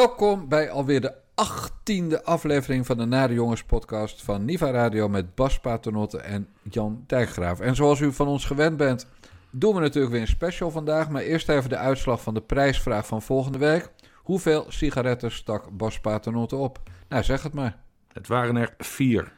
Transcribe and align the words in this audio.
Welkom 0.00 0.48
bij 0.48 0.70
alweer 0.70 1.00
de 1.00 1.14
achttiende 1.34 2.24
aflevering 2.24 2.86
van 2.86 2.96
de 2.96 3.04
Nare 3.04 3.34
Jongens 3.34 3.64
podcast 3.64 4.22
van 4.22 4.44
Niva 4.44 4.70
Radio 4.70 5.08
met 5.08 5.34
Bas 5.34 5.60
Paternotte 5.60 6.18
en 6.18 6.48
Jan 6.62 7.04
Dijkgraaf. 7.06 7.60
En 7.60 7.74
zoals 7.74 8.00
u 8.00 8.12
van 8.12 8.26
ons 8.26 8.44
gewend 8.44 8.76
bent, 8.76 9.06
doen 9.50 9.74
we 9.74 9.80
natuurlijk 9.80 10.12
weer 10.12 10.20
een 10.20 10.26
special 10.26 10.70
vandaag. 10.70 11.08
Maar 11.08 11.22
eerst 11.22 11.48
even 11.48 11.70
de 11.70 11.76
uitslag 11.76 12.22
van 12.22 12.34
de 12.34 12.40
prijsvraag 12.40 13.06
van 13.06 13.22
volgende 13.22 13.58
week. 13.58 13.90
Hoeveel 14.14 14.64
sigaretten 14.68 15.32
stak 15.32 15.76
Bas 15.76 16.00
Paternotte 16.00 16.56
op? 16.56 16.78
Nou, 17.08 17.22
zeg 17.22 17.42
het 17.42 17.54
maar. 17.54 17.78
Het 18.12 18.26
waren 18.26 18.56
er 18.56 18.74
vier. 18.78 19.32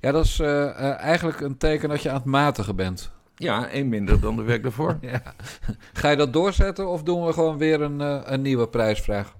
Ja, 0.00 0.12
dat 0.12 0.24
is 0.24 0.40
eh, 0.40 0.68
eh, 0.68 0.98
eigenlijk 0.98 1.40
een 1.40 1.56
teken 1.56 1.88
dat 1.88 2.02
je 2.02 2.08
aan 2.08 2.16
het 2.16 2.24
matigen 2.24 2.76
bent. 2.76 3.10
Ja, 3.34 3.68
één 3.68 3.88
minder 3.88 4.20
dan 4.20 4.36
de 4.36 4.42
week 4.42 4.62
daarvoor. 4.62 4.98
Ja. 5.12 5.22
Ga 5.92 6.10
je 6.10 6.16
dat 6.16 6.32
doorzetten 6.32 6.88
of 6.88 7.02
doen 7.02 7.26
we 7.26 7.32
gewoon 7.32 7.58
weer 7.58 7.80
een, 7.80 8.00
eh, 8.00 8.20
een 8.24 8.42
nieuwe 8.42 8.68
prijsvraag? 8.68 9.34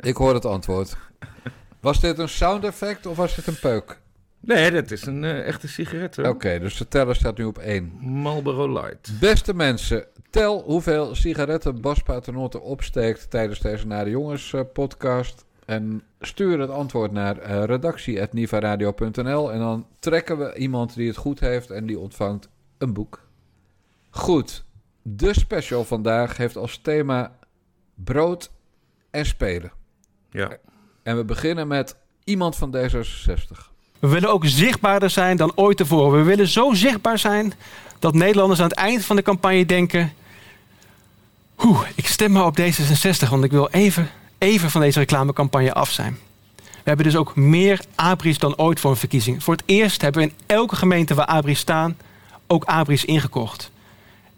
Ik 0.00 0.16
hoor 0.16 0.34
het 0.34 0.44
antwoord. 0.44 0.96
Was 1.80 2.00
dit 2.00 2.18
een 2.18 2.28
sound 2.28 2.64
effect 2.64 3.06
of 3.06 3.16
was 3.16 3.34
dit 3.34 3.46
een 3.46 3.58
peuk? 3.58 4.00
Nee, 4.40 4.70
dat 4.70 4.90
is 4.90 5.06
een 5.06 5.24
eh, 5.24 5.46
echte 5.46 5.68
sigaret. 5.68 6.18
Oké, 6.18 6.58
dus 6.58 6.76
de 6.76 6.88
teller 6.88 7.14
staat 7.14 7.38
nu 7.38 7.44
op 7.44 7.58
één. 7.58 7.92
Marlboro 8.00 8.72
Light. 8.72 9.12
Beste 9.20 9.54
mensen, 9.54 10.04
tel 10.30 10.62
hoeveel 10.62 11.14
sigaretten 11.14 11.80
Bas 11.80 12.02
Paternotte 12.02 12.60
opsteekt 12.60 13.30
tijdens 13.30 13.60
deze 13.60 13.86
Nare 13.86 14.10
Jongens 14.10 14.52
eh, 14.52 14.60
podcast. 14.72 15.44
En 15.66 16.02
stuur 16.20 16.60
het 16.60 16.70
antwoord 16.70 17.12
naar 17.12 17.38
eh 17.38 17.64
redactie.nivaradio.nl 17.64 19.52
en 19.52 19.58
dan 19.58 19.86
trekken 19.98 20.38
we 20.38 20.54
iemand 20.54 20.94
die 20.94 21.08
het 21.08 21.16
goed 21.16 21.40
heeft 21.40 21.70
en 21.70 21.86
die 21.86 21.98
ontvangt 21.98 22.48
een 22.78 22.92
boek. 22.92 23.28
Goed, 24.10 24.64
de 25.02 25.34
special 25.34 25.84
vandaag 25.84 26.36
heeft 26.36 26.56
als 26.56 26.78
thema 26.78 27.36
brood 27.94 28.50
en 29.10 29.26
spelen. 29.26 29.72
Ja. 30.30 30.56
En 31.02 31.16
we 31.16 31.24
beginnen 31.24 31.68
met 31.68 31.96
iemand 32.24 32.56
van 32.56 32.76
D66. 32.76 33.68
We 33.98 34.08
willen 34.08 34.30
ook 34.30 34.46
zichtbaarder 34.46 35.10
zijn 35.10 35.36
dan 35.36 35.52
ooit 35.54 35.76
tevoren. 35.76 36.18
We 36.18 36.24
willen 36.24 36.48
zo 36.48 36.72
zichtbaar 36.72 37.18
zijn 37.18 37.52
dat 37.98 38.14
Nederlanders 38.14 38.60
aan 38.60 38.68
het 38.68 38.78
eind 38.78 39.04
van 39.04 39.16
de 39.16 39.22
campagne 39.22 39.66
denken... 39.66 40.12
Oeh, 41.64 41.82
ik 41.94 42.06
stem 42.06 42.32
maar 42.32 42.46
op 42.46 42.58
D66, 42.60 43.28
want 43.28 43.44
ik 43.44 43.50
wil 43.50 43.68
even, 43.68 44.10
even 44.38 44.70
van 44.70 44.80
deze 44.80 44.98
reclamecampagne 44.98 45.72
af 45.72 45.90
zijn. 45.90 46.18
We 46.56 46.88
hebben 46.88 47.04
dus 47.04 47.16
ook 47.16 47.36
meer 47.36 47.80
abris 47.94 48.38
dan 48.38 48.58
ooit 48.58 48.80
voor 48.80 48.90
een 48.90 48.96
verkiezing. 48.96 49.42
Voor 49.42 49.54
het 49.54 49.62
eerst 49.66 50.02
hebben 50.02 50.22
we 50.22 50.28
in 50.28 50.34
elke 50.46 50.76
gemeente 50.76 51.14
waar 51.14 51.26
abris 51.26 51.58
staan 51.58 51.96
ook 52.46 52.64
abris 52.64 53.04
ingekocht. 53.04 53.70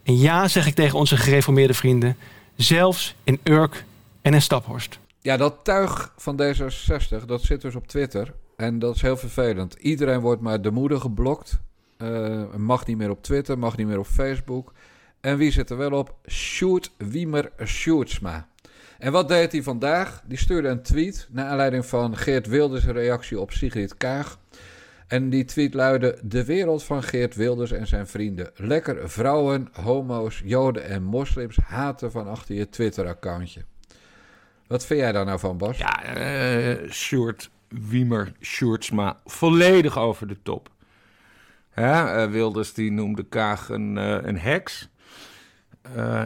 En 0.02 0.18
ja, 0.18 0.48
zeg 0.48 0.66
ik 0.66 0.74
tegen 0.74 0.98
onze 0.98 1.16
gereformeerde 1.16 1.74
vrienden, 1.74 2.16
zelfs 2.56 3.14
in 3.24 3.40
Urk 3.42 3.84
en 4.22 4.34
in 4.34 4.42
Staphorst. 4.42 4.98
Ja, 5.22 5.36
dat 5.36 5.58
tuig 5.62 6.12
van 6.16 6.42
D66, 6.42 7.24
dat 7.26 7.42
zit 7.42 7.60
dus 7.60 7.74
op 7.74 7.86
Twitter. 7.86 8.34
En 8.56 8.78
dat 8.78 8.94
is 8.94 9.02
heel 9.02 9.16
vervelend. 9.16 9.74
Iedereen 9.74 10.20
wordt 10.20 10.40
maar 10.42 10.62
de 10.62 10.70
moeder 10.70 11.00
geblokt. 11.00 11.60
Eh, 11.96 12.54
mag 12.56 12.86
niet 12.86 12.96
meer 12.96 13.10
op 13.10 13.22
Twitter, 13.22 13.58
mag 13.58 13.76
niet 13.76 13.86
meer 13.86 13.98
op 13.98 14.06
Facebook. 14.06 14.72
En 15.20 15.36
wie 15.36 15.52
zit 15.52 15.70
er 15.70 15.76
wel 15.76 15.92
op? 15.92 16.16
Sjoerd 16.28 16.92
Wiemer 16.96 17.52
Sjoerdsma. 17.64 18.48
En 18.98 19.12
wat 19.12 19.28
deed 19.28 19.52
hij 19.52 19.62
vandaag? 19.62 20.22
Die 20.26 20.38
stuurde 20.38 20.68
een 20.68 20.82
tweet 20.82 21.28
naar 21.30 21.46
aanleiding 21.46 21.86
van 21.86 22.16
Geert 22.16 22.46
Wilders' 22.46 22.84
reactie 22.84 23.40
op 23.40 23.52
Sigrid 23.52 23.96
Kaag. 23.96 24.38
En 25.06 25.30
die 25.30 25.44
tweet 25.44 25.74
luidde: 25.74 26.18
De 26.22 26.44
wereld 26.44 26.82
van 26.82 27.02
Geert 27.02 27.34
Wilders 27.34 27.72
en 27.72 27.86
zijn 27.86 28.06
vrienden. 28.06 28.50
Lekker 28.54 29.10
vrouwen, 29.10 29.68
homo's, 29.72 30.42
joden 30.44 30.84
en 30.84 31.02
moslims 31.02 31.56
haten 31.56 32.10
van 32.10 32.28
achter 32.28 32.54
je 32.54 32.68
Twitter-accountje. 32.68 33.64
Wat 34.72 34.86
vind 34.86 35.00
jij 35.00 35.12
daar 35.12 35.24
nou 35.24 35.38
van, 35.38 35.58
Bas? 35.58 35.78
Ja, 35.78 36.02
eh 36.04 36.90
Sjoerd 36.90 37.50
Wiemer 37.68 38.32
Sjoerdsma 38.40 39.16
volledig 39.24 39.98
over 39.98 40.26
de 40.28 40.36
top. 40.42 40.68
Hè, 41.70 42.22
eh, 42.22 42.30
Wilders 42.30 42.74
die 42.74 42.90
noemde 42.92 43.22
Kaag 43.22 43.68
een, 43.68 43.98
eh, 43.98 44.18
een 44.22 44.38
heks. 44.38 44.88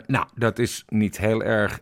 Nou, 0.07 0.27
dat 0.35 0.59
is 0.59 0.85
niet 0.89 1.19
heel 1.19 1.43
erg 1.43 1.81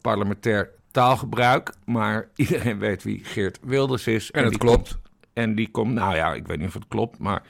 parlementair 0.00 0.70
taalgebruik. 0.90 1.72
Maar 1.84 2.28
iedereen 2.36 2.78
weet 2.78 3.02
wie 3.02 3.24
Geert 3.24 3.58
Wilders 3.62 4.06
is. 4.06 4.30
En 4.30 4.44
het 4.44 4.58
klopt. 4.58 4.88
komt- 4.88 5.02
en 5.32 5.54
die 5.54 5.70
komt, 5.70 5.92
nou 5.94 6.14
ja, 6.14 6.34
ik 6.34 6.46
weet 6.46 6.58
niet 6.58 6.68
of 6.68 6.74
het 6.74 6.88
klopt, 6.88 7.18
maar 7.18 7.42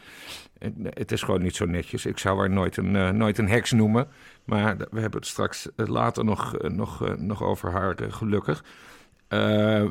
het, 0.58 0.72
het 0.84 1.12
is 1.12 1.22
gewoon 1.22 1.42
niet 1.42 1.56
zo 1.56 1.66
netjes. 1.66 2.06
Ik 2.06 2.18
zou 2.18 2.38
haar 2.38 2.50
nooit 2.50 2.76
een, 2.76 3.16
nooit 3.16 3.38
een 3.38 3.48
heks 3.48 3.72
noemen. 3.72 4.08
Maar 4.44 4.76
we 4.76 5.00
hebben 5.00 5.20
het 5.20 5.28
straks 5.28 5.68
eh, 5.76 5.86
later 5.86 6.24
nog, 6.24 6.56
eh, 6.56 6.70
nog, 6.70 7.06
eh, 7.06 7.14
nog 7.14 7.42
over 7.42 7.70
haar, 7.70 7.96
gelukkig. 8.08 8.64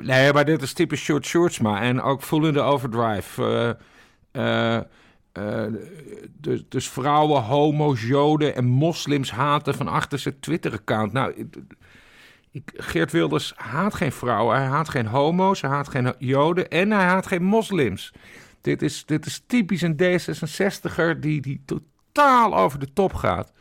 Nee, 0.01 0.33
maar 0.33 0.45
dit 0.45 0.61
is 0.61 0.73
typisch 0.73 1.01
Short 1.01 1.25
Shortsma. 1.25 1.81
En 1.81 2.01
ook 2.01 2.21
voelende 2.21 2.61
overdrive. 2.61 3.77
Eh, 5.33 5.65
dus, 6.39 6.63
dus 6.69 6.89
vrouwen, 6.89 7.41
homo's, 7.41 8.01
joden 8.01 8.55
en 8.55 8.65
moslims 8.65 9.31
haten 9.31 9.75
van 9.75 9.87
achter 9.87 10.19
zijn 10.19 10.39
Twitter-account. 10.39 11.13
Nou, 11.13 11.47
Geert 12.65 13.11
Wilders 13.11 13.53
haat 13.55 13.93
geen 13.93 14.11
vrouwen, 14.11 14.55
hij 14.55 14.65
haat 14.65 14.89
geen 14.89 15.05
homo's, 15.05 15.61
hij 15.61 15.69
haat 15.69 15.87
geen 15.87 16.13
joden 16.19 16.69
en 16.69 16.91
hij 16.91 17.05
haat 17.05 17.27
geen 17.27 17.43
moslims. 17.43 18.13
Dit 18.61 18.81
is, 18.81 19.05
dit 19.05 19.25
is 19.25 19.43
typisch 19.47 19.81
een 19.81 19.95
D66er 20.01 21.19
die, 21.19 21.41
die 21.41 21.61
totaal 21.65 22.55
over 22.55 22.79
de 22.79 22.93
top 22.93 23.13
gaat. 23.13 23.51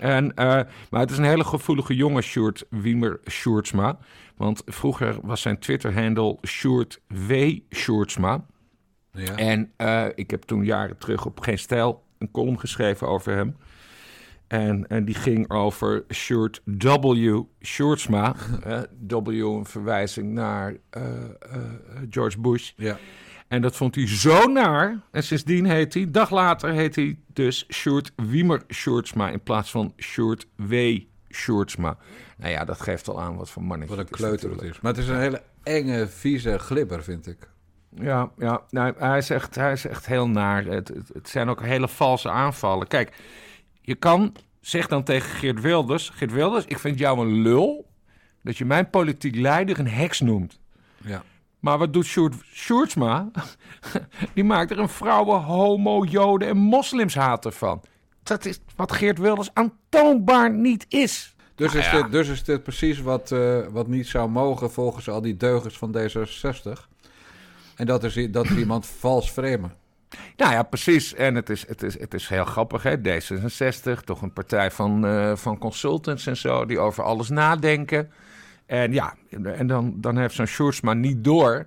En, 0.00 0.34
eh, 0.34 0.46
maar 0.90 1.00
het 1.00 1.10
is 1.10 1.18
een 1.18 1.24
hele 1.24 1.44
gevoelige 1.44 1.94
jongen, 1.94 2.22
Sjoerd 2.22 2.64
Wiemer 2.70 3.20
Sjoerdsma. 3.30 3.98
Want 4.36 4.62
vroeger 4.66 5.16
was 5.22 5.40
zijn 5.40 5.58
Twitter-handle 5.58 6.38
Sjoerd 6.46 7.00
W. 7.06 7.58
Sjoerdsma. 7.70 8.44
Ja. 9.12 9.36
En 9.36 9.72
eh, 9.76 10.06
ik 10.14 10.30
heb 10.30 10.42
toen 10.42 10.64
jaren 10.64 10.98
terug 10.98 11.26
op 11.26 11.40
Geen 11.40 11.58
Stijl 11.58 12.02
een 12.18 12.30
column 12.30 12.60
geschreven 12.60 13.08
over 13.08 13.34
hem. 13.34 13.56
En, 14.46 14.88
en 14.88 15.04
die 15.04 15.14
ging 15.14 15.50
over 15.50 16.04
Sjoerd 16.12 16.62
W. 16.64 17.40
Sjoerdsma. 17.62 18.34
Eh, 18.64 18.80
w 19.06 19.58
een 19.58 19.66
verwijzing 19.66 20.32
naar 20.32 20.76
George 22.10 22.40
Bush. 22.40 22.72
ja. 22.76 22.98
En 23.54 23.62
dat 23.62 23.76
vond 23.76 23.94
hij 23.94 24.08
zo 24.08 24.46
naar. 24.46 25.00
En 25.10 25.22
sindsdien 25.22 25.64
heet 25.64 25.94
hij, 25.94 26.10
dag 26.10 26.30
later 26.30 26.70
heet 26.72 26.96
hij 26.96 27.18
dus 27.26 27.66
Sjoerd 27.72 28.12
Wiemer 28.16 28.62
Sjoerdsma... 28.72 29.30
in 29.30 29.42
plaats 29.42 29.70
van 29.70 29.92
Sjoerd 29.96 30.46
W. 30.56 30.98
Sjoerdsma. 31.30 31.96
Nou 32.36 32.52
ja, 32.52 32.64
dat 32.64 32.80
geeft 32.80 33.08
al 33.08 33.20
aan 33.20 33.36
wat 33.36 33.50
voor 33.50 33.62
mannetje 33.62 33.96
Wat 33.96 34.04
een 34.04 34.10
kleuter 34.10 34.50
het 34.50 34.62
is. 34.62 34.80
Maar 34.80 34.92
het 34.92 35.02
is 35.02 35.08
een 35.08 35.18
hele 35.18 35.42
enge, 35.62 36.06
vieze 36.06 36.58
glibber, 36.58 37.02
vind 37.02 37.26
ik. 37.26 37.48
Ja, 37.88 38.30
ja 38.38 38.62
nou, 38.70 38.94
hij, 38.98 39.18
is 39.18 39.30
echt, 39.30 39.54
hij 39.54 39.72
is 39.72 39.86
echt 39.86 40.06
heel 40.06 40.28
naar. 40.28 40.64
Het, 40.64 40.88
het, 40.88 41.10
het 41.12 41.28
zijn 41.28 41.48
ook 41.48 41.62
hele 41.62 41.88
valse 41.88 42.30
aanvallen. 42.30 42.86
Kijk, 42.86 43.16
je 43.80 43.94
kan, 43.94 44.36
zeg 44.60 44.86
dan 44.86 45.04
tegen 45.04 45.30
Geert 45.30 45.60
Wilders... 45.60 46.08
Geert 46.08 46.32
Wilders, 46.32 46.64
ik 46.64 46.78
vind 46.78 46.98
jou 46.98 47.20
een 47.20 47.42
lul... 47.42 47.90
dat 48.42 48.56
je 48.56 48.64
mijn 48.64 48.90
politiek 48.90 49.36
leider 49.36 49.78
een 49.78 49.88
heks 49.88 50.20
noemt. 50.20 50.60
Ja. 50.96 51.22
Maar 51.64 51.78
wat 51.78 51.92
doet 51.92 52.04
Sjoerd 52.06 52.34
Sjoerdsma? 52.52 53.30
Die 54.34 54.44
maakt 54.44 54.70
er 54.70 54.78
een 54.78 54.88
vrouwen, 54.88 55.40
homo, 55.40 56.04
joden 56.04 56.48
en 56.48 56.56
moslimshater 56.56 57.52
van. 57.52 57.80
Dat 58.22 58.44
is 58.44 58.60
wat 58.76 58.92
Geert 58.92 59.18
Wilders 59.18 59.50
aantoonbaar 59.52 60.52
niet 60.52 60.86
is. 60.88 61.34
Dus, 61.54 61.72
Nou 61.72 61.84
is 61.84 61.90
ja. 61.90 62.02
dit, 62.02 62.12
dus 62.12 62.28
is 62.28 62.44
dit 62.44 62.62
precies 62.62 63.00
wat, 63.00 63.32
eh, 63.32 63.58
wat 63.70 63.86
niet 63.86 64.06
zou 64.06 64.28
mogen 64.28 64.70
volgens 64.70 65.08
al 65.08 65.20
die 65.20 65.36
deugers 65.36 65.78
van 65.78 65.96
D66. 65.96 66.88
En 67.76 67.86
dat 67.86 68.04
is, 68.04 68.28
dat 68.30 68.44
is 68.44 68.56
iemand 68.56 68.86
vals 69.00 69.30
framen. 69.30 69.72
Nou 70.36 70.52
ja, 70.52 70.62
precies. 70.62 71.14
En 71.14 71.34
het 71.34 71.50
is, 71.50 71.66
het 71.66 71.82
is, 71.82 72.00
het 72.00 72.14
is 72.14 72.28
heel 72.28 72.44
grappig, 72.44 72.82
hè? 72.82 72.96
D66, 72.96 74.04
toch 74.04 74.22
een 74.22 74.32
partij 74.32 74.70
van, 74.70 75.06
eh, 75.06 75.36
van 75.36 75.58
consultants 75.58 76.26
en 76.26 76.36
zo, 76.36 76.66
die 76.66 76.78
over 76.78 77.04
alles 77.04 77.28
nadenken. 77.28 78.10
En 78.66 78.92
ja, 78.92 79.14
en 79.30 79.66
dan, 79.66 79.94
dan 79.96 80.18
heeft 80.18 80.34
zo'n 80.34 80.46
Sjoerdsma 80.46 80.92
niet 80.92 81.24
door 81.24 81.66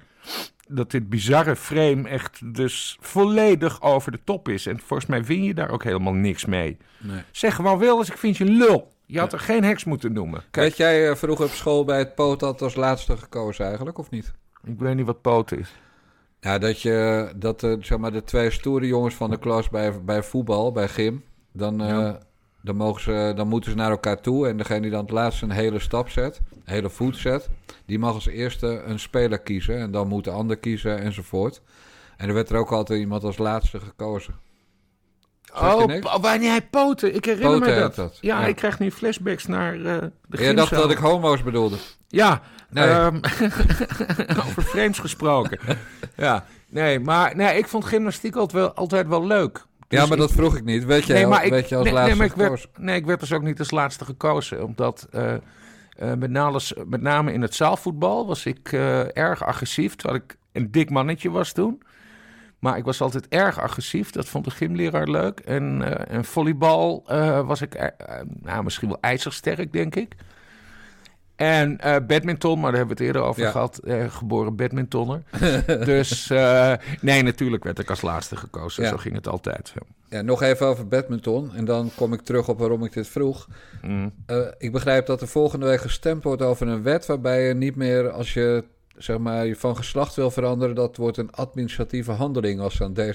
dat 0.68 0.92
dit 0.92 1.10
bizarre 1.10 1.56
frame 1.56 2.10
echt 2.10 2.54
dus 2.54 2.98
volledig 3.02 3.82
over 3.82 4.12
de 4.12 4.20
top 4.24 4.50
is. 4.50 4.66
En 4.66 4.80
volgens 4.80 5.10
mij 5.10 5.24
win 5.24 5.44
je 5.44 5.54
daar 5.54 5.72
ook 5.72 5.84
helemaal 5.84 6.14
niks 6.14 6.46
mee. 6.46 6.78
Nee. 7.00 7.22
Zeg 7.32 7.56
gewoon 7.56 7.80
Wilders, 7.80 8.10
ik 8.10 8.18
vind 8.18 8.38
je 8.38 8.46
lul. 8.46 8.92
Je 9.06 9.20
had 9.20 9.34
er 9.34 9.40
geen 9.40 9.64
heks 9.64 9.84
moeten 9.84 10.14
noemen. 10.14 10.44
Kijk, 10.52 10.68
Weet 10.68 10.78
jij 10.78 11.10
eh, 11.10 11.16
vroeger 11.16 11.46
op 11.46 11.52
school 11.52 11.86
bij 11.86 11.98
het 11.98 12.16
poot 12.16 12.62
als 12.62 12.76
laatste 12.76 13.18
gekozen 13.18 13.66
eigenlijk, 13.66 13.98
of 13.98 14.10
niet? 14.10 14.34
ik 14.64 14.80
weet 14.80 14.96
niet 14.96 15.06
wat 15.06 15.22
poten 15.22 15.60
is. 15.60 15.76
Ja, 16.40 16.58
dat, 16.58 16.82
je, 16.82 17.30
dat 17.36 17.64
eh, 17.64 17.74
zeg 17.80 17.98
maar, 17.98 18.12
de 18.12 18.24
twee 18.24 18.52
stoere 18.52 18.88
jongens 18.88 19.16
van 19.16 19.30
de 19.30 19.40
klas 19.40 19.70
bij, 19.70 20.04
bij 20.04 20.24
voetbal, 20.24 20.72
bij 20.72 20.88
gym... 20.88 21.24
Dan, 21.52 21.82
eh. 21.82 22.14
Dan, 22.68 22.76
mogen 22.76 23.02
ze, 23.02 23.34
dan 23.36 23.48
moeten 23.48 23.72
ze 23.72 23.78
naar 23.78 23.92
elkaar 23.92 24.22
toe. 24.22 24.48
En 24.48 24.58
degene 24.58 24.82
die 24.82 24.92
dan 24.92 25.02
het 25.02 25.12
laatste 25.12 25.46
een 25.46 25.52
hele 25.52 25.80
stap 25.80 26.10
zet, 26.10 26.40
een 26.54 26.74
hele 26.74 26.90
voet 26.90 27.18
zet... 27.18 27.50
die 27.86 28.00
mag 28.00 28.14
als 28.14 28.28
eerste 28.28 28.82
een 28.86 29.00
speler 29.00 29.40
kiezen. 29.40 29.78
En 29.80 29.92
dan 29.92 30.08
moet 30.08 30.24
de 30.24 30.32
ander 30.32 30.58
kiezen 30.58 31.00
enzovoort. 31.00 31.62
En 32.18 32.28
er 32.28 32.34
werd 32.34 32.50
er 32.50 32.58
ook 32.58 32.72
altijd 32.72 33.00
iemand 33.00 33.24
als 33.24 33.38
laatste 33.38 33.80
gekozen. 33.80 34.36
Oh, 35.54 36.22
waar 36.22 36.40
nee, 36.40 36.62
poten. 36.62 37.16
Ik 37.16 37.26
herinner 37.26 37.60
Poten 37.60 37.74
me 37.74 37.80
dat. 37.80 37.96
dat, 37.96 38.18
Ja, 38.22 38.42
ja. 38.42 38.48
ik 38.48 38.56
krijg 38.56 38.80
nu 38.80 38.92
flashbacks 38.92 39.46
naar 39.46 39.74
eh, 39.74 39.98
de 40.28 40.44
Je 40.44 40.54
dacht 40.54 40.72
dat 40.72 40.92
ik 40.92 40.98
homo's 40.98 41.44
bedoelde. 41.44 41.78
Ja, 42.08 42.42
Nee. 42.70 42.90
ehm, 42.90 43.16
over 44.48 44.62
frames 44.62 45.00
gesproken. 45.00 45.60
ja, 46.16 46.46
nee, 46.70 47.00
maar 47.00 47.36
nee, 47.36 47.58
ik 47.58 47.68
vond 47.68 47.86
gymnastiek 47.86 48.36
altijd 48.36 48.62
wel, 48.64 48.74
altijd 48.74 49.08
wel 49.08 49.26
leuk. 49.26 49.66
Ja, 49.90 50.00
Dus 50.00 50.10
maar 50.10 50.18
ik- 50.18 50.24
dat 50.24 50.32
vroeg 50.34 50.56
ik 50.58 50.64
niet. 50.64 50.86
Weet 50.86 51.06
je, 51.06 51.14
nee, 51.14 51.28
maar 51.28 51.46
ik, 51.46 51.52
weet 51.52 51.70
je 51.70 51.76
als 51.76 51.84
nee, 51.84 51.94
nee, 51.94 52.02
laatste 52.04 52.18
maar 52.18 52.28
ik 52.28 52.50
werd, 52.50 52.68
nee, 52.78 52.96
ik 52.96 53.06
werd 53.06 53.20
dus 53.20 53.34
ook 53.34 53.42
niet 53.42 53.60
als 53.60 53.72
laatste 53.72 54.06
gekozen. 54.06 54.64
Omdat 54.66 55.08
eh, 55.12 55.34
eh, 55.34 55.40
met, 56.18 56.30
name, 56.30 56.60
met 56.86 57.02
name 57.02 57.34
in 57.34 57.42
het 57.42 57.56
zaalvoetbal 57.56 58.28
was 58.28 58.46
ik 58.46 58.72
eh, 58.72 59.18
erg 59.18 59.44
agressief. 59.46 59.96
Terwijl 59.96 60.22
ik 60.24 60.38
een 60.52 60.72
dik 60.72 60.90
mannetje 60.90 61.30
was 61.30 61.52
toen. 61.52 61.82
Maar 62.60 62.78
ik 62.78 62.84
was 62.84 63.02
altijd 63.02 63.28
erg 63.28 63.60
agressief. 63.60 64.12
Dat 64.12 64.28
vond 64.28 64.46
de 64.46 64.52
gymleraar 64.52 65.08
leuk. 65.08 65.40
En, 65.40 65.84
en 66.08 66.26
volleybal 66.26 67.04
was 67.46 67.62
ik 67.62 67.92
nou, 68.42 68.64
misschien 68.64 68.88
wel 68.88 68.98
ijzersterk, 69.02 69.74
denk 69.74 69.96
ik. 69.96 70.16
En 71.38 71.80
eh, 71.80 71.96
badminton, 72.08 72.60
maar 72.60 72.72
daar 72.72 72.80
hebben 72.80 72.98
we 72.98 73.04
het 73.04 73.14
eerder 73.14 73.30
over 73.30 73.42
Ja. 73.42 73.52
gehad. 73.52 73.78
eh, 73.78 74.06
geboren 74.10 74.56
badmintonner. 74.56 75.22
dus 75.86 76.30
eh, 76.30 76.74
nee, 77.02 77.24
natuurlijk 77.24 77.64
werd 77.64 77.80
ik 77.80 77.90
als 77.90 78.02
laatste 78.02 78.36
gekozen. 78.36 78.84
Ja. 78.84 78.90
Zo 78.90 78.98
ging 78.98 79.16
het 79.16 79.28
altijd. 79.28 79.74
Ja. 80.10 80.22
Nog 80.22 80.42
even 80.42 80.66
over 80.68 80.88
badminton. 80.88 81.52
En 81.56 81.66
dan 81.66 81.92
kom 81.96 82.14
ik 82.14 82.22
terug 82.22 82.48
op 82.50 82.60
waarom 82.60 82.84
ik 82.84 82.94
dit 82.94 83.08
vroeg. 83.08 83.48
Mm. 83.82 84.14
Ik 84.58 84.72
begrijp 84.72 85.06
dat 85.06 85.22
er 85.22 85.28
volgende 85.28 85.66
week 85.66 85.82
gestemd 85.82 86.24
wordt 86.24 86.42
over 86.42 86.68
een 86.68 86.84
wet 86.84 87.06
waarbij 87.06 87.48
je 87.48 87.54
niet 87.54 87.76
meer, 87.76 88.10
als 88.10 88.34
je 88.34 88.64
zeg 88.98 89.18
maar, 89.18 89.46
je 89.46 89.56
van 89.56 89.76
geslacht 89.76 90.16
wil 90.16 90.32
veranderen, 90.32 90.76
dat 90.76 90.98
wordt 90.98 91.18
een 91.18 91.32
administratieve 91.32 92.12
handeling 92.12 92.60
als 92.60 92.80
het 92.80 92.82
aan 92.82 93.14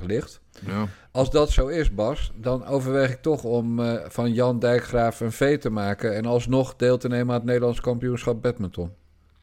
D66 0.00 0.04
ligt. 0.06 0.40
Ja. 0.66 0.86
Als 1.10 1.30
dat 1.30 1.50
zo 1.50 1.66
is, 1.66 1.94
Bas, 1.94 2.32
dan 2.34 2.66
overweeg 2.66 3.10
ik 3.10 3.22
toch 3.22 3.42
om 3.44 3.80
eh, 3.80 3.94
van 4.08 4.32
Jan 4.32 4.58
Dijkgraaf 4.58 5.20
een 5.20 5.32
V 5.32 5.58
te 5.58 5.70
maken 5.70 6.14
en 6.16 6.26
alsnog 6.26 6.76
deel 6.76 6.98
te 6.98 7.08
nemen 7.08 7.28
aan 7.28 7.34
het 7.40 7.44
Nederlands 7.44 7.80
kampioenschap 7.80 8.42
badminton. 8.42 8.92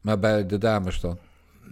Maar 0.01 0.19
bij 0.19 0.45
de 0.45 0.57
dames 0.57 0.99
dan. 0.99 1.17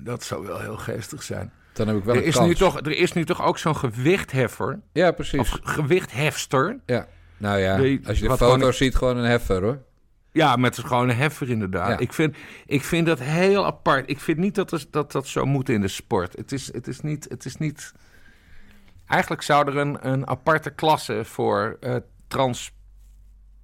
Dat 0.04 0.24
zou 0.24 0.46
wel 0.48 0.60
heel 0.60 0.78
geestig 0.78 1.24
zijn. 1.24 1.52
Dan 1.74 1.88
heb 1.88 1.98
ik 1.98 2.04
wel 2.04 2.16
Er 2.16 2.22
een 2.22 2.28
is, 2.28 2.36
kans. 2.36 2.48
nu 2.48 2.56
toch, 2.56 2.80
er 2.80 2.98
is 2.98 3.14
nu 3.14 3.26
toch 3.26 3.44
ook 3.44 3.58
zo'n 3.58 3.76
gewichtheffer, 3.76 4.80
Ja, 4.92 5.12
precies. 5.12 5.40
of 5.40 5.60
gewichthefster. 5.64 6.80
Ja. 6.86 7.08
Nou 7.38 7.58
ja, 7.60 7.78
Die- 7.78 8.02
als 8.08 8.20
je 8.20 8.28
de 8.28 8.38
foto 8.38 8.72
ziet, 8.72 8.96
gewoon 8.96 9.18
een 9.18 9.30
heffer 9.30 9.62
hoor. 9.62 9.80
Ja, 10.36 10.56
met 10.56 10.78
een 10.78 11.10
heffer 11.10 11.50
inderdaad. 11.50 11.90
Ja. 11.90 11.98
Ik, 11.98 12.14
vind, 12.14 12.36
ik 12.66 12.84
vind 12.84 13.08
dat 13.08 13.20
heel 13.20 13.66
apart. 13.66 14.10
Ik 14.10 14.20
vind 14.20 14.38
niet 14.38 14.56
dat 14.56 14.72
er- 14.72 14.86
dat, 14.92 15.12
dat 15.12 15.28
zo 15.28 15.46
moet 15.46 15.70
in 15.70 15.82
de 15.82 15.88
sport. 15.88 16.36
Het 16.36 16.52
is, 16.52 16.74
het 16.74 16.88
is, 16.88 17.02
niet, 17.02 17.26
het 17.30 17.46
is 17.46 17.58
niet... 17.58 17.94
Eigenlijk 19.08 19.42
zou 19.42 19.68
er 19.68 19.78
een, 19.78 20.08
een 20.10 20.28
aparte 20.28 20.70
klasse 20.70 21.26
voor 21.26 21.78
eh, 21.80 21.96
trans... 22.28 22.72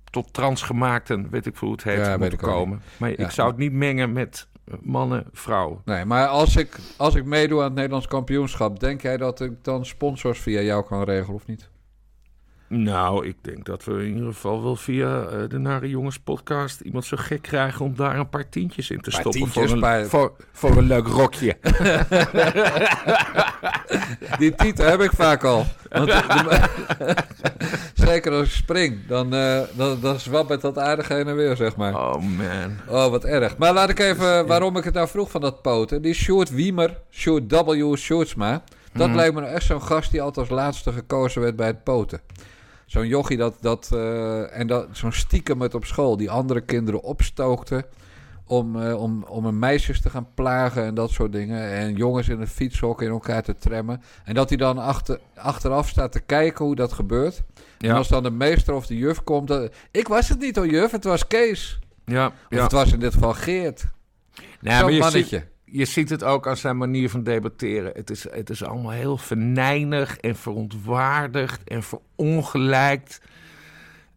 tot 0.09 0.33
transgemaakten, 0.33 1.29
weet 1.29 1.45
ik 1.45 1.55
veel 1.57 1.67
hoe 1.67 1.75
het 1.77 1.85
heet, 1.85 1.97
Ja, 2.05 2.17
moeten 2.17 2.33
ook 2.41 2.45
komen. 2.45 2.81
Maar 2.97 3.09
Ja. 3.09 3.15
ik 3.17 3.31
zou 3.31 3.47
het 3.49 3.57
niet 3.57 3.71
mengen 3.73 4.11
met 4.11 4.47
mannen, 4.81 5.25
vrouwen. 5.31 5.81
Nee, 5.85 6.05
maar 6.05 6.27
als 6.27 6.55
ik, 6.55 6.77
als 6.97 7.15
ik 7.15 7.25
meedoe 7.25 7.57
aan 7.59 7.65
het 7.65 7.73
Nederlands 7.73 8.07
kampioenschap, 8.07 8.79
denk 8.79 9.01
jij 9.01 9.17
dat 9.17 9.41
ik 9.41 9.63
dan 9.63 9.85
sponsors 9.85 10.39
via 10.39 10.61
jou 10.61 10.85
kan 10.85 11.03
regelen 11.03 11.35
of 11.35 11.45
niet? 11.45 11.69
Nou, 12.73 13.27
ik 13.27 13.35
denk 13.41 13.65
dat 13.65 13.83
we 13.83 13.91
in 13.93 14.13
ieder 14.13 14.33
geval 14.33 14.63
wel 14.63 14.75
via 14.75 15.21
eh, 15.23 15.49
de 15.49 15.57
Nare 15.57 15.89
Jongens 15.89 16.19
podcast 16.19 16.81
iemand 16.81 17.05
zo 17.05 17.17
gek 17.19 17.41
krijgen 17.41 17.85
om 17.85 17.95
daar 17.95 18.19
een 18.19 18.29
paar 18.29 18.49
tientjes 18.49 18.89
in 18.89 19.01
te 19.01 19.09
Paar 19.09 19.19
stoppen 19.19 19.41
tientjes, 19.41 19.63
voor, 19.65 19.73
een, 19.73 19.79
paar- 19.79 20.05
voor, 20.05 20.31
voor 20.51 20.77
een 20.77 20.87
leuk 20.87 21.07
rokje. 21.07 21.57
Die 24.39 24.55
titel 24.55 24.85
heb 24.85 25.01
ik 25.01 25.11
vaak 25.11 25.43
al. 25.43 25.65
Want 25.89 26.07
de- 26.07 27.15
zeker 28.05 28.31
als 28.31 28.47
ik 28.47 28.53
spring, 28.53 28.97
dan, 29.07 29.33
eh 29.33 29.59
dan, 29.73 29.99
dan 30.01 30.19
zwabbert 30.19 30.61
dat 30.61 30.77
aardig 30.77 31.07
heen 31.07 31.27
en 31.27 31.35
weer, 31.35 31.55
zeg 31.55 31.75
maar. 31.75 31.95
Oh 31.95 32.13
man. 32.21 32.77
Oh, 32.87 33.07
wat 33.09 33.23
erg. 33.25 33.57
Maar 33.57 33.73
laat 33.73 33.89
ik 33.89 33.99
even, 33.99 34.47
waarom 34.47 34.77
ik 34.77 34.83
het 34.83 34.93
nou 34.93 35.07
vroeg 35.07 35.31
van 35.31 35.41
dat 35.41 35.61
poten. 35.61 36.01
Die 36.01 36.13
Sjoerd 36.13 36.49
Wiemer, 36.49 36.97
Sjoerd 37.11 37.51
W. 37.51 37.95
Sjoerdsma. 37.95 38.63
Dat 38.93 39.07
Mhm. 39.07 39.15
lijkt 39.15 39.33
me 39.33 39.41
nou 39.41 39.53
echt 39.53 39.65
zo'n 39.65 39.81
gast 39.81 40.11
die 40.11 40.21
altijd 40.21 40.49
als 40.49 40.59
laatste 40.59 40.91
gekozen 40.91 41.41
werd 41.41 41.55
bij 41.55 41.67
het 41.67 41.83
poten. 41.83 42.21
Zo'n 42.91 43.07
jochie 43.07 43.37
dat, 43.37 43.55
dat, 43.61 43.89
eh, 43.93 44.57
en 44.59 44.67
dat, 44.67 44.87
zo'n 44.91 45.11
stiekem 45.11 45.57
met 45.57 45.73
op 45.73 45.85
school 45.85 46.17
die 46.17 46.29
andere 46.31 46.61
kinderen 46.61 47.01
opstookte. 47.03 47.85
Om, 48.45 48.81
eh, 48.81 49.01
om, 49.01 49.23
om 49.23 49.45
een 49.45 49.59
meisjes 49.59 50.01
te 50.01 50.09
gaan 50.09 50.27
plagen 50.33 50.83
en 50.85 50.93
dat 50.93 51.09
soort 51.11 51.31
dingen. 51.31 51.69
En 51.69 51.95
jongens 51.95 52.27
in 52.29 52.41
een 52.41 52.47
fietshok 52.47 53.01
in 53.01 53.09
elkaar 53.09 53.43
te 53.43 53.57
tremmen. 53.57 54.01
En 54.23 54.33
dat 54.33 54.49
hij 54.49 54.57
dan 54.57 54.77
achter, 54.77 55.19
achteraf 55.35 55.89
staat 55.89 56.11
te 56.11 56.19
kijken 56.19 56.65
hoe 56.65 56.75
dat 56.75 56.93
gebeurt. 56.93 57.41
En 57.77 57.87
Ja, 57.87 57.95
als 57.95 58.07
dan 58.07 58.23
de 58.23 58.31
meester 58.31 58.73
of 58.73 58.85
de 58.87 58.97
juf 58.97 59.23
komt. 59.23 59.47
dan- 59.47 59.69
ik 59.91 60.07
was 60.07 60.29
het 60.29 60.39
niet 60.39 60.55
hoor, 60.55 60.67
juf, 60.67 60.91
het 60.91 61.03
was 61.03 61.27
Kees. 61.27 61.79
ja, 62.05 62.25
Of 62.27 62.33
ja. 62.49 62.63
het 62.63 62.71
was 62.71 62.91
in 62.93 62.99
dit 62.99 63.13
geval 63.13 63.33
Geert. 63.33 63.83
Nee, 64.61 64.73
Zo'n 64.75 64.83
maar 64.83 64.91
je 64.93 64.99
mannetje. 64.99 65.37
ziet, 65.37 65.47
je 65.71 65.85
ziet 65.85 66.09
het 66.09 66.23
ook 66.23 66.47
aan 66.47 66.57
zijn 66.57 66.77
manier 66.77 67.09
van 67.09 67.23
debatteren. 67.23 67.91
Het 67.95 68.09
is, 68.09 68.23
het 68.31 68.49
is 68.49 68.63
allemaal 68.63 68.91
heel 68.91 69.17
venijnig 69.17 70.17
en 70.17 70.35
verontwaardigd 70.35 71.63
en 71.63 71.83
verongelijkt. 71.83 73.21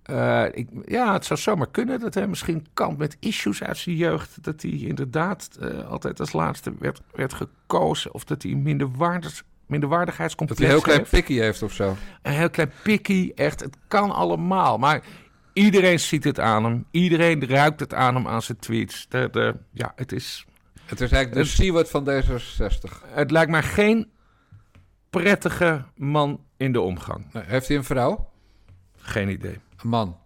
Eh, 0.02 0.44
ik, 0.52 0.68
ja, 0.86 1.12
het 1.12 1.24
zou 1.24 1.40
zomaar 1.40 1.70
kunnen 1.70 2.00
dat 2.00 2.14
hij 2.14 2.26
misschien 2.26 2.66
kant 2.74 2.98
met 2.98 3.16
issues 3.20 3.62
uit 3.62 3.76
zijn 3.76 3.96
jeugd... 3.96 4.44
dat 4.44 4.62
hij 4.62 4.70
inderdaad 4.70 5.48
eh, 5.60 5.88
altijd 5.88 6.20
als 6.20 6.32
laatste 6.32 6.72
werd, 6.78 7.00
werd 7.12 7.34
gekozen... 7.34 8.14
of 8.14 8.24
dat 8.24 8.42
hij 8.42 8.52
een 8.52 8.62
minderwaardigs, 8.62 9.36
Dat 9.36 9.44
minderwaardigheidscomplex 9.66 10.60
hij 10.60 10.70
een 10.70 10.74
heel 10.76 10.84
klein 10.84 11.06
pikkie 11.10 11.40
heeft 11.40 11.62
of 11.62 11.72
zo. 11.72 11.96
Een 12.22 12.32
heel 12.32 12.50
klein 12.50 12.72
pikkie, 12.82 13.34
echt. 13.34 13.60
Het 13.60 13.76
kan 13.88 14.10
allemaal. 14.10 14.78
Maar 14.78 15.02
iedereen 15.52 16.00
ziet 16.00 16.24
het 16.24 16.40
aan 16.40 16.64
hem. 16.64 16.84
Iedereen 16.90 17.46
ruikt 17.46 17.80
het 17.80 17.94
aan 17.94 18.14
hem 18.14 18.28
aan 18.28 18.42
zijn 18.42 18.58
tweets. 18.58 19.06
De, 19.08 19.28
de, 19.32 19.54
ja, 19.70 19.92
het 19.96 20.12
is... 20.12 20.46
Het 20.94 21.02
is 21.02 21.12
eigenlijk 21.12 21.46
de 21.46 21.52
Stewart 21.52 21.90
van 21.90 22.08
D66. 22.08 23.06
Het 23.06 23.30
lijkt 23.30 23.50
mij 23.50 23.62
geen 23.62 24.10
prettige 25.10 25.84
man 25.96 26.44
in 26.56 26.72
de 26.72 26.80
omgang. 26.80 27.26
Nee, 27.32 27.42
Heeft 27.46 27.68
hij 27.68 27.76
een 27.76 27.84
vrouw? 27.84 28.30
Geen 28.96 29.28
idee. 29.28 29.58
Een 29.82 29.88
man. 29.88 30.16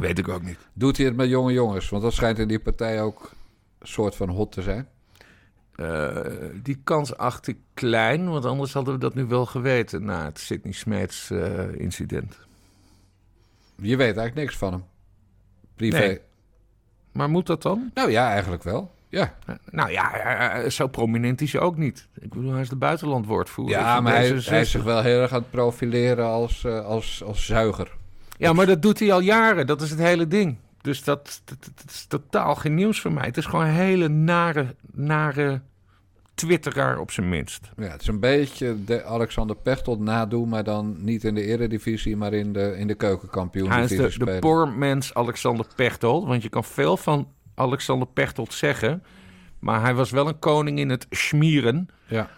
Weet 0.00 0.18
ik 0.18 0.28
ook 0.28 0.42
niet. 0.42 0.58
Doet 0.72 0.96
hij 0.96 1.06
het 1.06 1.16
met 1.16 1.28
jonge 1.28 1.52
jongens? 1.52 1.88
Want 1.88 2.02
dat 2.02 2.12
schijnt 2.12 2.38
in 2.38 2.48
die 2.48 2.58
partij 2.58 3.02
ook 3.02 3.30
een 3.78 3.86
soort 3.86 4.16
van 4.16 4.28
hot 4.28 4.52
te 4.52 4.62
zijn. 4.62 4.88
Eh, 5.74 6.16
die 6.62 6.80
kans 6.84 7.16
acht 7.16 7.46
ik 7.46 7.58
klein, 7.74 8.28
want 8.28 8.44
anders 8.44 8.72
hadden 8.72 8.94
we 8.94 9.00
dat 9.00 9.14
nu 9.14 9.24
wel 9.24 9.46
geweten 9.46 10.04
na 10.04 10.24
het 10.24 10.38
Sidney 10.38 10.72
Smeets 10.72 11.30
eh, 11.30 11.74
incident. 11.74 12.38
Je 13.74 13.96
weet 13.96 14.16
eigenlijk 14.16 14.34
niks 14.34 14.56
van 14.56 14.72
hem. 14.72 14.84
Privé. 15.76 15.98
Nee. 15.98 16.20
Maar 17.12 17.30
moet 17.30 17.46
dat 17.46 17.62
dan? 17.62 17.90
Nou 17.94 18.10
ja, 18.10 18.30
eigenlijk 18.30 18.62
wel. 18.62 18.98
Ja, 19.10 19.34
Eh, 19.46 19.54
Nou 19.70 19.90
ja, 19.90 20.14
eh, 20.14 20.64
eh, 20.64 20.70
zo 20.70 20.86
prominent 20.86 21.40
is 21.40 21.52
hij 21.52 21.60
ook 21.62 21.76
niet. 21.76 22.08
Ik 22.20 22.28
bedoel, 22.28 22.52
hij 22.52 22.60
is 22.60 22.68
de 22.68 22.76
buitenlandwoordvoerder. 22.76 23.78
ja 23.78 24.00
maar 24.00 24.12
hij, 24.12 24.30
D66. 24.30 24.44
hij 24.48 24.60
is 24.60 24.70
zich 24.70 24.82
wel 24.82 25.02
heel 25.02 25.20
erg 25.20 25.32
aan 25.32 25.40
het 25.40 25.50
profileren 25.50 26.26
als, 26.26 26.66
als, 26.66 27.22
als 27.24 27.46
zuiger. 27.46 27.96
Ja, 28.38 28.52
maar 28.52 28.66
dat 28.66 28.82
doet 28.82 28.98
hij 28.98 29.12
al 29.12 29.20
jaren. 29.20 29.66
Dat 29.66 29.82
is 29.82 29.90
het 29.90 29.98
hele 29.98 30.26
ding. 30.28 30.56
Dus 30.80 31.04
dat, 31.04 31.42
dat, 31.44 31.58
dat 31.74 31.90
is 31.90 32.04
totaal 32.04 32.54
geen 32.54 32.74
nieuws 32.74 33.00
voor 33.00 33.12
mij. 33.12 33.24
Het 33.24 33.36
is 33.36 33.46
gewoon 33.46 33.64
een 33.64 33.72
hele 33.72 34.08
nare, 34.08 34.74
nare 34.92 35.60
twitteraar 36.34 36.98
op 36.98 37.10
zijn 37.10 37.28
minst. 37.28 37.70
Ja, 37.76 37.84
het 37.84 38.00
is 38.00 38.06
een 38.06 38.20
beetje 38.20 38.84
de 38.84 39.04
Alexander 39.04 39.56
Pechtold 39.56 40.00
nadoen, 40.00 40.48
maar 40.48 40.64
dan 40.64 40.96
niet 40.98 41.24
in 41.24 41.34
de 41.34 41.44
eredivisie, 41.44 42.16
maar 42.16 42.32
in 42.32 42.52
de, 42.52 42.76
in 42.78 42.86
de 42.86 42.94
keukenkampioen. 42.94 43.70
Hij 43.70 43.82
is 43.82 43.88
de, 43.88 44.24
de 44.24 44.38
poormens 44.38 45.14
Alexander 45.14 45.66
Pechtold. 45.74 46.26
Want 46.26 46.42
je 46.42 46.48
kan 46.48 46.64
veel 46.64 46.96
van 46.96 47.28
Alexander 47.60 48.08
Pechtold 48.08 48.52
zeggen. 48.52 49.02
Maar 49.58 49.80
hij 49.80 49.94
was 49.94 50.10
wel 50.10 50.28
een 50.28 50.38
koning 50.38 50.78
in 50.78 50.90
het 50.90 51.06
schmieren. 51.10 51.88
Ja. 52.06 52.30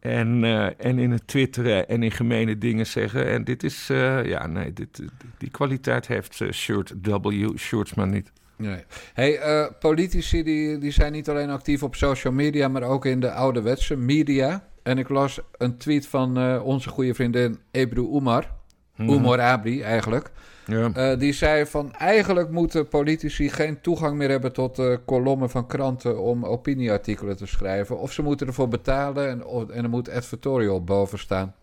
En, 0.00 0.44
eh, 0.44 0.86
en 0.86 0.98
in 0.98 1.10
het 1.10 1.26
twitteren 1.26 1.88
en 1.88 2.02
in 2.02 2.10
gemene 2.10 2.58
dingen 2.58 2.86
zeggen. 2.86 3.26
En 3.26 3.44
dit 3.44 3.62
is, 3.62 3.90
eh, 3.90 4.24
ja, 4.24 4.46
nee, 4.46 4.72
dit, 4.72 5.02
die 5.38 5.50
kwaliteit 5.50 6.06
heeft 6.06 6.40
uh, 6.40 6.52
Shirt 6.52 6.94
W. 7.02 7.56
Shirtsman 7.56 8.10
niet. 8.10 8.32
Nee. 8.60 8.84
Hey, 9.14 9.38
eh, 9.38 9.66
politici 9.78 10.42
die, 10.42 10.78
die 10.78 10.90
zijn 10.90 11.12
niet 11.12 11.28
alleen 11.28 11.50
actief 11.50 11.82
op 11.82 11.94
social 11.94 12.32
media, 12.32 12.68
maar 12.68 12.82
ook 12.82 13.04
in 13.04 13.20
de 13.20 13.32
ouderwetse 13.32 13.96
media. 13.96 14.68
En 14.82 14.98
ik 14.98 15.08
las 15.08 15.40
een 15.58 15.76
tweet 15.76 16.06
van 16.06 16.38
eh, 16.38 16.60
onze 16.64 16.88
goede 16.88 17.14
vriendin 17.14 17.58
Ebru 17.70 18.02
Umar. 18.02 18.58
Umar 19.00 19.40
Abri 19.40 19.82
eigenlijk. 19.82 20.30
Ja. 20.66 20.90
Eh, 20.92 21.18
die 21.18 21.32
zei 21.32 21.66
van 21.66 21.92
eigenlijk 21.92 22.50
moeten 22.50 22.88
politici 22.88 23.48
geen 23.50 23.80
toegang 23.80 24.16
meer 24.16 24.28
hebben 24.30 24.52
tot 24.52 24.82
kolommen 25.04 25.50
van 25.50 25.66
kranten 25.66 26.20
om 26.22 26.44
opinieartikelen 26.44 27.36
te 27.36 27.46
schrijven. 27.46 27.98
Of 27.98 28.12
ze 28.12 28.22
moeten 28.22 28.46
ervoor 28.46 28.68
betalen 28.68 29.28
en, 29.28 29.44
of- 29.44 29.68
en 29.68 29.82
er 29.84 29.90
moet 29.90 30.10
advertorial 30.10 30.84
boven 30.84 31.18
staan. 31.18 31.54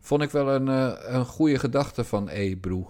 Vond 0.00 0.22
ik 0.22 0.30
wel 0.30 0.48
een, 0.48 0.68
eh, 0.68 0.92
een 1.14 1.24
goede 1.24 1.58
gedachte 1.58 2.04
van 2.04 2.28
Ebru. 2.28 2.84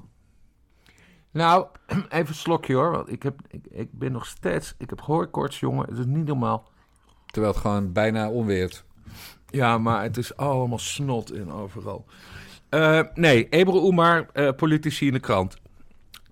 Nou, 1.30 1.66
even 2.08 2.28
een 2.28 2.34
slokje 2.34 2.74
hoor. 2.74 2.90
Want 2.90 3.12
ik, 3.12 3.22
heb, 3.22 3.40
ik, 3.48 3.66
ik 3.70 3.88
ben 3.92 4.12
nog 4.12 4.26
steeds. 4.26 4.74
Ik 4.78 4.90
heb 4.90 5.00
hooikoorts, 5.00 5.60
jongen. 5.60 5.88
Het 5.88 5.98
is 5.98 6.06
niet 6.06 6.26
normaal. 6.26 6.68
Terwijl 7.26 7.52
het 7.52 7.62
gewoon 7.62 7.92
bijna 7.92 8.30
onweert. 8.30 8.84
Ja, 9.50 9.78
maar 9.78 10.02
het 10.02 10.16
is 10.16 10.36
allemaal 10.36 10.78
snot 10.78 11.32
in 11.34 11.52
overal. 11.52 12.04
Uh, 12.70 13.00
nee, 13.14 13.48
Ebru 13.48 13.86
Umar, 13.88 14.26
uh, 14.34 14.50
politici 14.56 15.06
in 15.06 15.12
de 15.12 15.20
krant. 15.20 15.56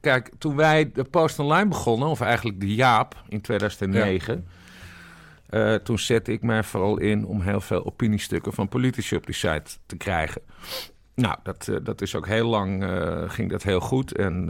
Kijk, 0.01 0.31
toen 0.39 0.57
wij 0.57 0.91
de 0.93 1.05
Post 1.05 1.39
Online 1.39 1.69
begonnen, 1.69 2.09
of 2.09 2.21
eigenlijk 2.21 2.61
de 2.61 2.75
Jaap 2.75 3.23
in 3.29 3.41
2009... 3.41 4.35
Ja. 4.35 4.57
Uh, 5.51 5.75
toen 5.75 5.99
zette 5.99 6.33
ik 6.33 6.43
mij 6.43 6.63
vooral 6.63 6.99
in 6.99 7.27
om 7.27 7.41
heel 7.41 7.61
veel 7.61 7.87
opiniestukken 7.87 8.53
van 8.53 8.69
politici 8.69 9.17
op 9.17 9.27
die 9.27 9.35
site 9.35 9.71
te 9.87 9.97
krijgen. 9.97 10.43
Nou, 11.15 11.37
dat, 11.43 11.71
dat 11.83 12.01
is 12.01 12.15
ook 12.15 12.27
heel 12.27 12.49
lang, 12.49 12.85
ging 13.27 13.51
dat 13.51 13.63
heel 13.63 13.81
goed. 13.81 14.17
En 14.17 14.47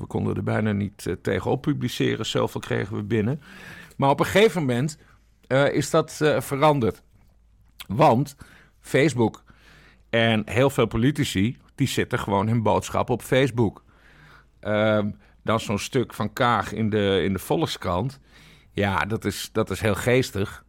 we 0.00 0.06
konden 0.06 0.36
er 0.36 0.42
bijna 0.42 0.72
niet 0.72 1.16
tegenop 1.22 1.62
publiceren. 1.62 2.26
Zoveel 2.26 2.60
kregen 2.60 2.96
we 2.96 3.02
binnen. 3.02 3.42
Maar 3.96 4.10
op 4.10 4.20
een 4.20 4.26
gegeven 4.26 4.60
moment 4.60 4.98
is 5.72 5.90
dat 5.90 6.12
veranderd. 6.38 7.02
Want 7.86 8.36
Facebook 8.80 9.41
en 10.12 10.42
heel 10.44 10.70
veel 10.70 10.86
politici, 10.86 11.58
die 11.74 11.88
zetten 11.88 12.18
gewoon 12.18 12.48
hun 12.48 12.62
boodschap 12.62 13.10
op 13.10 13.22
Facebook. 13.22 13.84
Uh, 14.62 14.98
dan 15.42 15.60
zo'n 15.60 15.78
stuk 15.78 16.14
van 16.14 16.32
Kaag 16.32 16.72
in 16.72 16.90
de, 16.90 17.20
in 17.24 17.32
de 17.32 17.38
Volkskrant. 17.38 18.20
Ja, 18.70 19.04
dat 19.04 19.24
is, 19.24 19.48
dat 19.52 19.70
is 19.70 19.80
heel 19.80 19.94
geestig. 19.94 20.64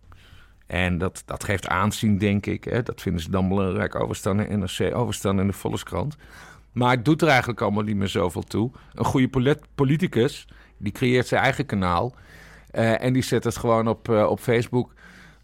En 0.65 0.97
dat, 0.97 1.23
dat 1.25 1.43
geeft 1.43 1.67
aanzien, 1.67 2.17
denk 2.17 2.45
ik. 2.45 2.63
Hè. 2.63 2.83
Dat 2.83 3.01
vinden 3.01 3.21
ze 3.21 3.29
dan 3.29 3.47
belangrijk, 3.47 3.95
overstaan 3.95 4.39
in 4.39 4.59
NRC, 4.59 4.95
overstaan 4.95 5.39
in 5.39 5.47
de 5.47 5.53
Volkskrant. 5.53 6.15
Maar 6.71 6.91
het 6.91 7.05
doet 7.05 7.21
er 7.21 7.27
eigenlijk 7.27 7.61
allemaal 7.61 7.83
niet 7.83 7.95
meer 7.95 8.07
zoveel 8.07 8.43
toe. 8.43 8.71
Een 8.93 9.05
goede 9.05 9.57
politicus, 9.75 10.47
die 10.77 10.91
creëert 10.91 11.27
zijn 11.27 11.41
eigen 11.41 11.65
kanaal. 11.65 12.15
Uh, 12.71 13.01
en 13.01 13.13
die 13.13 13.23
zet 13.23 13.43
het 13.43 13.57
gewoon 13.57 13.87
op, 13.87 14.09
uh, 14.09 14.29
op 14.29 14.39
Facebook. 14.39 14.93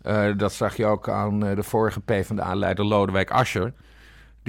Uh, 0.03 0.37
dat 0.37 0.53
zag 0.53 0.75
je 0.75 0.85
ook 0.85 1.09
aan 1.09 1.39
de 1.39 1.63
vorige 1.63 1.99
PvdA-leider 2.01 2.85
Lodewijk 2.85 3.31
Asscher. 3.31 3.73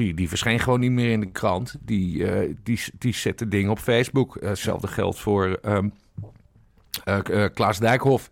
Die, 0.01 0.15
die 0.15 0.29
verscheen 0.29 0.59
gewoon 0.59 0.81
niet 0.81 0.91
meer 0.91 1.11
in 1.11 1.21
de 1.21 1.31
krant. 1.31 1.77
Die, 1.81 2.19
uh, 2.19 2.55
die, 2.63 2.81
die 2.99 3.15
zette 3.15 3.49
dingen 3.49 3.71
op 3.71 3.79
Facebook. 3.79 4.37
Uh, 4.37 4.49
hetzelfde 4.49 4.87
geldt 4.87 5.19
voor 5.19 5.59
um, 5.63 5.93
uh, 7.05 7.47
Klaas 7.55 7.79
Dijkhoff. 7.79 8.31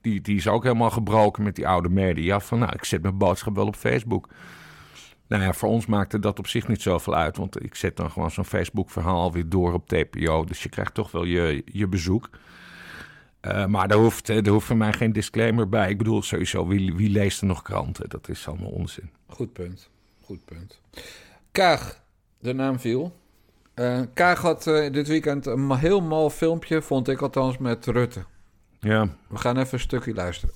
Die, 0.00 0.20
die 0.20 0.36
is 0.36 0.48
ook 0.48 0.62
helemaal 0.62 0.90
gebroken 0.90 1.42
met 1.42 1.56
die 1.56 1.68
oude 1.68 1.88
media. 1.88 2.40
Van 2.40 2.58
nou, 2.58 2.72
ik 2.72 2.84
zet 2.84 3.02
mijn 3.02 3.18
boodschap 3.18 3.54
wel 3.54 3.66
op 3.66 3.76
Facebook. 3.76 4.28
Nou 5.28 5.42
ja, 5.42 5.52
voor 5.52 5.68
ons 5.68 5.86
maakte 5.86 6.18
dat 6.18 6.38
op 6.38 6.46
zich 6.46 6.68
niet 6.68 6.82
zoveel 6.82 7.14
uit. 7.14 7.36
Want 7.36 7.64
ik 7.64 7.74
zet 7.74 7.96
dan 7.96 8.10
gewoon 8.10 8.30
zo'n 8.30 8.44
Facebook-verhaal 8.44 9.32
weer 9.32 9.48
door 9.48 9.72
op 9.72 9.88
TPO. 9.88 10.44
Dus 10.44 10.62
je 10.62 10.68
krijgt 10.68 10.94
toch 10.94 11.10
wel 11.10 11.24
je, 11.24 11.62
je 11.64 11.86
bezoek. 11.86 12.30
Maar 13.66 13.88
daar 13.88 13.98
hoeft, 13.98 14.28
er 14.28 14.48
hoeft 14.48 14.66
voor 14.66 14.76
mij 14.76 14.92
geen 14.92 15.12
disclaimer 15.12 15.68
bij. 15.68 15.90
Ik 15.90 15.98
bedoel, 15.98 16.22
sowieso, 16.22 16.66
wie, 16.66 16.94
wie 16.94 17.10
leest 17.10 17.40
er 17.40 17.46
nog 17.46 17.62
kranten? 17.62 18.08
Dat 18.08 18.28
is 18.28 18.48
allemaal 18.48 18.70
onzin. 18.70 19.10
Goed 19.26 19.52
punt. 19.52 19.90
Goed 20.28 20.44
punt. 20.44 20.80
Kaag, 21.52 22.00
de 22.38 22.52
naam 22.52 22.78
viel. 22.78 23.12
Uh, 23.74 24.00
Kaag 24.14 24.40
had 24.40 24.66
uh, 24.66 24.92
dit 24.92 25.08
weekend 25.08 25.46
een 25.46 25.76
heel 25.76 26.00
mal 26.00 26.30
filmpje, 26.30 26.82
vond 26.82 27.08
ik 27.08 27.20
althans, 27.20 27.58
met 27.58 27.86
Rutte. 27.86 28.20
Ja. 28.80 29.08
We 29.28 29.38
gaan 29.38 29.56
even 29.56 29.72
een 29.72 29.80
stukje 29.80 30.14
luisteren. 30.14 30.54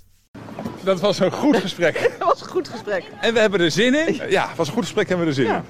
Dat 0.85 1.01
was 1.01 1.19
een 1.19 1.33
goed 1.33 1.57
gesprek. 1.57 1.95
dat 2.19 2.29
was 2.29 2.41
een 2.41 2.49
goed 2.49 2.69
gesprek. 2.69 3.05
En 3.21 3.35
we 3.35 3.41
hebben 3.41 3.61
er 3.61 3.71
zin 3.71 4.09
in. 4.09 4.31
Ja, 4.31 4.49
het 4.49 4.57
was 4.57 4.67
een 4.67 4.75
goed 4.75 4.83
gesprek 4.83 5.09
en 5.09 5.19
we 5.19 5.25
hebben 5.25 5.27
er 5.27 5.43
zin 5.43 5.47
ja. 5.47 5.65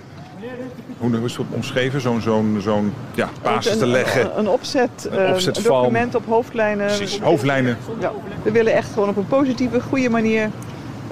in. 0.99 1.13
Hoe 1.13 1.25
is 1.25 1.37
het 1.37 1.47
omschreven, 1.51 2.01
zo'n 2.01 2.21
zo'n 2.21 2.59
zo'n 2.61 2.95
ja, 3.15 3.29
basis 3.43 3.73
een, 3.73 3.79
te 3.79 3.87
leggen? 3.87 4.25
Een, 4.25 4.39
een 4.39 4.49
opzet, 4.49 5.09
een, 5.11 5.33
opzet 5.33 5.57
een 5.57 5.63
document 5.63 6.15
op 6.15 6.27
hoofdlijnen. 6.27 6.87
Precies, 6.87 7.21
hoofdlijnen. 7.21 7.79
Ja. 8.01 8.13
We 8.43 8.51
willen 8.51 8.73
echt 8.73 8.93
gewoon 8.93 9.09
op 9.09 9.17
een 9.17 9.27
positieve, 9.27 9.81
goede 9.81 10.09
manier 10.09 10.51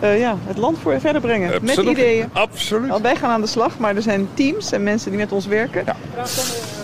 uh, 0.03 0.19
ja, 0.19 0.37
het 0.47 0.57
land 0.57 0.79
voor 0.83 1.01
verder 1.01 1.21
brengen. 1.21 1.55
Absoluut. 1.55 1.77
Met 1.77 1.87
ideeën. 1.87 2.29
Absoluut. 2.33 2.91
Want 2.91 3.03
wij 3.03 3.17
gaan 3.17 3.31
aan 3.31 3.41
de 3.41 3.47
slag, 3.47 3.79
maar 3.79 3.97
er 3.97 4.03
zijn 4.03 4.29
teams 4.35 4.73
en 4.73 4.83
mensen 4.83 5.11
die 5.11 5.21
met 5.21 5.33
ons 5.33 5.47
werken. 5.47 5.83
Ja. 5.87 5.97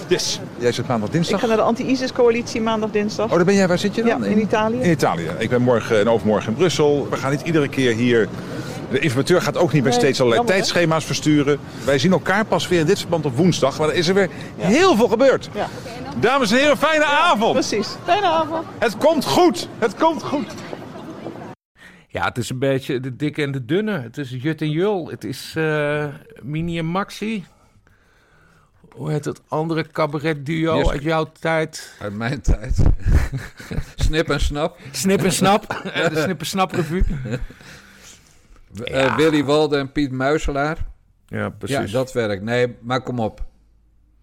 Yes. 0.09 0.41
Jij 0.59 0.73
zit 0.73 0.89
maandag 0.89 1.09
dinsdag? 1.09 1.35
Ik 1.35 1.41
ga 1.41 1.47
naar 1.47 1.57
de 1.57 1.63
anti-ISIS-coalitie 1.63 2.61
maandag 2.61 2.91
dinsdag. 2.91 3.27
Oh, 3.27 3.37
daar 3.37 3.45
ben 3.45 3.55
jij. 3.55 3.69
Waar 3.69 3.79
zit 3.79 3.95
je 3.95 4.03
dan? 4.03 4.23
Ja, 4.23 4.27
in 4.27 4.41
Italië. 4.41 4.81
In 4.81 4.91
Italië. 4.91 5.31
Ik 5.39 5.51
ben 5.51 5.63
morgen 5.63 6.01
en 6.01 6.09
overmorgen 6.09 6.49
in 6.49 6.55
Brussel. 6.55 7.07
We 7.11 7.17
gaan 7.17 7.31
niet 7.31 7.43
iedere 7.43 7.69
keer 7.69 7.95
hier... 7.95 8.29
De 8.91 8.99
informateur 8.99 9.43
gaat 9.43 9.57
ook 9.57 9.73
niet 9.73 9.83
meer 9.83 9.91
nee, 9.91 10.01
steeds 10.01 10.21
allerlei 10.21 10.43
jammer, 10.43 10.63
tijdschema's 10.63 11.01
hè? 11.01 11.07
versturen. 11.07 11.59
Wij 11.85 11.99
zien 11.99 12.13
elkaar 12.13 12.45
pas 12.45 12.69
weer 12.69 12.81
in 12.81 12.87
dit 12.87 12.99
verband 12.99 13.25
op 13.25 13.37
woensdag. 13.37 13.79
Maar 13.79 13.89
er 13.89 13.95
is 13.95 14.09
er 14.09 14.15
weer 14.15 14.29
ja. 14.57 14.67
heel 14.67 14.97
veel 14.97 15.09
gebeurd. 15.09 15.49
Ja. 15.55 15.69
Dames 16.21 16.51
en 16.51 16.59
heren, 16.59 16.77
fijne 16.77 17.05
ja, 17.05 17.19
avond. 17.19 17.53
Precies. 17.53 17.89
Fijne 18.05 18.27
avond. 18.27 18.65
Het 18.79 18.97
komt 18.97 19.25
goed. 19.25 19.69
Het 19.79 19.95
komt 19.95 20.23
goed. 20.23 20.47
Ja, 22.17 22.25
het 22.25 22.39
is 22.39 22.51
een 22.51 22.59
beetje 22.59 23.01
de 23.01 23.17
dikke 23.17 23.43
en 23.43 23.53
de 23.53 23.65
dunne. 23.65 24.01
Het 24.01 24.19
is 24.19 24.31
Jut 24.31 24.61
en 24.61 24.71
Jul. 24.71 25.09
Het 25.09 25.25
is 25.25 25.55
uh, 25.59 26.07
Mini 26.43 26.79
en 26.79 26.87
Maxi. 26.87 27.45
Hoe 28.91 29.11
heet 29.11 29.25
het 29.25 29.41
andere 29.49 29.87
cabaret 29.87 30.47
duo 30.47 30.77
yes. 30.77 30.89
uit 30.89 31.03
jouw 31.03 31.33
tijd? 31.41 31.97
Uit 32.01 32.15
mijn 32.15 32.41
tijd. 32.41 32.83
snip 34.07 34.31
en 34.31 34.41
Snap. 34.41 34.79
Snip 34.91 35.23
en 35.23 35.33
Snap. 35.33 35.67
de 36.13 36.21
Snip 36.23 36.41
en 36.41 36.47
Snap 36.47 36.73
revue. 36.73 37.05
Ja. 38.73 39.09
Uh, 39.09 39.17
Willy 39.17 39.45
Walde 39.45 39.77
en 39.77 39.93
Piet 39.93 40.13
Muiselaar. 40.13 40.87
Ja, 41.27 41.49
precies. 41.51 41.91
Ja, 41.91 41.99
dat 41.99 42.13
werkt. 42.13 42.43
Nee, 42.43 42.77
maar 42.81 43.03
kom 43.03 43.19
op. 43.19 43.45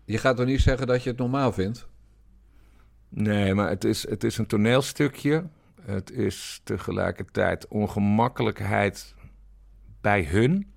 Je 0.05 0.17
gaat 0.17 0.37
toch 0.37 0.45
niet 0.45 0.61
zeggen 0.61 0.87
dat 0.87 1.03
je 1.03 1.09
het 1.09 1.19
normaal 1.19 1.51
vindt? 1.51 1.87
Nee, 3.09 3.53
maar 3.53 3.69
het 3.69 3.83
is, 3.83 4.09
het 4.09 4.23
is 4.23 4.37
een 4.37 4.47
toneelstukje. 4.47 5.43
Het 5.85 6.11
is 6.11 6.61
tegelijkertijd 6.63 7.67
ongemakkelijkheid 7.67 9.15
bij 10.01 10.23
hun, 10.23 10.73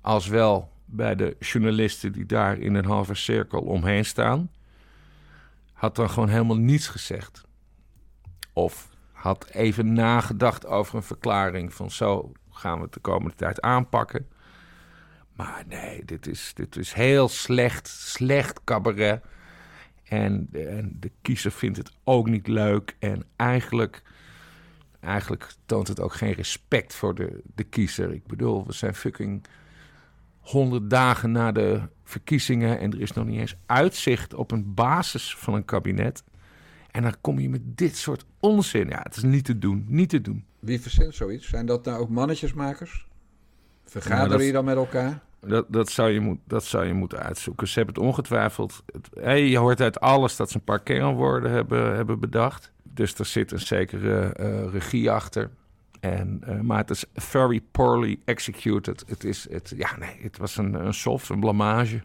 als 0.00 0.26
wel 0.26 0.72
bij 0.84 1.14
de 1.14 1.36
journalisten 1.38 2.12
die 2.12 2.26
daar 2.26 2.58
in 2.58 2.74
een 2.74 2.84
halve 2.84 3.14
cirkel 3.14 3.60
omheen 3.60 4.04
staan. 4.04 4.50
Had 5.72 5.96
dan 5.96 6.10
gewoon 6.10 6.28
helemaal 6.28 6.58
niets 6.58 6.88
gezegd. 6.88 7.46
Of 8.52 8.88
had 9.12 9.48
even 9.50 9.92
nagedacht 9.92 10.66
over 10.66 10.96
een 10.96 11.02
verklaring 11.02 11.74
van 11.74 11.90
zo 11.90 12.32
gaan 12.50 12.76
we 12.76 12.84
het 12.84 12.92
de 12.92 13.00
komende 13.00 13.34
tijd 13.34 13.60
aanpakken. 13.60 14.28
Maar 15.32 15.64
nee, 15.66 16.04
dit 16.04 16.26
is, 16.26 16.52
dit 16.54 16.76
is 16.76 16.92
heel 16.92 17.28
slecht, 17.28 17.88
slecht 17.88 18.64
cabaret. 18.64 19.22
En, 20.08 20.48
en, 20.52 20.96
de 21.00 21.10
kiezer 21.22 21.52
vindt 21.52 21.76
het 21.76 21.92
ook 22.04 22.28
niet 22.28 22.46
leuk. 22.46 22.96
En 22.98 23.24
eigenlijk, 23.36 24.02
eigenlijk 25.00 25.52
toont 25.66 25.88
het 25.88 26.00
ook 26.00 26.12
geen 26.12 26.32
respect 26.32 26.94
voor 26.94 27.14
de, 27.14 27.42
de 27.54 27.64
kiezer. 27.64 28.12
Ik 28.12 28.26
bedoel, 28.26 28.66
we 28.66 28.72
zijn 28.72 28.94
fucking 28.94 29.44
honderd 30.40 30.90
dagen 30.90 31.32
na 31.32 31.52
de 31.52 31.80
verkiezingen. 32.04 32.78
En 32.78 32.92
er 32.92 33.00
is 33.00 33.12
nog 33.12 33.26
niet 33.26 33.40
eens 33.40 33.56
uitzicht 33.66 34.34
op 34.34 34.50
een 34.50 34.74
basis 34.74 35.36
van 35.36 35.54
een 35.54 35.64
kabinet. 35.64 36.24
En 36.90 37.02
dan 37.02 37.14
kom 37.20 37.38
je 37.38 37.48
met 37.48 37.76
dit 37.76 37.96
soort 37.96 38.24
onzin. 38.40 38.88
Ja, 38.88 39.00
het 39.02 39.16
is 39.16 39.22
niet 39.22 39.44
te 39.44 39.58
doen, 39.58 39.84
niet 39.88 40.08
te 40.08 40.20
doen. 40.20 40.44
Wie 40.58 40.80
verzint 40.80 41.14
zoiets? 41.14 41.48
Zijn 41.48 41.66
dat 41.66 41.84
nou 41.84 42.00
ook 42.00 42.08
mannetjesmakers? 42.08 43.06
Vergaderen 43.84 44.30
ja, 44.30 44.36
dat... 44.36 44.46
je 44.46 44.52
dan 44.52 44.64
met 44.64 44.76
elkaar? 44.76 45.22
Dat, 45.40 45.66
dat, 45.68 45.90
zou 45.90 46.10
je 46.10 46.20
moet, 46.20 46.38
dat 46.44 46.64
zou 46.64 46.84
je 46.84 46.92
moeten 46.92 47.18
uitzoeken. 47.18 47.68
Ze 47.68 47.78
hebben 47.78 47.94
het 47.94 48.04
ongetwijfeld. 48.04 48.82
Het, 48.92 49.08
hey, 49.20 49.48
je 49.48 49.58
hoort 49.58 49.80
uit 49.80 50.00
alles 50.00 50.36
dat 50.36 50.50
ze 50.50 50.56
een 50.56 50.64
paar 50.64 50.82
kernwoorden 50.82 51.50
hebben, 51.50 51.94
hebben 51.94 52.20
bedacht. 52.20 52.72
Dus 52.82 53.18
er 53.18 53.24
zit 53.24 53.52
een 53.52 53.60
zekere 53.60 54.34
uh, 54.40 54.72
regie 54.72 55.10
achter. 55.10 55.50
En, 56.00 56.42
uh, 56.48 56.60
maar 56.60 56.78
het 56.78 56.90
is 56.90 57.04
very 57.14 57.60
poorly 57.70 58.18
executed. 58.24 59.04
Het, 59.06 59.24
is, 59.24 59.46
het, 59.50 59.72
ja, 59.76 59.96
nee, 59.98 60.18
het 60.20 60.38
was 60.38 60.56
een, 60.56 60.74
een 60.74 60.94
soft, 60.94 61.28
een 61.28 61.40
blamage. 61.40 62.00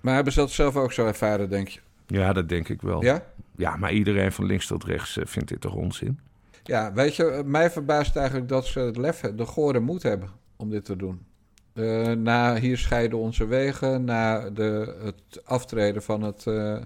Maar 0.00 0.14
hebben 0.14 0.32
ze 0.32 0.38
dat 0.38 0.50
zelf 0.50 0.76
ook 0.76 0.92
zo 0.92 1.06
ervaren, 1.06 1.50
denk 1.50 1.68
je? 1.68 1.80
Ja, 2.06 2.32
dat 2.32 2.48
denk 2.48 2.68
ik 2.68 2.82
wel. 2.82 3.02
Ja? 3.02 3.24
Ja, 3.56 3.76
maar 3.76 3.92
iedereen 3.92 4.32
van 4.32 4.44
links 4.44 4.66
tot 4.66 4.84
rechts 4.84 5.16
uh, 5.16 5.24
vindt 5.26 5.48
dit 5.48 5.60
toch 5.60 5.74
onzin? 5.74 6.20
Ja, 6.62 6.92
weet 6.92 7.16
je, 7.16 7.42
mij 7.46 7.70
verbaast 7.70 8.16
eigenlijk 8.16 8.48
dat 8.48 8.66
ze 8.66 8.80
het 8.80 8.96
lef, 8.96 9.20
de 9.20 9.46
gore 9.46 9.80
moed 9.80 10.02
hebben 10.02 10.28
om 10.56 10.70
dit 10.70 10.84
te 10.84 10.96
doen. 10.96 11.26
Uh, 11.74 12.10
na 12.10 12.56
hier 12.56 12.78
scheiden 12.78 13.18
onze 13.18 13.46
wegen, 13.46 14.04
na 14.04 14.50
de, 14.50 14.96
het 15.02 15.42
aftreden 15.44 16.02
van 16.02 16.22
het 16.22 16.44
uh, 16.48 16.76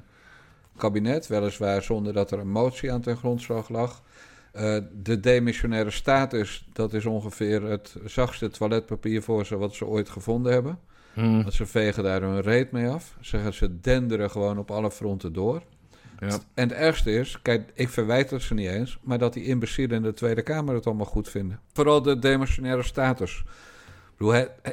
kabinet, 0.77 1.27
weliswaar 1.27 1.83
zonder 1.83 2.13
dat 2.13 2.31
er 2.31 2.39
een 2.39 2.51
motie 2.51 2.93
aan 2.93 3.01
ten 3.01 3.17
grondslag 3.17 3.69
lag. 3.69 4.03
Uh, 4.55 4.77
de 5.03 5.21
demissionaire 5.21 5.91
status, 5.91 6.69
dat 6.73 6.93
is 6.93 7.07
ongeveer 7.07 7.63
het 7.63 7.97
zachtste 8.05 8.51
toiletpapier 8.51 9.23
voor 9.23 9.47
ze 9.47 9.57
wat 9.57 9.75
ze 9.75 9.87
ooit 9.87 10.09
gevonden 10.09 10.53
hebben. 10.53 10.79
Hmm. 11.13 11.43
Want 11.43 11.55
ze 11.55 11.67
vegen 11.67 12.03
daar 12.03 12.23
hun 12.23 12.41
reet 12.41 12.71
mee 12.73 12.89
af. 12.89 13.17
Zeggen 13.21 13.55
ze 13.55 13.81
denderen 13.81 14.31
gewoon 14.31 14.59
op 14.59 14.71
alle 14.71 14.91
fronten 14.91 15.33
door. 15.33 15.63
Ja. 16.19 16.39
En 16.55 16.69
het 16.69 16.73
ergste 16.73 17.13
is, 17.13 17.43
kijk, 17.43 17.71
ik 17.75 17.89
verwijt 17.89 18.31
het 18.31 18.43
ze 18.43 18.55
niet 18.55 18.69
eens, 18.69 18.99
maar 19.03 19.19
dat 19.19 19.33
die 19.33 19.45
imbecielen 19.45 19.97
in 19.97 20.03
de 20.03 20.13
Tweede 20.13 20.43
Kamer 20.43 20.75
het 20.75 20.87
allemaal 20.87 21.07
goed 21.07 21.29
vinden. 21.29 21.61
Vooral 21.73 22.03
de 22.03 22.19
demissionaire 22.19 22.83
status. 22.83 23.45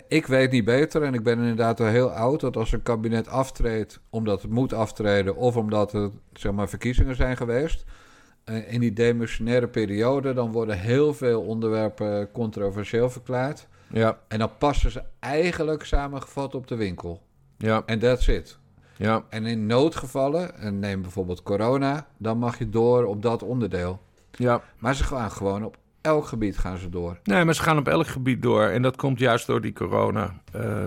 Ik 0.08 0.28
weet 0.28 0.52
niet 0.52 0.66
beter 0.66 1.04
en 1.04 1.14
ik 1.14 1.24
ben 1.24 1.38
inderdaad 1.40 1.80
al 1.80 1.86
heel 1.86 2.12
oud 2.12 2.40
dat 2.40 2.58
als 2.58 2.72
een 2.72 2.84
kabinet 2.84 3.28
aftreedt 3.28 4.00
omdat 4.10 4.42
het 4.42 4.52
moet 4.52 4.74
aftreden 4.74 5.36
of 5.36 5.56
omdat 5.58 5.94
er 5.94 6.10
zeg 6.34 6.52
maar, 6.52 6.70
verkiezingen 6.70 7.16
zijn 7.16 7.38
geweest, 7.38 7.86
in 8.68 8.80
die 8.80 8.94
demissionaire 8.94 9.68
periode, 9.68 10.34
dan 10.34 10.52
worden 10.52 10.80
heel 10.80 11.14
veel 11.14 11.42
onderwerpen 11.42 12.32
controversieel 12.32 13.10
verklaard. 13.10 13.68
Ja, 13.88 14.20
En 14.28 14.40
dan 14.40 14.58
passen 14.58 14.92
ze 14.92 15.04
eigenlijk 15.20 15.86
samengevat 15.86 16.56
op 16.56 16.68
de 16.68 16.76
winkel. 16.76 17.22
ja, 17.58 17.84
En 17.86 18.00
that's 18.00 18.28
it. 18.28 18.58
ja. 18.98 19.24
En 19.30 19.46
in 19.46 19.66
noodgevallen, 19.66 20.56
en 20.58 20.80
neem 20.80 21.02
bijvoorbeeld 21.02 21.44
corona, 21.44 22.08
dan 22.18 22.38
mag 22.38 22.58
je 22.58 22.70
door 22.70 23.04
op 23.06 23.22
dat 23.22 23.44
onderdeel. 23.44 24.00
ja. 24.32 24.62
Maar 24.78 24.96
ze 24.96 25.04
gaan 25.04 25.32
gewoon 25.32 25.64
op 25.64 25.78
elk 26.06 26.26
gebied 26.26 26.58
gaan 26.58 26.78
ze 26.78 26.90
door. 26.90 27.20
Nee, 27.24 27.46
maar 27.46 27.56
ze 27.56 27.62
gaan 27.62 27.78
op 27.78 27.88
elk 27.88 28.08
gebied 28.08 28.42
door. 28.42 28.64
En 28.64 28.82
dat 28.82 28.96
komt 28.96 29.20
juist 29.20 29.48
door 29.48 29.62
die 29.62 29.74
corona. 29.74 30.34
Eh, 30.52 30.86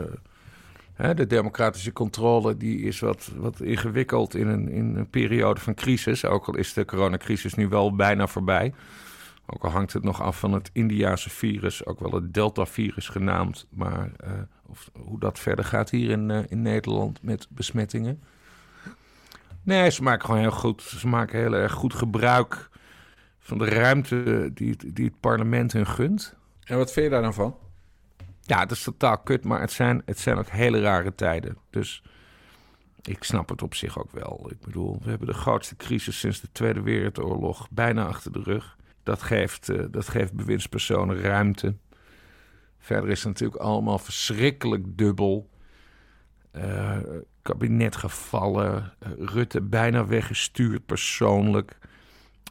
hè, 0.95 1.15
de 1.15 1.27
democratische 1.27 1.93
controle 1.93 2.57
die 2.57 2.81
is 2.81 3.01
wat, 3.01 3.31
wat 3.37 3.61
ingewikkeld 3.61 4.35
in 4.35 4.47
een, 4.47 4.69
in 4.69 4.97
een 4.97 5.11
periode 5.11 5.61
van 5.61 5.75
crisis. 5.75 6.25
Ook 6.25 6.47
al 6.47 6.57
is 6.57 6.73
de 6.73 6.85
coronacrisis 6.85 7.55
nu 7.55 7.69
wel 7.69 7.95
bijna 7.95 8.27
voorbij. 8.27 8.75
Ook 9.47 9.65
al 9.65 9.71
hangt 9.71 9.93
het 9.93 10.03
nog 10.03 10.23
af 10.23 10.39
van 10.39 10.53
het 10.53 10.71
Indiase 10.73 11.31
virus, 11.31 11.87
ook 11.87 12.01
wel 12.01 12.13
het 12.13 12.35
Delta-virus 12.35 13.09
genaamd. 13.09 13.67
Maar 13.71 14.11
eh, 14.17 14.31
of, 14.67 14.91
hoe 14.93 15.21
dat 15.21 15.39
verder 15.39 15.65
gaat 15.65 15.91
hier 15.91 16.11
in, 16.11 16.31
eh, 16.31 16.39
in 16.49 16.63
Nederland 16.63 17.23
met 17.23 17.47
besmettingen. 17.51 18.23
Nee, 19.63 19.91
ze 19.91 20.03
maken 20.03 20.25
gewoon 20.25 20.41
heel 20.41 20.51
goed. 20.51 20.83
Ze 20.83 21.09
maken 21.09 21.39
heel 21.39 21.55
erg 21.55 21.73
goed 21.73 21.95
gebruik 21.95 22.69
van 23.49 23.59
de 23.59 23.65
ruimte 23.65 24.51
die, 24.55 24.71
het- 24.71 24.85
die 24.97 25.05
het 25.05 25.21
parlement 25.21 25.73
hun 25.73 25.87
gunt. 25.87 26.35
En 26.65 26.77
wat 26.77 26.93
vind 26.93 27.05
je 27.07 27.11
daar 27.13 27.23
dan 27.23 27.35
van? 27.35 27.57
Ja, 28.41 28.61
het 28.61 28.71
is 28.71 28.83
totaal 28.83 29.19
kut, 29.19 29.45
maar 29.45 29.61
het 29.61 29.73
zijn, 29.73 30.03
het 30.05 30.19
zijn 30.19 30.39
ook 30.39 30.49
hele 30.49 30.81
rare 30.81 31.15
tijden. 31.15 31.57
Dus 31.71 32.03
ik 33.03 33.25
snap 33.25 33.49
het 33.49 33.63
op 33.63 33.75
zich 33.75 33.99
ook 33.99 34.11
wel. 34.13 34.47
Ik 34.51 34.61
bedoel, 34.61 34.99
we 35.03 35.11
hebben 35.11 35.27
de 35.27 35.35
grootste 35.35 35.77
crisis 35.77 36.19
sinds 36.19 36.41
de 36.41 36.49
Tweede 36.53 36.83
Wereldoorlog 36.83 37.69
bijna 37.71 38.07
achter 38.07 38.33
de 38.33 38.43
rug. 38.43 38.77
Dat 39.03 39.23
geeft, 39.23 39.69
eh, 39.69 39.85
dat 39.91 40.09
geeft 40.09 40.33
bewindspersonen 40.33 41.21
ruimte. 41.21 41.75
Verder 42.79 43.11
is 43.11 43.19
het 43.19 43.29
natuurlijk 43.29 43.61
allemaal 43.63 43.99
verschrikkelijk 43.99 44.99
dubbel. 44.99 45.51
Eh, 46.51 46.97
kabinet 47.43 47.97
gevallen, 47.97 48.93
eh, 48.99 49.11
Rutte 49.19 49.61
bijna 49.61 50.07
weggestuurd 50.07 50.87
persoonlijk. 50.87 51.79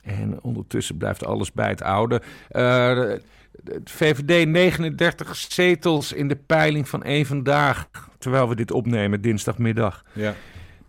En 0.07 0.39
ondertussen 0.41 0.97
blijft 0.97 1.25
alles 1.25 1.51
bij 1.51 1.69
het 1.69 1.81
oude. 1.81 2.21
De- 2.47 3.21
de 3.63 3.81
VVD 3.85 4.47
39 4.47 5.35
zetels 5.35 6.13
in 6.13 6.27
de 6.27 6.35
peiling 6.35 6.89
van 6.89 7.03
één 7.03 7.25
vandaag. 7.25 7.87
Terwijl 8.17 8.49
we 8.49 8.55
dit 8.55 8.71
opnemen 8.71 9.21
dinsdagmiddag. 9.21 10.03
Ja. 10.13 10.33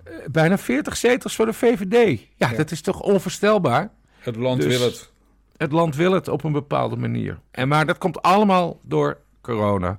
Eh, 0.05 0.13
bijna 0.31 0.59
40 0.59 0.97
zetels 0.97 1.35
voor 1.37 1.47
de 1.47 1.53
VVD. 1.53 2.21
Ja, 2.37 2.51
Ja. 2.51 2.57
dat 2.57 2.71
is 2.71 2.81
toch 2.81 3.01
onvoorstelbaar? 3.01 3.91
Het 4.19 4.37
land 4.37 4.61
Dus- 4.63 4.79
wil 4.79 4.87
het. 4.87 5.13
Het 5.57 5.73
land 5.73 5.97
wil 5.97 6.13
het 6.13 6.29
op 6.29 6.45
een 6.45 6.53
bepaalde 6.53 6.97
manier. 6.97 7.39
En 7.51 7.69
maar 7.69 7.87
dat 7.87 7.99
komt 7.99 8.23
allemaal 8.23 8.81
door 8.83 9.19
corona. 9.41 9.99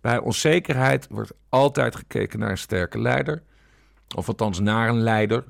Bij 0.00 0.18
onzekerheid 0.18 1.06
wordt 1.10 1.32
altijd 1.48 1.96
gekeken 1.96 2.38
naar 2.38 2.50
een 2.50 2.58
sterke 2.58 2.98
leider. 3.00 3.42
Of 4.16 4.28
althans 4.28 4.60
naar 4.60 4.88
een 4.88 5.00
leider. 5.00 5.44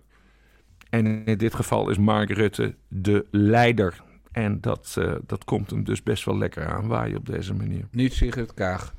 En 0.90 1.24
in 1.26 1.38
dit 1.38 1.54
geval 1.54 1.88
is 1.90 1.98
Mark 1.98 2.30
Rutte 2.30 2.74
de 2.88 3.26
leider. 3.30 4.02
En 4.32 4.60
dat, 4.60 4.94
eh, 4.98 5.14
dat 5.26 5.44
komt 5.44 5.70
hem 5.70 5.84
dus 5.84 6.02
best 6.02 6.24
wel 6.24 6.38
lekker 6.38 6.66
aan 6.66 6.86
waaien 6.86 7.16
op 7.16 7.26
deze 7.26 7.54
manier. 7.54 7.84
Niet 7.90 8.12
Sigrid 8.12 8.54
Kaag. 8.54 8.94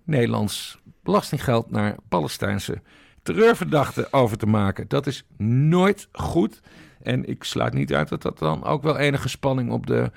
Nederlands 0.05 0.79
belastinggeld 1.03 1.71
naar 1.71 1.97
Palestijnse 2.09 2.81
terreurverdachten 3.23 4.13
over 4.13 4.39
te 4.39 4.47
maken? 4.47 4.89
Dat 4.89 5.07
is 5.07 5.25
nooit 5.37 6.09
goed. 6.13 6.61
En 7.03 7.29
ik 7.29 7.45
sluit 7.45 7.75
niet 7.75 7.95
uit 7.95 8.09
dat 8.09 8.23
dat 8.23 8.39
dan 8.39 8.65
ook 8.65 8.83
wel 8.83 8.97
enige 8.97 9.29
spanning 9.29 9.71
op 9.71 9.87
de, 9.87 10.11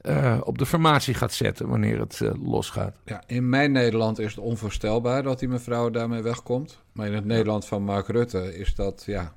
eh, 0.00 0.40
op 0.44 0.58
de 0.58 0.66
formatie 0.66 1.14
gaat 1.14 1.32
zetten 1.32 1.68
wanneer 1.68 1.98
het 1.98 2.20
eh, 2.20 2.30
losgaat. 2.42 2.96
Ja, 3.04 3.22
in 3.26 3.48
mijn 3.48 3.72
Nederland 3.72 4.18
is 4.18 4.34
het 4.34 4.44
onvoorstelbaar 4.44 5.22
dat 5.22 5.38
die 5.38 5.48
mevrouw 5.48 5.90
daarmee 5.90 6.22
wegkomt. 6.22 6.82
Maar 6.92 7.06
in 7.06 7.14
het 7.14 7.24
Nederland 7.24 7.66
van 7.66 7.82
Mark 7.82 8.06
Rutte 8.06 8.58
is 8.58 8.74
dat, 8.74 9.02
ja, 9.06 9.32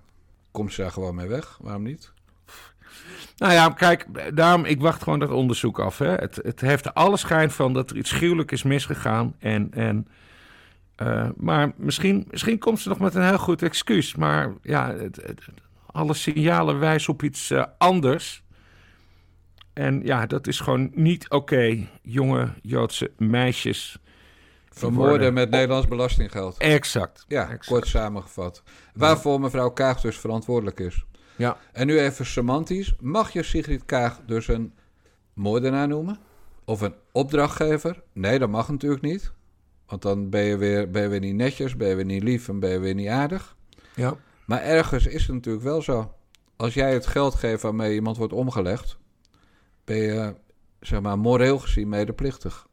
komt 0.51 0.73
ze 0.73 0.81
daar 0.81 0.91
gewoon 0.91 1.15
mee 1.15 1.27
weg? 1.27 1.57
Waarom 1.61 1.83
niet? 1.83 2.11
Nou 3.39 3.53
ja, 3.53 3.69
kijk, 3.69 4.05
daarom, 4.35 4.65
ik 4.65 4.81
wacht 4.81 5.03
gewoon 5.03 5.19
dat 5.19 5.29
onderzoek 5.29 5.79
af. 5.79 5.97
Hè. 5.97 6.13
Het, 6.13 6.39
het 6.43 6.61
heeft 6.61 6.85
er 6.85 6.93
alle 6.93 7.17
schijn 7.17 7.51
van 7.51 7.73
dat 7.73 7.89
er 7.89 7.97
iets 7.97 8.11
gruwelijk 8.11 8.51
is 8.51 8.63
misgegaan. 8.63 9.35
En, 9.39 9.71
en, 9.73 10.07
eh, 10.95 11.29
maar 11.37 11.71
misschien, 11.75 12.27
misschien 12.31 12.57
komt 12.59 12.79
ze 12.79 12.89
nog 12.89 12.99
met 12.99 13.15
een 13.15 13.27
heel 13.27 13.37
goed 13.37 13.61
excuus. 13.61 14.15
Maar 14.15 14.53
ja, 14.61 14.93
het, 14.93 15.15
het- 15.15 15.45
alle 15.91 16.13
signalen 16.13 16.79
wijzen 16.79 17.13
op 17.13 17.23
iets 17.23 17.51
eh, 17.51 17.63
anders. 17.77 18.43
En 19.73 20.01
ja, 20.03 20.25
dat 20.25 20.47
is 20.47 20.59
gewoon 20.59 20.91
niet 20.93 21.29
oké. 21.29 21.87
Jonge 22.01 22.49
Joodse 22.61 23.11
meisjes. 23.17 23.97
Vermoorden 24.69 25.33
met 25.33 25.49
Nederlands 25.49 25.87
belastinggeld. 25.87 26.57
Exact. 26.57 27.25
Ja, 27.27 27.41
exact. 27.43 27.65
kort 27.65 27.87
samengevat. 27.87 28.63
Waarvoor 28.93 29.39
mevrouw 29.39 29.69
Kaag 29.69 30.01
dus 30.01 30.17
verantwoordelijk 30.17 30.79
is. 30.79 31.05
Ja. 31.39 31.57
En 31.71 31.87
nu 31.87 31.99
even 31.99 32.25
semantisch. 32.25 32.93
Mag 32.99 33.31
je 33.33 33.43
Sigrid 33.43 33.85
Kaag 33.85 34.19
dus 34.25 34.47
een 34.47 34.73
moordenaar 35.33 35.87
noemen? 35.87 36.17
Of 36.65 36.81
een 36.81 36.93
opdrachtgever? 37.11 38.01
Nee, 38.13 38.39
dat 38.39 38.49
mag 38.49 38.69
natuurlijk 38.69 39.01
niet. 39.01 39.31
Want 39.87 40.01
dan 40.01 40.29
ben 40.29 40.41
je 40.43 40.57
weer, 40.57 40.89
ben 40.91 41.01
je 41.01 41.07
weer 41.07 41.19
niet 41.19 41.35
netjes, 41.35 41.75
ben 41.75 41.87
je 41.87 41.95
weer 41.95 42.05
niet 42.05 42.23
lief 42.23 42.47
en 42.49 42.59
ben 42.59 42.69
je 42.69 42.79
weer 42.79 42.93
niet 42.93 43.07
aardig. 43.07 43.55
Ja. 43.95 44.15
Maar 44.45 44.61
ergens 44.61 45.05
is 45.05 45.21
het 45.25 45.35
natuurlijk 45.35 45.63
wel 45.63 45.81
zo. 45.81 46.13
Als 46.55 46.73
jij 46.73 46.93
het 46.93 47.07
geld 47.07 47.35
geeft 47.35 47.61
waarmee 47.61 47.93
iemand 47.93 48.17
wordt 48.17 48.33
omgelegd, 48.33 48.97
ben 49.83 49.97
je, 49.97 50.33
zeg 50.79 51.01
maar, 51.01 51.19
moreel 51.19 51.59
gezien 51.59 51.89
medeplichtig. 51.89 52.67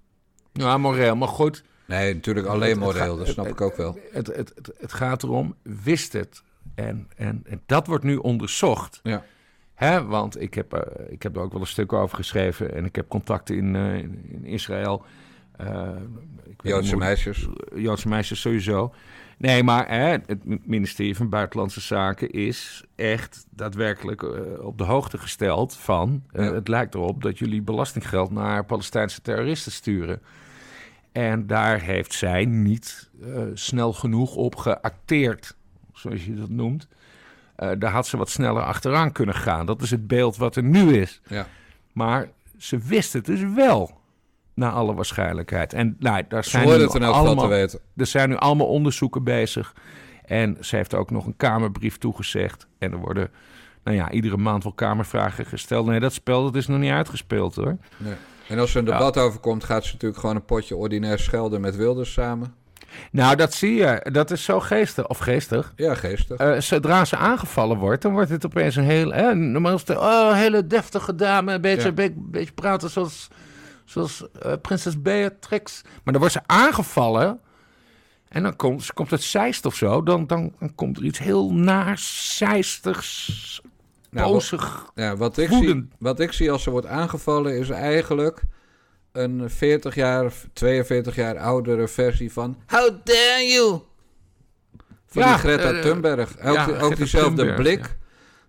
Ja, 0.52 0.78
moreel. 0.78 1.16
Maar 1.16 1.28
goed, 1.28 1.64
Nee, 1.86 2.14
natuurlijk 2.14 2.46
alleen 2.46 2.78
moreel, 2.78 3.16
dat 3.16 3.26
snap 3.26 3.44
het- 3.44 3.54
ik 3.54 3.60
ook 3.60 3.76
wel. 3.76 3.98
Het, 4.12 4.26
het, 4.26 4.52
het, 4.54 4.70
het 4.78 4.92
gaat 4.92 5.22
erom, 5.22 5.54
wist 5.62 6.12
het. 6.12 6.42
En, 6.76 7.08
en, 7.16 7.42
en 7.48 7.60
dat 7.66 7.86
wordt 7.86 8.04
nu 8.04 8.16
onderzocht. 8.16 9.00
Ja. 9.02 9.24
Hè, 9.74 10.04
want 10.04 10.40
ik 10.40 10.54
heb, 10.54 10.72
eh, 10.72 11.12
ik 11.12 11.22
heb 11.22 11.36
er 11.36 11.42
ook 11.42 11.52
wel 11.52 11.60
een 11.60 11.66
stuk 11.66 11.92
over 11.92 12.16
geschreven 12.16 12.74
en 12.74 12.84
ik 12.84 12.96
heb 12.96 13.08
contacten 13.08 13.56
in, 13.56 13.76
eh, 13.76 13.98
in, 13.98 14.44
Israël. 14.44 15.04
Eh, 15.56 15.88
ik 16.44 16.60
Joodse 16.62 16.90
hoe- 16.90 16.98
meisjes. 16.98 17.48
Joodse 17.74 18.08
meisjes 18.08 18.40
sowieso. 18.40 18.94
Nee, 19.38 19.62
maar 19.62 19.88
hè, 19.88 20.08
het 20.26 20.66
ministerie 20.66 21.16
van 21.16 21.28
Buitenlandse 21.28 21.80
Zaken 21.80 22.30
is 22.30 22.84
echt 22.94 23.46
daadwerkelijk 23.50 24.22
op 24.62 24.78
de 24.78 24.84
hoogte 24.84 25.18
gesteld 25.18 25.76
van... 25.76 26.22
Ja. 26.32 26.52
het 26.52 26.68
lijkt 26.68 26.94
erop 26.94 27.22
dat 27.22 27.38
jullie 27.38 27.62
belastinggeld 27.62 28.30
naar 28.30 28.64
Palestijnse 28.64 29.22
terroristen 29.22 29.72
sturen. 29.72 30.20
En 31.12 31.46
daar 31.46 31.80
heeft 31.80 32.12
zij 32.12 32.44
niet 32.44 33.10
snel 33.54 33.92
genoeg 33.92 34.34
op 34.34 34.56
geacteerd, 34.56 35.55
zoals 35.98 36.24
je 36.24 36.34
dat 36.34 36.48
noemt. 36.48 36.88
Eh, 37.56 37.70
daar 37.78 37.90
had 37.90 38.06
ze 38.06 38.16
wat 38.16 38.30
sneller 38.30 38.62
achteraan 38.62 39.12
kunnen 39.12 39.34
gaan. 39.34 39.66
Dat 39.66 39.82
is 39.82 39.90
het 39.90 40.06
beeld 40.06 40.36
wat 40.36 40.56
er 40.56 40.62
nu 40.62 40.96
is. 40.96 41.20
Ja. 41.28 41.46
Maar 41.92 42.28
ze 42.58 42.78
wist 42.78 43.12
het 43.12 43.24
dus 43.24 43.40
wel, 43.54 44.00
naar 44.54 44.72
alle 44.72 44.94
waarschijnlijkheid. 44.94 45.72
En 45.72 45.96
nou, 45.98 46.22
daar 46.28 46.44
Ze 46.44 46.50
zijn 46.50 46.66
nu 46.66 46.72
het 46.72 46.90
te 46.90 47.04
allemaal, 47.04 47.48
weten. 47.48 47.80
er 47.96 48.06
zijn 48.06 48.28
nu 48.28 48.36
allemaal 48.36 48.66
onderzoeken 48.66 49.24
bezig. 49.24 49.74
En 50.24 50.56
ze 50.60 50.76
heeft 50.76 50.94
ook 50.94 51.10
nog 51.10 51.26
een 51.26 51.36
Kamerbrief 51.36 51.98
toegezegd. 51.98 52.66
En 52.78 52.92
er 52.92 52.98
worden, 52.98 53.30
nou 53.84 53.96
ja, 53.96 54.10
iedere 54.10 54.36
maand 54.36 54.62
wel 54.62 54.72
Kamervragen 54.72 55.46
gesteld. 55.46 55.86
Nee, 55.86 56.00
dat 56.00 56.12
spel 56.12 56.42
dat 56.42 56.56
is 56.56 56.66
nog 56.66 56.78
niet 56.78 56.90
uitgespeeld 56.90 57.54
hoor. 57.54 57.76
Nee. 57.96 58.14
En 58.48 58.58
als 58.58 58.70
er 58.70 58.78
een 58.78 58.84
debat 58.84 59.18
over 59.18 59.40
komt, 59.40 59.64
gaat 59.64 59.84
ze 59.84 59.92
natuurlijk 59.92 60.20
gewoon 60.20 60.36
een 60.36 60.44
potje 60.44 60.76
ordinair 60.76 61.18
schelden 61.18 61.60
met 61.60 61.76
Wilders 61.76 62.12
samen. 62.12 62.54
Nou, 63.10 63.36
dat 63.36 63.54
zie 63.54 63.74
je. 63.74 64.06
Dat 64.12 64.30
is 64.30 64.44
zo 64.44 64.60
geestig. 64.60 65.06
Of 65.06 65.18
geestig. 65.18 65.72
Ja, 65.76 65.94
geestig. 65.94 66.36
Eh, 66.38 66.60
zodra 66.60 67.04
ze 67.04 67.16
aangevallen 67.16 67.76
wordt, 67.78 68.02
dan 68.02 68.12
wordt 68.12 68.30
het 68.30 68.46
opeens 68.46 68.76
een 68.76 68.84
heel... 68.84 69.12
Hè, 69.12 69.34
normaal 69.34 69.74
is 69.74 69.80
het, 69.86 69.96
oh, 69.98 70.32
hele 70.32 70.66
deftige 70.66 71.14
dame. 71.14 71.52
Een 71.52 71.60
beetje, 71.60 71.88
Ja. 71.88 71.92
be- 71.92 72.12
beetje 72.16 72.52
praten 72.52 72.90
zoals, 72.90 73.28
zoals 73.84 74.24
eh, 74.42 74.52
prinses 74.62 75.02
Beatrix. 75.02 75.80
Maar 75.84 76.12
dan 76.12 76.18
wordt 76.18 76.32
ze 76.32 76.40
aangevallen... 76.46 77.40
En 78.28 78.42
dan 78.42 78.56
komt, 78.56 78.82
ze 78.84 78.92
komt 78.92 79.10
het 79.10 79.22
zeist 79.22 79.66
of 79.66 79.74
zo. 79.74 80.02
Dan, 80.02 80.26
dan, 80.26 80.52
dan 80.58 80.74
komt 80.74 80.96
er 80.96 81.04
iets 81.04 81.18
heel 81.18 81.52
naars, 81.52 82.36
zeistigs, 82.36 83.60
Nou, 84.10 84.32
bozig. 84.32 84.90
Ja, 84.94 85.16
wat, 85.16 85.38
ik 85.38 85.48
zie, 85.48 85.88
wat 85.98 86.20
ik 86.20 86.32
zie 86.32 86.50
als 86.50 86.62
ze 86.62 86.70
wordt 86.70 86.86
aangevallen 86.86 87.58
is 87.58 87.70
eigenlijk 87.70 88.42
een 89.16 89.50
40 89.50 89.94
jaar, 89.94 90.32
42 90.52 91.14
jaar 91.16 91.38
oudere 91.38 91.88
versie 91.88 92.32
van 92.32 92.56
How 92.66 92.90
dare 93.04 93.46
you! 93.52 93.80
Van 95.06 95.22
Ja, 95.22 95.28
die 95.32 95.38
Greta 95.38 95.72
eh, 95.72 95.80
Thunberg. 95.80 96.30
Ook, 96.44 96.54
ja, 96.54 96.64
die- 96.66 96.74
ook 96.74 96.80
Greta 96.80 96.94
diezelfde 96.94 97.34
Thunberg, 97.36 97.56
blik. 97.60 97.96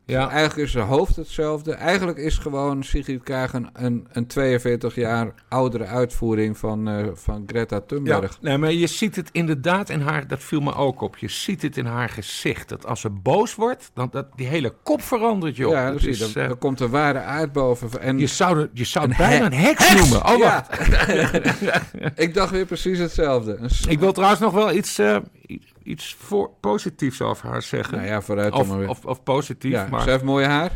Ja. 0.07 0.29
Eigenlijk 0.29 0.67
is 0.69 0.73
haar 0.75 0.83
hoofd 0.85 1.15
hetzelfde. 1.15 1.73
Eigenlijk 1.73 2.17
is 2.17 2.37
gewoon 2.37 2.83
Sigrid 2.83 3.23
Kaag 3.23 3.53
een, 3.53 3.69
een, 3.73 4.07
een 4.11 4.27
42 4.27 4.95
jaar 4.95 5.33
oudere 5.49 5.85
uitvoering 5.85 6.57
van, 6.57 6.87
eh, 6.89 7.05
van 7.13 7.43
Greta 7.47 7.75
Ja, 7.75 7.81
Thunberg. 7.81 8.37
nee, 8.41 8.57
maar 8.57 8.71
je 8.71 8.87
ziet 8.87 9.15
het 9.15 9.29
inderdaad 9.31 9.89
in 9.89 10.01
haar, 10.01 10.27
dat 10.27 10.43
viel 10.43 10.59
me 10.61 10.75
ook 10.75 11.01
op. 11.01 11.17
Je 11.17 11.27
ziet 11.29 11.61
het 11.61 11.77
in 11.77 11.85
haar 11.85 12.09
gezicht. 12.09 12.69
Dat 12.69 12.85
als 12.85 13.01
ze 13.01 13.09
boos 13.09 13.55
wordt, 13.55 13.91
dan 13.93 14.07
dat 14.11 14.25
die 14.35 14.47
hele 14.47 14.73
kop 14.83 15.01
verandert, 15.01 15.55
joh. 15.55 15.71
Ja, 15.71 15.91
Dat 15.91 16.03
is, 16.03 16.19
Dan- 16.33 16.43
eh, 16.43 16.47
dan 16.49 16.57
komt 16.57 16.77
de 16.77 16.89
ware 16.89 17.19
aard 17.19 17.51
boven. 17.51 18.01
En 18.01 18.17
je 18.19 18.27
zou, 18.27 18.59
het- 18.59 18.69
je 18.73 18.83
zou 18.85 19.05
Een 19.09 19.15
bijna 19.17 19.45
een 19.45 19.53
heks, 19.53 19.93
noemen. 19.95 20.25
Oh, 20.25 20.37
Ja. 20.37 20.65
wacht. 20.69 20.79
ik 22.25 22.33
dacht 22.33 22.51
weer 22.51 22.65
precies 22.65 22.99
hetzelfde. 22.99 23.59
Ik 23.87 23.99
wil 23.99 24.11
trouwens 24.13 24.41
nog 24.41 24.53
wel 24.53 24.71
iets, 24.73 24.97
eh, 24.99 25.17
iets 25.87 26.15
voor, 26.19 26.49
positiefs 26.59 27.21
over 27.21 27.49
haar 27.49 27.61
zeggen. 27.61 27.97
nou 27.97 28.09
ja, 28.09 28.21
vooruit 28.21 28.53
of, 28.53 28.67
maar 28.67 28.77
weer. 28.77 28.89
of, 28.89 29.05
of 29.05 29.23
positief, 29.23 29.71
ja, 29.71 29.87
maar... 29.91 30.01
Ze 30.01 30.09
heeft 30.09 30.23
mooi 30.23 30.45
haar. 30.45 30.71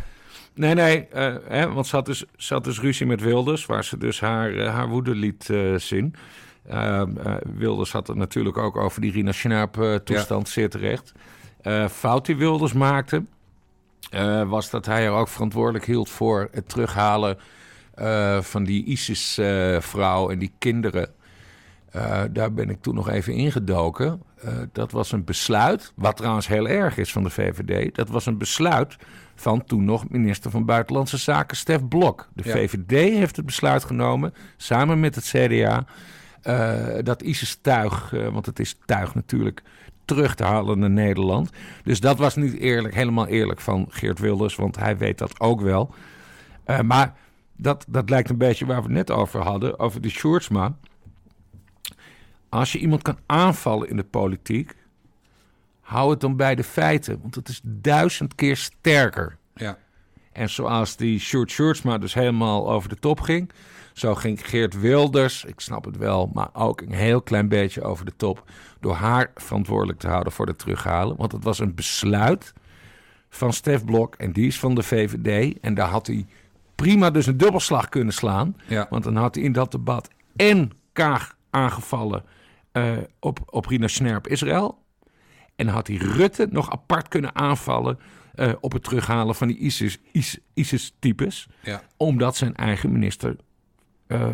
Nee, 0.54 0.74
nee, 0.74 1.08
eh, 1.08 1.36
hè, 1.47 1.74
want 1.74 1.88
ze 1.88 1.95
had, 1.95 2.06
dus, 2.06 2.26
ze 2.36 2.54
had 2.54 2.63
dus 2.63 2.80
ruzie 2.80 3.06
met 3.06 3.21
Wilders, 3.21 3.65
waar 3.65 3.84
ze 3.84 3.97
dus 3.97 4.19
haar, 4.19 4.54
eh, 4.54 4.74
haar 4.74 4.88
woede 4.88 5.15
liet 5.15 5.50
eh, 5.50 5.76
zien. 5.76 6.15
Eh, 6.63 7.02
eh, 7.02 7.08
Wilders 7.56 7.91
had 7.91 8.08
het 8.08 8.17
natuurlijk 8.17 8.58
ook 8.58 8.78
over 8.78 9.02
die 9.02 9.12
Rina 9.12 9.32
Schnaap 9.32 10.02
toestand, 10.04 10.50
zeer 10.50 10.69
terecht. 10.69 11.12
Fout 11.89 12.26
die 12.26 12.36
Wilders 12.36 12.74
maakte, 12.74 13.24
was 14.47 14.69
dat 14.69 14.86
hij 14.86 15.06
er 15.06 15.12
ook 15.12 15.28
verantwoordelijk 15.28 15.86
hield 15.86 16.10
voor 16.10 16.47
het 16.52 16.69
terughalen 16.69 17.38
van 18.41 18.63
die 18.63 18.86
ISIS-vrouw 18.86 20.30
en 20.30 20.39
die 20.39 20.52
kinderen. 20.58 21.10
Daar 22.32 22.54
ben 22.54 22.69
ik 22.69 22.82
toen 22.82 22.95
nog 22.95 23.10
even 23.10 23.34
ingedoken. 23.34 24.21
Eh, 24.42 24.54
dat 24.72 24.92
was 24.92 25.12
een 25.12 25.24
besluit, 25.24 25.94
wat 25.96 26.18
trouwens 26.18 26.48
heel 26.48 26.68
erg 26.68 26.98
is 26.98 27.12
van 27.12 27.24
de 27.24 27.30
VVD. 27.30 27.96
Dat 27.96 28.10
was 28.10 28.26
een 28.26 28.38
besluit 28.38 28.96
van 29.36 29.64
toen 29.64 29.86
nog 29.86 30.10
minister 30.10 30.52
van 30.52 30.66
Buitenlandse 30.66 31.18
Zaken 31.18 31.58
Stef 31.58 31.88
Blok. 31.88 32.30
De 32.34 32.44
Ja. 32.46 32.52
VVD 32.52 32.90
heeft 33.18 33.36
het 33.36 33.46
besluit 33.46 33.84
genomen, 33.84 34.34
samen 34.58 35.00
met 35.00 35.16
het 35.16 35.24
CDA, 35.24 35.86
eh, 36.42 37.04
dat 37.04 37.22
ISIS-tuig, 37.22 38.14
eh, 38.14 38.28
want 38.28 38.46
het 38.46 38.60
is 38.60 38.78
tuig 38.86 39.16
natuurlijk, 39.16 39.64
terug 40.06 40.36
te 40.36 40.44
halen 40.44 40.80
naar 40.80 40.90
Nederland. 40.90 41.50
Dus 41.84 42.00
dat 42.00 42.18
was 42.18 42.36
niet 42.36 42.54
eerlijk, 42.54 42.94
helemaal 42.94 43.28
eerlijk 43.28 43.60
van 43.62 43.86
Geert 43.90 44.20
Wilders, 44.20 44.56
want 44.56 44.76
hij 44.78 44.98
weet 44.98 45.18
dat 45.18 45.40
ook 45.40 45.62
wel. 45.62 45.94
Maar 46.84 47.14
dat, 47.56 47.86
dat 47.88 48.10
lijkt 48.10 48.30
een 48.30 48.38
beetje 48.38 48.66
waar 48.66 48.76
we 48.76 48.84
het 48.84 48.92
net 48.92 49.12
over 49.12 49.42
hadden, 49.42 49.80
over 49.80 50.02
de 50.02 50.10
Sjoerdsma. 50.10 50.76
Als 52.52 52.72
je 52.72 52.80
iemand 52.80 53.02
kan 53.02 53.18
aanvallen 53.26 53.90
in 53.90 53.96
de 53.96 54.04
politiek, 54.04 54.76
hou 55.82 56.10
het 56.10 56.20
dan 56.20 56.36
bij 56.36 56.56
de 56.56 56.64
feiten, 56.64 57.20
want 57.22 57.36
het 57.36 57.50
is 57.50 57.62
duizend 57.64 58.36
keer 58.36 58.58
sterker. 58.58 59.38
Ja. 59.54 59.78
En 60.32 60.50
zoals 60.50 60.96
die 60.96 61.20
Sjoerd 61.20 61.52
Sjoerdsma 61.52 61.98
dus 61.98 62.14
helemaal 62.14 62.72
over 62.72 62.90
de 62.90 62.96
top 62.96 63.20
ging, 63.20 63.52
zo 63.94 64.16
ging 64.16 64.48
Geert 64.48 64.80
Wilders, 64.80 65.46
ik 65.46 65.60
snap 65.60 65.86
het 65.86 65.98
wel, 65.98 66.30
maar 66.34 66.50
ook 66.54 66.82
een 66.82 66.94
heel 66.94 67.22
klein 67.22 67.48
beetje 67.48 67.82
over 67.82 68.06
de 68.06 68.16
top, 68.16 68.44
door 68.80 68.94
haar 68.94 69.32
verantwoordelijk 69.36 70.00
te 70.00 70.08
houden 70.08 70.34
voor 70.34 70.48
het 70.48 70.60
terughalen. 70.60 71.18
Want 71.18 71.32
het 71.32 71.44
was 71.44 71.60
een 71.60 71.76
besluit 71.76 72.54
van 73.30 73.54
Stef 73.54 73.86
Blok 73.86 74.16
en 74.16 74.32
die 74.32 74.48
is 74.48 74.60
van 74.60 74.76
de 74.76 74.84
VVD. 74.84 75.60
En 75.60 75.74
daar 75.74 75.90
had 75.90 76.08
hij 76.08 76.26
prima 76.76 77.10
dus 77.10 77.26
een 77.26 77.38
dubbelslag 77.38 77.90
kunnen 77.90 78.14
slaan. 78.14 78.56
Ja. 78.68 78.88
Want 78.90 79.04
dan 79.04 79.16
had 79.16 79.36
hij 79.36 79.44
in 79.44 79.52
dat 79.52 79.72
debat 79.72 80.10
en 80.36 80.72
Kaag 80.94 81.36
aangevallen 81.50 82.24
eh, 82.72 82.98
op, 83.20 83.40
op 83.46 83.66
Rina 83.66 83.88
Snerp 83.88 84.28
Israël. 84.28 84.80
En 85.56 85.68
had 85.68 85.88
hij 85.88 85.96
Rutte 85.96 86.48
nog 86.52 86.72
apart 86.72 87.08
kunnen 87.08 87.36
aanvallen 87.36 88.00
eh, 88.36 88.52
op 88.60 88.72
het 88.72 88.84
terughalen 88.84 89.36
van 89.36 89.48
die 89.48 89.58
ISIS, 89.58 89.98
IS- 90.12 90.40
ISIS-types. 90.54 91.48
Ja. 91.64 91.82
Omdat 91.98 92.36
zijn 92.36 92.56
eigen 92.56 92.92
minister, 92.92 93.36
eh, 94.08 94.28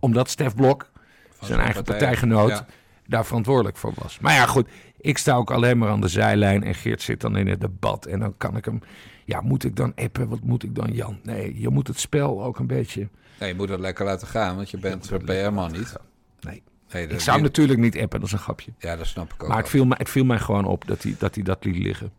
omdat 0.00 0.30
Stef 0.30 0.54
Blok, 0.54 0.90
zijn 1.32 1.46
zijn 1.46 1.60
eigen 1.60 1.84
partij. 1.84 1.96
partijgenoot, 1.98 2.50
Ja. 2.50 2.66
daar 3.06 3.24
verantwoordelijk 3.26 3.76
voor 3.76 3.92
was. 3.94 4.18
Maar 4.18 4.34
ja, 4.34 4.46
goed, 4.46 4.68
ik 5.00 5.18
sta 5.18 5.34
ook 5.34 5.50
alleen 5.50 5.78
maar 5.78 5.88
aan 5.88 6.00
de 6.00 6.08
zijlijn 6.08 6.62
en 6.64 6.74
Geert 6.74 7.02
zit 7.02 7.20
dan 7.20 7.36
in 7.36 7.46
het 7.48 7.60
debat. 7.60 8.06
En 8.06 8.18
dan 8.20 8.34
kan 8.36 8.56
ik 8.56 8.64
hem, 8.64 8.80
ja, 9.24 9.40
moet 9.40 9.64
ik 9.64 9.76
dan 9.76 9.92
appen? 9.94 10.28
Wat 10.28 10.40
moet 10.40 10.62
ik 10.62 10.74
dan, 10.74 10.92
Jan? 10.92 11.18
Nee, 11.22 11.60
je 11.60 11.68
moet 11.68 11.86
het 11.88 11.98
spel 12.00 12.44
ook 12.44 12.58
een 12.58 12.66
beetje... 12.66 13.08
Nee, 13.40 13.48
je 13.48 13.54
moet 13.54 13.68
het 13.68 13.80
lekker 13.80 14.04
laten 14.04 14.26
gaan, 14.26 14.56
want 14.56 14.70
je 14.70 14.78
bent 14.78 15.10
PR-man 15.24 15.72
niet. 15.72 15.94
Nee, 16.40 16.62
Nee, 16.94 17.06
ik 17.06 17.20
zou 17.20 17.36
hem 17.36 17.44
natuurlijk 17.44 17.78
niet 17.78 17.98
appen, 17.98 18.20
dat 18.20 18.28
is 18.28 18.32
een 18.34 18.38
grapje. 18.38 18.72
Ja, 18.78 18.96
dat 18.96 19.06
snap 19.06 19.32
ik 19.32 19.42
ook 19.42 19.48
Maar 19.48 19.58
het 19.58 19.68
viel, 19.68 19.84
mij, 19.84 19.96
het 20.00 20.10
viel 20.10 20.24
mij 20.24 20.38
gewoon 20.38 20.64
op 20.64 20.86
dat 20.86 21.02
hij 21.02 21.14
dat, 21.18 21.34
hij 21.34 21.44
dat 21.44 21.64
liet 21.64 21.76
liggen. 21.76 22.12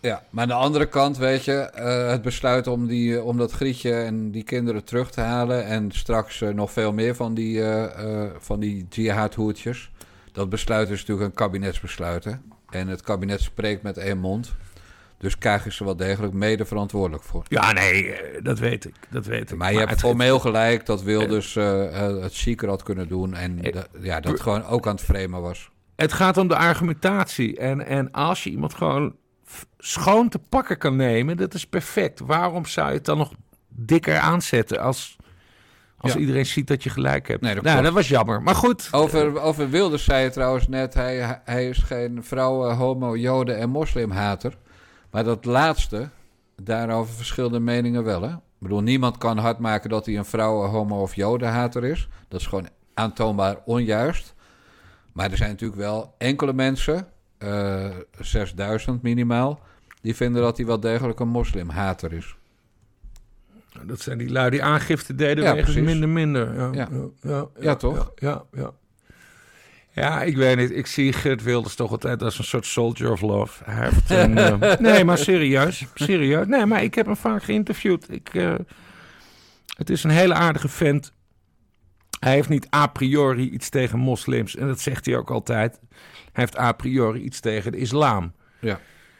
Ja, 0.00 0.22
maar 0.30 0.42
aan 0.42 0.48
de 0.48 0.54
andere 0.54 0.86
kant, 0.86 1.16
weet 1.16 1.44
je, 1.44 1.52
eh, 1.52 2.08
het 2.08 2.22
besluit 2.22 2.66
om, 2.66 2.86
die, 2.86 3.16
eh, 3.16 3.26
om 3.26 3.38
dat 3.38 3.52
grietje 3.52 3.94
en 3.94 4.30
die 4.30 4.42
kinderen 4.42 4.84
terug 4.84 5.10
te 5.10 5.20
halen... 5.20 5.64
en 5.64 5.90
straks 5.90 6.40
eh, 6.40 6.48
nog 6.48 6.72
veel 6.72 6.92
meer 6.92 7.14
van 7.14 7.34
die, 7.34 7.64
eh, 7.64 8.24
van 8.38 8.60
die 8.60 8.86
jihad-hoedjes... 8.90 9.90
dat 10.32 10.48
besluit 10.48 10.90
is 10.90 10.98
natuurlijk 10.98 11.28
een 11.28 11.34
kabinetsbesluit, 11.34 12.24
hè. 12.24 12.32
En 12.70 12.88
het 12.88 13.02
kabinet 13.02 13.40
spreekt 13.40 13.82
met 13.82 13.96
één 13.96 14.18
mond. 14.18 14.52
Dus 15.22 15.38
Kaag 15.38 15.66
is 15.66 15.78
er 15.78 15.84
wel 15.84 15.96
degelijk 15.96 16.32
mede 16.32 16.64
verantwoordelijk 16.64 17.22
voor. 17.24 17.42
Ja, 17.48 17.72
nee, 17.72 18.12
eh, 18.12 18.44
dat 18.44 18.58
weet 18.58 18.84
ik. 18.84 18.94
Dat 19.10 19.26
weet 19.26 19.50
ik. 19.50 19.56
Maar 19.58 19.72
je 19.72 19.78
hebt 19.78 19.90
het- 19.90 20.00
formeel 20.00 20.38
gelijk 20.38 20.86
dat 20.86 21.02
Wilders 21.02 21.56
eh, 21.56 21.90
het 22.22 22.32
zieker 22.34 22.68
had 22.68 22.82
kunnen 22.82 23.08
doen... 23.08 23.34
en 23.34 23.56
dat- 23.72 23.88
ja, 24.00 24.20
dat 24.20 24.40
gewoon 24.40 24.64
ook 24.64 24.86
aan 24.86 24.94
het 24.94 25.04
framen 25.04 25.40
was. 25.40 25.70
Het 25.96 26.12
gaat 26.12 26.36
om 26.36 26.48
de 26.48 26.56
argumentatie. 26.56 27.56
En, 27.56 27.86
en 27.86 28.10
als 28.10 28.44
je 28.44 28.50
iemand 28.50 28.74
gewoon 28.74 29.16
schoon 29.78 30.28
te 30.28 30.38
pakken 30.38 30.78
kan 30.78 30.96
nemen, 30.96 31.36
dat 31.36 31.54
is 31.54 31.66
perfect. 31.66 32.20
Waarom 32.20 32.66
zou 32.66 32.88
je 32.88 32.94
het 32.94 33.04
dan 33.04 33.18
nog 33.18 33.32
dikker 33.68 34.18
aanzetten 34.18 34.80
als, 34.80 35.16
als 35.96 36.12
Ja. 36.12 36.18
iedereen 36.18 36.46
ziet 36.46 36.66
dat 36.66 36.82
je 36.82 36.90
gelijk 36.90 37.28
hebt? 37.28 37.40
Nee, 37.42 37.54
dat 37.54 37.64
nou, 37.64 37.82
dat 37.82 37.92
was 37.92 38.08
jammer. 38.08 38.42
Maar 38.42 38.54
goed. 38.54 38.88
Over, 38.90 39.40
over 39.40 39.70
Wilders 39.70 40.04
zei 40.04 40.24
je 40.24 40.30
trouwens 40.30 40.68
net, 40.68 40.94
hij, 40.94 41.40
hij 41.44 41.68
is 41.68 41.78
geen 41.78 42.24
vrouwen, 42.24 42.74
homo, 42.76 43.16
joden 43.16 43.58
en 43.58 43.70
moslimhater. 43.70 44.52
Maar 45.12 45.24
dat 45.24 45.44
laatste, 45.44 46.08
daarover 46.62 47.14
verschillende 47.14 47.60
meningen 47.60 48.04
wel. 48.04 48.22
Hè? 48.22 48.28
Ik 48.32 48.38
bedoel, 48.58 48.80
niemand 48.82 49.18
kan 49.18 49.38
hard 49.38 49.58
maken 49.58 49.90
dat 49.90 50.06
hij 50.06 50.16
een 50.18 50.24
vrouwen, 50.24 50.70
homo 50.70 51.02
of 51.02 51.14
jodenhater 51.14 51.84
is. 51.84 52.08
Dat 52.28 52.40
is 52.40 52.46
gewoon 52.46 52.68
aantoonbaar 52.94 53.56
onjuist. 53.64 54.34
Maar 55.12 55.30
er 55.30 55.36
zijn 55.36 55.50
natuurlijk 55.50 55.80
wel 55.80 56.14
enkele 56.18 56.52
mensen, 56.52 57.08
eh 57.38 57.90
6000 58.18 59.02
minimaal, 59.02 59.60
die 60.00 60.16
vinden 60.16 60.42
dat 60.42 60.56
hij 60.56 60.66
wel 60.66 60.80
degelijk 60.80 61.20
een 61.20 61.28
moslimhater 61.28 62.12
is. 62.12 62.36
Dat 63.86 64.00
zijn 64.00 64.18
die 64.18 64.30
lui 64.30 64.50
die 64.50 64.62
aangifte 64.62 65.14
deden 65.14 65.44
Ja, 65.44 65.54
wegens 65.54 65.72
precies. 65.72 65.90
minder 65.90 66.08
minder. 66.08 66.54
Ja, 66.54 66.70
Ja. 66.72 66.88
ja, 67.22 67.46
Ja, 67.60 67.74
toch? 67.76 68.12
Ja, 68.14 68.42
ja, 68.52 68.70
ja. 69.92 70.02
Ja, 70.02 70.22
ik 70.22 70.36
weet 70.36 70.56
niet. 70.56 70.70
Ik 70.76 70.86
zie 70.86 71.12
Geert 71.12 71.42
Wilders 71.42 71.74
toch 71.74 71.90
altijd 71.90 72.22
als 72.22 72.38
een 72.38 72.44
soort 72.44 72.66
soldier 72.66 73.12
of 73.12 73.20
love. 73.20 73.64
Hij 73.64 73.84
heeft 73.88 74.10
een, 74.24 74.38
eh, 74.38 74.78
nee, 74.78 75.04
maar 75.04 75.18
serieus. 75.18 75.86
Serieus. 75.94 76.46
Nee, 76.46 76.66
maar 76.66 76.82
ik 76.82 76.94
heb 76.94 77.06
hem 77.06 77.16
vaak 77.16 77.42
geïnterviewd. 77.42 78.06
Ik, 78.12 78.34
eh, 78.34 78.54
het 79.76 79.90
is 79.90 80.04
een 80.04 80.10
hele 80.10 80.34
aardige 80.34 80.68
vent. 80.68 81.12
Hij 82.20 82.32
heeft 82.32 82.48
niet 82.48 82.66
a 82.74 82.86
priori 82.86 83.50
iets 83.50 83.68
tegen 83.68 83.98
moslims. 83.98 84.56
En 84.56 84.66
dat 84.66 84.80
zegt 84.80 85.06
hij 85.06 85.16
ook 85.16 85.30
altijd. 85.30 85.80
Hij 86.32 86.42
heeft 86.44 86.58
a 86.58 86.72
priori 86.72 87.20
iets 87.20 87.40
tegen 87.40 87.72
de 87.72 87.78
islam. 87.78 88.32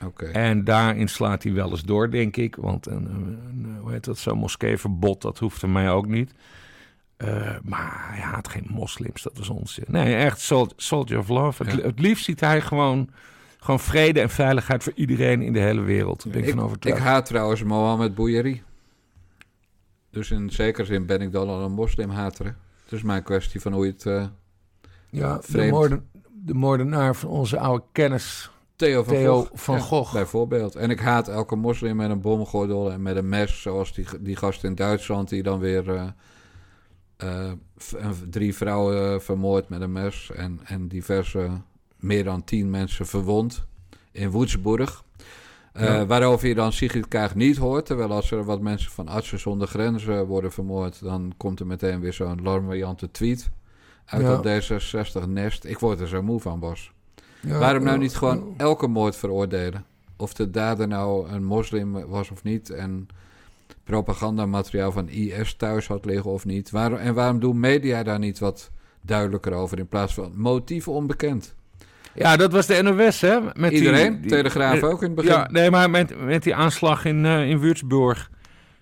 Oké. 0.05 0.25
En 0.27 0.65
daarin 0.65 1.09
slaat 1.09 1.43
hij 1.43 1.53
wel 1.53 1.71
eens 1.71 1.83
door, 1.83 2.11
denk 2.11 2.37
ik. 2.37 2.57
Want 2.57 2.87
een, 2.87 3.05
een, 3.05 3.39
een- 3.49 3.77
hoe 3.81 3.91
heet 3.93 4.05
dat, 4.05 4.19
zo'n 4.19 4.39
moskeeverbod, 4.39 5.23
dat 5.23 5.39
hoeft 5.39 5.59
voor 5.59 5.69
mij 5.69 5.91
ook 5.91 6.07
niet. 6.07 6.33
Eh, 7.23 7.57
maar 7.63 8.07
hij 8.11 8.21
haat 8.21 8.49
geen 8.49 8.67
moslims, 8.71 9.23
dat 9.23 9.39
is 9.39 9.49
onzin. 9.49 9.85
Nee, 9.89 10.15
echt 10.15 10.41
sol- 10.41 10.73
soldier 10.77 11.19
of 11.19 11.29
love. 11.29 11.65
Het, 11.65 11.73
Ja. 11.73 11.83
het 11.83 11.99
liefst 11.99 12.25
ziet 12.25 12.41
hij 12.41 12.61
gewoon, 12.61 13.11
gewoon 13.59 13.81
vrede 13.81 14.21
en 14.21 14.31
veiligheid 14.31 14.83
voor 14.83 14.93
iedereen 14.97 15.43
in 15.43 15.53
de 15.53 15.59
hele 15.61 15.81
wereld. 15.81 16.23
Daar 16.25 16.33
ben 16.33 16.45
ik, 16.45 16.55
van 16.55 16.77
ik 16.81 16.97
haat 16.97 17.27
trouwens 17.27 17.63
Mohammed 17.63 18.15
Bouyeri. 18.15 18.63
Dus 20.11 20.31
in 20.31 20.51
zekere 20.51 20.87
zin 20.87 21.07
ben 21.07 21.21
ik 21.21 21.33
dan 21.33 21.49
al 21.49 21.61
een 21.65 21.73
moslimhater. 21.73 22.47
Het 22.85 22.93
is 22.93 23.03
maar 23.03 23.17
een 23.17 23.23
kwestie 23.23 23.61
van 23.61 23.73
hoe 23.73 23.85
je 23.87 23.93
het... 23.93 24.07
eh, 24.07 24.27
ja, 25.11 25.41
de, 25.51 25.67
moorden, 25.71 26.09
de 26.33 26.55
moordenaar 26.55 27.15
van 27.17 27.29
onze 27.31 27.59
oude 27.59 27.85
kennis, 27.93 28.51
Theo 28.77 29.03
van 29.03 29.15
Theo 29.15 29.35
Gogh. 29.41 29.51
van 29.55 29.81
Gogh. 29.81 30.13
Bijvoorbeeld. 30.13 30.75
En 30.77 30.91
ik 30.91 31.01
haat 31.01 31.29
elke 31.29 31.57
moslim 31.57 31.97
met 31.97 32.11
een 32.11 32.21
bomgordel 32.21 32.93
en 32.93 33.03
met 33.03 33.17
een 33.17 33.29
mes. 33.29 33.63
Zoals 33.63 33.95
die, 33.95 34.07
die 34.21 34.37
gast 34.37 34.65
in 34.65 34.75
Duitsland 34.75 35.29
die 35.29 35.43
dan 35.43 35.59
weer 35.59 35.95
eh, 35.95 36.05
eh, 37.23 37.53
een- 37.97 38.31
drie 38.31 38.55
vrouwen 38.55 39.23
vermoord 39.23 39.69
met 39.69 39.81
een 39.81 39.93
mes. 39.93 40.31
En, 40.35 40.61
en 40.65 40.89
diverse, 40.89 41.51
meer 41.97 42.25
dan 42.25 42.45
tien 42.45 42.71
mensen 42.71 43.07
verwond 43.07 43.65
in 44.13 44.31
Woensburg. 44.31 45.05
Eh, 45.73 45.85
Ja. 45.85 46.07
Waarover 46.07 46.49
je 46.49 46.55
dan 46.55 46.73
Sigrid 46.73 47.09
Kaag 47.09 47.35
niet 47.35 47.57
hoort. 47.57 47.87
Terwijl 47.87 48.11
als 48.13 48.31
er 48.31 48.45
wat 48.45 48.61
mensen 48.61 48.91
van 48.91 49.09
Artsen 49.09 49.39
zonder 49.41 49.69
Grenzen 49.69 50.27
worden 50.27 50.53
vermoord... 50.53 51.03
dan 51.03 51.33
komt 51.37 51.61
er 51.61 51.67
meteen 51.67 52.01
weer 52.01 52.13
zo'n 52.13 52.43
larmoyante 52.43 53.11
tweet 53.11 53.51
uit 54.05 54.23
Ja. 54.23 54.37
dat 54.37 54.63
D66-nest. 54.63 55.65
Ik 55.65 55.79
word 55.79 56.01
er 56.01 56.09
zo 56.09 56.23
moe 56.23 56.41
van, 56.41 56.59
Bos. 56.61 56.93
Ja, 57.41 57.59
Waarom 57.59 57.83
nou 57.85 57.99
niet 57.99 58.17
gewoon 58.17 58.55
elke 58.57 58.87
moord 58.87 59.17
veroordelen? 59.17 59.85
Of 60.17 60.35
de 60.35 60.51
dader 60.51 60.89
nou 60.89 61.29
een 61.29 61.45
moslim 61.45 61.93
was 62.07 62.31
of 62.31 62.43
niet 62.43 62.71
en 62.71 63.07
propagandamateriaal 63.85 64.92
van 64.92 65.09
IS 65.09 65.55
thuis 65.55 65.87
had 65.87 66.05
liggen 66.05 66.31
of 66.31 66.45
niet. 66.45 66.71
Waarom, 66.71 66.99
en 66.99 67.14
waarom 67.14 67.40
doen 67.40 67.61
media 67.61 68.03
daar 68.03 68.18
niet 68.18 68.38
wat 68.38 68.71
duidelijker 69.03 69.53
over 69.53 69.79
in 69.79 69.88
plaats 69.88 70.14
van 70.14 70.33
motieven 70.37 70.92
onbekend? 70.92 71.55
Ja, 72.14 72.37
dat 72.37 72.53
was 72.53 72.66
de 72.66 72.83
NOS, 72.83 73.21
hè? 73.21 73.38
Met 73.55 73.73
Iedereen, 73.73 74.21
die- 74.21 74.31
Telegraaf 74.31 74.83
ook 74.83 75.01
in 75.01 75.07
het 75.07 75.14
begin. 75.14 75.31
Ja, 75.33 75.49
nee, 75.51 75.71
maar 75.71 75.90
met, 75.90 76.25
met 76.25 76.42
die 76.42 76.55
aanslag 76.55 77.05
in, 77.05 77.25
eh 77.27 77.49
in 77.51 77.59
Würzburg. 77.59 78.31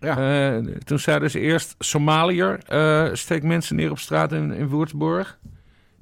Ja. 0.01 0.51
Eh, 0.57 0.59
toen 0.85 0.99
zeiden 0.99 1.31
ze 1.31 1.41
eerst 1.41 1.75
Somaliër 1.79 2.59
eh 2.67 3.09
steekt 3.13 3.45
mensen 3.45 3.77
neer 3.77 3.91
op 3.91 3.99
straat 3.99 4.33
in, 4.33 4.53
in 4.53 4.69
Würzburg. 4.69 5.39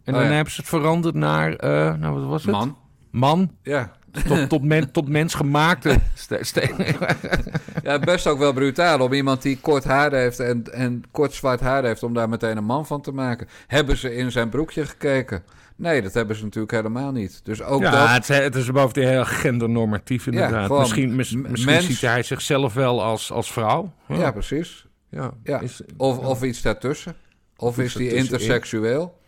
En 0.05 0.15
Oh, 0.15 0.21
dan 0.21 0.29
ja. 0.29 0.35
hebben 0.35 0.53
ze 0.53 0.61
het 0.61 0.69
veranderd 0.69 1.15
naar, 1.15 1.53
eh, 1.53 1.95
nou 1.97 2.15
wat 2.21 2.29
was 2.29 2.43
het? 2.43 2.51
Man, 2.53 2.77
Man. 3.11 3.51
ja. 3.63 3.93
Tot, 4.27 4.49
tot, 4.49 4.63
men, 4.65 4.91
tot 4.93 5.09
mensgemaakte. 5.09 5.99
ste- 6.15 6.39
ste- 6.45 6.97
ja, 7.83 7.99
best 7.99 8.27
ook 8.27 8.39
wel 8.39 8.53
brutaal 8.53 9.01
om 9.01 9.13
iemand 9.13 9.43
die 9.43 9.59
kort 9.61 9.85
haar 9.85 10.13
heeft 10.13 10.41
en, 10.41 10.65
en 10.73 11.03
kort 11.11 11.33
zwart 11.33 11.61
haar 11.61 11.85
heeft, 11.85 12.03
om 12.03 12.15
daar 12.15 12.29
meteen 12.29 12.57
een 12.57 12.65
man 12.65 12.87
van 12.87 13.01
te 13.01 13.13
maken. 13.13 13.49
Hebben 13.67 13.97
ze 13.97 14.15
in 14.15 14.33
zijn 14.33 14.49
broekje 14.49 14.87
gekeken? 14.87 15.43
Nee, 15.77 16.03
dat 16.03 16.15
hebben 16.15 16.37
ze 16.37 16.43
natuurlijk 16.45 16.73
helemaal 16.73 17.13
niet. 17.13 17.41
Dus 17.45 17.63
ook 17.63 17.81
ja, 17.83 17.91
dat... 17.91 18.09
het, 18.09 18.29
is- 18.31 18.45
het 18.45 18.55
is 18.55 18.71
bovendien 18.71 19.09
heel 19.09 19.25
gendernormatief 19.25 20.27
inderdaad. 20.27 20.69
misschien 20.79 21.17
mis- 21.17 21.35
misschien 21.35 21.73
mens- 21.73 21.87
ziet 21.87 22.01
hij 22.01 22.23
zichzelf 22.23 22.75
wel 22.75 23.03
als, 23.03 23.33
als 23.33 23.53
vrouw. 23.53 23.93
ja, 24.09 24.31
precies. 24.31 24.87
ja. 25.11 25.31
Ja. 25.43 25.61
Is- 25.61 25.81
Of, 25.97 26.19
of 26.19 26.43
iets 26.43 26.63
daartussen. 26.63 27.15
Of, 27.57 27.79
iets 27.79 27.87
is 27.87 27.93
die 27.95 28.07
ertussenin. 28.07 28.41
interseksueel. 28.41 29.19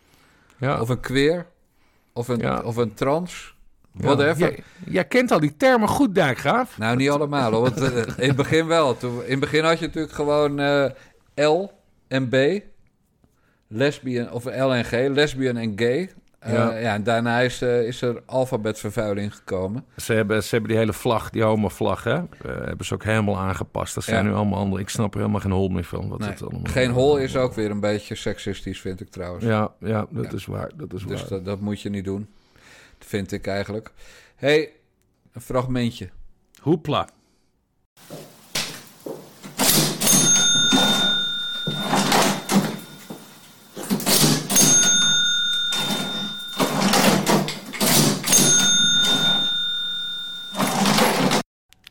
ja. 0.57 0.79
Of 0.81 0.89
een 0.89 0.99
queer. 0.99 1.45
Of 2.13 2.27
een, 2.27 2.63
of 2.63 2.75
een 2.77 2.93
trans. 2.93 3.55
Ja. 3.93 4.05
Whatever. 4.05 4.37
Jij, 4.37 4.59
jij 4.85 5.05
kent 5.05 5.31
al 5.31 5.39
die 5.39 5.57
termen 5.57 5.87
goed, 5.87 6.15
Dijkgraaf. 6.15 6.77
Nou, 6.77 6.95
niet 6.95 7.09
allemaal. 7.09 7.51
Hoor, 7.51 7.61
want 7.61 7.81
eh, 7.81 7.97
in 8.17 8.27
het 8.27 8.35
begin 8.35 8.67
wel. 8.67 8.97
Toen, 8.97 9.23
in 9.23 9.31
het 9.31 9.39
begin 9.39 9.63
had 9.63 9.79
je 9.79 9.85
natuurlijk 9.85 10.13
gewoon 10.13 10.59
eh, 10.59 10.85
L 11.35 11.71
en 12.07 12.29
B. 12.29 12.35
Lesbian, 13.67 14.31
of 14.31 14.45
L 14.45 14.49
en 14.73 14.85
G. 14.85 14.91
Lesbian 14.91 15.57
en 15.57 15.73
gay. 15.75 16.09
Eh, 16.39 16.53
Ja. 16.53 16.77
ja. 16.77 16.93
en 16.93 17.03
daarna 17.03 17.39
is, 17.39 17.61
eh, 17.61 17.87
is 17.87 18.01
er 18.01 18.21
alfabetvervuiling 18.25 19.35
gekomen. 19.35 19.85
Ze 19.97 20.13
hebben, 20.13 20.43
ze 20.43 20.49
hebben 20.49 20.69
die 20.69 20.79
hele 20.79 20.93
vlag, 20.93 21.29
die 21.29 21.43
homo-vlag, 21.43 22.03
hè, 22.03 22.13
eh, 22.13 22.23
hebben 22.41 22.85
ze 22.85 22.93
ook 22.93 23.03
helemaal 23.03 23.37
aangepast. 23.37 23.95
Dat 23.95 24.03
zijn 24.03 24.23
Ja. 24.25 24.29
nu 24.31 24.35
allemaal 24.35 24.59
andere. 24.59 24.81
Ik 24.81 24.89
snap 24.89 25.13
er 25.13 25.19
helemaal 25.19 25.39
geen 25.41 25.51
hol 25.51 25.67
meer 25.69 25.83
van. 25.83 26.07
Wat 26.09 26.19
Nee, 26.19 26.29
het 26.29 26.41
allemaal, 26.41 26.61
Geen 26.71 26.91
hol 26.91 27.17
is 27.17 27.35
ook 27.35 27.53
weer 27.53 27.71
een 27.71 27.79
beetje 27.79 28.15
seksistisch, 28.15 28.81
vind 28.81 29.01
ik 29.01 29.09
trouwens. 29.09 29.45
Ja, 29.45 29.71
ja 29.79 30.05
dat 30.09 30.25
Ja. 30.25 30.31
is 30.31 30.45
waar. 30.45 30.69
Dat 30.75 30.93
is 30.93 31.05
Dus 31.05 31.19
waar. 31.21 31.29
dat, 31.29 31.45
dat 31.45 31.59
moet 31.59 31.81
je 31.81 31.89
niet 31.89 32.05
doen. 32.05 32.27
Vind 33.05 33.31
ik 33.31 33.47
eigenlijk. 33.47 33.91
hey, 34.35 34.71
een 35.31 35.41
fragmentje. 35.41 36.09
Hoepla. 36.61 37.09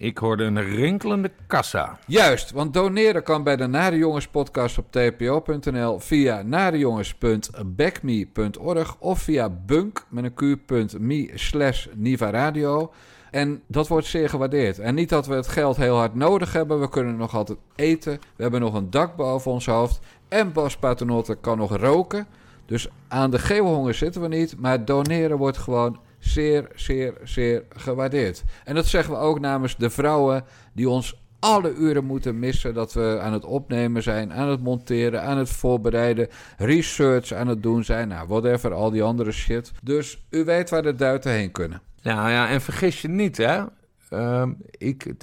Ik 0.01 0.19
hoorde 0.19 0.45
een 0.45 0.63
rinkelende 0.63 1.31
kassa. 1.47 1.99
Juist, 2.07 2.51
want 2.51 2.75
doneren 2.75 3.23
kan 3.23 3.43
bij 3.43 3.57
de 3.57 3.67
Nare 3.67 3.97
Jongens 3.97 4.29
podcast 4.29 4.79
op 4.79 4.87
tpo.nl 4.91 5.99
via 5.99 6.43
narejongens.backme.org 6.43 8.97
of 8.99 9.23
via 9.23 9.51
bunk 9.51 10.07
met 10.09 10.25
een 10.25 10.35
q.me 10.35 11.31
slash 11.35 11.87
Niva 11.95 12.31
Radio. 12.31 12.93
En 13.31 13.63
dat 13.67 13.89
wordt 13.89 14.07
zeer 14.07 14.29
gewaardeerd. 14.29 14.79
En 14.79 14.95
niet 14.95 15.09
dat 15.09 15.27
we 15.27 15.35
het 15.35 15.49
geld 15.49 15.77
heel 15.77 15.97
hard 15.97 16.15
nodig 16.15 16.53
hebben. 16.53 16.81
We 16.81 16.89
kunnen 16.89 17.17
nog 17.17 17.35
altijd 17.35 17.59
eten. 17.75 18.21
We 18.37 18.43
hebben 18.43 18.61
nog 18.61 18.75
een 18.75 18.91
dak 18.91 19.17
boven 19.17 19.51
ons 19.51 19.67
hoofd. 19.67 20.01
En 20.29 20.53
Bas 20.53 20.77
Paternotte 20.77 21.37
kan 21.41 21.59
nog 21.59 21.77
roken. 21.77 22.27
Dus 22.67 22.89
aan 23.09 23.31
de 23.31 23.39
geelhonger 23.39 23.95
zitten 23.95 24.21
we 24.21 24.29
niet. 24.29 24.57
Maar 24.59 24.85
doneren 24.85 25.39
wordt 25.39 25.59
gewoon 25.59 25.99
zeer, 26.21 26.69
zeer, 26.75 27.15
zeer 27.23 27.65
gewaardeerd. 27.77 28.45
En 28.65 28.75
dat 28.75 28.87
zeggen 28.87 29.15
we 29.15 29.21
ook 29.21 29.41
namens 29.41 29.77
de 29.77 29.91
vrouwen 29.91 30.45
die 30.73 30.89
ons 30.89 31.21
alle 31.39 31.75
uren 31.75 32.05
moeten 32.05 32.39
missen 32.39 32.75
dat 32.75 32.93
we 32.93 33.19
aan 33.23 33.33
het 33.33 33.45
opnemen 33.45 34.03
zijn, 34.03 34.33
aan 34.33 34.49
het 34.49 34.63
monteren, 34.63 35.23
aan 35.23 35.39
het 35.39 35.51
voorbereiden, 35.51 36.29
research 36.57 37.33
aan 37.33 37.49
het 37.49 37.63
doen 37.63 37.85
zijn. 37.85 38.09
Nou, 38.09 38.29
whatever, 38.29 38.73
al 38.73 38.91
die 38.91 39.03
andere 39.03 39.33
shit. 39.33 39.73
Dus 39.83 40.25
u 40.31 40.45
weet 40.45 40.71
waar 40.71 40.83
de 40.83 40.95
duiten 40.95 41.33
heen 41.33 41.53
kunnen. 41.53 41.83
Nou 42.03 42.31
ja, 42.31 42.49
en 42.49 42.61
vergis 42.61 43.03
je 43.03 43.09
niet, 43.09 43.37
hè. 43.37 43.63
Ehm, 44.11 44.53
ik, 44.71 45.15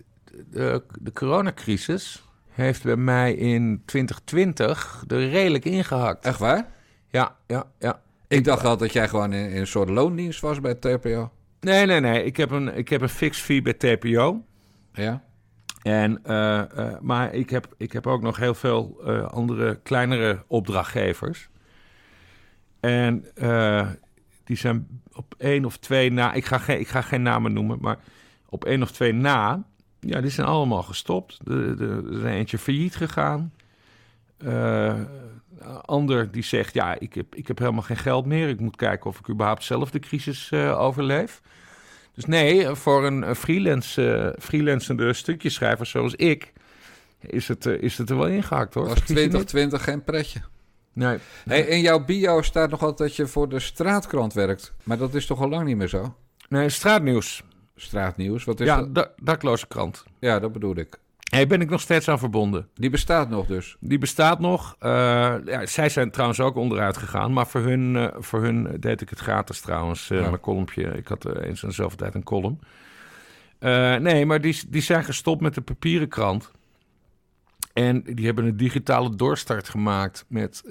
de, 0.49 0.83
de 0.99 1.13
coronacrisis 1.13 2.23
heeft 2.49 2.83
bij 2.83 2.95
mij 2.95 3.33
in 3.33 3.81
2020 3.85 5.03
er 5.07 5.29
redelijk 5.29 5.65
ingehakt. 5.65 6.25
Echt 6.25 6.39
waar? 6.39 6.67
Ja, 7.09 7.35
ja, 7.47 7.63
ja. 7.79 8.01
Ik 8.27 8.43
dacht 8.43 8.63
altijd 8.63 8.79
dat 8.79 8.93
jij 8.93 9.07
gewoon 9.07 9.33
in, 9.33 9.49
in 9.49 9.57
een 9.57 9.67
soort 9.67 9.89
loondienst 9.89 10.41
was 10.41 10.61
bij 10.61 10.75
TPO. 10.75 11.31
Nee, 11.59 11.85
nee, 11.85 11.99
nee. 11.99 12.23
Ik 12.23 12.37
heb 12.37 12.51
een, 12.51 12.77
ik 12.77 12.89
heb 12.89 13.01
een 13.01 13.09
fixed 13.09 13.43
fee 13.43 13.61
bij 13.61 13.73
TPO. 13.73 14.43
Ja? 14.93 15.23
En, 15.81 16.23
eh, 16.23 16.59
eh, 16.59 16.99
maar 17.01 17.33
ik 17.33 17.49
heb, 17.49 17.73
ik 17.77 17.91
heb 17.91 18.07
ook 18.07 18.21
nog 18.21 18.37
heel 18.37 18.53
veel 18.53 18.97
eh, 19.05 19.25
andere 19.25 19.79
kleinere 19.83 20.43
opdrachtgevers. 20.47 21.49
En 22.79 23.25
die 24.43 24.57
zijn 24.57 25.01
op 25.13 25.35
één 25.37 25.65
of 25.65 25.77
twee 25.77 26.11
na. 26.11 26.33
Ik 26.33 26.45
ga, 26.45 26.57
geen, 26.57 26.79
ik 26.79 26.87
ga 26.87 27.01
geen 27.01 27.21
namen 27.21 27.53
noemen, 27.53 27.77
maar 27.81 27.97
op 28.49 28.65
één 28.65 28.81
of 28.81 28.91
twee 28.91 29.13
na. 29.13 29.63
Ja, 29.99 30.21
die 30.21 30.31
zijn 30.31 30.47
allemaal 30.47 30.83
gestopt. 30.83 31.39
Er 31.47 32.11
is 32.11 32.23
eentje 32.23 32.57
failliet 32.57 32.95
gegaan. 32.95 33.53
Eh, 35.61 35.77
ander 35.85 36.31
die 36.31 36.43
zegt: 36.43 36.73
Ja, 36.73 36.99
ik 36.99 37.13
heb, 37.13 37.35
ik 37.35 37.47
heb 37.47 37.59
helemaal 37.59 37.81
geen 37.81 37.97
geld 37.97 38.25
meer. 38.25 38.49
Ik 38.49 38.59
moet 38.59 38.75
kijken 38.75 39.09
of 39.09 39.19
ik 39.19 39.29
überhaupt 39.29 39.63
zelf 39.63 39.91
de 39.91 39.99
crisis 39.99 40.51
eh, 40.51 40.79
overleef. 40.79 41.41
Dus 42.13 42.25
nee, 42.25 42.75
voor 42.75 43.05
een 43.05 43.35
freelance, 43.35 44.13
eh, 44.13 44.41
freelancende 44.43 45.13
stukjeschrijver 45.13 45.85
zoals 45.85 46.15
ik, 46.15 46.53
is 47.19 47.47
het, 47.47 47.65
is 47.65 47.97
het 47.97 48.09
er 48.09 48.17
wel 48.17 48.27
ingehakt 48.27 48.73
hoor. 48.73 48.83
Was 48.83 48.93
Vergis 48.93 49.07
je 49.09 49.13
niet. 49.21 49.29
2020 49.29 49.83
geen 49.83 50.03
pretje? 50.03 50.39
Nee. 50.93 51.17
Hey, 51.45 51.61
in 51.61 51.81
jouw 51.81 52.05
bio 52.05 52.41
staat 52.41 52.69
nog 52.69 52.81
altijd 52.81 52.97
dat 53.09 53.15
je 53.17 53.27
voor 53.27 53.49
de 53.49 53.59
straatkrant 53.59 54.33
werkt. 54.33 54.73
Maar 54.83 54.97
dat 54.97 55.13
is 55.15 55.25
toch 55.25 55.41
al 55.41 55.49
lang 55.49 55.65
niet 55.67 55.77
meer 55.77 55.87
zo? 55.87 56.15
nee, 56.49 56.69
straatnieuws. 56.69 57.43
Straatnieuws, 57.75 58.43
wat 58.43 58.59
is 58.59 58.67
Ja, 58.67 58.77
dat? 58.77 58.95
da- 58.95 59.11
dakloze 59.21 59.67
krant. 59.67 60.03
Ja, 60.19 60.39
dat 60.39 60.51
bedoel 60.51 60.75
ik. 60.77 60.99
Hey, 61.27 61.47
ben 61.47 61.61
ik 61.61 61.69
nog 61.69 61.81
steeds 61.81 62.07
aan 62.07 62.19
verbonden. 62.19 62.67
Die 62.73 62.89
bestaat 62.89 63.29
nog 63.29 63.45
dus. 63.45 63.77
Die 63.79 63.97
bestaat 63.97 64.39
nog. 64.39 64.75
Uh, 64.81 64.89
ja, 65.45 65.65
zij 65.65 65.89
zijn 65.89 66.11
trouwens 66.11 66.39
ook 66.39 66.55
onderuit 66.55 66.97
gegaan. 66.97 67.33
Maar 67.33 67.47
voor 67.47 67.61
hun, 67.61 67.95
uh, 67.95 68.07
voor 68.17 68.43
hun 68.43 68.77
deed 68.79 69.01
ik 69.01 69.09
het 69.09 69.19
gratis 69.19 69.61
trouwens. 69.61 70.09
Uh, 70.09 70.19
ja. 70.19 70.29
Mijn 70.29 70.39
kolompje. 70.39 70.83
Ik 70.83 71.07
had 71.07 71.25
eens 71.25 71.61
en 71.61 71.67
dezelfde 71.67 71.97
tijd 71.97 72.15
een 72.15 72.23
column. 72.23 72.59
nee, 74.03 74.25
maar 74.25 74.41
die, 74.41 74.61
die 74.67 74.81
zijn 74.81 75.03
gestopt 75.03 75.41
met 75.41 75.53
de 75.53 75.61
papieren 75.61 76.07
krant. 76.07 76.51
En 77.73 78.03
die 78.03 78.25
hebben 78.25 78.45
een 78.45 78.57
digitale 78.57 79.15
doorstart 79.15 79.69
gemaakt 79.69 80.25
met 80.27 80.63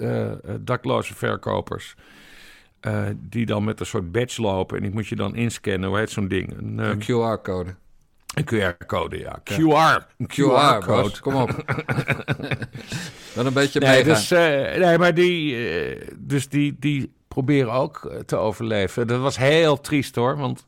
dakloze 0.59 1.15
verkopers. 1.15 1.95
die 3.15 3.45
dan 3.45 3.63
met 3.63 3.79
een 3.79 3.85
soort 3.85 4.11
badge 4.11 4.41
lopen. 4.41 4.77
En 4.77 4.83
die 4.83 4.91
moet 4.91 5.07
je 5.07 5.15
dan 5.15 5.35
inscannen. 5.35 5.89
Hoe 5.89 5.97
heet 5.97 6.09
zo'n 6.09 6.27
ding? 6.27 6.57
Een, 6.57 6.77
een 6.77 7.01
QR-code. 7.01 7.75
Een 8.35 8.45
QR-code, 8.45 9.17
ja. 9.17 9.39
QR. 9.43 10.05
Een 10.17 10.27
QR-code. 10.31 11.11
QR, 11.11 11.19
kom 11.21 11.35
op. 11.35 11.49
Dan 13.35 13.45
een 13.45 13.53
beetje 13.53 13.79
nee, 13.79 14.03
dus, 14.03 14.31
uh, 14.31 14.39
nee, 14.75 14.97
maar 14.97 15.13
die, 15.13 15.55
uh, 15.55 16.07
dus 16.17 16.49
die, 16.49 16.75
die 16.79 17.13
proberen 17.27 17.71
ook 17.71 18.11
te 18.25 18.35
overleven. 18.35 19.07
Dat 19.07 19.19
was 19.19 19.37
heel 19.37 19.81
triest 19.81 20.15
hoor, 20.15 20.37
want 20.37 20.59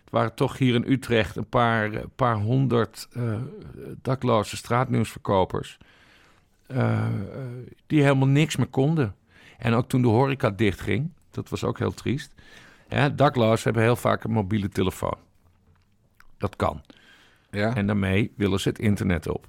het 0.00 0.10
waren 0.10 0.34
toch 0.34 0.58
hier 0.58 0.74
in 0.74 0.84
Utrecht 0.86 1.36
een 1.36 1.48
paar, 1.48 1.90
paar 2.16 2.36
honderd 2.36 3.08
uh, 3.16 3.34
dakloze 4.02 4.56
straatnieuwsverkopers. 4.56 5.78
die 7.86 8.02
helemaal 8.02 8.28
niks 8.28 8.56
meer 8.56 8.66
konden. 8.66 9.14
En 9.58 9.74
ook 9.74 9.88
toen 9.88 10.02
de 10.02 10.08
horeca 10.08 10.50
dichtging, 10.50 11.12
dat 11.30 11.48
was 11.48 11.64
ook 11.64 11.78
heel 11.78 11.94
triest. 11.94 12.34
Ja, 12.88 13.08
daklozen 13.08 13.64
hebben 13.64 13.82
heel 13.82 13.96
vaak 13.96 14.24
een 14.24 14.30
mobiele 14.30 14.68
telefoon. 14.68 15.18
Dat 16.38 16.56
kan. 16.56 16.82
Ja. 17.52 17.74
En 17.74 17.86
daarmee 17.86 18.32
willen 18.36 18.60
ze 18.60 18.68
het 18.68 18.78
internet 18.78 19.28
op. 19.28 19.46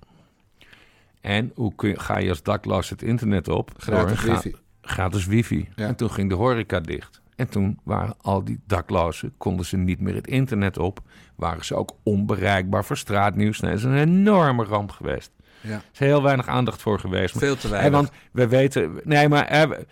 En 1.21 1.51
hoe 1.55 1.75
kun 1.75 1.99
ga 1.99 2.17
je 2.17 2.29
als 2.29 2.43
dakloos 2.43 2.89
het 2.89 3.01
internet 3.01 3.47
op? 3.47 3.71
Gratis 3.77 4.21
Door 4.21 4.33
wifi. 4.33 4.55
gratis 4.81 5.25
wifi. 5.25 5.69
Ja. 5.75 5.87
En 5.87 5.95
toen 5.95 6.11
ging 6.11 6.29
de 6.29 6.35
horeca 6.35 6.79
dicht. 6.79 7.21
En 7.35 7.49
toen 7.49 7.79
waren 7.83 8.15
al 8.21 8.43
die 8.43 8.59
daklozen, 8.67 9.33
konden 9.37 9.65
ze 9.65 9.77
niet 9.77 9.99
meer 9.99 10.15
het 10.15 10.27
internet 10.27 10.77
op. 10.77 10.99
Waren 11.35 11.65
ze 11.65 11.75
ook 11.75 11.95
onbereikbaar 12.03 12.85
voor 12.85 12.97
straatnieuws. 12.97 13.59
Nee, 13.59 13.71
dat 13.71 13.79
is 13.79 13.85
een 13.85 13.97
enorme 13.97 14.63
ramp 14.63 14.91
geweest. 14.91 15.31
Ja. 15.61 15.69
Er 15.73 15.81
is 15.93 15.99
heel 15.99 16.23
weinig 16.23 16.47
aandacht 16.47 16.81
voor 16.81 16.99
geweest. 16.99 17.37
Veel 17.37 17.55
te 17.55 17.69
weinig. 17.69 17.91
want 17.91 18.11
we 18.31 18.47
weten... 18.47 18.99
Nee, 19.03 19.29
maar... 19.29 19.67
we, 19.69 19.85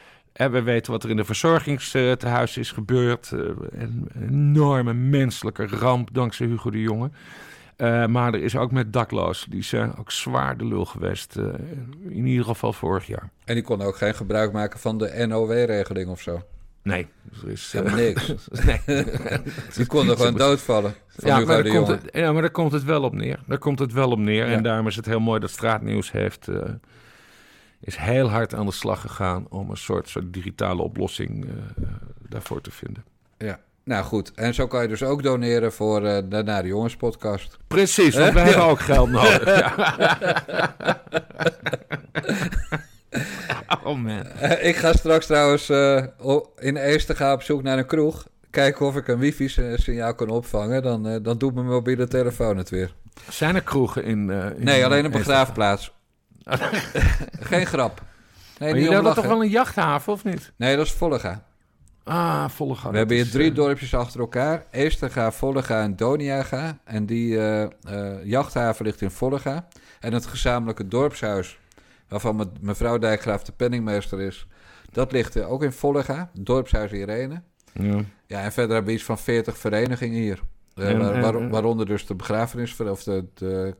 we 0.49 0.61
weten 0.61 0.91
wat 0.91 1.03
er 1.03 1.09
in 1.09 1.15
de 1.15 1.25
verzorgingstehuis 1.25 2.57
is 2.57 2.71
gebeurd. 2.71 3.31
Een 3.71 4.07
enorme 4.21 4.93
menselijke 4.93 5.67
ramp 5.67 6.09
dankzij 6.13 6.47
Hugo 6.47 6.69
de 6.69 6.81
Jonge. 6.81 7.11
Uh, 7.77 8.05
maar 8.05 8.33
er 8.33 8.43
is 8.43 8.55
ook 8.55 8.71
met 8.71 8.93
dakloos. 8.93 9.45
Die 9.49 9.63
zijn 9.63 9.95
ook 9.97 10.11
zwaar 10.11 10.57
de 10.57 10.65
lul 10.65 10.85
geweest. 10.85 11.37
Uh, 11.37 11.53
in 12.09 12.25
ieder 12.25 12.45
geval 12.45 12.73
vorig 12.73 13.07
jaar. 13.07 13.29
En 13.45 13.53
die 13.53 13.63
konden 13.63 13.87
ook 13.87 13.97
geen 13.97 14.15
gebruik 14.15 14.51
maken 14.51 14.79
van 14.79 14.97
de 14.97 15.25
NOW-regeling 15.27 16.09
of 16.09 16.21
zo? 16.21 16.41
Nee. 16.83 17.07
Er 17.43 17.49
is 17.49 17.75
niks. 17.95 18.47
nee. 18.65 19.03
die 19.75 19.85
konden 19.85 20.17
gewoon 20.17 20.35
doodvallen. 20.35 20.93
Ja 21.17 21.39
maar, 21.39 21.63
komt 21.75 21.87
het, 21.87 22.01
ja, 22.11 22.31
maar 22.31 22.41
daar 22.41 22.51
komt 22.51 22.71
het 22.71 22.83
wel 22.83 23.03
op 23.03 23.13
neer. 23.13 23.39
Daar 23.47 23.57
komt 23.57 23.79
het 23.79 23.93
wel 23.93 24.11
op 24.11 24.19
neer. 24.19 24.47
Ja. 24.47 24.51
En 24.51 24.63
daarom 24.63 24.87
is 24.87 24.95
het 24.95 25.05
heel 25.05 25.19
mooi 25.19 25.39
dat 25.39 25.49
Straatnieuws 25.49 26.11
heeft... 26.11 26.47
is 27.79 27.95
heel 27.95 28.29
hard 28.29 28.53
aan 28.53 28.65
de 28.65 28.71
slag 28.71 29.01
gegaan... 29.01 29.45
om 29.49 29.69
een 29.69 29.77
soort, 29.77 30.09
soort 30.09 30.33
digitale 30.33 30.81
oplossing 30.81 31.47
daarvoor 32.29 32.61
te 32.61 32.71
vinden. 32.71 33.03
Ja. 33.37 33.59
Nou 33.83 34.03
goed, 34.03 34.31
en 34.35 34.53
zo 34.53 34.67
kan 34.67 34.81
je 34.81 34.87
dus 34.87 35.03
ook 35.03 35.23
doneren 35.23 35.73
voor 35.73 36.03
uh, 36.03 36.17
de 36.29 36.43
Naar 36.43 36.61
de 36.61 36.67
Jongens 36.67 36.95
podcast. 36.95 37.57
Precies, 37.67 38.15
want 38.15 38.33
we 38.33 38.39
hebben 38.39 38.63
ook 38.63 38.79
geld 38.79 39.09
nodig. 39.09 39.47
oh 43.83 43.97
man. 43.97 44.25
Uh, 44.41 44.65
ik 44.65 44.75
ga 44.75 44.93
straks 44.93 45.25
trouwens 45.25 45.69
uh, 45.69 46.05
in 46.55 46.77
Eester 46.77 47.15
gaan 47.15 47.33
op 47.33 47.41
zoek 47.41 47.63
naar 47.63 47.77
een 47.77 47.85
kroeg. 47.85 48.27
Kijken 48.49 48.85
of 48.85 48.95
ik 48.95 49.07
een 49.07 49.19
wifi-signaal 49.19 50.15
kan 50.15 50.29
opvangen. 50.29 50.83
Dan, 50.83 51.23
dan 51.23 51.37
doet 51.37 51.53
mijn 51.53 51.65
mobiele 51.67 52.07
telefoon 52.07 52.57
het 52.57 52.69
weer. 52.69 52.93
Zijn 53.29 53.55
er 53.55 53.63
kroegen 53.63 54.03
in... 54.03 54.29
in 54.29 54.53
nee, 54.57 54.85
alleen 54.85 55.05
een 55.05 55.11
begraafplaats. 55.11 55.91
Geen 57.49 57.65
grap. 57.65 58.01
Nee, 58.59 58.73
maar 58.73 58.93
hebben 58.93 59.13
toch 59.13 59.25
wel 59.25 59.41
een 59.41 59.49
jachthaven, 59.49 60.13
of 60.13 60.23
niet? 60.23 60.51
Nee, 60.55 60.75
dat 60.75 60.85
is 60.85 60.91
Vollega. 60.91 61.43
Ah, 62.11 62.49
Vollega. 62.49 62.91
We 62.91 62.97
hebben 62.97 63.15
hier 63.15 63.29
drie 63.29 63.51
dorpjes 63.51 63.93
achter 63.93 64.19
elkaar. 64.19 64.65
Eesterga, 64.71 65.31
Vollega 65.31 65.81
en 65.81 65.95
Doniaga. 65.95 66.79
En 66.83 67.05
die 67.05 67.33
uh, 67.33 67.61
uh, 67.89 68.25
jachthaven 68.25 68.85
ligt 68.85 69.01
in 69.01 69.11
Vollega. 69.11 69.67
En 69.99 70.13
het 70.13 70.25
gezamenlijke 70.25 70.87
dorpshuis, 70.87 71.59
waarvan 72.07 72.35
me, 72.35 72.45
mevrouw 72.61 72.97
Dijkgraaf 72.97 73.43
de 73.43 73.51
penningmeester 73.51 74.21
is... 74.21 74.47
dat 74.91 75.11
ligt 75.11 75.35
uh, 75.35 75.51
ook 75.51 75.63
in 75.63 75.71
Vollega, 75.71 76.31
dorpshuis 76.33 76.91
Irene. 76.91 77.41
Ja. 77.73 78.03
ja, 78.25 78.43
en 78.43 78.51
verder 78.51 78.73
hebben 78.73 78.91
we 78.91 78.97
iets 78.97 79.05
van 79.05 79.17
40 79.17 79.57
verenigingen 79.57 80.19
hier. 80.19 80.39
En, 80.75 80.99
waar, 80.99 81.21
waar, 81.21 81.49
waaronder 81.49 81.85
dus 81.85 82.05
de 82.05 82.15
begrafenis... 82.15 82.79
of 82.79 83.03
de, 83.03 83.25
de 83.33 83.75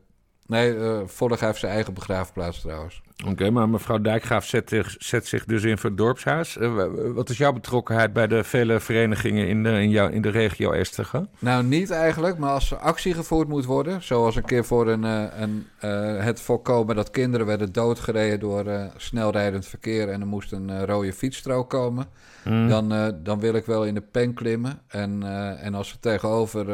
Nee, 0.52 0.74
uh, 0.74 0.98
Vollega 1.06 1.46
heeft 1.46 1.58
zijn 1.58 1.72
eigen 1.72 1.94
begraafplaats 1.94 2.60
trouwens. 2.60 3.02
Oké, 3.26 3.50
maar 3.50 3.68
mevrouw 3.68 4.00
Dijkgraaf 4.00 4.46
zet, 4.46 4.74
zet, 4.98 5.26
zich 5.26 5.44
dus 5.44 5.62
in 5.62 5.78
voor 5.78 5.90
het 5.90 5.98
dorpshuis. 5.98 6.56
Uh, 6.56 6.84
wat 7.14 7.28
is 7.28 7.38
jouw 7.38 7.52
betrokkenheid 7.52 8.12
bij 8.12 8.26
de 8.26 8.44
vele 8.44 8.80
verenigingen 8.80 9.48
in 9.48 9.62
de, 9.62 9.70
in 9.70 9.90
jou, 9.90 10.12
in 10.12 10.22
de 10.22 10.28
regio 10.28 10.72
Estergen? 10.72 11.28
Nou, 11.38 11.64
niet 11.64 11.90
eigenlijk, 11.90 12.38
maar 12.38 12.50
als 12.50 12.70
er 12.70 12.76
actie 12.76 13.14
gevoerd 13.14 13.48
moet 13.48 13.64
worden... 13.64 14.02
zoals 14.02 14.36
een 14.36 14.44
keer 14.44 14.64
voor 14.64 14.88
een, 14.88 15.04
uh, 15.04 15.24
een, 15.36 15.66
het 16.22 16.40
voorkomen 16.40 16.96
dat 16.96 17.10
kinderen 17.10 17.46
werden 17.46 17.72
doodgereden... 17.72 18.40
door 18.40 18.90
snelrijdend 18.96 19.66
verkeer 19.66 20.08
en 20.08 20.20
er 20.20 20.26
moest 20.26 20.52
een 20.52 20.86
rode 20.86 21.12
fietsstrook 21.12 21.70
komen... 21.70 22.06
Mm. 22.44 22.68
Dan, 22.68 23.14
dan 23.22 23.40
wil 23.40 23.54
ik 23.54 23.66
wel 23.66 23.84
in 23.84 23.94
de 23.94 24.00
pen 24.00 24.34
klimmen. 24.34 24.80
En, 24.88 25.22
en 25.58 25.74
als 25.74 25.92
we 25.92 25.98
tegenover 26.00 26.66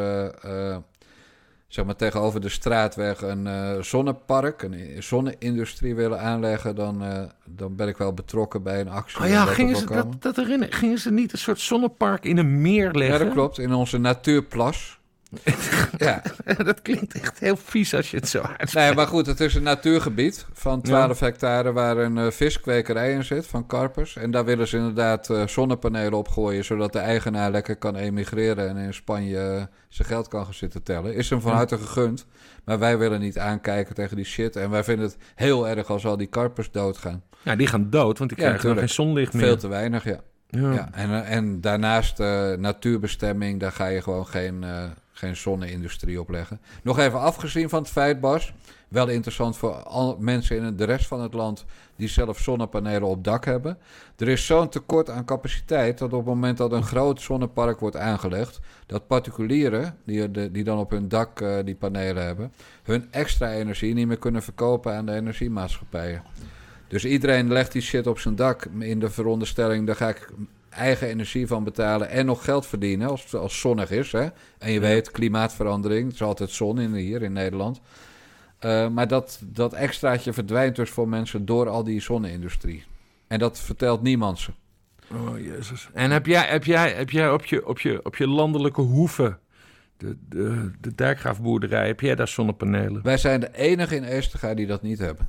zeg 1.69 1.85
maar, 1.85 1.97
tegenover 1.97 2.41
de 2.41 2.49
straatweg 2.49 3.23
een 3.23 3.47
uh, 3.47 3.81
zonnepark, 3.81 4.63
een 4.63 5.03
zonne-industrie 5.03 5.95
willen 5.95 6.21
aanleggen, 6.21 6.75
dan, 6.75 7.03
uh, 7.03 7.23
dan 7.45 7.77
ben 7.77 7.89
ik 7.89 7.97
wel 7.97 8.13
betrokken 8.13 8.63
bij 8.63 8.81
een 8.81 8.89
actie. 8.89 9.21
Oh 9.21 9.29
ja, 9.29 9.45
gingen 9.45 9.77
ze, 9.77 9.87
dat, 9.87 10.23
dat 10.23 10.37
herinner, 10.37 10.73
gingen 10.73 10.99
ze 10.99 11.11
niet 11.11 11.33
een 11.33 11.39
soort 11.39 11.61
zonnepark 11.61 12.25
in 12.25 12.39
een 12.39 12.61
meer 12.61 12.93
leggen? 12.93 13.19
Ja, 13.19 13.25
dat 13.25 13.33
klopt, 13.33 13.59
in 13.59 13.73
onze 13.73 13.99
natuurplas. 13.99 14.98
ja. 15.99 16.23
dat 16.65 16.83
klinkt 16.83 17.15
echt 17.15 17.39
heel 17.39 17.57
vies 17.57 17.95
als 17.95 18.11
je 18.11 18.17
het 18.17 18.29
zo 18.29 18.41
uitspreekt. 18.41 18.87
Nee, 18.87 18.95
maar 18.95 19.07
goed, 19.07 19.27
het 19.27 19.41
is 19.41 19.55
een 19.55 19.63
natuurgebied 19.63 20.47
van 20.53 20.81
12 20.81 21.21
ja. 21.21 21.27
hectare 21.27 21.73
waar 21.73 21.97
een 21.97 22.17
uh, 22.17 22.31
viskwekerij 22.31 23.13
in 23.13 23.25
zit 23.25 23.47
van 23.47 23.67
karpers. 23.67 24.17
En 24.17 24.31
daar 24.31 24.45
willen 24.45 24.69
ze 24.69 24.77
inderdaad 24.77 25.29
uh, 25.29 25.47
zonnepanelen 25.47 26.19
opgooien, 26.19 26.65
zodat 26.65 26.93
de 26.93 26.99
eigenaar 26.99 27.51
lekker 27.51 27.77
kan 27.77 27.97
emigreren 27.97 28.69
en 28.69 28.77
in 28.77 28.95
Spanje 28.95 29.57
uh, 29.57 29.63
zijn 29.89 30.09
geld 30.09 30.29
kan 30.29 30.45
gaan 30.45 30.55
zitten 30.55 30.83
tellen. 30.83 31.15
Is 31.15 31.31
hem 31.31 31.41
van 31.41 31.53
harte 31.53 31.79
gegund, 31.79 32.27
maar 32.65 32.79
wij 32.79 32.99
willen 32.99 33.21
niet 33.21 33.39
aankijken 33.39 33.95
tegen 33.95 34.17
die 34.17 34.25
shit. 34.25 34.57
En 34.57 34.71
wij 34.71 34.85
vinden 34.85 35.07
het 35.07 35.17
heel 35.35 35.69
erg 35.69 35.91
als 35.91 36.07
al 36.07 36.17
die 36.17 36.27
karpers 36.27 36.71
doodgaan. 36.71 37.23
Ja, 37.43 37.57
die 37.57 37.67
gaan 37.67 37.91
dood, 37.91 38.19
want 38.19 38.31
die 38.31 38.41
ja, 38.41 38.49
krijgen 38.49 38.79
geen 38.79 38.89
zonlicht 38.89 39.33
meer. 39.33 39.45
Veel 39.45 39.57
te 39.57 39.69
weinig, 39.69 40.05
ja. 40.05 40.21
Ja. 40.51 40.73
ja 40.73 40.89
en, 40.93 41.25
en 41.25 41.61
daarnaast 41.61 42.19
natuurbestemming, 42.59 43.61
daar 43.61 43.73
ga 43.73 43.87
je 43.87 44.03
gewoon 44.03 44.27
geen 44.27 44.65
geen 45.19 45.37
zonne-industrie 45.37 46.21
opleggen. 46.21 46.61
Nog 46.83 46.99
even 46.99 47.21
afgezien 47.21 47.69
van 47.69 47.83
het 47.83 47.91
feit, 47.91 48.21
Bas. 48.21 48.53
Wel 48.89 49.09
interessant 49.09 49.57
voor 49.57 49.73
al 49.73 50.17
mensen 50.21 50.57
in 50.57 50.77
de 50.77 50.85
rest 50.85 51.07
van 51.07 51.21
het 51.21 51.35
land 51.35 51.65
die 51.97 52.09
zelf 52.09 52.39
zonnepanelen 52.39 53.09
op 53.09 53.25
dak 53.25 53.45
hebben. 53.45 53.79
Er 54.17 54.29
is 54.29 54.47
zo'n 54.47 54.69
tekort 54.69 55.11
aan 55.11 55.25
capaciteit 55.25 55.99
dat 55.99 56.13
op 56.13 56.19
het 56.19 56.27
moment 56.27 56.57
dat 56.57 56.73
een 56.73 56.83
groot 56.83 57.21
zonnepark 57.21 57.81
wordt 57.81 57.97
aangelegd, 57.97 58.61
dat 58.87 59.07
particulieren 59.07 59.97
die, 60.05 60.51
die 60.51 60.65
dan 60.65 60.79
op 60.79 60.91
hun 60.91 61.09
dak 61.09 61.41
uh, 61.41 61.57
die 61.65 61.75
panelen 61.75 62.25
hebben, 62.25 62.53
hun 62.83 63.09
extra 63.11 63.53
energie 63.53 63.95
niet 63.95 64.07
meer 64.07 64.19
kunnen 64.19 64.43
verkopen 64.43 64.95
aan 64.95 65.07
de 65.07 65.15
energiemaatschappijen. 65.15 66.23
Dus 66.89 67.05
iedereen 67.05 67.53
legt 67.53 67.73
die 67.73 67.83
shit 67.83 68.07
op 68.07 68.19
zijn 68.19 68.37
dak 68.37 68.65
in 68.79 69.01
de 69.01 69.11
veronderstelling, 69.11 69.87
daar 69.87 69.97
ga 69.97 70.09
ik 70.09 70.31
eigen 70.79 71.09
energie 71.09 71.47
van 71.47 71.65
betalen 71.65 72.09
en 72.09 72.27
nog 72.27 72.45
geld 72.45 72.67
verdienen 72.67 73.09
als 73.09 73.23
het 73.23 73.35
als 73.35 73.61
zonnig 73.61 73.91
is. 73.91 74.13
Hè? 74.13 74.27
En 74.59 74.73
je 74.73 74.81
weet, 74.81 75.11
klimaatverandering, 75.11 76.05
het 76.05 76.15
is 76.15 76.23
altijd 76.23 76.51
zon 76.51 76.81
in, 76.81 76.95
hier 76.95 77.23
in 77.23 77.33
Nederland. 77.33 77.81
Uh, 78.61 78.89
maar 78.89 79.09
dat, 79.09 79.41
dat 79.45 79.73
extraatje 79.73 80.33
verdwijnt 80.33 80.77
dus 80.77 80.91
voor 80.91 81.09
mensen 81.09 81.47
door 81.47 81.69
al 81.69 81.85
die 81.85 82.01
zonne-industrie. 82.01 82.85
En 83.27 83.39
dat 83.39 83.61
vertelt 83.61 84.03
niemand 84.03 84.39
ze. 84.39 84.51
Oh, 85.13 85.39
jezus. 85.39 85.89
En 85.93 86.11
heb 86.11 86.27
jij, 86.27 86.47
heb 86.47 86.65
jij, 86.65 86.91
heb 86.91 87.11
jij 87.11 87.31
op, 87.31 87.45
je, 87.45 87.67
op, 87.67 87.81
je, 87.81 88.05
op 88.05 88.17
je 88.17 88.29
landelijke 88.29 88.81
hoeven, 88.81 89.39
de, 89.97 90.17
de, 90.29 90.71
de 90.81 90.95
dijkgraafboerderij, 90.95 91.87
heb 91.87 92.01
jij 92.01 92.15
daar 92.15 92.29
zonnepanelen? 92.29 93.03
Wij 93.03 93.17
zijn 93.17 93.41
de 93.41 93.55
enige 93.55 93.97
in 93.97 94.05
Eestega 94.05 94.55
die 94.55 94.67
dat 94.67 94.83
niet 94.83 94.99
hebben. 94.99 95.29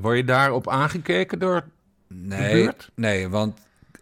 Word 0.00 0.16
je 0.16 0.24
daarop 0.24 0.68
aangekeken 0.68 1.38
door 1.38 1.64
nee, 2.08 2.68
Nee, 2.94 3.28
want 3.28 3.60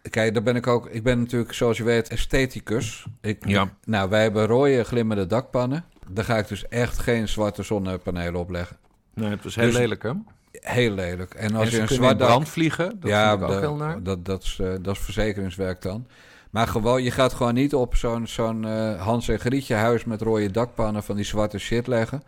Kijk, 0.09 0.33
daar 0.33 0.43
ben 0.43 0.55
ik 0.55 0.67
ook. 0.67 0.87
Ik 0.89 1.03
ben 1.03 1.19
natuurlijk, 1.19 1.53
zoals 1.53 1.77
je 1.77 1.83
weet, 1.83 2.07
estheticus. 2.07 3.05
Ik, 3.21 3.47
ja. 3.47 3.69
Nou, 3.83 4.09
wij 4.09 4.21
hebben 4.21 4.45
rode 4.45 4.83
glimmende 4.83 5.27
dakpannen. 5.27 5.85
Daar 6.09 6.23
ga 6.23 6.37
ik 6.37 6.47
dus 6.47 6.67
echt 6.67 6.99
geen 6.99 7.27
zwarte 7.27 7.63
zonnepanelen 7.63 8.39
opleggen. 8.39 8.77
Nee, 9.13 9.29
het 9.29 9.43
was 9.43 9.55
heel 9.55 9.65
Dus- 9.65 9.77
lelijk, 9.77 10.03
hè? 10.03 10.11
Heel 10.51 10.91
lelijk. 10.91 11.33
En 11.33 11.55
Als 11.55 11.69
en 11.69 11.75
je 11.75 11.81
een 11.81 11.87
zwart 11.87 12.19
dak... 12.19 12.27
brand 12.27 12.49
vliegen, 12.49 12.97
dat 12.99 13.09
ja, 13.09 13.29
vind 13.37 13.49
ik 13.49 13.55
ook 13.55 13.61
heel 13.61 13.75
naar. 13.75 14.03
Dat, 14.03 14.25
dat, 14.25 14.43
is, 14.43 14.61
dat 14.81 14.95
is 14.95 15.01
verzekeringswerk 15.01 15.81
dan. 15.81 16.07
Maar 16.49 16.67
gewoon, 16.67 17.03
je 17.03 17.11
gaat 17.11 17.33
gewoon 17.33 17.53
niet 17.53 17.73
op 17.73 17.95
zo'n 17.95 18.27
zo'n 18.27 18.65
eh, 18.65 19.01
Hans 19.01 19.27
en 19.27 19.39
Grietje 19.39 19.75
huis 19.75 20.05
met 20.05 20.21
rode 20.21 20.51
dakpannen 20.51 21.03
van 21.03 21.15
die 21.15 21.25
zwarte 21.25 21.57
shit 21.57 21.87
leggen. 21.87 22.23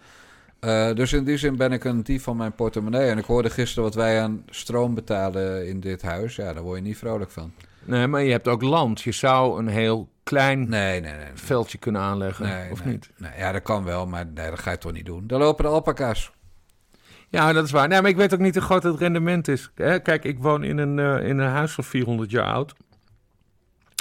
Eh, 0.60 0.94
dus 0.94 1.14
in 1.14 1.24
die 1.24 1.38
zin 1.38 1.56
ben 1.56 1.72
ik 1.72 1.84
een 1.84 2.04
dief 2.04 2.24
van 2.24 2.38
mijn 2.38 2.54
portemonnee. 2.54 3.10
En 3.10 3.18
ik 3.18 3.26
hoorde 3.26 3.50
gisteren 3.50 3.84
wat 3.84 3.96
wij 3.96 4.22
aan 4.22 4.44
stroom 4.50 4.94
betalen 4.94 5.68
in 5.68 5.80
dit 5.80 6.02
huis. 6.02 6.36
Ja, 6.36 6.54
daar 6.54 6.64
word 6.64 6.78
je 6.78 6.84
niet 6.84 6.98
vrolijk 6.98 7.32
van. 7.32 7.52
Nee, 7.88 8.08
maar 8.08 8.24
je 8.24 8.32
hebt 8.32 8.48
ook 8.48 8.62
land. 8.62 9.02
Je 9.02 9.12
zou 9.12 9.60
een 9.60 9.68
heel 9.68 10.10
klein 10.24 10.70
Nee, 10.70 11.00
nee, 11.02 11.14
nee. 11.14 11.26
veldje 11.34 11.78
kunnen 11.78 12.02
aanleggen, 12.02 12.46
Nee, 12.46 12.72
of 12.72 12.86
niet? 12.86 13.10
Nee, 13.18 13.32
ja, 13.38 13.52
dat 13.52 13.62
kan 13.62 13.84
wel, 13.84 14.08
maar 14.08 14.26
nee, 14.26 14.50
dat 14.50 14.60
ga 14.60 14.72
je 14.72 14.78
toch 14.78 14.92
niet 14.92 15.06
doen. 15.06 15.28
Daar 15.28 15.40
lopen 15.40 15.64
de 15.64 15.70
alpaca's. 15.70 16.32
Ja, 17.30 17.54
dat 17.54 17.66
is 17.66 17.72
waar. 17.72 17.88
Nee, 17.88 18.02
maar 18.02 18.10
ik 18.10 18.16
weet 18.16 18.34
ook 18.34 18.40
niet 18.40 18.54
hoe 18.56 18.64
groot 18.64 18.84
het 18.84 19.00
rendement 19.00 19.48
is. 19.48 19.72
Kijk, 19.76 20.24
ik 20.24 20.40
woon 20.40 20.64
in 20.64 20.78
een, 20.78 21.00
eh, 21.00 21.30
in 21.30 21.38
een 21.38 21.50
huis 21.50 21.72
van 21.72 21.84
400 21.84 22.32
jaar 22.32 22.52
oud. 22.54 22.74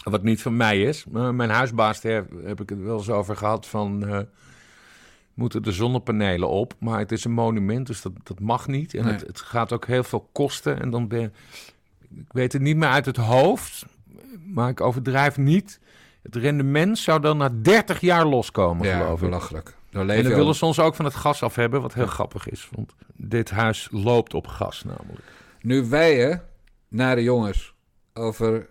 Wat 0.04 0.22
niet 0.22 0.42
van 0.42 0.56
mij 0.56 0.82
is. 0.82 1.04
Maar 1.04 1.34
mijn 1.34 1.50
huisbaas, 1.50 2.00
daar 2.00 2.24
heb, 2.44 2.60
ik 2.60 2.68
het 2.68 2.80
wel 2.82 2.96
eens 2.96 3.10
over 3.10 3.36
gehad 3.36 3.66
van... 3.66 4.06
eh, 4.06 4.18
moeten 5.34 5.62
de 5.62 5.72
zonnepanelen 5.72 6.48
op? 6.48 6.74
Maar 6.80 6.98
het 6.98 7.12
is 7.12 7.24
een 7.24 7.32
monument, 7.32 7.86
dus 7.86 8.02
dat, 8.02 8.12
dat 8.22 8.40
mag 8.40 8.66
niet. 8.66 8.94
En 8.94 9.04
Nee. 9.04 9.12
het, 9.12 9.26
het 9.26 9.40
gaat 9.40 9.72
ook 9.72 9.86
heel 9.86 10.04
veel 10.04 10.28
kosten. 10.32 10.80
En 10.80 10.90
dan 10.90 11.08
ben 11.08 11.34
Ik 12.14 12.32
weet 12.32 12.52
het 12.52 12.62
niet 12.62 12.76
meer 12.76 12.88
uit 12.88 13.06
het 13.06 13.16
hoofd, 13.16 13.84
maar 14.44 14.68
ik 14.68 14.80
overdrijf 14.80 15.36
niet. 15.36 15.80
Het 16.22 16.36
rendement 16.36 16.98
zou 16.98 17.20
dan 17.20 17.36
na 17.36 17.50
30 17.62 18.00
jaar 18.00 18.26
loskomen, 18.26 18.86
Ja, 18.86 18.98
geloof 18.98 19.20
ik. 19.22 19.28
belachelijk. 19.28 19.76
Dan 19.90 20.10
En 20.10 20.22
dan 20.22 20.32
willen 20.34 20.54
ze 20.54 20.64
ons 20.66 20.78
ook 20.78 20.94
van 20.94 21.04
het 21.04 21.14
gas 21.14 21.42
af 21.42 21.54
hebben, 21.54 21.82
wat 21.82 21.94
heel 21.94 22.06
grappig 22.06 22.48
is. 22.48 22.68
Want 22.72 22.94
dit 23.16 23.50
huis 23.50 23.88
loopt 23.90 24.34
op 24.34 24.46
gas 24.46 24.84
namelijk. 24.84 25.24
Nu 25.60 25.84
wij, 25.88 26.16
hè, 26.16 26.34
naar 26.88 27.16
de 27.16 27.22
jongens, 27.22 27.74
over 28.14 28.68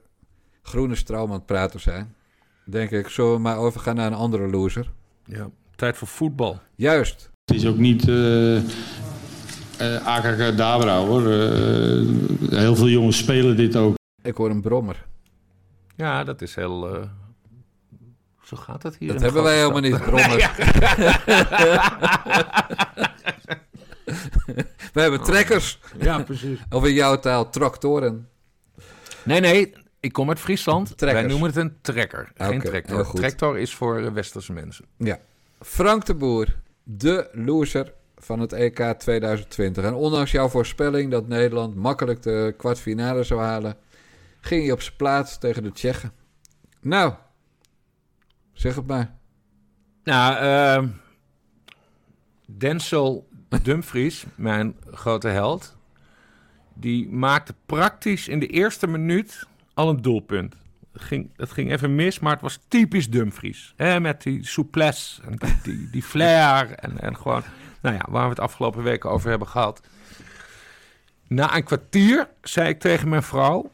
groene 0.61 0.95
stroom 0.95 1.27
aan 1.29 1.35
het 1.35 1.45
praten 1.45 1.79
zijn... 1.79 2.15
denk 2.63 2.91
ik, 2.91 3.07
zullen 3.07 3.33
we 3.33 3.39
maar 3.39 3.57
overgaan 3.57 3.95
naar 3.95 4.07
een 4.07 4.17
andere 4.17 4.47
loser? 4.47 4.91
Ja. 5.25 5.49
Tijd 5.75 5.97
voor 5.97 6.07
voetbal. 6.07 6.59
Juist. 6.75 7.29
Het 7.45 7.55
is 7.55 7.65
ook 7.67 7.77
niet 7.77 8.07
eh 8.07 8.61
eh 9.77 10.57
Dabra 10.57 10.97
hoor. 10.97 11.31
Eh, 11.31 11.49
heel 12.49 12.75
veel 12.75 12.87
jongens 12.87 13.17
spelen 13.17 13.55
dit 13.57 13.75
ook. 13.75 13.95
Ik 14.21 14.35
hoor 14.35 14.49
een 14.49 14.61
brommer. 14.61 15.05
Ja, 15.95 16.23
dat 16.23 16.41
is 16.41 16.55
heel... 16.55 16.95
eh, 16.95 17.01
Zo 18.43 18.57
gaat 18.57 18.83
het 18.83 18.95
hier. 18.97 19.11
Dat 19.13 19.21
hebben 19.21 19.43
wij 19.43 19.57
helemaal 19.57 19.81
niet, 19.81 20.01
brommers. 20.01 20.49
We 24.93 25.01
hebben 25.01 25.23
trekkers. 25.23 25.79
Ja, 25.99 26.19
precies. 26.23 26.59
Of 26.69 26.85
in 26.85 26.93
jouw 26.93 27.19
taal, 27.19 27.49
tractoren. 27.49 28.29
Nee, 29.23 29.39
nee. 29.39 29.73
Ik 29.99 30.13
kom 30.13 30.29
uit 30.29 30.39
Friesland. 30.39 30.97
Trekkers. 30.97 31.21
Wij 31.23 31.31
noemen 31.31 31.49
het 31.49 31.57
een 31.57 31.77
trekker. 31.81 32.31
Geen 32.35 32.61
tractor. 32.61 33.11
Tractor 33.13 33.57
is 33.57 33.73
voor 33.73 34.13
westerse 34.13 34.53
mensen. 34.53 34.85
Ja. 34.97 35.19
Frank 35.61 36.05
de 36.05 36.13
Boer, 36.15 36.47
de 36.83 37.29
loser 37.31 37.93
van 38.25 38.39
het 38.39 38.53
EK 38.53 38.79
2020. 38.97 39.83
En 39.83 39.93
ondanks 39.93 40.31
jouw 40.31 40.47
voorspelling 40.47 41.11
dat 41.11 41.27
Nederland 41.27 41.75
makkelijk 41.75 42.21
de 42.21 42.53
kwartfinale 42.57 43.23
zou 43.23 43.41
halen, 43.41 43.77
ging 44.41 44.63
hij 44.63 44.71
op 44.71 44.81
zijn 44.81 44.95
plaats 44.95 45.37
tegen 45.37 45.63
de 45.63 45.71
Tsjechen. 45.71 46.11
Nou, 46.81 47.13
zeg 48.53 48.75
het 48.75 48.87
maar. 48.87 49.15
Nou, 50.03 50.35
ehm 50.35 50.87
Denzel 52.45 53.27
Dumfries, 53.63 54.25
mijn 54.35 54.75
grote 54.91 55.27
held, 55.27 55.77
die 56.73 57.09
maakte 57.09 57.55
praktisch 57.65 58.27
in 58.27 58.39
de 58.39 58.47
eerste 58.47 58.87
minuut 58.87 59.47
al 59.73 59.89
een 59.89 60.01
doelpunt. 60.01 60.55
Ging, 60.93 61.29
het 61.35 61.51
ging 61.51 61.71
even 61.71 61.95
mis, 61.95 62.19
maar 62.19 62.31
het 62.31 62.41
was 62.41 62.59
typisch 62.67 63.09
Dumfries. 63.09 63.73
Hè, 63.75 63.99
met 63.99 64.21
die 64.21 64.45
souplesse 64.45 65.21
en 65.21 65.35
die, 65.35 65.57
die, 65.63 65.89
die 65.89 66.03
flair 66.03 66.71
en, 66.71 66.99
en 66.99 67.17
gewoon, 67.17 67.43
nou 67.85 67.97
ja, 67.97 68.05
waar 68.09 68.23
we 68.23 68.29
het 68.29 68.39
afgelopen 68.39 68.83
weken 68.83 69.09
over 69.09 69.29
hebben 69.29 69.47
gehad. 69.47 69.87
Na 71.27 71.55
een 71.55 71.63
kwartier 71.63 72.29
zei 72.41 72.69
ik 72.69 72.79
tegen 72.79 73.09
mijn 73.09 73.23
vrouw, 73.23 73.71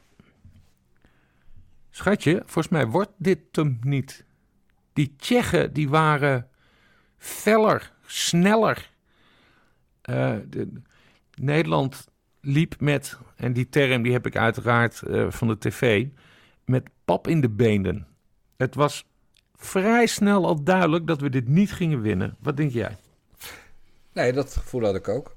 schatje, 1.89 2.41
volgens 2.45 2.67
mij 2.67 2.87
wordt 2.87 3.11
dit 3.17 3.39
hem 3.51 3.79
niet. 3.81 4.25
Die 4.93 5.15
Tsjechen, 5.17 5.73
die 5.73 5.89
waren 5.89 6.47
feller, 7.17 7.91
sneller. 8.05 8.89
Eh, 10.01 10.35
de, 10.49 10.81
Nederland 11.35 12.07
liep 12.41 12.75
met, 12.79 13.17
en 13.35 13.53
die 13.53 13.69
term 13.69 14.01
die 14.01 14.11
heb 14.11 14.25
ik 14.25 14.35
uiteraard 14.35 15.01
eh, 15.01 15.25
van 15.29 15.47
de 15.47 15.57
tv, 15.57 16.07
met 16.65 16.89
pap 17.05 17.27
in 17.27 17.41
de 17.41 17.49
benen. 17.49 18.07
Het 18.57 18.75
was 18.75 19.05
vrij 19.55 20.05
snel 20.05 20.45
al 20.45 20.63
duidelijk 20.63 21.07
dat 21.07 21.21
we 21.21 21.29
dit 21.29 21.47
niet 21.47 21.73
gingen 21.73 22.01
winnen. 22.01 22.35
Wat 22.39 22.57
denk 22.57 22.71
jij? 22.71 22.97
Nee, 24.13 24.33
dat 24.33 24.55
gevoel 24.55 24.83
had 24.83 24.95
ik 24.95 25.07
ook. 25.07 25.35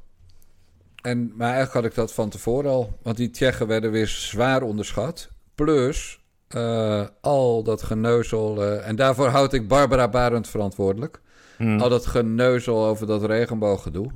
En, 1.02 1.32
maar 1.36 1.52
eigenlijk 1.54 1.74
had 1.74 1.84
ik 1.84 1.94
dat 1.94 2.12
van 2.12 2.28
tevoren 2.30 2.70
al. 2.70 2.98
Want 3.02 3.16
die 3.16 3.30
Tsjechen 3.30 3.66
werden 3.66 3.90
weer 3.90 4.06
zwaar 4.06 4.62
onderschat. 4.62 5.28
Plus 5.54 6.20
eh, 6.48 7.06
al 7.20 7.62
dat 7.62 7.82
geneuzel. 7.82 8.62
eh, 8.62 8.88
en 8.88 8.96
daarvoor 8.96 9.28
houd 9.28 9.52
ik 9.52 9.68
Barbara 9.68 10.08
Barend 10.08 10.48
verantwoordelijk. 10.48 11.20
Hmm. 11.56 11.80
Al 11.80 11.88
dat 11.88 12.06
geneuzel 12.06 12.84
over 12.86 13.06
dat 13.06 13.24
regenbooggedoe. 13.24 14.10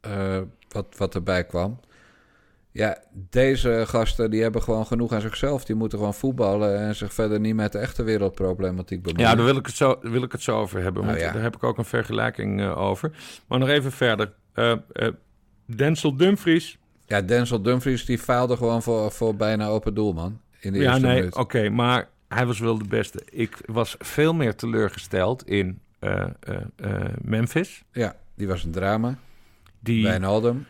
eh, 0.00 0.38
wat, 0.68 0.86
wat 0.96 1.14
erbij 1.14 1.44
kwam. 1.44 1.80
Ja, 2.72 2.98
deze 3.12 3.84
gasten 3.86 4.30
die 4.30 4.42
hebben 4.42 4.62
gewoon 4.62 4.86
genoeg 4.86 5.12
aan 5.12 5.20
zichzelf. 5.20 5.64
Die 5.64 5.76
moeten 5.76 5.98
gewoon 5.98 6.14
voetballen 6.14 6.78
en 6.78 6.94
zich 6.96 7.12
verder 7.14 7.40
niet 7.40 7.54
met 7.54 7.72
de 7.72 7.78
echte 7.78 8.02
wereldproblematiek 8.02 9.02
bemoeien. 9.02 9.28
Ja, 9.28 9.34
daar 9.34 9.44
wil 9.44 9.56
ik 9.56 9.66
het 9.66 9.76
zo, 9.76 9.98
wil 10.02 10.22
ik 10.22 10.32
het 10.32 10.42
zo 10.42 10.58
over 10.58 10.82
hebben. 10.82 11.02
Want 11.04 11.14
Nou 11.16 11.26
ja. 11.28 11.32
daar 11.32 11.42
heb 11.42 11.54
ik 11.56 11.62
ook 11.64 11.78
een 11.78 11.84
vergelijking 11.84 12.60
eh, 12.60 12.78
over. 12.78 13.10
Maar 13.46 13.58
nog 13.58 13.68
even 13.68 13.92
verder. 13.92 14.32
Eh, 14.52 14.74
Denzel 15.76 16.16
Dumfries. 16.16 16.78
Ja, 17.06 17.20
Denzel 17.20 17.62
Dumfries 17.62 18.04
die 18.04 18.18
faalde 18.18 18.56
gewoon 18.56 18.82
voor, 18.82 19.10
voor 19.12 19.36
bijna 19.36 19.66
open 19.66 19.94
doel, 19.94 20.12
man. 20.12 20.40
In 20.60 20.72
de 20.72 20.78
Ja, 20.78 20.90
eerste 20.92 21.06
nee, 21.06 21.36
oké. 21.36 21.68
maar 21.68 22.08
hij 22.28 22.46
was 22.46 22.58
wel 22.58 22.78
de 22.78 22.88
beste. 22.88 23.22
Ik 23.30 23.56
was 23.66 23.94
veel 23.98 24.34
meer 24.34 24.54
teleurgesteld 24.56 25.46
in 25.48 25.80
Memphis. 27.22 27.84
Ja, 27.92 28.16
die 28.34 28.46
was 28.48 28.64
een 28.64 28.70
drama. 28.70 29.18
Die 29.80 30.02
Wijnaldum. 30.04 30.66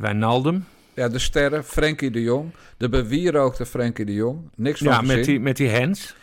Wijnaldum. 0.00 0.64
Ja, 0.94 1.08
de 1.08 1.18
sterren. 1.18 1.64
Frenkie 1.64 2.10
de 2.10 2.22
Jong. 2.22 2.50
De 2.76 2.88
bewierookte 2.88 3.66
Frenkie 3.66 4.04
de 4.04 4.14
Jong. 4.14 4.50
Niks 4.56 4.78
van 4.78 4.88
Ja, 4.92 5.00
met 5.00 5.24
die, 5.24 5.40
met 5.40 5.56
die 5.56 5.76
hands. 5.78 6.14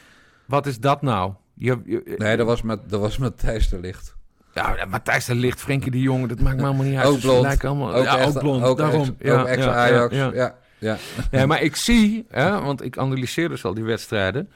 Wat 0.45 0.65
is 0.65 0.80
dat 0.80 1.01
nou? 1.01 1.34
Je, 1.53 1.80
je- 1.86 2.13
Nee, 2.18 2.38
dat 2.38 2.45
was 2.45 2.61
met, 2.61 2.89
dat 2.89 2.99
was 2.99 3.18
met 3.18 3.38
Thijs 3.39 3.70
de 3.70 3.80
Licht. 3.80 4.15
Ja, 4.53 4.86
Matthijs 4.89 5.26
de 5.26 5.36
Licht, 5.36 5.59
Frenkie 5.59 5.91
de 5.91 6.01
Jong, 6.01 6.28
dat 6.28 6.39
maakt 6.39 6.57
me 6.57 6.63
allemaal 6.63 6.86
niet 6.86 6.97
uit. 6.97 7.07
Ook 7.07 7.20
blond. 7.20 7.63
allemaal, 7.65 7.93
Ook, 7.93 8.03
ja, 8.03 8.18
echt, 8.18 8.28
ook 8.36 8.39
blond, 8.39 8.63
ook 8.63 8.78
daarom. 8.78 9.01
Ex, 9.01 9.13
ja, 9.20 9.41
ook 9.41 9.47
ja, 9.57 9.74
Ajax. 9.74 10.15
Ja, 10.15 10.26
Ja, 10.26 10.32
ja. 10.34 10.55
ja. 10.80 10.97
Ja, 11.39 11.45
maar 11.45 11.61
ik 11.61 11.76
zie, 11.76 12.26
hè, 12.30 12.61
want 12.61 12.84
ik 12.84 12.97
analyseer 12.97 13.49
dus 13.49 13.65
al 13.65 13.74
die 13.74 13.84
wedstrijden. 13.84 14.49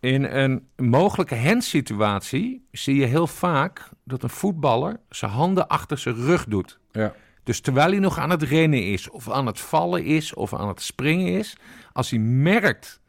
In 0.00 0.24
een 0.24 0.66
mogelijke 0.76 1.36
handsituatie 1.36 2.66
zie 2.72 2.96
je 2.96 3.06
heel 3.06 3.26
vaak 3.26 3.88
dat 4.04 4.22
een 4.22 4.30
voetballer 4.30 4.96
zijn 5.10 5.30
handen 5.30 5.68
achter 5.68 5.98
zijn 5.98 6.14
rug 6.14 6.44
doet. 6.48 6.78
Ja. 6.92 7.12
Dus 7.48 7.60
terwijl 7.60 7.90
hij 7.90 7.98
nog 7.98 8.18
aan 8.18 8.30
het 8.30 8.42
rennen 8.42 8.84
is, 8.84 9.10
of 9.10 9.30
aan 9.30 9.46
het 9.46 9.60
vallen 9.60 10.04
is, 10.04 10.34
of 10.34 10.54
aan 10.54 10.68
het 10.68 10.82
springen 10.82 11.38
is, 11.38 11.56
als 11.92 12.10
hij 12.10 12.18
merkt 12.18 13.00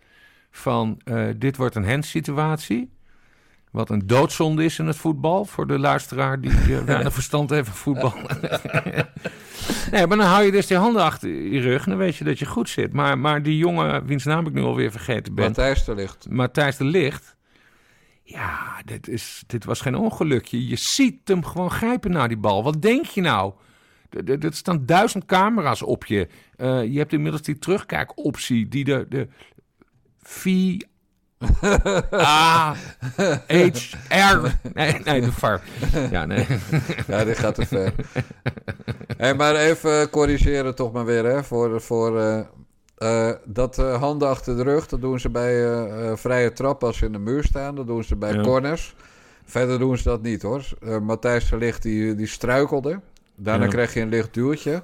van 0.51 1.01
eh, 1.03 1.27
dit 1.35 1.57
wordt 1.57 1.75
een 1.75 1.89
handsituatie, 1.89 2.91
wat 3.71 3.89
een 3.89 4.07
doodzonde 4.07 4.63
is 4.63 4.79
in 4.79 4.87
het 4.87 4.95
voetbal, 4.95 5.45
voor 5.45 5.67
de 5.67 5.79
luisteraar 5.79 6.41
die 6.41 6.51
weinig 6.85 7.13
verstand 7.13 7.49
heeft 7.49 7.67
van 7.67 7.77
voetbal. 7.77 8.13
nee, 9.91 10.07
maar 10.07 10.17
dan 10.17 10.27
hou 10.27 10.43
je 10.43 10.51
dus 10.51 10.67
die 10.67 10.77
handen 10.77 11.01
achter 11.01 11.29
je 11.29 11.59
rug 11.59 11.83
en 11.83 11.89
dan 11.89 11.99
weet 11.99 12.15
je 12.15 12.23
dat 12.23 12.39
je 12.39 12.45
goed 12.45 12.69
zit. 12.69 12.93
Maar, 12.93 13.17
maar 13.17 13.43
die 13.43 13.57
jongen, 13.57 14.05
wiens 14.05 14.23
naam 14.23 14.47
ik 14.47 14.53
nu 14.53 14.61
alweer 14.61 14.91
vergeten 14.91 15.35
ben, 15.35 15.45
Matthijs 15.45 15.83
de 15.83 15.95
Licht. 15.95 16.29
Matthijs 16.29 16.77
de 16.77 16.85
Licht. 16.85 17.35
Ja, 18.23 18.81
dit, 18.85 19.07
is, 19.07 19.43
dit 19.47 19.65
was 19.65 19.81
geen 19.81 19.95
ongelukje. 19.95 20.67
Je 20.67 20.75
ziet 20.75 21.27
hem 21.27 21.45
gewoon 21.45 21.71
grijpen 21.71 22.11
naar 22.11 22.27
die 22.27 22.37
bal. 22.37 22.63
Wat 22.63 22.81
denk 22.81 23.05
je 23.05 23.21
nou? 23.21 23.53
Er- 24.25 24.53
staan 24.53 24.85
duizend 24.85 25.25
camera's 25.25 25.81
op 25.81 26.05
je. 26.05 26.27
Eh, 26.55 26.83
je 26.83 26.97
hebt 26.97 27.13
inmiddels 27.13 27.41
die 27.43 27.59
terugkijkoptie 27.59 28.67
die 28.67 28.83
de, 28.83 29.05
de 29.09 29.27
V 30.21 30.45
A 32.13 32.73
H 33.47 33.93
R 34.09 34.57
nee, 34.73 34.99
nee, 35.03 35.21
de 35.21 35.31
VAR. 35.31 35.61
Ja, 36.11 36.25
nee. 36.25 36.45
Ja, 37.07 37.23
dit 37.23 37.37
gaat 37.37 37.55
te 37.55 37.65
ver. 37.65 37.93
hey, 39.17 39.33
maar 39.35 39.55
even 39.55 40.09
corrigeren 40.09 40.75
toch 40.75 40.91
maar 40.91 41.05
weer, 41.05 41.25
hè. 41.25 41.43
Voor, 41.43 41.81
voor 41.81 42.19
eh, 42.19 42.39
eh, 42.97 43.35
dat 43.45 43.75
handen 43.75 44.27
achter 44.29 44.55
de 44.55 44.63
rug, 44.63 44.87
dat 44.87 45.01
doen 45.01 45.19
ze 45.19 45.29
bij 45.29 45.65
vrije 46.17 46.53
trap 46.53 46.83
als 46.83 46.97
ze 46.97 47.05
in 47.05 47.11
de 47.11 47.19
muur 47.19 47.43
staan. 47.43 47.75
Dat 47.75 47.87
doen 47.87 48.03
ze 48.03 48.15
bij 48.15 48.33
Ja. 48.33 48.41
corners. 48.41 48.95
Verder 49.45 49.79
doen 49.79 49.97
ze 49.97 50.03
dat 50.03 50.21
niet, 50.21 50.41
hoor. 50.41 50.63
Matthijs 51.01 51.49
de 51.49 51.57
Licht, 51.57 51.81
die, 51.81 52.15
die 52.15 52.27
struikelde. 52.27 52.99
Daarna 53.39 53.63
Ja. 53.63 53.69
kreeg 53.69 53.93
hij 53.93 54.03
een 54.03 54.09
licht 54.09 54.33
duwtje. 54.33 54.83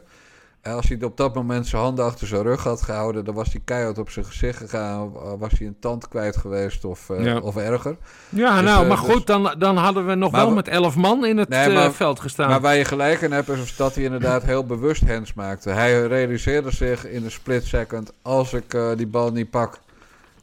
En 0.61 0.73
als 0.73 0.87
hij 0.87 0.97
op 1.03 1.17
dat 1.17 1.35
moment 1.35 1.67
zijn 1.67 1.81
handen 1.81 2.05
achter 2.05 2.27
zijn 2.27 2.41
rug 2.41 2.63
had 2.63 2.81
gehouden... 2.81 3.25
dan 3.25 3.33
was 3.33 3.51
hij 3.51 3.61
keihard 3.65 3.97
op 3.97 4.09
zijn 4.09 4.25
gezicht 4.25 4.57
gegaan. 4.57 5.11
uh, 5.15 5.21
Was 5.39 5.51
hij 5.57 5.67
een 5.67 5.79
tand 5.79 6.07
kwijt 6.07 6.37
geweest 6.37 6.85
of, 6.85 7.09
eh, 7.09 7.23
Ja. 7.25 7.37
of 7.39 7.55
erger. 7.57 7.97
Ja, 8.29 8.55
Dus, 8.55 8.63
nou, 8.69 8.81
eh, 8.83 8.87
maar 8.89 8.97
dus- 9.05 9.13
goed, 9.13 9.27
dan, 9.27 9.55
dan 9.57 9.77
hadden 9.77 10.05
we 10.07 10.15
nog 10.15 10.31
Maar 10.31 10.39
wel 10.41 10.49
we- 10.49 10.55
met 10.55 10.67
elf 10.67 10.95
man 10.95 11.25
in 11.25 11.37
het 11.37 11.49
Nee, 11.49 11.69
eh, 11.73 11.89
veld 11.89 12.19
gestaan. 12.19 12.49
Maar 12.49 12.61
waar 12.61 12.75
je 12.75 12.85
gelijk 12.85 13.21
in 13.21 13.31
hebt, 13.31 13.49
is 13.49 13.75
dat 13.75 13.95
hij 13.95 14.03
inderdaad 14.03 14.43
heel 14.43 14.65
bewust 14.65 15.07
hands 15.07 15.33
maakte. 15.33 15.69
Hij 15.69 16.07
realiseerde 16.07 16.71
zich 16.71 17.07
in 17.07 17.23
een 17.25 17.31
split 17.31 17.63
second... 17.65 18.11
als 18.21 18.53
ik 18.53 18.73
eh, 18.73 18.89
die 18.95 19.07
bal 19.07 19.31
niet 19.31 19.49
pak, 19.49 19.79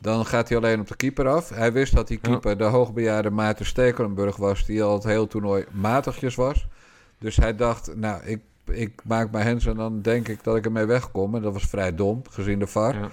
dan 0.00 0.26
gaat 0.26 0.48
hij 0.48 0.58
alleen 0.58 0.80
op 0.80 0.88
de 0.88 0.96
keeper 0.96 1.28
af. 1.28 1.48
Hij 1.48 1.72
wist 1.72 1.94
dat 1.94 2.08
die 2.08 2.18
Ja. 2.22 2.28
keeper 2.30 2.58
de 2.58 2.64
hoogbejaarde 2.64 3.30
Maarten 3.30 3.66
Stekelenburg 3.66 4.36
was... 4.36 4.64
die 4.66 4.82
al 4.82 4.94
het 4.94 5.04
heel 5.04 5.26
toernooi 5.26 5.64
matigjes 5.70 6.34
was. 6.34 6.66
Dus 7.22 7.36
hij 7.36 7.56
dacht, 7.56 7.96
nou, 7.96 8.22
ik, 8.24 8.40
ik 8.64 9.00
maak 9.04 9.30
mijn 9.30 9.46
hands 9.46 9.66
en 9.66 9.76
dan 9.76 10.00
denk 10.02 10.28
ik 10.28 10.44
dat 10.44 10.56
ik 10.56 10.64
ermee 10.64 10.84
wegkom. 10.84 11.34
En 11.34 11.42
dat 11.42 11.52
was 11.52 11.66
vrij 11.66 11.94
dom, 11.94 12.22
gezien 12.30 12.58
de 12.58 12.66
VAR. 12.66 12.94
Ja. 12.94 13.08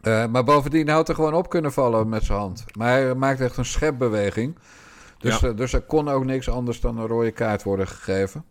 Eh, 0.00 0.26
maar 0.30 0.44
bovendien 0.44 0.88
had 0.88 1.08
er 1.08 1.14
gewoon 1.14 1.34
op 1.34 1.48
kunnen 1.48 1.72
vallen 1.72 2.08
met 2.08 2.24
zijn 2.24 2.38
hand. 2.38 2.64
Maar 2.78 2.88
hij 2.88 3.14
maakte 3.14 3.44
echt 3.44 3.56
een 3.56 3.64
schepbeweging. 3.64 4.54
Dus, 5.18 5.40
Ja. 5.40 5.48
eh, 5.48 5.56
dus 5.56 5.72
er 5.72 5.80
kon 5.80 6.08
ook 6.08 6.24
niks 6.24 6.48
anders 6.50 6.80
dan 6.80 6.98
een 6.98 7.06
rode 7.06 7.30
kaart 7.30 7.62
worden 7.62 7.86
gegeven. 7.88 8.44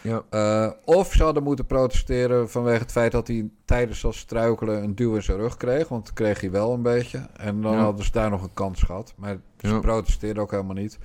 Ja. 0.00 0.22
Eh, 0.30 0.70
of 0.84 1.12
ze 1.12 1.22
hadden 1.22 1.42
moeten 1.42 1.66
protesteren 1.66 2.50
vanwege 2.50 2.78
het 2.82 2.92
feit 2.92 3.12
dat 3.12 3.26
hij 3.28 3.48
tijdens 3.64 4.00
dat 4.00 4.14
struikelen 4.14 4.82
een 4.82 4.94
duw 4.94 5.14
in 5.14 5.22
zijn 5.22 5.38
rug 5.38 5.56
kreeg. 5.56 5.88
Want 5.88 6.04
dat 6.04 6.14
kreeg 6.14 6.40
hij 6.40 6.50
wel 6.50 6.72
een 6.72 6.82
beetje. 6.82 7.26
En 7.36 7.60
dan 7.62 7.72
Ja. 7.72 7.78
hadden 7.82 8.04
ze 8.04 8.10
daar 8.12 8.30
nog 8.30 8.42
een 8.42 8.54
kans 8.54 8.82
gehad. 8.82 9.14
Maar 9.16 9.36
ze 9.60 9.78
protesteerden 9.80 10.42
ook 10.42 10.50
helemaal 10.50 10.74
niet. 10.74 10.98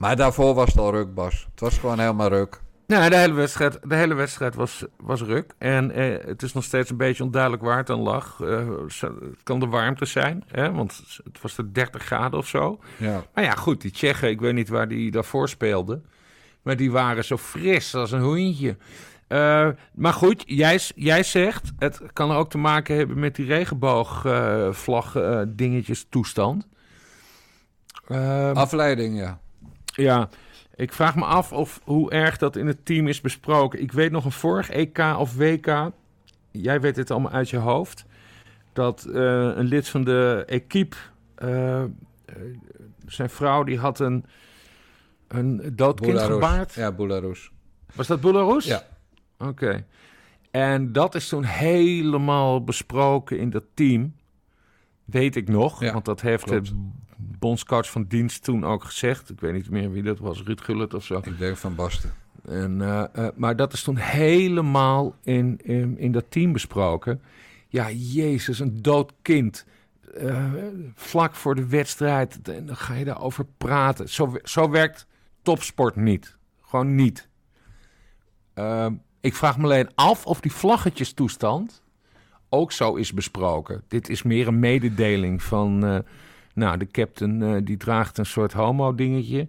Maar 0.00 0.16
daarvoor 0.16 0.54
was 0.54 0.68
het 0.68 0.78
al 0.78 0.90
ruk, 0.90 1.14
Bas. 1.14 1.46
Het 1.50 1.60
was 1.60 1.78
gewoon 1.78 1.98
helemaal 1.98 2.28
ruk. 2.28 2.60
Nou, 2.86 3.10
de 3.10 3.16
hele 3.16 3.32
wedstrijd, 3.32 3.78
de 3.82 3.94
hele 3.94 4.14
wedstrijd 4.14 4.54
was, 4.54 4.84
was 4.96 5.22
ruk. 5.22 5.54
En 5.58 5.90
eh, 5.90 6.26
het 6.26 6.42
is 6.42 6.52
nog 6.52 6.64
steeds 6.64 6.90
een 6.90 6.96
beetje 6.96 7.22
onduidelijk 7.24 7.62
waar 7.62 7.76
het 7.76 7.90
aan 7.90 8.00
lag. 8.00 8.40
Eh, 8.40 8.68
het 9.00 9.42
kan 9.42 9.60
de 9.60 9.66
warmte 9.66 10.04
zijn, 10.04 10.44
hè? 10.46 10.72
want 10.72 11.20
het 11.24 11.40
was 11.40 11.54
de 11.54 11.72
30 11.72 12.02
graden 12.02 12.38
of 12.38 12.46
zo. 12.46 12.78
Ja. 12.96 13.24
Maar 13.34 13.44
ja, 13.44 13.54
goed, 13.54 13.80
die 13.80 13.90
Tsjechen, 13.90 14.28
ik 14.28 14.40
weet 14.40 14.54
niet 14.54 14.68
waar 14.68 14.88
die 14.88 15.10
daarvoor 15.10 15.48
speelden. 15.48 16.04
Maar 16.62 16.76
die 16.76 16.90
waren 16.90 17.24
zo 17.24 17.36
fris 17.36 17.94
als 17.94 18.12
een 18.12 18.20
hoentje. 18.20 18.76
Eh, 19.28 19.68
maar 19.94 20.12
goed, 20.12 20.42
jij, 20.46 20.80
jij 20.94 21.22
zegt, 21.22 21.70
het 21.78 22.00
kan 22.12 22.32
ook 22.32 22.50
te 22.50 22.58
maken 22.58 22.96
hebben 22.96 23.18
met 23.18 23.34
die 23.34 23.46
regenboogvlag 23.46 25.16
eh, 25.16 25.40
dingetjes 25.48 26.06
toestand. 26.08 26.66
Eh, 28.06 28.52
Afleiding, 28.52 29.18
ja. 29.18 29.40
Ja, 30.00 30.28
ik 30.74 30.92
vraag 30.92 31.16
me 31.16 31.24
af 31.24 31.52
of 31.52 31.80
hoe 31.84 32.10
erg 32.10 32.36
dat 32.36 32.56
in 32.56 32.66
het 32.66 32.84
team 32.84 33.08
is 33.08 33.20
besproken. 33.20 33.80
Ik 33.80 33.92
weet 33.92 34.10
nog 34.10 34.24
een 34.24 34.32
vorig 34.32 34.70
EK 34.70 34.98
of 34.98 35.36
WK, 35.36 35.90
jij 36.50 36.80
weet 36.80 36.96
het 36.96 37.10
allemaal 37.10 37.32
uit 37.32 37.50
je 37.50 37.56
hoofd, 37.56 38.04
dat 38.72 39.04
eh, 39.04 39.22
een 39.54 39.64
lid 39.64 39.88
van 39.88 40.04
de 40.04 40.44
equipe, 40.46 40.96
eh, 41.34 41.82
eh, 41.82 41.88
zijn 43.06 43.30
vrouw, 43.30 43.64
die 43.64 43.78
had 43.78 43.98
een, 43.98 44.24
een 45.28 45.72
doodkind 45.74 46.12
Belarus. 46.12 46.34
gebaard. 46.34 46.74
Ja, 46.74 46.92
Belarus. 46.92 47.50
Was 47.94 48.06
dat 48.06 48.20
Belarus? 48.20 48.64
Ja. 48.64 48.82
Oké. 49.38 49.84
En 50.50 50.92
dat 50.92 51.14
is 51.14 51.28
toen 51.28 51.44
helemaal 51.44 52.64
besproken 52.64 53.38
in 53.38 53.50
dat 53.50 53.64
team. 53.74 54.14
Weet 55.04 55.36
ik 55.36 55.48
nog, 55.48 55.80
Ja, 55.82 55.92
want 55.92 56.04
dat 56.04 56.20
heeft 56.20 56.44
klopt. 56.44 56.72
Bondscoach 57.38 57.90
van 57.90 58.04
dienst 58.08 58.44
toen 58.44 58.64
ook 58.64 58.84
gezegd. 58.84 59.30
Ik 59.30 59.40
weet 59.40 59.52
niet 59.52 59.70
meer 59.70 59.92
wie 59.92 60.02
dat 60.02 60.18
was, 60.18 60.42
Ruud 60.42 60.60
Gullit 60.60 60.94
of 60.94 61.04
zo. 61.04 61.20
Ik 61.24 61.38
denk 61.38 61.56
van 61.56 61.74
Basten. 61.74 62.12
En, 62.44 62.82
eh, 62.82 63.04
eh, 63.12 63.28
maar 63.36 63.56
dat 63.56 63.72
is 63.72 63.82
toen 63.82 63.96
helemaal 63.96 65.14
in, 65.22 65.58
in, 65.62 65.98
in 65.98 66.12
dat 66.12 66.24
team 66.28 66.52
besproken. 66.52 67.22
Ja, 67.68 67.90
Jezus, 67.90 68.58
een 68.58 68.82
dood 68.82 69.12
kind. 69.22 69.66
Eh, 70.14 70.52
vlak 70.94 71.34
voor 71.34 71.54
de 71.54 71.66
wedstrijd, 71.66 72.40
en 72.42 72.66
dan 72.66 72.76
ga 72.76 72.94
je 72.94 73.04
daarover 73.04 73.44
praten. 73.58 74.08
Zo, 74.08 74.34
zo 74.42 74.70
werkt 74.70 75.06
topsport 75.42 75.96
niet. 75.96 76.36
Gewoon 76.60 76.94
niet. 76.94 77.28
Ehm, 78.54 78.94
ik 79.20 79.34
vraag 79.34 79.58
me 79.58 79.64
alleen 79.64 79.90
af 79.94 80.26
of 80.26 80.40
die 80.40 80.52
vlaggetjestoestand 80.52 81.82
ook 82.48 82.72
zo 82.72 82.94
is 82.94 83.12
besproken. 83.12 83.82
Dit 83.88 84.08
is 84.08 84.22
meer 84.22 84.46
een 84.48 84.58
mededeling 84.58 85.42
van... 85.42 86.04
nou, 86.54 86.78
de 86.78 86.86
captain 86.86 87.42
eh, 87.42 87.56
die 87.64 87.76
draagt 87.76 88.18
een 88.18 88.26
soort 88.26 88.52
homo-dingetje... 88.52 89.48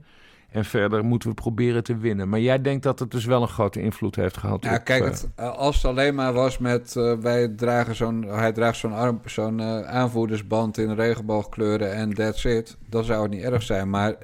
En 0.52 0.66
verder 0.66 1.06
moeten 1.06 1.30
we 1.30 1.36
proberen 1.36 1.84
te 1.84 1.98
winnen. 1.98 2.30
Maar 2.30 2.40
jij 2.40 2.62
denkt 2.62 2.84
dat 2.84 3.00
het 3.00 3.12
dus 3.12 3.26
wel 3.26 3.42
een 3.42 3.48
grote 3.48 3.82
invloed 3.82 4.16
heeft 4.16 4.38
gehad. 4.38 4.64
Ja, 4.64 4.76
op, 4.76 4.84
kijk, 4.84 5.04
eh, 5.04 5.10
het, 5.10 5.30
eh, 5.36 5.58
als 5.58 5.76
het 5.76 5.86
alleen 5.86 6.16
maar 6.16 6.34
was 6.34 6.58
met 6.58 6.94
wij 7.22 7.48
dragen 7.48 7.96
zo'n, 7.96 8.24
hij 8.24 8.52
draagt 8.52 8.78
zo'n 8.78 8.94
arm, 8.94 9.22
zo'n 9.26 9.62
aanvoerdersband 9.86 10.78
in 10.78 10.94
regenboogkleuren 10.94 11.94
en 11.94 12.14
that's 12.14 12.44
it, 12.44 12.78
dan 12.90 13.04
zou 13.04 13.22
het 13.22 13.32
niet 13.32 13.44
erg 13.44 13.62
zijn. 13.62 13.90
Maar 13.90 14.16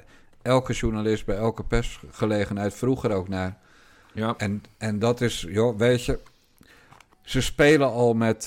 elke 0.42 0.72
journalist 0.72 1.26
bij 1.26 1.36
elke 1.36 1.64
persgelegenheid 1.64 2.74
vroeg 2.74 3.04
er 3.04 3.12
ook 3.12 3.28
naar. 3.28 3.56
ja. 4.12 4.34
En, 4.36 4.62
en 4.78 4.98
dat 4.98 5.20
is, 5.20 5.46
joh, 5.48 5.78
weet 5.78 6.04
je, 6.04 6.18
ze 7.22 7.40
spelen 7.40 7.90
al 7.90 8.14
met, 8.14 8.46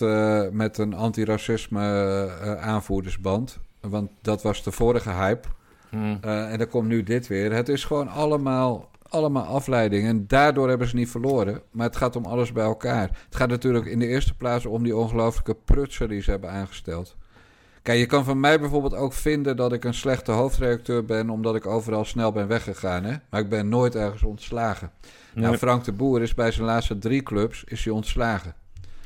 met 0.51 0.77
een 0.77 0.93
antiracisme 0.93 2.57
aanvoerdersband. 2.59 3.59
Want 3.82 4.09
dat 4.21 4.41
was 4.41 4.63
de 4.63 4.71
vorige 4.71 5.09
hype. 5.09 5.47
Hm. 5.89 6.15
Eh, 6.21 6.51
en 6.51 6.57
dan 6.57 6.67
komt 6.67 6.88
nu 6.88 7.03
dit 7.03 7.27
weer. 7.27 7.53
Het 7.53 7.69
is 7.69 7.84
gewoon 7.84 8.07
allemaal, 8.07 8.89
allemaal 9.09 9.43
afleiding. 9.43 10.07
En 10.07 10.27
daardoor 10.27 10.69
hebben 10.69 10.88
ze 10.88 10.95
niet 10.95 11.09
verloren. 11.09 11.61
Maar 11.71 11.88
het 11.88 11.95
gaat 11.95 12.15
om 12.15 12.25
alles 12.25 12.51
bij 12.51 12.63
elkaar. 12.63 13.09
Het 13.25 13.36
gaat 13.36 13.49
natuurlijk 13.49 13.86
in 13.86 13.99
de 13.99 14.07
eerste 14.07 14.34
plaats 14.34 14.65
om 14.65 14.84
die 14.84 14.95
ongelooflijke 14.95 15.55
prutsen 15.65 16.09
die 16.09 16.21
ze 16.21 16.32
hebben 16.32 16.51
aangesteld. 16.51 17.15
Kijk, 17.82 17.99
je 17.99 18.05
kan 18.05 18.23
van 18.23 18.39
mij 18.39 18.59
bijvoorbeeld 18.59 18.95
ook 18.95 19.13
vinden 19.13 19.55
dat 19.55 19.73
ik 19.73 19.84
een 19.84 19.93
slechte 19.93 20.32
hoofdredacteur 20.32 21.05
ben... 21.05 21.29
omdat 21.29 21.55
ik 21.55 21.65
overal 21.65 22.05
snel 22.05 22.32
ben 22.32 22.47
weggegaan. 22.47 23.03
Hè? 23.03 23.15
Maar 23.29 23.39
ik 23.39 23.49
ben 23.49 23.69
nooit 23.69 23.95
ergens 23.95 24.23
ontslagen. 24.23 24.91
Nou. 25.34 25.57
Frank 25.57 25.84
de 25.84 25.91
Boer 25.91 26.21
is 26.21 26.34
bij 26.34 26.51
zijn 26.51 26.65
laatste 26.65 26.97
drie 26.97 27.23
clubs 27.23 27.63
is 27.63 27.84
hij 27.84 27.93
ontslagen. 27.93 28.53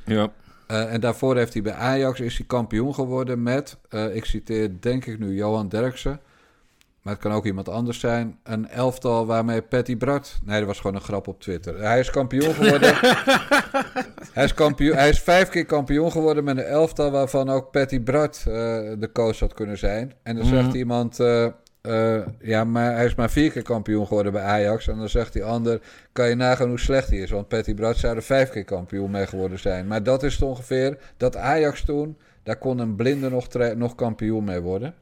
ja. 0.06 0.32
Eh, 0.68 0.94
en 0.94 1.00
daarvoor 1.02 1.36
heeft 1.38 1.54
hij 1.54 1.62
bij 1.62 1.74
Ajax 1.74 2.20
is 2.20 2.38
hij 2.38 2.46
kampioen 2.48 2.94
geworden 2.94 3.44
met, 3.44 3.78
eh, 3.90 4.16
ik 4.16 4.26
citeer 4.26 4.70
denk 4.80 5.06
ik 5.06 5.20
nu 5.20 5.34
Johan 5.36 5.70
Derksen, 5.70 6.20
maar 7.02 7.14
het 7.14 7.22
kan 7.22 7.32
ook 7.32 7.46
iemand 7.46 7.70
anders 7.70 8.00
zijn, 8.00 8.40
een 8.44 8.68
elftal 8.68 9.26
waarmee 9.26 9.62
Patty 9.62 9.98
Bart, 9.98 10.38
nee 10.44 10.58
dat 10.58 10.68
was 10.68 10.80
gewoon 10.80 10.96
een 10.96 11.02
grap 11.02 11.28
op 11.28 11.42
Twitter. 11.42 11.80
Hij 11.80 12.00
is 12.00 12.10
kampioen 12.10 12.54
geworden. 12.54 12.96
hij, 14.34 14.44
is 14.44 14.54
kampioen, 14.54 14.96
hij 14.96 15.10
is 15.10 15.20
vijf 15.20 15.50
keer 15.50 15.66
kampioen 15.66 16.12
geworden 16.12 16.44
met 16.44 16.58
een 16.58 16.64
elftal 16.64 17.12
waarvan 17.12 17.50
ook 17.50 17.72
Patty 17.72 18.02
Bart 18.02 18.38
eh, 18.38 18.54
de 19.00 19.10
coach 19.14 19.40
had 19.40 19.54
kunnen 19.54 19.78
zijn. 19.78 20.14
En 20.24 20.36
dan 20.36 20.46
zegt 20.46 20.68
Mhm. 20.68 20.76
iemand, 20.76 21.20
eh, 21.88 22.28
ja 22.40 22.64
maar 22.64 22.96
hij 22.96 23.06
is 23.06 23.16
maar 23.16 23.30
vier 23.30 23.52
keer 23.52 23.62
kampioen 23.62 24.08
geworden 24.08 24.32
bij 24.32 24.42
Ajax. 24.42 24.88
En 24.88 24.98
dan 24.98 25.10
zegt 25.10 25.34
die 25.34 25.44
ander, 25.44 25.80
kan 26.12 26.30
je 26.30 26.36
nagaan 26.36 26.68
hoe 26.68 26.80
slecht 26.80 27.10
hij 27.10 27.18
is. 27.18 27.32
Want 27.32 27.48
Patty 27.48 27.76
Bart 27.76 27.98
zou 27.98 28.16
er 28.16 28.24
vijf 28.24 28.50
keer 28.50 28.64
kampioen 28.64 29.12
mee 29.12 29.28
geworden 29.28 29.60
zijn. 29.60 29.88
Maar 29.88 30.04
dat 30.04 30.24
is 30.24 30.42
ongeveer 30.42 30.98
dat 31.18 31.38
Ajax 31.38 31.84
toen, 31.84 32.18
daar 32.44 32.58
kon 32.58 32.80
een 32.80 32.96
blinde 32.96 33.30
nog, 33.30 33.48
nog 33.76 33.96
kampioen 33.96 34.44
mee 34.44 34.60
worden. 34.60 34.94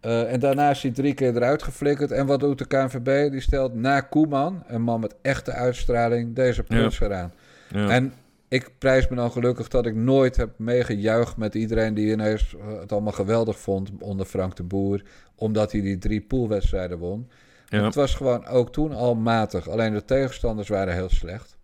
Eh, 0.00 0.32
en 0.32 0.40
daarna 0.40 0.70
is 0.70 0.82
hij 0.82 0.90
drie 0.90 1.14
keer 1.14 1.36
eruit 1.36 1.62
geflikkerd. 1.62 2.10
En 2.10 2.26
wat 2.26 2.40
doet 2.40 2.58
de 2.58 2.66
KNVB? 2.66 3.30
Die 3.30 3.40
stelt 3.40 3.74
na 3.74 4.00
Koeman, 4.00 4.62
een 4.66 4.82
man 4.82 5.00
met 5.00 5.14
echte 5.22 5.52
uitstraling, 5.52 6.34
deze 6.34 6.62
pruts 6.62 7.00
eraan. 7.00 7.32
Ja. 7.68 7.88
En 7.88 8.12
ik 8.50 8.70
prijs 8.78 9.08
me 9.08 9.16
dan 9.16 9.30
gelukkig 9.30 9.68
dat 9.68 9.86
ik 9.86 9.94
nooit 9.94 10.36
heb 10.36 10.50
meegejuicht 10.58 11.36
met 11.36 11.54
iedereen 11.54 11.94
die 11.94 12.12
ineens 12.12 12.56
eh, 12.56 12.80
het 12.80 12.92
allemaal 12.92 13.12
geweldig 13.12 13.58
vond 13.58 13.90
onder 13.98 14.26
Frank 14.26 14.56
de 14.56 14.62
Boer. 14.62 15.02
Omdat 15.34 15.72
hij 15.72 15.80
die 15.80 15.98
drie 15.98 16.20
poolwedstrijden 16.20 16.98
won. 16.98 17.28
Ja. 17.68 17.84
Het 17.84 17.94
was 17.94 18.14
gewoon 18.14 18.46
ook 18.46 18.72
toen 18.72 18.92
al 18.92 19.14
matig. 19.14 19.68
Alleen 19.68 19.92
de 19.92 20.04
tegenstanders 20.04 20.68
waren 20.68 20.94
heel 20.94 21.08
slecht. 21.08 21.56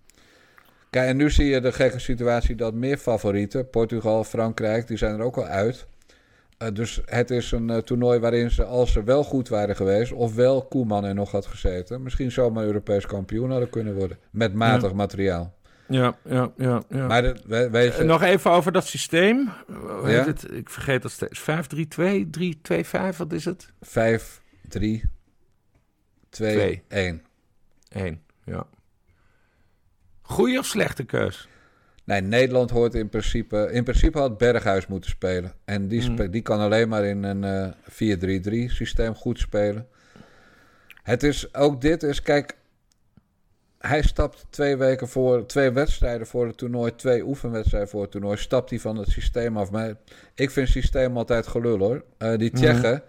Kijk, 0.91 1.09
en 1.09 1.17
nu 1.17 1.31
zie 1.31 1.47
je 1.47 1.61
de 1.61 1.73
gekke 1.73 1.99
situatie 1.99 2.55
dat 2.55 2.75
meer 2.75 2.97
favorieten, 2.99 3.71
Portugal, 3.71 4.25
Frankrijk, 4.25 4.87
die 4.87 4.97
zijn 4.97 5.15
er 5.15 5.25
ook 5.25 5.37
al 5.37 5.47
uit. 5.47 5.87
Eh, 6.59 6.69
dus 6.73 7.01
het 7.05 7.31
is 7.31 7.53
een 7.53 7.71
eh, 7.71 7.77
toernooi 7.77 8.19
waarin 8.19 8.51
ze, 8.51 8.65
als 8.65 8.93
ze 8.93 9.03
wel 9.03 9.25
goed 9.25 9.49
waren 9.49 9.77
geweest, 9.77 10.13
of 10.13 10.35
wel 10.35 10.63
Koeman 10.63 11.05
er 11.05 11.15
nog 11.15 11.31
had 11.31 11.47
gezeten, 11.47 12.03
misschien 12.03 12.33
zomaar 12.33 12.65
Europees 12.65 13.07
kampioen 13.07 13.51
hadden 13.51 13.71
kunnen 13.71 13.95
worden. 13.95 14.19
Met 14.31 14.55
matig 14.55 14.93
materiaal. 14.93 15.55
Ja, 15.89 16.17
ja, 16.25 16.53
ja, 16.57 16.83
ja. 16.89 17.07
Maar 17.07 17.23
de, 17.23 17.69
Eh, 17.99 18.05
Nog 18.05 18.23
even 18.23 18.51
over 18.51 18.73
dat 18.73 18.87
systeem. 18.87 19.53
Ja? 20.05 20.25
het? 20.25 20.51
Ik 20.53 20.71
vergeet 20.71 21.03
dat 21.03 21.11
steeds. 21.13 21.41
5-3-2, 21.41 22.27
3-2-5, 22.31 23.17
wat 23.17 23.33
is 23.33 23.45
het? 23.45 23.73
5, 23.81 24.41
3, 24.69 25.03
2, 26.31 26.53
Twee. 26.55 26.83
1. 26.89 27.23
1, 27.89 28.23
ja. 28.45 28.67
Goeie 30.23 30.59
of 30.59 30.67
slechte 30.67 31.05
keus? 31.05 31.49
Nee, 32.05 32.21
Nederland 32.21 32.71
hoort 32.71 32.95
in 32.95 33.09
principe... 33.09 33.69
In 33.73 33.85
principe 33.85 34.19
had 34.19 34.39
Berghuis 34.39 34.87
moeten 34.87 35.11
spelen. 35.11 35.53
En 35.65 35.89
die, 35.89 36.03
spe- 36.03 36.25
Mm. 36.25 36.31
die 36.31 36.43
kan 36.43 36.61
alleen 36.61 36.89
maar 36.89 37.05
in 37.05 37.23
een 37.23 37.45
eh 37.45 37.73
4-3-3 38.69 38.71
systeem 38.73 39.15
goed 39.15 39.39
spelen. 39.39 39.87
Het 41.03 41.23
is... 41.23 41.55
Ook 41.55 41.81
dit 41.81 42.03
is... 42.03 42.23
Kijk... 42.23 42.57
hij 43.79 44.03
stapt 44.03 44.47
twee 44.51 44.77
weken 44.77 45.09
voor, 45.09 45.47
twee 45.47 45.71
wedstrijden 45.71 46.27
voor 46.27 46.47
het 46.47 46.57
toernooi, 46.57 46.95
twee 46.95 47.27
oefenwedstrijden 47.27 47.91
voor 47.91 48.03
het 48.03 48.11
toernooi, 48.11 48.37
stapt 48.37 48.71
hij 48.71 48.79
van 48.79 48.97
het 48.97 49.09
systeem 49.09 49.57
af. 49.57 49.71
Maar 49.71 49.95
ik 50.35 50.51
vind 50.51 50.69
het 50.69 50.77
systeem 50.77 51.17
altijd 51.17 51.47
gelul 51.47 51.79
hoor. 51.79 52.05
Uh, 52.19 52.39
die 52.39 52.51
Tsjechen, 52.51 53.03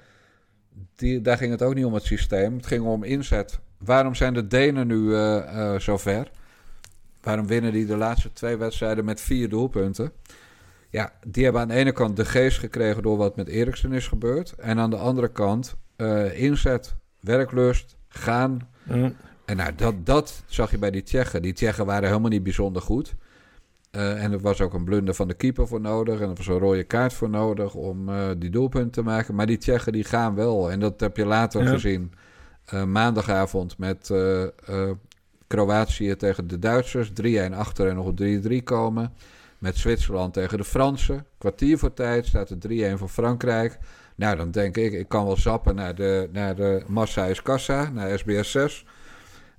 die, 0.95 1.21
daar 1.21 1.37
ging 1.37 1.51
het 1.51 1.61
ook 1.61 1.73
niet 1.73 1.85
om 1.85 1.93
het 1.93 2.03
systeem. 2.03 2.55
Het 2.55 2.65
ging 2.65 2.85
om 2.85 3.03
inzet. 3.03 3.59
Waarom 3.77 4.15
zijn 4.15 4.33
de 4.33 4.47
Denen 4.47 4.87
nu 4.87 4.95
uh, 4.95 5.35
uh, 5.35 5.79
zo 5.79 5.97
ver? 5.97 6.31
Waarom 7.21 7.47
winnen 7.47 7.71
die 7.71 7.85
de 7.85 7.97
laatste 7.97 8.33
twee 8.33 8.55
wedstrijden 8.55 9.05
met 9.05 9.21
vier 9.21 9.49
doelpunten? 9.49 10.11
Ja, 10.89 11.13
die 11.25 11.43
hebben 11.43 11.61
aan 11.61 11.67
de 11.67 11.73
ene 11.73 11.91
kant 11.91 12.15
de 12.15 12.25
geest 12.25 12.59
gekregen 12.59 13.03
door 13.03 13.17
wat 13.17 13.35
met 13.35 13.47
Eriksen 13.47 13.91
is 13.91 14.07
gebeurd. 14.07 14.51
En 14.51 14.79
aan 14.79 14.89
de 14.89 14.95
andere 14.95 15.31
kant 15.31 15.75
inzet, 16.33 16.95
werklust, 17.19 17.95
gaan. 18.07 18.69
Mm. 18.83 19.15
En 19.47 19.57
nou, 19.57 19.75
dat, 19.75 20.05
dat 20.05 20.43
zag 20.45 20.71
je 20.71 20.77
bij 20.77 20.91
die 20.91 21.03
Tsjechen. 21.03 21.41
Die 21.41 21.53
Tsjechen 21.53 21.85
waren 21.85 22.07
helemaal 22.07 22.29
niet 22.29 22.43
bijzonder 22.43 22.81
goed. 22.81 23.15
Uh, 23.91 24.23
en 24.23 24.31
er 24.31 24.39
was 24.39 24.61
ook 24.61 24.73
een 24.73 24.83
blunder 24.83 25.13
van 25.13 25.27
de 25.27 25.33
keeper 25.33 25.67
voor 25.67 25.81
nodig. 25.81 26.19
En 26.19 26.29
er 26.29 26.35
was 26.35 26.47
een 26.47 26.57
rode 26.57 26.83
kaart 26.83 27.13
voor 27.13 27.29
nodig 27.29 27.73
om 27.73 28.09
uh, 28.09 28.29
die 28.37 28.49
doelpunt 28.49 28.93
te 28.93 29.01
maken. 29.01 29.35
Maar 29.35 29.45
die 29.45 29.57
Tsjechen 29.57 29.91
die 29.91 30.03
gaan 30.03 30.35
wel. 30.35 30.71
En 30.71 30.79
dat 30.79 30.99
heb 30.99 31.17
je 31.17 31.25
later 31.25 31.63
ja. 31.63 31.69
gezien. 31.69 32.13
Uh, 32.73 32.83
maandagavond 32.83 33.77
met 33.77 34.13
Kroatië 35.47 36.15
tegen 36.15 36.47
de 36.47 36.59
Duitsers. 36.59 37.11
3-1 37.21 37.53
achter 37.53 37.87
en 37.87 37.95
nog 37.95 38.05
op 38.05 38.21
3-3 38.21 38.63
komen. 38.63 39.13
Met 39.57 39.77
Zwitserland 39.77 40.33
tegen 40.33 40.57
de 40.57 40.63
Fransen. 40.63 41.25
Kwartier 41.37 41.77
voor 41.77 41.93
tijd 41.93 42.25
staat 42.25 42.49
er 42.49 42.93
3-1 42.93 42.97
voor 42.97 43.09
Frankrijk. 43.09 43.77
Nou, 44.15 44.37
dan 44.37 44.51
denk 44.51 44.77
ik, 44.77 44.93
ik 44.93 45.07
kan 45.09 45.25
wel 45.25 45.37
zappen 45.37 45.75
naar 45.75 45.95
de, 45.95 46.29
naar 46.31 46.55
de 46.55 46.83
Massa 46.87 47.25
is 47.25 47.41
Kassa, 47.41 47.89
naar 47.89 48.19
SBS 48.19 48.51
6. 48.51 48.85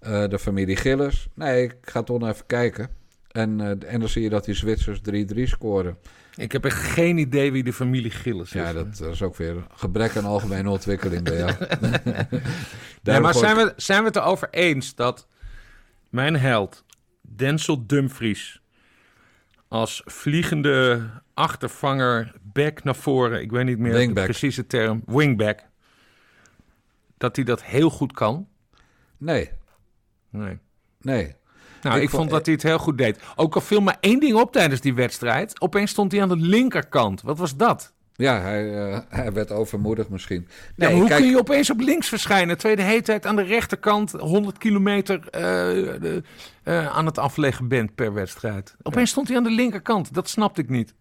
Uh, 0.03 0.29
de 0.29 0.39
familie 0.39 0.77
Gilles. 0.77 1.29
Nee, 1.35 1.63
ik 1.63 1.77
ga 1.83 2.03
toch 2.03 2.19
nog 2.19 2.29
even 2.29 2.47
kijken. 2.47 2.89
En, 3.29 3.59
uh, 3.59 3.69
en 3.69 4.01
dan 4.01 4.09
zie 4.09 4.23
je 4.23 4.29
dat 4.29 4.45
die 4.45 4.55
Zwitsers 4.55 5.01
3-3 5.35 5.43
scoren. 5.43 5.99
Ik 6.35 6.53
heb 6.53 6.65
echt 6.65 6.83
geen 6.83 7.19
idee 7.19 7.53
wie 7.53 7.63
de 7.63 7.73
familie 7.73 8.11
Gilles 8.11 8.47
is. 8.47 8.53
Ja, 8.53 8.73
dat 8.73 9.01
is 9.01 9.23
ook 9.23 9.37
weer 9.37 9.67
gebrek 9.75 10.17
aan 10.17 10.25
algemene 10.25 10.71
ontwikkeling 10.71 11.25
bij 11.25 11.37
jou. 11.37 11.53
nee, 13.03 13.21
maar 13.21 13.35
zijn 13.35 13.57
we, 13.57 13.73
zijn 13.77 14.01
we 14.01 14.07
het 14.07 14.17
erover 14.17 14.49
eens 14.51 14.95
dat 14.95 15.29
mijn 16.11 16.37
held, 16.37 16.85
Denzel 17.21 17.87
Dumfries, 17.87 18.63
als 19.69 20.03
vliegende 20.05 21.07
achtervanger, 21.35 22.33
back 22.43 22.85
naar 22.85 22.97
voren, 22.97 23.41
ik 23.41 23.51
weet 23.51 23.65
niet 23.65 23.79
meer 23.79 23.93
wingback. 23.93 24.27
de 24.27 24.31
precieze 24.31 24.67
term, 24.67 25.03
wingback, 25.07 25.61
dat 27.17 27.37
hij 27.37 27.45
dat 27.45 27.63
heel 27.63 27.91
goed 27.91 28.13
kan? 28.13 28.49
Nee. 29.17 29.51
Nee. 30.31 30.59
Nee. 31.01 31.35
Nou, 31.83 31.97
ik, 31.97 32.03
ik 32.03 32.11
vond 32.11 32.31
dat 32.31 32.47
hij 32.47 32.55
het 32.55 32.63
heel 32.63 32.79
goed 32.79 32.99
deed. 32.99 33.19
Ook 33.37 33.55
al 33.55 33.61
viel 33.61 33.81
maar 33.81 33.97
één 34.01 34.21
ding 34.21 34.35
op 34.35 34.53
tijdens 34.53 34.81
die 34.81 34.95
wedstrijd. 34.95 35.61
Opeens 35.61 35.91
stond 35.91 36.13
hij 36.13 36.23
aan 36.23 36.29
de 36.29 36.37
linkerkant. 36.37 37.23
Wat 37.23 37.39
was 37.39 37.57
dat? 37.57 37.93
Ja, 38.15 38.41
hij, 38.41 38.91
uh, 38.91 38.99
hij 39.09 39.33
werd 39.33 39.51
overmoedig 39.51 40.09
misschien. 40.09 40.49
Nee, 40.77 40.91
ja, 40.91 40.97
hoe 40.97 41.07
kijk... 41.07 41.21
kun 41.21 41.31
je 41.31 41.39
opeens 41.39 41.71
op 41.71 41.81
links 41.81 42.09
verschijnen? 42.09 42.59
Tweede 42.59 42.83
hele 42.83 43.03
tijd 43.03 43.27
aan 43.27 43.37
de 43.37 43.43
rechterkant 43.43 44.11
100 44.11 44.59
kilometer 44.59 45.19
uh, 45.19 45.31
de, 45.33 46.23
uh, 46.65 46.97
aan 46.97 47.07
het 47.07 47.19
afleggen 47.19 47.69
bent 47.69 47.95
per 47.95 48.13
wedstrijd. 48.13 48.77
Opeens 48.83 49.05
ja. 49.05 49.11
stond 49.11 49.29
hij 49.29 49.37
aan 49.37 49.43
de 49.43 49.51
linkerkant. 49.51 50.15
Dat 50.15 50.29
snapte 50.29 50.61
ik 50.61 50.69
niet. 50.69 50.95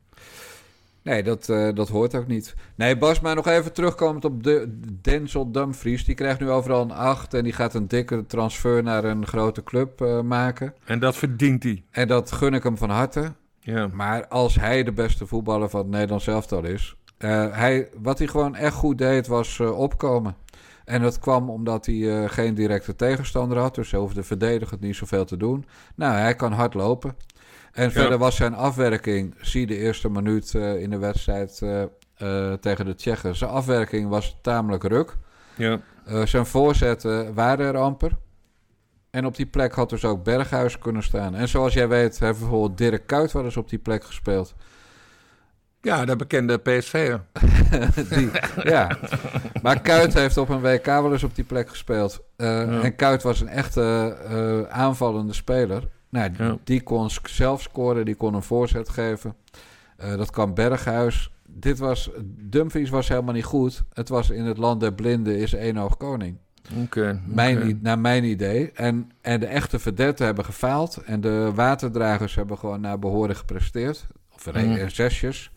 Nee, 1.08 1.24
dat, 1.24 1.47
uh, 1.49 1.70
dat 1.74 1.88
hoort 1.88 2.16
ook 2.16 2.28
niet. 2.28 2.55
Nee, 2.76 2.97
Bas, 2.97 3.20
maar 3.20 3.36
nog 3.36 3.47
even 3.47 3.74
terugkomend 3.74 4.26
op 4.26 4.43
de 4.43 4.80
Denzel 5.01 5.51
Dumfries. 5.51 6.05
Die 6.05 6.16
krijgt 6.16 6.39
nu 6.39 6.49
overal 6.49 6.82
een 6.82 6.91
8 6.91 7.34
en 7.34 7.43
die 7.43 7.53
gaat 7.53 7.74
een 7.74 7.88
dikke 7.88 8.26
transfer 8.26 8.84
naar 8.84 9.03
een 9.03 9.28
grote 9.28 9.64
club 9.64 10.01
uh, 10.01 10.22
maken. 10.22 10.74
En 10.86 10.99
dat 10.99 11.16
verdient 11.16 11.64
hij. 11.64 11.84
En 11.91 12.08
dat 12.08 12.32
gun 12.32 12.53
ik 12.53 12.64
hem 12.64 12.78
van 12.78 12.89
harte. 12.89 13.34
Ja. 13.60 13.88
Maar 13.93 14.28
als 14.28 14.55
hij 14.55 14.84
de 14.84 14.91
beste 14.91 15.28
voetballer 15.28 15.70
van 15.70 15.80
het 15.80 15.89
Nederlands 15.89 16.28
elftal 16.28 16.64
is... 16.64 16.95
Uh, 17.20 17.47
hij, 17.51 17.89
wat 18.01 18.18
hij 18.18 18.28
gewoon 18.28 18.55
echt 18.55 18.76
goed 18.76 18.97
deed, 18.97 19.28
was 19.28 19.60
opkomen. 19.60 20.36
En 20.86 21.01
dat 21.01 21.20
kwam 21.20 21.49
omdat 21.49 21.86
hij 21.86 22.28
geen 22.30 22.53
directe 22.53 22.95
tegenstander 22.95 23.58
had. 23.58 23.76
Dus 23.76 23.91
hij 23.91 23.99
hoefde 23.99 24.24
verdedigend 24.24 24.82
niet 24.82 24.95
zoveel 24.95 25.26
te 25.26 25.38
doen. 25.38 25.66
Nou, 25.95 26.16
hij 26.16 26.36
kan 26.36 26.51
hard 26.51 26.74
lopen. 26.74 27.16
En 27.72 27.84
ja. 27.84 27.89
verder 27.89 28.18
was 28.18 28.36
zijn 28.36 28.53
afwerking, 28.53 29.36
zie 29.41 29.68
de 29.68 29.78
eerste 29.78 30.09
minuut 30.09 30.53
uh, 30.53 30.82
in 30.82 30.89
de 30.89 30.97
wedstrijd 30.97 31.59
uh, 31.63 31.84
uh, 32.18 32.53
tegen 32.53 32.86
de 32.86 32.95
Tsjechen. 32.95 33.36
Zijn 33.36 33.51
afwerking 33.51 34.09
was 34.09 34.38
tamelijk 34.41 34.84
ruk. 34.84 35.18
Ja. 35.55 35.80
zijn 36.26 36.45
voorzetten 36.45 37.34
waren 37.34 37.65
er 37.65 37.78
amper. 37.78 38.11
En 39.09 39.26
op 39.26 39.36
die 39.36 39.45
plek 39.45 39.74
had 39.74 39.89
dus 39.89 40.05
ook 40.05 40.24
Berghuis 40.24 40.80
kunnen 40.80 41.03
staan. 41.03 41.36
En 41.36 41.47
zoals 41.47 41.74
jij 41.74 41.88
weet, 41.88 42.20
heeft 42.20 42.39
bijvoorbeeld 42.39 42.78
Dirk 42.78 43.07
Kuyt 43.07 43.32
wel 43.32 43.43
eens 43.43 43.57
op 43.57 43.70
die 43.70 43.80
plek 43.80 44.03
gespeeld. 44.03 44.55
Ja, 45.82 46.05
de 46.05 46.15
bekende 46.15 46.57
PSV'er. 46.57 47.22
die, 48.09 48.30
ja, 48.63 48.97
maar 49.61 49.82
Kuit 49.82 50.13
heeft 50.13 50.38
op 50.38 50.49
een 50.49 50.61
WK 50.61 50.86
wel 50.86 51.11
eens 51.11 51.24
op 51.24 51.36
die 51.36 51.43
plek 51.43 51.70
gespeeld. 51.70 52.24
Ja. 52.38 52.82
En 52.82 52.95
Kuit 52.95 53.24
was 53.24 53.41
een 53.41 53.47
echte 53.47 54.68
aanvallende 54.70 55.34
speler. 55.34 55.84
Nou, 56.10 56.32
ja. 56.38 56.58
die 56.64 56.82
kon 56.82 57.10
zelf 57.24 57.62
scoren, 57.62 58.05
die 58.05 58.16
kon 58.16 58.34
een 58.34 58.43
voorzet 58.43 58.89
geven. 58.89 59.36
Uh, 60.03 60.18
dat 60.18 60.32
kan 60.32 60.53
Berghuis. 60.53 61.32
Dit 61.47 61.80
was, 61.80 62.10
Dumfries 62.26 62.89
was 62.89 63.08
helemaal 63.08 63.34
niet 63.34 63.43
goed. 63.43 63.84
Het 63.93 64.10
was 64.10 64.30
in 64.30 64.45
het 64.45 64.58
land 64.58 64.80
der 64.80 64.93
blinden 64.93 65.38
is 65.38 65.53
één 65.53 65.78
oog 65.78 65.97
koning. 65.97 66.38
Okay, 66.84 67.22
mijn, 67.26 67.58
okay. 67.58 67.78
Naar 67.82 67.99
mijn 67.99 68.24
idee. 68.24 68.72
En, 68.72 69.12
en 69.22 69.39
de 69.39 69.45
echte 69.45 69.80
verdetten 69.80 70.26
hebben 70.26 70.45
gefaald. 70.45 70.97
En 71.05 71.22
de 71.22 71.51
waterdragers 71.55 72.36
hebben 72.36 72.58
gewoon 72.58 72.82
naar 72.82 72.99
behoren 72.99 73.36
gepresteerd. 73.36 74.08
Of 74.34 74.53
mm. 74.53 74.89
zesjes. 74.89 75.51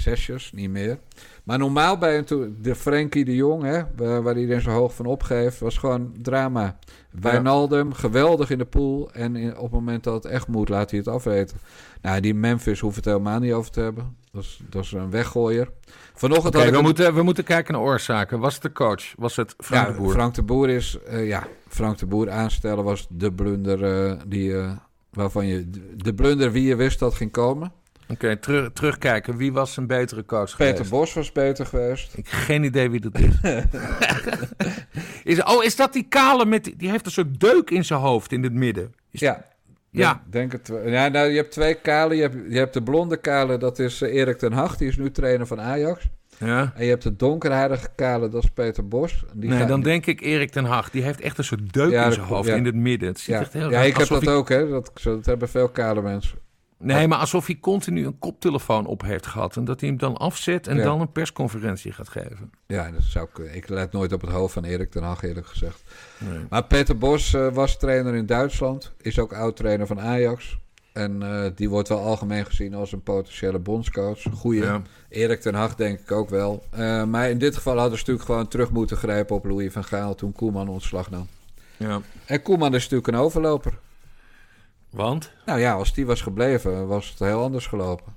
Zesjes, 0.00 0.52
niet 0.52 0.70
meer. 0.70 0.98
Maar 1.44 1.58
normaal 1.58 1.98
bij 1.98 2.18
een 2.18 2.56
de 2.62 2.74
Frenkie 2.74 3.24
de 3.24 3.34
Jong, 3.34 3.62
hè, 3.62 3.82
waar 4.22 4.38
iedereen 4.38 4.62
zo 4.62 4.70
hoog 4.70 4.94
van 4.94 5.06
opgeeft, 5.06 5.58
was 5.58 5.78
gewoon 5.78 6.14
drama. 6.22 6.78
Wijnaldum, 7.10 7.88
ja. 7.88 7.94
geweldig 7.94 8.50
in 8.50 8.58
de 8.58 8.64
pool. 8.64 9.12
En 9.12 9.36
in, 9.36 9.56
op 9.56 9.62
het 9.62 9.72
moment 9.72 10.04
dat 10.04 10.14
het 10.14 10.32
echt 10.32 10.48
moet, 10.48 10.68
laat 10.68 10.90
hij 10.90 10.98
het 10.98 11.08
afweten. 11.08 11.56
Nou, 12.02 12.20
die 12.20 12.34
Memphis 12.34 12.80
hoeft 12.80 12.96
het 12.96 13.04
helemaal 13.04 13.38
niet 13.38 13.52
over 13.52 13.70
te 13.70 13.80
hebben. 13.80 14.16
Dat 14.32 14.42
is, 14.42 14.60
dat 14.70 14.84
is 14.84 14.92
een 14.92 15.10
weggooier. 15.10 15.70
Vanochtend 16.14 16.54
okay, 16.54 16.70
we, 16.70 16.76
een... 16.76 16.82
moeten, 16.82 17.14
we 17.14 17.22
moeten 17.22 17.44
kijken 17.44 17.74
naar 17.74 17.82
oorzaken. 17.82 18.38
Was 18.38 18.54
het 18.54 18.62
de 18.62 18.72
coach? 18.72 19.14
Was 19.16 19.36
het 19.36 19.54
Frank 19.58 19.86
ja, 19.86 19.92
de 19.92 19.98
Boer? 19.98 20.12
Frank 20.12 20.34
de 20.34 20.42
Boer 20.42 20.68
is... 20.68 20.98
Uh, 21.08 21.26
ja, 21.26 21.46
Frank 21.68 21.98
de 21.98 22.06
Boer 22.06 22.30
aanstellen 22.30 22.84
was 22.84 23.06
de 23.10 23.32
blunder 23.32 24.08
uh, 24.08 24.12
die... 24.26 24.50
Uh, 24.50 24.70
waarvan 25.10 25.46
je... 25.46 25.70
De 25.96 26.14
blunder 26.14 26.52
wie 26.52 26.64
je 26.64 26.76
wist 26.76 26.98
dat 26.98 27.14
ging 27.14 27.30
komen. 27.30 27.72
Oké, 28.10 28.24
okay, 28.24 28.36
terug, 28.36 28.72
terugkijken. 28.72 29.36
Wie 29.36 29.52
was 29.52 29.76
een 29.76 29.86
betere 29.86 30.24
coach 30.24 30.56
Peter 30.56 30.72
geweest? 30.72 30.90
Bos 30.90 31.12
was 31.12 31.32
beter 31.32 31.66
geweest. 31.66 32.16
Ik 32.16 32.28
heb 32.28 32.40
geen 32.40 32.64
idee 32.64 32.90
wie 32.90 33.00
dat 33.00 33.18
is. 33.18 33.34
is. 35.38 35.42
Oh, 35.42 35.64
is 35.64 35.76
dat 35.76 35.92
die 35.92 36.06
kale 36.08 36.44
met... 36.44 36.72
Die, 36.76 36.90
heeft 36.90 37.06
een 37.06 37.12
soort 37.12 37.40
deuk 37.40 37.70
in 37.70 37.84
zijn 37.84 38.00
hoofd 38.00 38.32
in 38.32 38.42
het 38.42 38.52
midden. 38.52 38.94
Is 39.10 39.20
ja. 39.20 39.48
Ja. 39.90 40.22
Denk 40.30 40.52
het, 40.52 40.72
ja, 40.84 41.08
nou, 41.08 41.28
je 41.28 41.36
hebt 41.36 41.50
twee 41.52 41.74
kale. 41.74 42.14
Je 42.14 42.22
hebt, 42.22 42.36
je 42.48 42.58
hebt 42.58 42.74
de 42.74 42.82
blonde 42.82 43.16
kale, 43.16 43.58
dat 43.58 43.78
is 43.78 44.02
uh, 44.02 44.14
Erik 44.14 44.38
ten 44.38 44.52
Hag. 44.52 44.76
Die 44.76 44.88
is 44.88 44.96
nu 44.96 45.10
trainer 45.10 45.46
van 45.46 45.60
Ajax. 45.60 46.08
Ja. 46.38 46.72
En 46.74 46.84
je 46.84 46.90
hebt 46.90 47.02
de 47.02 47.16
donkerharige 47.16 47.88
kale, 47.94 48.28
dat 48.28 48.42
is 48.42 48.50
Peter 48.50 48.88
Bos. 48.88 49.24
Die 49.34 49.50
nee, 49.50 49.64
dan 49.64 49.82
denk 49.82 50.06
ik 50.06 50.20
Erik 50.20 50.50
ten 50.50 50.64
Hag. 50.64 50.90
Die 50.90 51.02
heeft 51.02 51.20
echt 51.20 51.38
een 51.38 51.44
soort 51.44 51.72
deuk 51.72 51.90
ja, 51.90 52.04
in 52.04 52.12
zijn 52.12 52.26
hoofd, 52.26 52.48
ja. 52.48 52.54
in 52.54 52.64
het 52.64 52.74
midden. 52.74 53.08
Het 53.08 53.18
ziet 53.18 53.34
echt 53.34 53.52
heel 53.52 53.70
Ja, 53.70 53.80
ik 53.80 53.96
heb 53.96 54.08
dat 54.08 54.28
ook, 54.28 54.48
hè. 54.48 54.68
Dat, 54.68 54.90
dat 55.02 55.26
hebben 55.26 55.48
veel 55.48 55.68
kale 55.68 56.02
mensen. 56.02 56.38
Nee, 56.82 57.08
maar 57.08 57.18
alsof 57.18 57.46
hij 57.46 57.58
continu 57.60 58.06
een 58.06 58.18
koptelefoon 58.18 58.86
op 58.86 59.02
heeft 59.02 59.26
gehad. 59.26 59.56
En 59.56 59.64
dat 59.64 59.80
hij 59.80 59.88
hem 59.88 59.98
dan 59.98 60.16
afzet 60.16 60.66
en 60.66 60.76
ja. 60.76 60.82
dan 60.82 61.00
een 61.00 61.12
persconferentie 61.12 61.92
gaat 61.92 62.08
geven. 62.08 62.50
Ja, 62.66 62.90
dat 62.90 63.02
zou 63.02 63.28
kunnen. 63.32 63.54
Ik 63.54 63.68
let 63.68 63.92
nooit 63.92 64.12
op 64.12 64.20
het 64.20 64.30
hoofd 64.30 64.52
van 64.52 64.64
Erik 64.64 64.90
ten 64.90 65.02
Hag, 65.02 65.22
eerlijk 65.22 65.46
gezegd. 65.46 65.82
Nee. 66.18 66.38
Maar 66.48 66.64
Peter 66.64 66.98
Bos 66.98 67.32
uh, 67.32 67.52
was 67.52 67.78
trainer 67.78 68.14
in 68.14 68.26
Duitsland. 68.26 68.92
Is 69.00 69.18
ook 69.18 69.32
oud-trainer 69.32 69.86
van 69.86 70.00
Ajax. 70.00 70.58
En 70.92 71.22
uh, 71.22 71.44
die 71.54 71.68
wordt 71.68 71.88
wel 71.88 72.04
algemeen 72.04 72.46
gezien 72.46 72.74
als 72.74 72.92
een 72.92 73.02
potentiële 73.02 73.58
bondscoach. 73.58 74.22
Goeie. 74.32 74.62
Ja. 74.62 74.82
Erik 75.08 75.40
ten 75.40 75.54
Hag 75.54 75.74
denk 75.74 76.00
ik 76.00 76.12
ook 76.12 76.28
wel. 76.28 76.64
Uh, 76.78 77.04
maar 77.04 77.30
in 77.30 77.38
dit 77.38 77.56
geval 77.56 77.78
hadden 77.78 77.98
ze 77.98 77.98
natuurlijk 77.98 78.26
gewoon 78.26 78.48
terug 78.48 78.70
moeten 78.70 78.96
grijpen 78.96 79.36
op 79.36 79.44
Louis 79.44 79.72
van 79.72 79.84
Gaal... 79.84 80.14
toen 80.14 80.32
Koeman 80.32 80.68
ontslag 80.68 81.10
nam. 81.10 81.28
Ja. 81.76 82.00
En 82.24 82.42
Koeman 82.42 82.74
is 82.74 82.82
natuurlijk 82.82 83.08
een 83.08 83.24
overloper. 83.24 83.78
Want? 84.90 85.32
Nou 85.46 85.60
ja, 85.60 85.72
als 85.72 85.94
die 85.94 86.06
was 86.06 86.20
gebleven, 86.20 86.86
was 86.86 87.08
het 87.08 87.18
heel 87.18 87.42
anders 87.42 87.66
gelopen. 87.66 88.14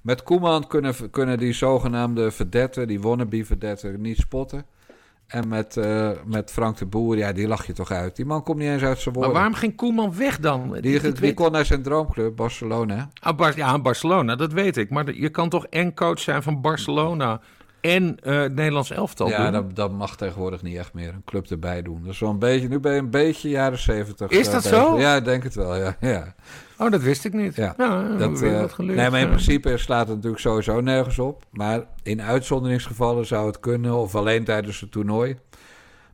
Met 0.00 0.22
Koeman 0.22 0.66
kunnen, 0.66 1.10
kunnen 1.10 1.38
die 1.38 1.52
zogenaamde 1.52 2.30
verdetten, 2.30 2.88
die 2.88 3.00
wannabe-verdetten, 3.00 4.00
niet 4.00 4.16
spotten. 4.18 4.64
En 5.26 5.48
met, 5.48 5.76
uh, 5.76 6.10
met 6.24 6.50
Frank 6.50 6.76
de 6.76 6.86
Boer, 6.86 7.16
ja, 7.16 7.32
die 7.32 7.48
lach 7.48 7.66
je 7.66 7.72
toch 7.72 7.90
uit. 7.90 8.16
Die 8.16 8.24
man 8.24 8.42
komt 8.42 8.58
niet 8.58 8.68
eens 8.68 8.82
uit 8.82 8.98
zijn 8.98 9.14
woorden. 9.14 9.32
Maar 9.32 9.40
waarom 9.40 9.58
ging 9.58 9.76
Koeman 9.76 10.16
weg 10.16 10.38
dan? 10.38 10.72
Die, 10.72 10.80
die, 10.80 11.00
die 11.00 11.12
weet... 11.12 11.34
kon 11.34 11.52
naar 11.52 11.64
zijn 11.64 11.82
droomclub, 11.82 12.36
Barcelona. 12.36 13.08
Ah, 13.20 13.36
Bar 13.36 13.56
ja, 13.56 13.78
Barcelona, 13.78 14.36
dat 14.36 14.52
weet 14.52 14.76
ik. 14.76 14.90
Maar 14.90 15.14
je 15.14 15.28
kan 15.28 15.48
toch 15.48 15.66
en 15.66 15.94
coach 15.94 16.18
zijn 16.18 16.42
van 16.42 16.60
Barcelona 16.60 17.40
en 17.82 18.16
eh, 18.22 18.40
het 18.40 18.54
Nederlands 18.54 18.90
elftal 18.90 19.28
Ja, 19.28 19.42
doen. 19.42 19.52
dat, 19.52 19.76
dat 19.76 19.92
mag 19.92 20.16
tegenwoordig 20.16 20.62
niet 20.62 20.76
echt 20.76 20.92
meer. 20.92 21.08
Een 21.08 21.24
club 21.24 21.46
erbij 21.50 21.82
doen. 21.82 22.12
Wel 22.20 22.30
een 22.30 22.38
beetje, 22.38 22.68
nu 22.68 22.80
ben 22.80 22.92
je 22.92 22.98
een 22.98 23.10
beetje 23.10 23.48
jaren 23.48 23.78
zeventig. 23.78 24.30
Is 24.30 24.46
eh, 24.46 24.52
dat 24.52 24.62
bezig. 24.62 24.78
zo? 24.78 24.98
Ja, 24.98 25.16
ik 25.16 25.24
denk 25.24 25.42
het 25.42 25.54
wel, 25.54 25.76
ja. 25.76 25.96
ja. 26.00 26.34
Oh, 26.78 26.90
dat 26.90 27.02
wist 27.02 27.24
ik 27.24 27.32
niet. 27.32 27.56
Ja, 27.56 27.74
Ja, 27.76 28.16
Dat, 28.16 28.40
weer 28.40 28.54
eh, 28.54 28.60
wat 28.60 28.72
geleerd. 28.72 28.96
nee, 28.98 29.10
maar 29.10 29.20
in 29.20 29.28
principe 29.28 29.76
slaat 29.76 30.06
het 30.06 30.16
natuurlijk 30.16 30.42
sowieso 30.42 30.80
nergens 30.80 31.18
op. 31.18 31.44
Maar 31.50 31.80
in 32.02 32.22
uitzonderingsgevallen 32.22 33.26
zou 33.26 33.46
het 33.46 33.60
kunnen, 33.60 33.94
of 33.94 34.14
alleen 34.14 34.44
tijdens 34.44 34.80
het 34.80 34.90
toernooi. 34.92 35.36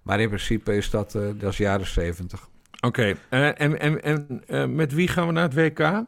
Maar 0.03 0.21
in 0.21 0.29
principe 0.29 0.77
is 0.77 0.91
dat, 0.91 1.12
dat 1.12 1.51
is 1.53 1.57
jaren 1.57 1.87
zeventig. 1.87 2.49
Oké, 2.81 3.14
en, 3.29 3.79
en, 3.81 4.03
en 4.47 4.75
met 4.75 4.93
wie 4.95 5.09
gaan 5.09 5.27
we 5.27 5.33
naar 5.33 5.43
het 5.51 5.55
WK? 5.55 6.03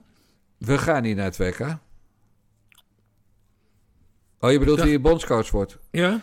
We 0.58 0.78
gaan 0.78 1.02
niet 1.02 1.16
naar 1.16 1.24
het 1.24 1.36
WK. 1.36 1.76
Oh, 4.40 4.50
je 4.50 4.58
bedoelt 4.58 4.78
Ja. 4.78 4.84
wie 4.84 5.00
bondscoach 5.00 5.50
wordt? 5.50 5.78
Ja? 5.90 6.20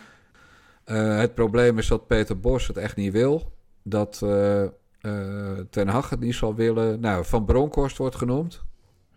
Eh, 0.84 1.16
het 1.18 1.34
probleem 1.34 1.78
is 1.78 1.88
dat 1.88 2.06
Peter 2.06 2.40
Bos 2.40 2.66
het 2.66 2.76
echt 2.76 2.96
niet 2.96 3.12
wil. 3.12 3.52
Dat 3.82 4.20
eh, 4.22 4.62
eh, 4.62 4.70
Ten 5.70 5.88
Hag 5.88 6.10
het 6.10 6.20
niet 6.20 6.34
zal 6.34 6.54
willen. 6.54 7.00
Nou, 7.00 7.24
Van 7.24 7.44
Bronckhorst 7.44 7.96
wordt 7.96 8.16
genoemd. 8.16 8.62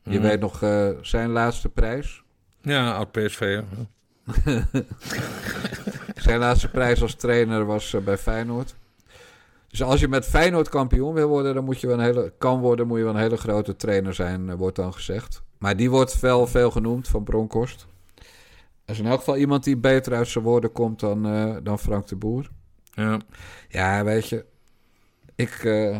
Je 0.04 0.20
Mhm. 0.20 0.22
weet 0.28 0.40
nog 0.40 0.60
zijn 1.02 1.30
laatste 1.30 1.70
prijs. 1.70 2.24
Ja, 2.62 2.92
oud 2.96 3.12
PSV. 3.12 3.62
Zijn 6.16 6.40
laatste 6.40 6.70
prijs 6.70 7.02
als 7.02 7.16
trainer 7.16 7.66
was 7.66 7.96
bij 8.04 8.18
Feyenoord. 8.18 8.76
Dus 9.68 9.84
als 9.84 10.00
je 10.00 10.08
met 10.08 10.26
Feyenoord 10.26 10.70
kampioen 10.70 11.14
wil 11.14 11.28
worden, 11.28 11.54
dan 11.56 11.64
moet 11.64 11.80
je 11.82 11.88
wel 11.88 11.98
een 12.00 12.04
hele, 12.04 12.34
kan 12.38 12.60
worden, 12.60 12.88
moet 12.88 12.98
je 12.98 13.04
wel 13.04 13.14
een 13.14 13.20
hele 13.20 13.38
grote 13.38 13.76
trainer 13.76 14.14
zijn, 14.14 14.56
wordt 14.56 14.76
dan 14.76 14.94
gezegd. 14.94 15.42
Maar 15.58 15.78
die 15.78 15.90
wordt 15.90 16.20
wel 16.20 16.48
veel 16.48 16.72
genoemd 16.72 17.08
van 17.08 17.24
Bronkhorst. 17.24 17.88
Is 18.92 19.00
in 19.00 19.06
elk 19.06 19.18
geval 19.20 19.38
iemand 19.38 19.64
die 19.64 19.78
beter 19.78 20.14
uit 20.14 20.28
zijn 20.28 20.44
woorden 20.44 20.72
komt 20.72 21.00
dan, 21.00 21.26
eh, 21.26 21.56
dan 21.64 21.80
Frank 21.80 22.08
de 22.08 22.16
Boer. 22.16 22.50
Ja. 22.94 23.20
Ja, 23.70 24.04
weet 24.04 24.30
je, 24.30 24.46
ik, 25.36 25.52
eh, 25.64 25.98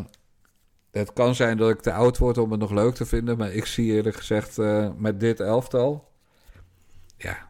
het 0.90 1.12
kan 1.12 1.34
zijn 1.34 1.56
dat 1.56 1.70
ik 1.70 1.80
te 1.80 1.92
oud 1.92 2.18
word 2.18 2.38
om 2.38 2.50
het 2.50 2.60
nog 2.60 2.70
leuk 2.70 2.94
te 2.94 3.06
vinden, 3.06 3.38
maar 3.38 3.52
ik 3.52 3.66
zie 3.66 3.92
eerlijk 3.92 4.16
gezegd 4.16 4.58
eh, 4.58 4.88
met 4.96 5.20
dit 5.20 5.40
elftal, 5.40 6.08
ja, 7.16 7.48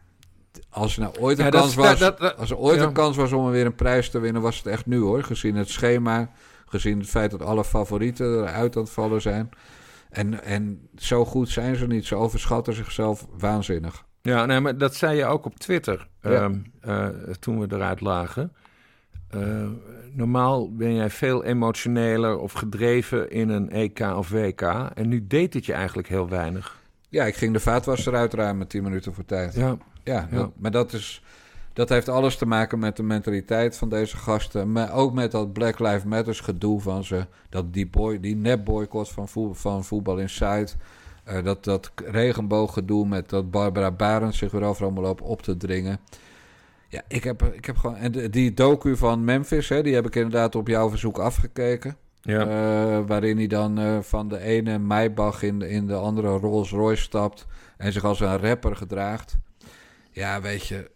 als 0.69 0.95
er 0.95 1.01
nou 1.01 1.15
ooit 1.19 1.37
een 1.39 1.45
Ja, 1.45 1.49
kans 1.51 1.75
was, 1.75 1.99
dat- 1.99 2.19
dat- 2.19 2.37
als 2.37 2.49
er 2.49 2.57
ooit 2.57 2.79
ja. 2.79 2.85
een 2.85 2.93
kans 2.93 3.17
was 3.17 3.31
om 3.31 3.45
er 3.45 3.51
weer 3.51 3.65
een 3.65 3.75
prijs 3.75 4.09
te 4.09 4.19
winnen, 4.19 4.41
was 4.41 4.57
het 4.57 4.65
echt 4.65 4.85
nu 4.85 4.99
hoor, 4.99 5.23
gezien 5.23 5.55
het 5.55 5.69
schema, 5.69 6.31
gezien 6.65 6.99
het 6.99 7.09
feit 7.09 7.31
dat 7.31 7.41
alle 7.41 7.63
favorieten 7.63 8.25
eruit 8.39 8.75
aan 8.75 8.81
het 8.83 8.91
vallen 8.91 9.21
zijn. 9.21 9.49
En, 10.09 10.43
en 10.43 10.89
zo 10.95 11.25
goed 11.25 11.49
zijn 11.49 11.75
ze 11.75 11.87
niet. 11.87 12.05
Ze 12.05 12.15
overschatten 12.15 12.73
zichzelf 12.73 13.27
waanzinnig. 13.37 14.05
Ja, 14.25 14.45
nee, 14.45 14.59
maar 14.59 14.77
dat 14.77 14.95
zei 14.95 15.17
je 15.17 15.25
ook 15.25 15.45
op 15.45 15.59
Twitter 15.59 16.07
Ja. 16.21 16.29
ehm, 16.31 16.55
eh, 16.81 17.07
toen 17.39 17.59
we 17.59 17.75
eruit 17.75 18.01
lagen. 18.01 18.53
Eh, 19.29 19.67
normaal 20.11 20.75
ben 20.75 20.95
jij 20.95 21.09
veel 21.09 21.43
emotioneler 21.43 22.37
of 22.37 22.51
gedreven 22.51 23.31
in 23.31 23.49
een 23.49 23.69
EK 23.71 23.99
of 23.99 24.29
WK. 24.29 24.61
En 24.93 25.07
nu 25.07 25.27
deed 25.27 25.53
het 25.53 25.65
je 25.65 25.73
eigenlijk 25.73 26.07
heel 26.07 26.29
weinig. 26.29 26.81
Ja, 27.09 27.25
ik 27.25 27.35
ging 27.35 27.53
de 27.53 27.59
vaatwasser 27.59 28.15
uitruimen 28.15 28.67
10 28.67 28.83
minuten 28.83 29.13
voor 29.13 29.25
tijd. 29.25 29.53
Ja, 29.55 29.77
Ja, 30.03 30.27
Ja. 30.31 30.37
dat- 30.37 30.51
maar 30.57 30.71
dat, 30.71 30.93
is, 30.93 31.23
dat 31.73 31.89
heeft 31.89 32.09
alles 32.09 32.35
te 32.37 32.45
maken 32.45 32.79
met 32.79 32.95
de 32.97 33.03
mentaliteit 33.03 33.77
van 33.77 33.89
deze 33.89 34.17
gasten. 34.17 34.71
Maar 34.71 34.93
ook 34.93 35.13
met 35.13 35.31
dat 35.31 35.53
Black 35.53 35.79
Lives 35.79 36.03
Matters 36.03 36.39
gedoe 36.39 36.81
van 36.81 37.03
ze. 37.03 37.25
Dat 37.49 37.73
die, 37.73 37.87
boy, 37.87 38.19
die 38.19 38.35
nepboycott 38.35 39.09
van, 39.11 39.27
voet, 39.27 39.57
van 39.59 39.83
Voetbal 39.83 40.17
Inside. 40.17 40.67
Eh 41.23 41.43
dat, 41.43 41.63
dat 41.63 41.91
regenbooggedoe 42.05 43.07
met 43.07 43.29
dat 43.29 43.51
Barbara 43.51 43.91
Barend 43.91 44.35
zich 44.35 44.51
weer 44.51 44.63
overal 44.63 44.91
maar 44.91 45.03
loopt 45.03 45.21
op 45.21 45.41
te 45.41 45.57
dringen. 45.57 45.99
Ja, 46.87 47.01
ik 47.07 47.23
heb, 47.23 47.43
ik 47.43 47.65
heb 47.65 47.77
gewoon... 47.77 47.95
En 47.95 48.11
de- 48.11 48.29
die 48.29 48.53
docu 48.53 48.97
van 48.97 49.23
Memphis, 49.23 49.69
hè, 49.69 49.83
die 49.83 49.93
heb 49.93 50.05
ik 50.05 50.15
inderdaad 50.15 50.55
op 50.55 50.67
jouw 50.67 50.89
verzoek 50.89 51.17
afgekeken. 51.17 51.95
ja. 52.21 52.39
Eh, 52.41 52.99
waarin 53.07 53.37
hij 53.37 53.47
dan 53.47 53.79
eh, 53.79 53.97
van 54.01 54.27
de 54.27 54.39
ene 54.39 54.79
Maybach 54.79 55.43
in 55.43 55.59
de, 55.59 55.69
in 55.69 55.87
de 55.87 55.95
andere 55.95 56.27
Rolls 56.37 56.71
Royce 56.71 57.01
stapt. 57.01 57.45
En 57.77 57.91
zich 57.91 58.03
als 58.03 58.19
een 58.19 58.37
rapper 58.37 58.75
gedraagt. 58.75 59.37
Ja, 60.11 60.41
weet 60.41 60.67
je. 60.67 60.91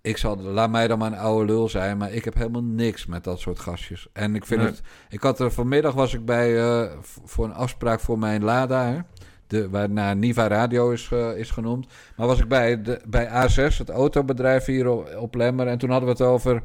Ik 0.00 0.16
zal, 0.16 0.36
laat 0.38 0.70
mij 0.70 0.88
dan 0.88 0.98
maar 0.98 1.12
een 1.12 1.18
oude 1.18 1.52
lul 1.52 1.68
zijn. 1.68 1.96
Maar 1.98 2.12
ik 2.12 2.24
heb 2.24 2.34
helemaal 2.34 2.62
niks 2.64 3.06
met 3.06 3.24
dat 3.24 3.40
soort 3.40 3.58
gastjes. 3.58 4.08
En 4.12 4.34
ik 4.34 4.46
vind 4.46 4.60
Nee. 4.60 4.70
het. 4.70 4.80
Ik 5.08 5.20
had 5.22 5.40
er 5.40 5.52
vanmiddag 5.52 5.94
was 5.94 6.14
ik 6.14 6.24
bij. 6.24 6.88
voor 7.24 7.44
een 7.44 7.54
afspraak 7.54 8.00
voor 8.00 8.18
mijn 8.18 8.44
Lada. 8.44 8.84
Hè, 8.84 8.98
de, 9.46 9.70
waarna 9.70 10.14
Niva 10.14 10.46
Radio 10.46 10.90
is, 10.90 11.10
is 11.36 11.50
genoemd. 11.50 11.86
Maar 12.16 12.26
was 12.26 12.40
ik 12.40 12.48
bij, 12.48 12.82
de, 12.82 13.00
bij 13.06 13.28
A6, 13.28 13.76
het 13.76 13.90
autobedrijf 13.90 14.64
hier 14.64 14.88
op, 14.88 15.16
op 15.18 15.34
Lemmer. 15.34 15.66
En 15.66 15.78
toen 15.78 15.90
hadden 15.90 16.08
we 16.08 16.14
het 16.14 16.32
over. 16.32 16.62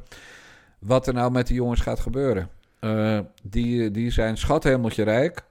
wat 0.80 1.08
er 1.08 1.14
nou 1.14 1.32
met 1.32 1.48
die 1.48 1.56
jongens 1.56 1.82
gaat 1.82 2.00
gebeuren. 2.00 2.50
Eh, 2.80 3.20
die, 3.44 3.92
die 3.92 4.12
zijn 4.12 4.38
schathemeltje 4.38 5.04
rijk. 5.04 5.44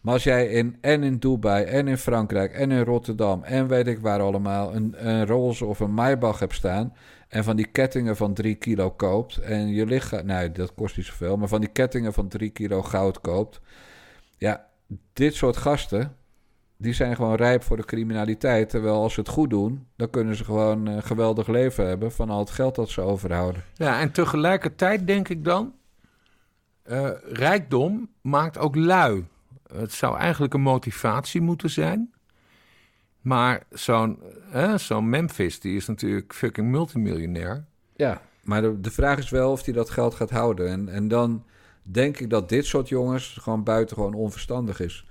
Maar 0.00 0.14
als 0.14 0.24
jij 0.24 0.46
in, 0.46 0.76
en 0.80 1.02
in 1.02 1.16
Dubai, 1.18 1.64
en 1.64 1.88
in 1.88 1.98
Frankrijk, 1.98 2.52
en 2.52 2.70
in 2.70 2.84
Rotterdam, 2.84 3.42
en 3.42 3.68
weet 3.68 3.86
ik 3.86 3.98
waar 3.98 4.20
allemaal, 4.20 4.74
een, 4.74 5.08
een 5.08 5.26
Rolls 5.26 5.62
of 5.62 5.80
een 5.80 5.94
Maybach 5.94 6.38
hebt 6.38 6.54
staan. 6.54 6.94
En 7.28 7.44
van 7.44 7.56
die 7.56 7.66
kettingen 7.66 8.16
van 8.16 8.34
3 8.34 8.54
kilo 8.54 8.90
koopt. 8.90 9.36
En 9.36 9.68
je 9.68 9.86
lichaam, 9.86 10.26
nee, 10.26 10.52
dat 10.52 10.74
kost 10.74 10.96
niet 10.96 11.06
zoveel. 11.06 11.36
Maar 11.36 11.48
van 11.48 11.60
die 11.60 11.68
kettingen 11.68 12.12
van 12.12 12.28
3 12.28 12.50
kilo 12.50 12.82
goud 12.82 13.20
koopt. 13.20 13.60
Ja, 14.36 14.66
dit 15.12 15.34
soort 15.34 15.56
gasten, 15.56 16.15
die 16.76 16.92
zijn 16.92 17.16
gewoon 17.16 17.34
rijp 17.34 17.62
voor 17.62 17.76
de 17.76 17.84
criminaliteit. 17.84 18.68
Terwijl 18.70 18.94
als 19.02 19.14
ze 19.14 19.20
het 19.20 19.28
goed 19.28 19.50
doen, 19.50 19.86
dan 19.96 20.10
kunnen 20.10 20.36
ze 20.36 20.44
gewoon 20.44 20.86
een 20.86 21.02
geweldig 21.02 21.46
leven 21.46 21.86
hebben 21.86 22.12
van 22.12 22.30
al 22.30 22.38
het 22.38 22.50
geld 22.50 22.74
dat 22.74 22.88
ze 22.88 23.00
overhouden. 23.00 23.62
ja, 23.74 24.00
en 24.00 24.12
tegelijkertijd 24.12 25.06
denk 25.06 25.28
ik 25.28 25.44
dan... 25.44 25.74
eh, 26.82 27.10
rijkdom 27.32 28.08
maakt 28.20 28.58
ook 28.58 28.74
lui. 28.76 29.26
Het 29.72 29.92
zou 29.92 30.18
eigenlijk 30.18 30.54
een 30.54 30.60
motivatie 30.60 31.40
moeten 31.40 31.70
zijn. 31.70 32.14
Maar 33.20 33.62
zo'n 33.70 34.18
eh, 34.52 34.74
zo'n 34.74 35.08
Memphis, 35.08 35.60
die 35.60 35.76
is 35.76 35.86
natuurlijk 35.86 36.34
fucking 36.34 36.70
multimiljonair. 36.70 37.64
Ja, 37.96 38.20
maar 38.42 38.62
de, 38.62 38.80
de 38.80 38.90
vraag 38.90 39.18
is 39.18 39.30
wel 39.30 39.50
of 39.52 39.64
hij 39.64 39.74
dat 39.74 39.90
geld 39.90 40.14
gaat 40.14 40.30
houden. 40.30 40.68
En, 40.68 40.88
en 40.88 41.08
dan 41.08 41.44
denk 41.82 42.18
ik 42.18 42.30
dat 42.30 42.48
dit 42.48 42.66
soort 42.66 42.88
jongens 42.88 43.36
gewoon 43.40 43.64
buitengewoon 43.64 44.14
onverstandig 44.14 44.80
is. 44.80 45.05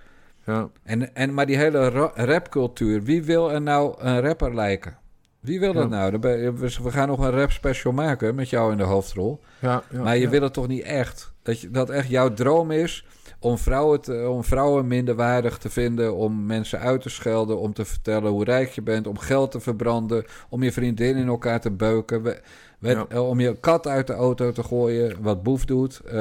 Ja. 0.46 0.70
En, 0.84 1.16
en, 1.16 1.34
maar 1.34 1.46
die 1.46 1.58
hele 1.58 1.90
ra- 1.90 2.12
rapcultuur, 2.16 3.04
wie 3.04 3.24
wil 3.24 3.52
er 3.52 3.62
nou 3.62 3.96
een 4.02 4.22
rapper 4.22 4.56
lijken? 4.56 4.98
Wie 5.40 5.60
wil 5.60 5.74
dat 5.74 5.90
Ja. 5.90 6.10
nou? 6.10 6.20
We, 6.20 6.92
gaan 6.92 7.08
nog 7.08 7.20
een 7.20 7.32
rap 7.32 7.52
special 7.52 7.94
maken 7.94 8.36
met 8.36 8.50
jou 8.50 8.72
in 8.72 8.78
de 8.78 8.84
hoofdrol. 8.84 9.40
Ja, 9.60 9.84
ja, 9.90 10.02
maar 10.02 10.18
je 10.18 10.30
wil 10.30 10.42
het 10.42 10.54
toch 10.54 10.68
niet 10.68 10.84
echt? 10.84 11.34
Dat, 11.46 11.60
je, 11.60 11.70
dat 11.72 11.90
echt 11.90 12.10
jouw 12.10 12.34
droom 12.34 12.72
is 12.72 13.06
om 13.40 13.58
vrouwen, 13.58 14.02
te, 14.02 14.28
om 14.30 14.44
vrouwen 14.44 14.88
minderwaardig 14.88 15.58
te 15.58 15.70
vinden, 15.70 16.16
om 16.16 16.46
mensen 16.46 16.80
uit 16.80 17.02
te 17.02 17.10
schelden, 17.10 17.60
om 17.60 17.74
te 17.74 17.86
vertellen 17.86 18.32
hoe 18.32 18.44
rijk 18.44 18.70
je 18.70 18.82
bent, 18.82 19.08
om 19.08 19.18
geld 19.18 19.52
te 19.52 19.60
verbranden, 19.60 20.26
om 20.50 20.64
je 20.64 20.72
vriendin 20.72 21.16
in 21.18 21.28
elkaar 21.28 21.62
te 21.62 21.72
beuken, 21.72 22.22
we- 22.24 22.42
we- 22.80 22.90
Ja. 22.90 23.06
eh, 23.10 23.30
om 23.30 23.40
je 23.40 23.58
kat 23.60 23.88
uit 23.88 24.08
de 24.08 24.14
auto 24.14 24.52
te 24.52 24.64
gooien, 24.64 25.16
wat 25.22 25.44
Boef 25.44 25.66
doet, 25.66 26.00
eh, 26.06 26.14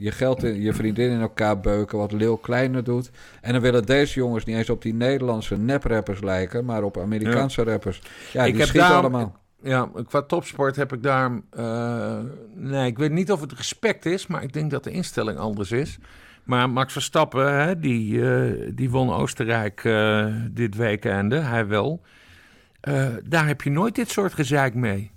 je 0.00 0.10
geld 0.10 0.42
in 0.42 0.60
je 0.60 0.72
vriendin 0.72 1.10
in 1.10 1.20
elkaar 1.20 1.60
beuken, 1.60 1.98
wat 1.98 2.12
Leeuw 2.12 2.36
Kleiner 2.36 2.84
doet. 2.84 3.10
En 3.40 3.52
dan 3.52 3.62
willen 3.62 3.86
deze 3.86 4.14
jongens 4.18 4.44
niet 4.44 4.56
eens 4.56 4.70
op 4.70 4.82
die 4.82 4.94
Nederlandse 4.94 5.56
neprappers 5.56 6.20
lijken, 6.20 6.64
maar 6.64 6.82
op 6.82 6.98
Amerikaanse 6.98 7.62
rappers. 7.64 8.02
Ja, 8.32 8.44
Ik 8.44 8.50
die 8.50 8.60
heb 8.60 8.68
schieten 8.68 8.90
daarom- 8.90 9.14
allemaal. 9.14 9.40
Ja, 9.62 9.90
qua 10.08 10.22
topsport 10.22 10.76
heb 10.76 10.92
ik 10.92 11.02
daar. 11.02 11.40
eh, 11.50 12.18
nee, 12.54 12.86
ik 12.86 12.98
weet 12.98 13.10
niet 13.10 13.32
of 13.32 13.40
het 13.40 13.52
respect 13.52 14.06
is, 14.06 14.26
maar 14.26 14.42
ik 14.42 14.52
denk 14.52 14.70
dat 14.70 14.84
de 14.84 14.90
instelling 14.90 15.38
anders 15.38 15.72
is. 15.72 15.98
Maar 16.44 16.70
Max 16.70 16.92
Verstappen, 16.92 17.54
hè, 17.54 17.78
die, 17.78 18.30
eh, 18.30 18.70
die 18.74 18.90
won 18.90 19.12
Oostenrijk 19.12 19.84
eh, 19.84 20.26
dit 20.50 20.76
weekende, 20.76 21.36
hij 21.36 21.66
wel. 21.66 22.02
Daar 23.24 23.46
heb 23.46 23.62
je 23.62 23.70
nooit 23.70 23.94
dit 23.94 24.10
soort 24.10 24.34
gezeik 24.34 24.74
mee. 24.74 25.10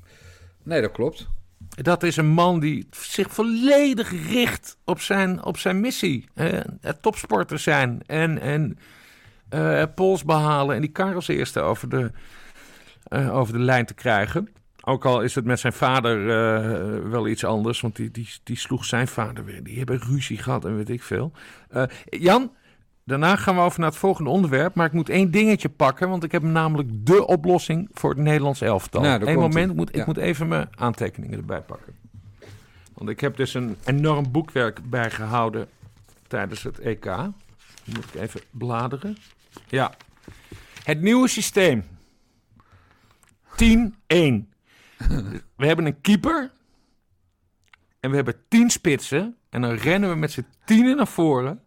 Nee, 0.63 0.81
dat 0.81 0.91
klopt. 0.91 1.27
Dat 1.69 2.03
is 2.03 2.17
een 2.17 2.27
man 2.27 2.59
die 2.59 2.87
zich 2.91 3.31
volledig 3.31 4.11
richt 4.31 4.77
op 4.83 5.01
zijn, 5.01 5.43
op 5.43 5.57
zijn 5.57 5.79
missie. 5.79 6.29
Topsporter 7.01 7.59
zijn 7.59 8.01
en, 8.05 8.39
en 8.39 8.77
pols 9.95 10.23
behalen 10.23 10.75
en 10.75 10.81
die 10.81 10.91
kar 10.91 11.15
als 11.15 11.27
eerste 11.27 11.59
over 11.59 11.89
de, 11.89 12.11
eh, 13.07 13.35
over 13.35 13.53
de 13.53 13.59
lijn 13.59 13.85
te 13.85 13.93
krijgen. 13.93 14.49
Ook 14.87 15.05
al 15.05 15.21
is 15.21 15.35
het 15.35 15.45
met 15.45 15.59
zijn 15.59 15.73
vader 15.73 16.29
eh, 16.29 17.09
wel 17.09 17.27
iets 17.27 17.43
anders, 17.43 17.81
want 17.81 17.95
die, 17.95 18.11
die, 18.11 18.29
die 18.43 18.57
sloeg 18.57 18.85
zijn 18.85 19.07
vader 19.07 19.45
weer. 19.45 19.63
Die 19.63 19.77
hebben 19.77 19.99
ruzie 19.99 20.37
gehad 20.37 20.65
en 20.65 20.75
weet 20.75 20.89
ik 20.89 21.03
veel. 21.03 21.31
Eh, 21.69 21.83
Jan, 22.09 22.51
daarna 23.03 23.35
gaan 23.35 23.55
we 23.55 23.61
over 23.61 23.79
naar 23.79 23.89
het 23.89 23.97
volgende 23.97 24.29
onderwerp. 24.29 24.75
Maar 24.75 24.85
ik 24.85 24.91
moet 24.91 25.09
één 25.09 25.31
dingetje 25.31 25.69
pakken, 25.69 26.09
want 26.09 26.23
ik 26.23 26.31
heb 26.31 26.41
namelijk 26.41 26.89
de 26.91 27.27
oplossing 27.27 27.89
voor 27.93 28.09
het 28.09 28.19
Nederlands 28.19 28.61
elftal. 28.61 29.01
Nou, 29.01 29.25
Eén 29.25 29.39
moment, 29.39 29.69
ik 29.69 29.75
moet, 29.75 29.95
ik 29.95 30.05
moet 30.05 30.17
even 30.17 30.47
mijn 30.47 30.67
aantekeningen 30.75 31.37
erbij 31.37 31.61
pakken. 31.61 31.93
Want 32.93 33.09
ik 33.09 33.19
heb 33.19 33.37
dus 33.37 33.53
een 33.53 33.77
enorm 33.85 34.31
boekwerk 34.31 34.89
bijgehouden 34.89 35.67
tijdens 36.27 36.63
het 36.63 36.79
EK. 36.79 37.05
Moet 37.85 38.05
ik 38.13 38.21
even 38.21 38.41
bladeren. 38.51 39.17
Ja. 39.67 39.93
Het 40.83 41.01
nieuwe 41.01 41.27
systeem. 41.27 41.83
10-1. 43.55 43.57
we 45.55 45.65
hebben 45.65 45.85
een 45.85 46.01
keeper. 46.01 46.51
En 47.99 48.09
we 48.09 48.15
hebben 48.15 48.35
tien 48.47 48.69
spitsen. 48.69 49.35
En 49.49 49.61
dan 49.61 49.71
rennen 49.71 50.09
we 50.09 50.15
met 50.15 50.31
z'n 50.31 50.45
tienen 50.65 50.95
naar 50.95 51.07
voren. 51.07 51.61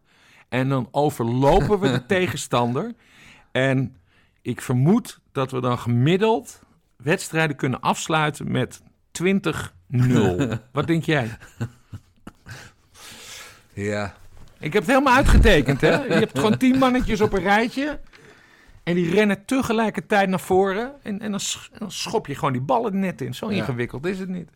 En 0.49 0.69
dan 0.69 0.87
overlopen 0.91 1.79
we 1.79 1.91
de 1.91 2.05
tegenstander. 2.15 2.93
En 3.51 3.95
ik 4.41 4.61
vermoed 4.61 5.19
dat 5.31 5.51
we 5.51 5.61
dan 5.61 5.79
gemiddeld 5.79 6.61
wedstrijden 6.95 7.55
kunnen 7.55 7.79
afsluiten 7.79 8.51
met 8.51 8.81
20-0. 8.81 8.83
Wat 10.71 10.87
denk 10.87 11.03
jij? 11.03 11.37
Ja. 13.73 14.17
Ik 14.59 14.73
heb 14.73 14.81
het 14.81 14.91
helemaal 14.91 15.15
uitgetekend, 15.15 15.81
hè? 15.81 16.03
Je 16.03 16.13
hebt 16.13 16.37
gewoon 16.37 16.57
tien 16.57 16.77
mannetjes 16.77 17.21
op 17.21 17.33
een 17.33 17.41
rijtje. 17.41 17.99
En 18.83 18.95
die 18.95 19.11
rennen 19.11 19.45
tegelijkertijd 19.45 20.29
naar 20.29 20.39
voren. 20.39 20.91
En, 21.03 21.19
en, 21.21 21.31
dan, 21.31 21.39
sch- 21.39 21.67
en 21.71 21.79
dan 21.79 21.91
schop 21.91 22.27
je 22.27 22.35
gewoon 22.35 22.53
die 22.53 22.61
ballen 22.61 22.99
net 22.99 23.21
in. 23.21 23.33
Zo 23.35 23.49
Ja. 23.51 23.55
ingewikkeld 23.57 24.05
is 24.05 24.19
het 24.19 24.29
niet. 24.29 24.49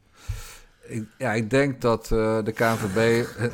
Ik, 0.88 1.04
ja, 1.18 1.34
ik 1.34 1.50
denk 1.50 1.82
dat 1.82 2.04
eh, 2.12 2.38
de 2.44 2.52
KNVB... 2.52 3.26
eh, 3.38 3.46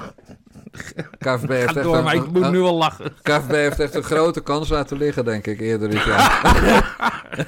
KNVB 1.19 1.49
heeft, 1.49 1.69
Ga 1.69 1.73
echt 1.75 1.83
door, 1.83 1.97
een, 1.97 2.03
maar 2.03 2.15
ik 2.15 2.31
moet 2.31 2.51
nu 2.51 2.59
al 2.61 2.75
lachen. 2.75 3.13
KNVB 3.21 3.51
heeft 3.51 3.79
echt 3.79 3.95
een 3.95 4.03
grote 4.13 4.41
kans 4.41 4.69
laten 4.69 4.97
liggen, 4.97 5.25
denk 5.25 5.47
ik, 5.47 5.59
eerder 5.59 5.89
dit 5.89 6.03
jaar. 6.03 6.41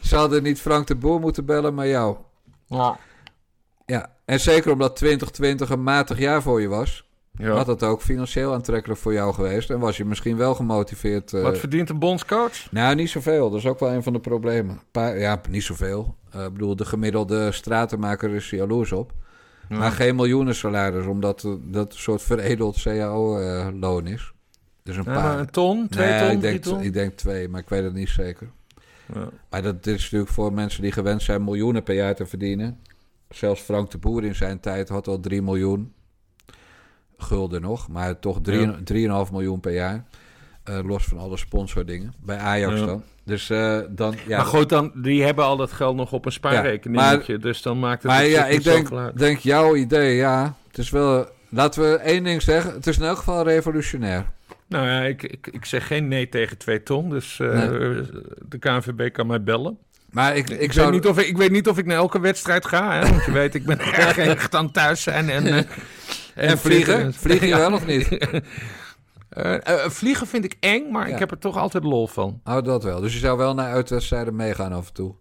Ze 0.00 0.16
hadden 0.16 0.42
niet 0.42 0.60
Frank 0.60 0.86
de 0.86 0.94
Boer 0.94 1.20
moeten 1.20 1.44
bellen, 1.44 1.74
maar 1.74 1.86
jou. 1.88 2.16
Ja. 2.66 2.96
Ja, 3.86 4.10
en 4.24 4.40
zeker 4.40 4.72
omdat 4.72 4.96
2020 4.96 5.70
een 5.70 5.82
matig 5.82 6.18
jaar 6.18 6.42
voor 6.42 6.60
je 6.60 6.68
was... 6.68 7.05
Ja. 7.38 7.50
had 7.50 7.66
het 7.66 7.82
ook 7.82 8.02
financieel 8.02 8.52
aantrekkelijk 8.54 9.00
voor 9.00 9.12
jou 9.12 9.34
geweest... 9.34 9.70
en 9.70 9.78
was 9.78 9.96
je 9.96 10.04
misschien 10.04 10.36
wel 10.36 10.54
gemotiveerd... 10.54 11.32
eh, 11.32 11.42
Wat 11.42 11.58
verdient 11.58 11.90
een 11.90 11.98
bondscoach? 11.98 12.70
Nou, 12.72 12.94
niet 12.94 13.10
zoveel. 13.10 13.50
Dat 13.50 13.58
is 13.58 13.66
ook 13.66 13.78
wel 13.80 13.92
een 13.92 14.02
van 14.02 14.12
de 14.12 14.20
problemen. 14.20 14.80
Ja, 14.92 15.40
niet 15.50 15.62
zoveel. 15.62 16.14
Eh, 16.30 16.44
ik 16.44 16.52
bedoel, 16.52 16.76
de 16.76 16.84
gemiddelde 16.84 17.52
stratenmaker 17.52 18.30
is 18.30 18.52
er 18.52 18.58
jaloers 18.58 18.92
op. 18.92 19.12
Maar 19.68 19.90
geen 19.92 20.16
miljoenen 20.16 20.54
salaris, 20.54 21.06
omdat 21.06 21.44
eh, 21.44 21.52
dat 21.62 21.92
een 21.92 21.98
soort 21.98 22.22
veredeld 22.22 22.82
cao-loon 22.82 24.06
is. 24.06 24.32
Dus 24.82 24.96
een 24.96 25.04
Ja, 25.06 25.14
paar. 25.14 25.38
een 25.38 25.50
ton, 25.50 25.88
twee 25.88 26.08
Nee, 26.10 26.20
ton, 26.20 26.30
ik 26.30 26.40
denk, 26.40 26.62
ton? 26.62 26.80
ik 26.80 26.92
denk 26.92 27.12
twee, 27.12 27.48
maar 27.48 27.60
ik 27.60 27.68
weet 27.68 27.82
het 27.84 27.94
niet 27.94 28.08
zeker. 28.08 28.50
Ja. 29.14 29.28
Maar 29.50 29.62
dat 29.62 29.84
dit 29.84 29.94
is 29.94 30.02
natuurlijk 30.02 30.30
voor 30.30 30.52
mensen 30.52 30.82
die 30.82 30.92
gewend 30.92 31.22
zijn 31.22 31.44
miljoenen 31.44 31.82
per 31.82 31.94
jaar 31.94 32.14
te 32.14 32.26
verdienen. 32.26 32.80
Zelfs 33.28 33.60
Frank 33.60 33.90
de 33.90 33.98
Boer 33.98 34.24
in 34.24 34.34
zijn 34.34 34.60
tijd 34.60 34.88
had 34.88 35.08
al 35.08 35.20
3 35.20 35.42
miljoen 35.42 35.92
gulden 37.18 37.60
nog, 37.60 37.88
maar 37.88 38.18
toch 38.18 38.38
drie- 38.42 38.72
3,5 38.84 39.32
miljoen 39.32 39.60
per 39.60 39.72
jaar. 39.72 40.04
Eh, 40.64 40.78
los 40.84 41.04
van 41.04 41.18
alle 41.18 41.36
sponsordingen. 41.36 42.14
Bij 42.24 42.36
Ajax 42.38 42.78
Ja. 42.80 42.86
dan. 42.86 43.02
Dus 43.24 43.50
eh, 43.50 43.78
dan... 43.90 44.14
Ja, 44.26 44.36
maar 44.36 44.46
goed, 44.46 44.68
dan, 44.68 44.92
die 44.94 45.22
hebben 45.22 45.44
al 45.44 45.56
dat 45.56 45.72
geld 45.72 45.96
nog 45.96 46.12
op 46.12 46.24
een 46.26 46.32
spaarrekeningetje. 46.32 47.38
dus 47.38 47.62
dan 47.62 47.78
maakt 47.78 48.02
het 48.02 48.12
Maar 48.12 48.26
ja, 48.26 48.46
ik 48.46 48.62
denk, 48.64 48.88
denk 49.18 49.38
jouw 49.38 49.74
idee, 49.76 50.16
ja. 50.16 50.54
Het 50.68 50.78
is 50.78 50.90
wel... 50.90 51.26
Laten 51.48 51.82
we 51.82 51.96
één 51.96 52.24
ding 52.24 52.42
zeggen. 52.42 52.72
Het 52.72 52.86
is 52.86 52.98
in 52.98 53.04
elk 53.04 53.16
geval 53.16 53.44
revolutionair. 53.44 54.24
Nou 54.68 54.86
ja, 54.86 55.00
ik, 55.02 55.22
ik, 55.22 55.46
ik 55.50 55.64
zeg 55.64 55.86
geen 55.86 56.08
nee 56.08 56.28
tegen 56.28 56.58
twee 56.58 56.82
ton. 56.82 57.10
Dus 57.10 57.40
eh, 57.40 57.48
Nee. 57.48 57.68
de 58.48 58.58
KNVB 58.58 59.12
kan 59.12 59.26
mij 59.26 59.42
bellen. 59.42 59.78
Maar 60.10 60.36
ik, 60.36 60.50
ik, 60.50 60.60
Ik, 60.60 60.72
zou... 60.72 60.86
weet 60.86 60.94
niet 60.94 61.06
of 61.10 61.18
ik, 61.18 61.26
ik 61.26 61.36
weet 61.36 61.50
niet 61.50 61.68
of 61.68 61.78
ik 61.78 61.86
naar 61.86 61.96
elke 61.96 62.20
wedstrijd 62.20 62.66
ga. 62.66 62.92
Hè? 62.98 63.10
Want 63.10 63.24
je 63.24 63.32
weet, 63.32 63.54
ik 63.54 63.64
ben 63.64 63.78
erg 63.94 64.18
erg 64.18 64.50
aan 64.50 64.70
thuis 64.70 65.02
zijn. 65.02 65.30
En, 65.30 65.66
En 66.36 66.58
vliegen? 66.58 67.14
Vliegen 67.14 67.48
je 67.52 67.56
wel 67.56 67.72
of 67.72 67.86
niet? 67.86 68.08
Eh, 69.28 69.54
eh, 69.54 69.90
vliegen 69.90 70.26
vind 70.26 70.44
ik 70.44 70.56
eng, 70.60 70.90
maar 70.90 71.08
Ja. 71.08 71.12
ik 71.14 71.18
heb 71.18 71.30
er 71.30 71.38
toch 71.38 71.56
altijd 71.56 71.84
lol 71.84 72.06
van. 72.06 72.40
Oh, 72.44 72.62
dat 72.62 72.82
wel. 72.84 73.00
Dus 73.00 73.12
je 73.12 73.18
zou 73.18 73.38
wel 73.38 73.54
naar 73.54 73.72
uitwedstrijden 73.72 74.36
meegaan 74.36 74.72
af 74.72 74.86
en 74.86 74.92
toe. 74.92 75.14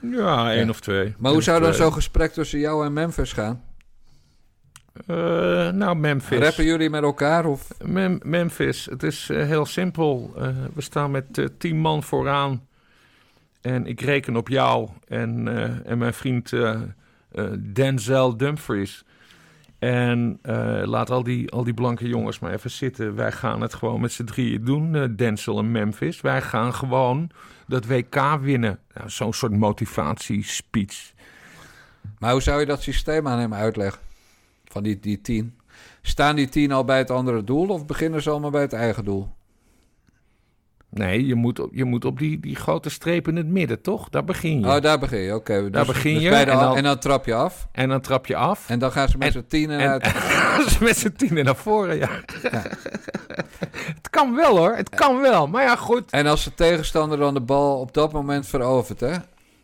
Ja, 0.00 0.52
één 0.52 0.64
Ja. 0.64 0.68
of 0.70 0.80
twee. 0.80 1.14
Maar 1.18 1.32
hoe 1.32 1.42
zou 1.42 1.60
dan 1.62 1.74
zo'n 1.74 1.92
gesprek 1.92 2.32
tussen 2.32 2.58
jou 2.58 2.84
en 2.86 2.92
Memphis 2.92 3.32
gaan? 3.32 3.62
Eh, 5.06 5.16
nou, 5.68 5.96
Memphis. 5.96 6.38
Rappen 6.38 6.64
jullie 6.64 6.90
met 6.90 7.02
elkaar? 7.02 7.44
Of... 7.46 7.68
Mem- 7.84 8.20
Memphis, 8.22 8.84
het 8.90 9.02
is 9.02 9.28
heel 9.32 9.66
simpel. 9.66 10.32
We 10.74 10.80
staan 10.82 11.10
met 11.10 11.50
tien 11.58 11.78
man 11.78 12.02
vooraan. 12.02 12.66
En 13.60 13.86
ik 13.86 14.00
reken 14.00 14.36
op 14.36 14.48
jou 14.48 14.88
en, 15.08 15.48
en 15.84 15.98
mijn 15.98 16.14
vriend 16.14 16.52
Denzel 17.72 18.36
Dumfries. 18.36 19.04
En 19.82 20.38
eh, 20.42 20.82
laat 20.84 21.10
al 21.10 21.22
die, 21.22 21.50
al 21.50 21.64
die 21.64 21.74
blanke 21.74 22.08
jongens 22.08 22.38
maar 22.38 22.52
even 22.52 22.70
zitten. 22.70 23.14
Wij 23.14 23.32
gaan 23.32 23.60
het 23.60 23.74
gewoon 23.74 24.00
met 24.00 24.12
z'n 24.12 24.24
drieën 24.24 24.64
doen, 24.64 24.94
eh, 24.94 25.04
Denzel 25.16 25.58
en 25.58 25.70
Memphis. 25.70 26.20
Wij 26.20 26.42
gaan 26.42 26.74
gewoon 26.74 27.30
dat 27.66 27.86
WK 27.86 28.38
winnen. 28.40 28.78
Nou, 28.94 29.10
Zo'n 29.10 29.32
soort 29.32 29.52
motivatiespeech. 29.52 31.12
Maar 32.18 32.32
hoe 32.32 32.42
zou 32.42 32.60
je 32.60 32.66
dat 32.66 32.82
systeem 32.82 33.28
aan 33.28 33.38
hem 33.38 33.54
uitleggen? 33.54 34.00
Van 34.64 34.82
die, 34.82 35.00
die 35.00 35.20
tien. 35.20 35.58
Staan 36.02 36.36
die 36.36 36.48
tien 36.48 36.72
al 36.72 36.84
bij 36.84 36.98
het 36.98 37.10
andere 37.10 37.44
doel 37.44 37.68
of 37.68 37.86
beginnen 37.86 38.22
ze 38.22 38.30
allemaal 38.30 38.50
bij 38.50 38.60
het 38.60 38.72
eigen 38.72 39.04
doel? 39.04 39.28
Nee, 40.94 41.26
je 41.26 41.34
moet, 41.34 41.58
op- 41.60 41.70
je 41.74 41.84
moet 41.84 42.04
op 42.04 42.18
die, 42.18 42.40
die 42.40 42.56
grote 42.56 42.90
streep 42.90 43.28
in 43.28 43.36
het 43.36 43.46
midden, 43.46 43.80
toch? 43.80 44.08
Daar 44.08 44.24
begin 44.24 44.60
je. 44.60 44.66
Oh, 44.66 44.80
daar 44.80 44.98
begin 44.98 45.18
je. 45.20 45.34
Oké. 45.34 45.70
Daar 45.70 45.84
dus- 45.84 45.94
begin 45.94 46.14
dus 46.14 46.22
je 46.22 46.28
en 46.30 46.46
dan- 46.46 46.76
en 46.76 46.82
dan 46.82 46.98
trap 46.98 47.26
je 47.26 47.34
af. 47.34 47.68
En 47.72 47.88
dan 47.88 48.00
trap 48.00 48.26
je 48.26 48.36
af. 48.36 48.68
En 48.68 48.78
dan 48.78 48.92
gaan 48.92 49.08
ze 49.08 49.18
met 49.18 49.32
z'n 49.32 49.44
tienen 49.48 49.78
En 49.78 49.88
uit. 49.90 50.80
met 50.80 50.96
z'n 50.98 51.12
tienen 51.16 51.44
naar 51.44 51.56
voren, 51.56 51.96
ja. 51.96 52.08
het 53.98 54.10
kan 54.10 54.34
wel 54.34 54.56
hoor, 54.56 54.74
het 54.76 54.88
kan 54.88 55.20
wel. 55.20 55.46
Maar 55.46 55.62
ja, 55.62 55.76
goed. 55.76 56.10
En 56.10 56.26
als 56.26 56.44
de 56.44 56.54
tegenstander 56.54 57.18
dan 57.18 57.34
de 57.34 57.40
bal 57.40 57.80
op 57.80 57.94
dat 57.94 58.12
moment 58.12 58.46
verovert, 58.46 59.00
hè? 59.00 59.12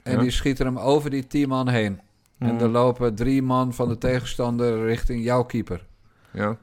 En 0.03 0.13
Ja. 0.13 0.19
die 0.19 0.31
schieten 0.31 0.67
hem 0.67 0.79
over 0.79 1.11
die 1.11 1.27
tien 1.27 1.49
man 1.49 1.69
heen. 1.69 2.01
En 2.39 2.53
Mm. 2.55 2.61
er 2.61 2.69
lopen 2.69 3.15
drie 3.15 3.43
man 3.43 3.75
van 3.75 3.89
de 3.89 3.99
tegenstander 3.99 4.85
richting 4.87 5.25
jouw 5.25 5.43
keeper. 5.43 5.85
Ja. 6.31 6.57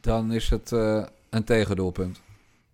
Dan 0.00 0.32
is 0.32 0.50
het 0.50 0.72
eh, 0.72 1.02
een 1.30 1.44
tegendoelpunt. 1.44 2.20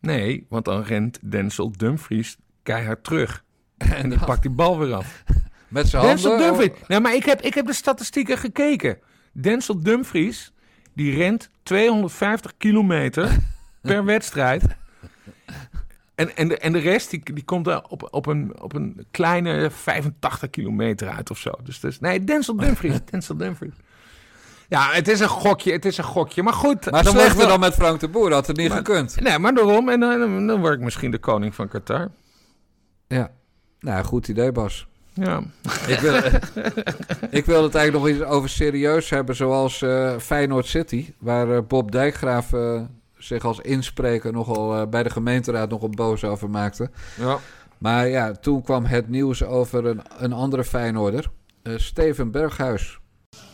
Nee, 0.01 0.47
want 0.49 0.65
dan 0.65 0.83
rent 0.83 1.19
Denzel 1.23 1.73
Dumfries 1.77 2.37
keihard 2.63 3.05
terug. 3.05 3.45
En 3.77 4.11
dan 4.11 4.19
pakt 4.19 4.43
die 4.43 4.51
bal 4.51 4.79
weer 4.79 4.95
af. 4.95 5.25
met 5.69 5.89
zijn 5.89 6.03
Denzel 6.03 6.31
handen... 6.31 6.49
Dumfries. 6.49 6.89
Nee, 6.89 7.01
maar 7.01 7.15
ik 7.15 7.25
heb, 7.25 7.41
ik 7.41 7.55
heb 7.55 7.67
de 7.67 7.73
statistieken 7.73 8.39
gekeken. 8.39 8.99
Denzel 9.33 9.83
Dumfries, 9.83 10.53
die 10.95 11.17
rent 11.17 11.51
250 11.63 12.57
kilometer 12.57 13.37
per 13.83 14.05
wedstrijd. 14.05 14.65
En, 16.15 16.37
en, 16.37 16.49
de, 16.49 16.59
en 16.59 16.73
de 16.73 16.79
rest, 16.79 17.11
die, 17.11 17.35
die 17.35 17.45
komt 17.45 17.65
daar 17.65 17.85
op, 17.89 18.09
op, 18.11 18.27
een, 18.27 18.61
op 18.61 18.75
een 18.75 19.07
kleine 19.11 19.71
85 19.71 20.51
kilometer 20.51 21.09
uit 21.09 21.31
of 21.31 21.39
zo. 21.39 21.51
Dus, 21.63 21.81
dus 21.81 22.01
nee, 22.01 22.25
Denzel 22.25 22.57
Dumfries. 22.65 22.99
Denzel 23.11 23.37
Dumfries. 23.37 23.75
Ja, 24.71 24.89
het 24.93 25.09
is 25.09 25.21
een 25.21 25.29
gokje, 25.29 25.73
het 25.73 25.85
is 25.85 25.99
een 25.99 26.05
gokje. 26.05 26.43
Maar 26.43 26.53
goed. 26.53 26.91
Maar 26.91 27.03
dan 27.05 27.13
slechter 27.13 27.37
wel- 27.39 27.49
dan 27.49 27.61
met 27.61 27.75
Frank 27.75 28.01
de 28.01 28.09
Boer 28.09 28.33
had 28.33 28.47
het 28.47 28.57
niet 28.57 28.69
Maar- 28.69 28.77
gekund. 28.77 29.21
Nee, 29.21 29.39
maar 29.39 29.55
daarom. 29.55 29.89
En 29.89 30.01
dan, 30.01 30.47
dan 30.47 30.61
word 30.61 30.75
ik 30.75 30.81
misschien 30.81 31.11
de 31.11 31.19
koning 31.19 31.55
van 31.55 31.69
Qatar. 31.69 32.09
Ja. 33.07 33.31
Nou, 33.81 34.05
goed 34.05 34.29
idee, 34.29 34.53
Bas. 34.53 34.87
Ja. 35.15 35.43
Ik 35.87 35.99
wil, 35.99 36.15
ik 37.41 37.45
wil 37.47 37.63
het 37.63 37.75
eigenlijk 37.75 37.93
nog 37.93 38.09
iets 38.09 38.23
over 38.35 38.49
serieus 38.49 39.11
hebben, 39.11 39.37
zoals 39.37 39.83
eh 39.83 40.17
Feyenoord 40.19 40.67
City, 40.67 41.13
waar 41.19 41.51
eh, 41.51 41.59
Bob 41.69 41.93
Dijkgraaf 41.93 42.53
eh, 42.53 42.81
zich 43.19 43.45
als 43.45 43.61
inspreker 43.61 44.33
nogal 44.33 44.77
eh, 44.81 44.87
bij 44.89 45.03
de 45.03 45.11
gemeenteraad 45.11 45.71
nogal 45.71 45.89
boos 45.91 46.25
over 46.25 46.51
maakte. 46.51 46.91
ja. 47.17 47.39
Maar 47.79 48.09
ja, 48.09 48.33
toen 48.33 48.63
kwam 48.63 48.85
het 48.85 49.09
nieuws 49.09 49.43
over 49.45 49.87
een, 49.87 50.01
een 50.19 50.33
andere 50.33 50.65
Feyenoorder, 50.65 51.31
eh, 51.63 51.73
Steven 51.77 52.31
Berghuis. 52.31 53.00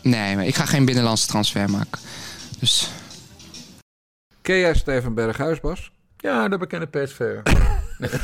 Nee, 0.02 0.36
maar 0.36 0.46
ik 0.46 0.54
ga 0.54 0.64
geen 0.64 0.84
binnenlandse 0.84 1.26
transfer 1.26 1.70
maken. 1.70 2.00
Dus 2.58 2.90
Ken 4.42 4.58
jij 4.58 4.74
Steven 4.74 5.14
Berghuis, 5.14 5.60
Bas? 5.60 5.90
Ja, 6.16 6.48
de 6.48 6.58
bekende 6.58 6.86
PSV'er. 6.86 7.42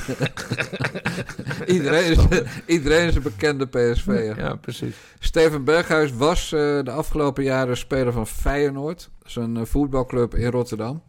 Iedereen 1.67 2.11
is, 2.11 2.19
iedereen 2.67 3.09
is 3.09 3.15
een 3.15 3.23
bekende 3.23 3.67
PSV'er. 3.67 4.39
Ja, 4.39 4.55
precies. 4.55 4.97
Steven 5.19 5.65
Berghuis 5.65 6.13
was 6.13 6.53
eh, 6.53 6.61
de 6.61 6.91
afgelopen 6.91 7.45
jaren 7.45 7.77
speler 7.77 8.13
van 8.13 8.27
Feyenoord. 8.27 9.11
Dat 9.19 9.29
is 9.29 9.37
een 9.37 9.57
eh, 9.57 9.65
voetbalclub 9.65 10.35
in 10.35 10.51
Rotterdam. 10.51 11.03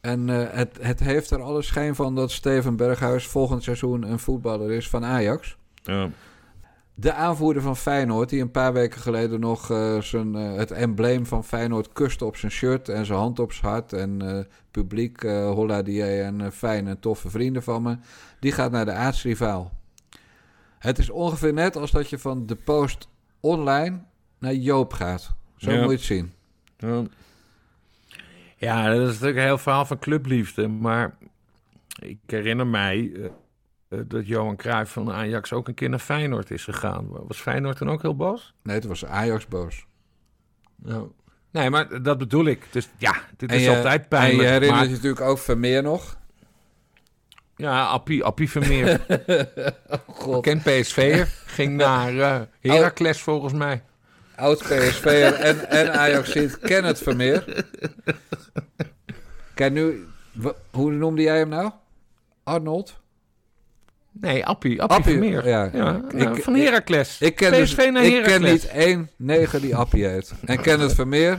En 0.00 0.28
eh, 0.28 0.46
het, 0.50 0.78
het 0.80 1.00
heeft 1.00 1.30
er 1.30 1.42
alle 1.42 1.62
schijn 1.62 1.94
van 1.94 2.14
dat 2.14 2.30
Steven 2.30 2.76
Berghuis 2.76 3.26
volgend 3.26 3.62
seizoen 3.62 4.10
een 4.10 4.18
voetballer 4.18 4.70
is 4.70 4.88
van 4.88 5.04
Ajax. 5.04 5.56
Ja. 5.82 6.10
De 7.00 7.12
aanvoerder 7.12 7.62
van 7.62 7.76
Feyenoord, 7.76 8.28
die 8.28 8.40
een 8.40 8.50
paar 8.50 8.72
weken 8.72 9.00
geleden 9.00 9.40
nog 9.40 9.70
eh, 9.70 10.00
zijn, 10.00 10.34
eh, 10.34 10.54
het 10.54 10.70
embleem 10.70 11.26
van 11.26 11.44
Feyenoord 11.44 11.92
kuste 11.92 12.24
op 12.24 12.36
zijn 12.36 12.52
shirt 12.52 12.88
en 12.88 13.06
zijn 13.06 13.18
hand 13.18 13.38
op 13.38 13.52
zijn 13.52 13.72
hart. 13.72 13.92
En 13.92 14.22
eh, 14.22 14.44
publiek, 14.70 15.22
holla 15.30 15.82
die 15.82 16.02
en 16.04 16.52
fijne 16.52 16.98
toffe 16.98 17.30
vrienden 17.30 17.62
van 17.62 17.82
me. 17.82 17.96
Die 18.40 18.52
gaat 18.52 18.70
naar 18.70 18.84
de 18.84 18.92
aartsrivaal. 18.92 19.72
Het 20.78 20.98
is 20.98 21.10
ongeveer 21.10 21.52
net 21.52 21.76
als 21.76 21.90
dat 21.90 22.10
je 22.10 22.18
van 22.18 22.46
de 22.46 22.56
post 22.56 23.08
online 23.40 24.00
naar 24.38 24.54
Joop 24.54 24.92
gaat. 24.92 25.34
Zo 25.56 25.70
Ja. 25.70 25.80
moet 25.80 25.90
je 25.90 25.96
het 25.96 26.04
zien. 26.04 26.32
Ja. 26.78 27.02
Ja, 28.56 28.88
dat 28.88 29.00
is 29.00 29.06
natuurlijk 29.12 29.36
een 29.36 29.44
heel 29.44 29.58
verhaal 29.58 29.84
van 29.86 29.98
clubliefde. 29.98 30.68
Maar 30.68 31.16
ik 32.02 32.18
herinner 32.26 32.66
mij, 32.66 33.12
eh, 33.88 33.98
dat 34.06 34.26
Johan 34.26 34.56
Cruijff 34.56 34.92
van 34.92 35.12
Ajax 35.12 35.52
ook 35.52 35.68
een 35.68 35.74
keer 35.74 35.88
naar 35.88 35.98
Feyenoord 35.98 36.50
is 36.50 36.64
gegaan. 36.64 37.06
Was 37.08 37.40
Feyenoord 37.40 37.78
dan 37.78 37.90
ook 37.90 38.02
heel 38.02 38.16
boos? 38.16 38.54
Nee, 38.62 38.74
het 38.76 38.84
was 38.84 39.04
Ajax 39.04 39.46
boos. 39.46 39.86
Nou, 40.76 41.10
nee, 41.50 41.70
maar 41.70 42.02
dat 42.02 42.18
bedoel 42.18 42.44
ik. 42.46 42.66
Dus 42.70 42.88
ja, 42.98 43.14
dit 43.36 43.50
En 43.50 43.56
is 43.56 43.62
je- 43.64 43.76
altijd 43.76 44.02
En 44.02 44.08
pijnlijk. 44.08 44.40
je 44.40 44.44
herinnert 44.46 44.72
maar- 44.80 44.84
je 44.88 44.90
natuurlijk 44.94 45.20
ook 45.20 45.38
Vermeer 45.38 45.82
nog. 45.82 46.16
Ja, 47.56 47.84
Appie, 47.86 48.24
Appie 48.24 48.50
Vermeer. 48.50 49.00
God. 50.06 50.42
Ken 50.42 50.58
PSV'er. 50.58 51.26
Ging 51.46 51.76
naar 51.76 52.18
eh 52.18 52.40
Heracles 52.60 53.20
volgens 53.22 53.52
mij. 53.52 53.82
Oud 54.36 54.58
PSV'er 54.58 55.34
en, 55.34 55.68
en 55.70 55.92
Ajax 55.92 56.30
zit 56.32 56.58
Kenneth 56.58 56.98
Vermeer. 56.98 57.64
Kijk 59.54 59.72
nu, 59.72 60.06
hoe 60.70 60.92
noemde 60.92 61.22
jij 61.22 61.38
hem 61.38 61.48
nou? 61.48 61.70
Arnold? 62.44 63.00
Nee, 64.12 64.46
Appie, 64.46 64.82
Appie, 64.82 64.96
Appie, 64.96 65.12
Vermeer. 65.12 65.48
ja. 65.48 65.70
Ja, 65.72 66.02
Ik- 66.14 66.20
ja, 66.20 66.34
van 66.34 66.54
Heracles. 66.54 67.20
Ik 67.20 67.34
ken, 67.34 67.50
PSV 67.50 67.76
dus, 67.76 67.90
naar 67.92 68.04
ik 68.04 68.22
ken 68.22 68.42
niet 68.42 68.66
één 68.66 69.10
negen 69.16 69.60
die 69.60 69.76
Appie 69.76 70.06
heet. 70.06 70.32
En 70.44 70.60
Kenneth 70.60 70.94
Vermeer, 70.94 71.38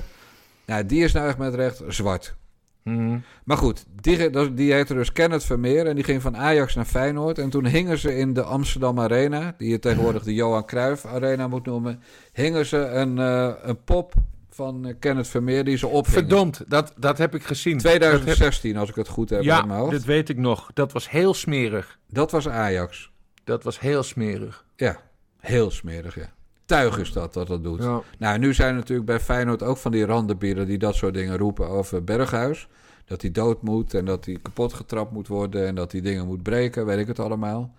nou, 0.66 0.86
die 0.86 1.04
is 1.04 1.12
nou 1.12 1.28
echt 1.28 1.38
met 1.38 1.54
recht 1.54 1.82
zwart. 1.88 2.36
Mhm. 2.84 3.18
Maar 3.44 3.58
goed, 3.58 3.86
die, 4.02 4.54
die 4.54 4.74
heette 4.74 4.94
dus 4.94 5.12
Kenneth 5.12 5.44
Vermeer 5.44 5.88
en 5.88 5.96
die 5.96 6.04
ging 6.04 6.22
van 6.22 6.38
Ajax 6.38 6.76
naar 6.76 6.86
Feyenoord. 6.86 7.38
En 7.38 7.50
toen 7.50 7.66
hingen 7.66 7.98
ze 7.98 8.16
in 8.18 8.34
de 8.34 8.44
Amsterdam 8.44 9.00
Arena, 9.00 9.54
die 9.58 9.70
je 9.70 9.80
tegenwoordig 9.80 10.24
de 10.24 10.34
Johan 10.34 10.66
Cruijff 10.66 11.06
Arena 11.06 11.48
moet 11.48 11.66
noemen, 11.66 12.02
hingen 12.34 12.66
ze 12.66 12.78
een, 12.78 13.18
eh, 13.20 13.50
een 13.62 13.84
pop 13.84 14.14
van 14.60 14.86
eh, 14.86 14.94
Kenneth 15.00 15.28
Vermeer 15.28 15.64
die 15.64 15.78
ze 15.78 15.88
opvingen. 15.88 16.20
Verdomd, 16.20 16.64
dat, 16.68 16.94
dat 16.98 17.18
heb 17.18 17.36
ik 17.36 17.44
gezien. 17.44 17.78
2016, 17.78 18.78
als 18.78 18.90
ik 18.90 18.96
het 18.96 19.08
goed 19.08 19.30
heb 19.30 19.42
ja, 19.42 19.68
hoofd. 19.68 19.92
dat 19.92 20.04
weet 20.04 20.30
ik 20.30 20.38
nog. 20.38 20.72
Dat 20.74 20.92
was 20.92 21.10
heel 21.10 21.34
smerig. 21.34 21.98
Dat 22.10 22.32
was 22.32 22.48
Ajax. 22.48 23.12
Dat 23.44 23.64
was 23.64 23.80
heel 23.80 24.04
smerig. 24.04 24.66
Ja, 24.76 25.00
heel 25.40 25.72
smerig, 25.72 26.16
ja. 26.16 26.30
Tuig 26.66 26.98
is 26.98 27.12
dat, 27.12 27.34
dat 27.34 27.48
dat 27.48 27.64
doet. 27.64 27.84
Ja. 27.84 28.02
Nou, 28.18 28.38
nu 28.40 28.54
zijn 28.54 28.70
er 28.70 28.76
natuurlijk 28.76 29.08
bij 29.08 29.20
Feyenoord 29.20 29.64
ook 29.64 29.78
van 29.78 29.92
die 29.92 30.06
randenbieren 30.06 30.68
die 30.68 30.78
dat 30.78 30.96
soort 30.96 31.14
dingen 31.14 31.38
roepen 31.38 31.68
over 31.68 32.04
Berghuis. 32.04 32.68
Dat 33.06 33.22
hij 33.22 33.32
dood 33.32 33.62
moet 33.62 33.94
en 33.94 34.06
dat 34.06 34.26
hij 34.26 34.38
kapot 34.42 34.74
getrapt 34.74 35.12
moet 35.12 35.28
worden 35.28 35.68
en 35.68 35.76
dat 35.76 35.92
hij 35.92 36.02
dingen 36.02 36.26
moet 36.26 36.44
breken, 36.44 36.86
weet 36.86 37.00
ik 37.00 37.08
het 37.08 37.20
allemaal. 37.20 37.74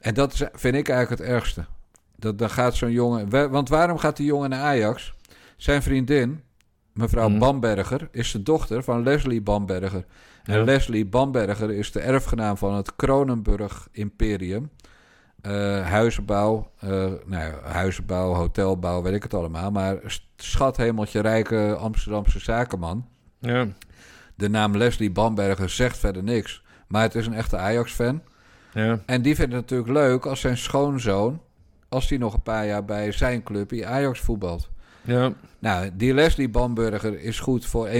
En 0.00 0.14
dat 0.14 0.32
is, 0.32 0.42
vind 0.52 0.74
ik 0.74 0.88
eigenlijk 0.88 1.22
het 1.22 1.30
ergste. 1.30 1.64
Dat, 2.16 2.38
dan 2.38 2.50
gaat 2.50 2.74
zo'n 2.74 2.90
jongen... 2.90 3.30
wa- 3.30 3.48
Want 3.48 3.68
waarom 3.68 3.98
gaat 3.98 4.16
die 4.16 4.26
jongen 4.26 4.50
naar 4.50 4.60
Ajax? 4.60 5.14
Zijn 5.62 5.82
vriendin, 5.82 6.42
mevrouw 6.92 7.28
Mhm. 7.28 7.38
Bamberger, 7.38 8.08
is 8.12 8.32
de 8.32 8.42
dochter 8.42 8.82
van 8.82 9.02
Leslie 9.02 9.40
Bamberger. 9.42 10.04
En 10.44 10.58
Ja. 10.58 10.64
Leslie 10.64 11.06
Bamberger 11.06 11.70
is 11.70 11.92
de 11.92 12.00
erfgenaam 12.00 12.56
van 12.56 12.74
het 12.74 12.96
Kronenburg 12.96 13.88
Imperium. 13.92 14.70
Eh, 15.40 15.86
huizenbouw, 15.86 16.70
eh, 16.78 16.88
nou 16.90 17.20
ja, 17.26 17.58
huizenbouw, 17.62 18.34
hotelbouw, 18.34 19.02
weet 19.02 19.14
ik 19.14 19.22
het 19.22 19.34
allemaal. 19.34 19.70
Maar 19.70 20.20
schathemeltje 20.36 21.20
rijke 21.20 21.76
Amsterdamse 21.78 22.38
zakenman. 22.40 23.08
Ja. 23.38 23.66
De 24.34 24.48
naam 24.48 24.76
Leslie 24.76 25.10
Bamberger 25.10 25.70
zegt 25.70 25.98
verder 25.98 26.22
niks. 26.22 26.62
Maar 26.88 27.02
het 27.02 27.14
is 27.14 27.26
een 27.26 27.34
echte 27.34 27.56
Ajax-fan. 27.56 28.22
Ja. 28.72 28.98
En 29.06 29.22
die 29.22 29.34
vindt 29.34 29.52
het 29.52 29.60
natuurlijk 29.60 29.90
leuk 29.90 30.26
als 30.26 30.40
zijn 30.40 30.56
schoonzoon... 30.56 31.40
als 31.88 32.08
die 32.08 32.18
nog 32.18 32.34
een 32.34 32.42
paar 32.42 32.66
jaar 32.66 32.84
bij 32.84 33.12
zijn 33.12 33.42
clubje 33.42 33.86
Ajax 33.86 34.20
voetbalt. 34.20 34.70
Ja. 35.02 35.32
Nou, 35.58 35.90
die 35.94 36.14
Leslie 36.14 36.48
Bamberger 36.48 37.20
is 37.20 37.40
goed 37.40 37.66
voor 37.66 37.88
1,9 37.88 37.94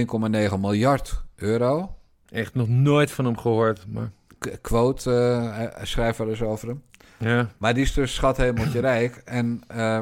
miljard 0.59 1.23
euro. 1.35 1.95
Echt 2.29 2.53
nog 2.55 2.67
nooit 2.67 3.11
van 3.11 3.25
hem 3.25 3.37
gehoord. 3.37 3.85
Maar, 3.87 4.11
K- 4.39 4.57
quote, 4.61 5.11
eh, 5.15 5.55
hij- 5.55 5.85
schrijft 5.85 6.17
wel 6.17 6.29
eens 6.29 6.41
over 6.41 6.67
hem. 6.67 6.81
ja. 7.17 7.49
Maar 7.57 7.73
die 7.73 7.83
is 7.83 7.93
dus 7.93 8.13
schathemeltje 8.13 8.79
rijk. 8.91 9.21
En 9.25 9.61
eh, 9.67 9.99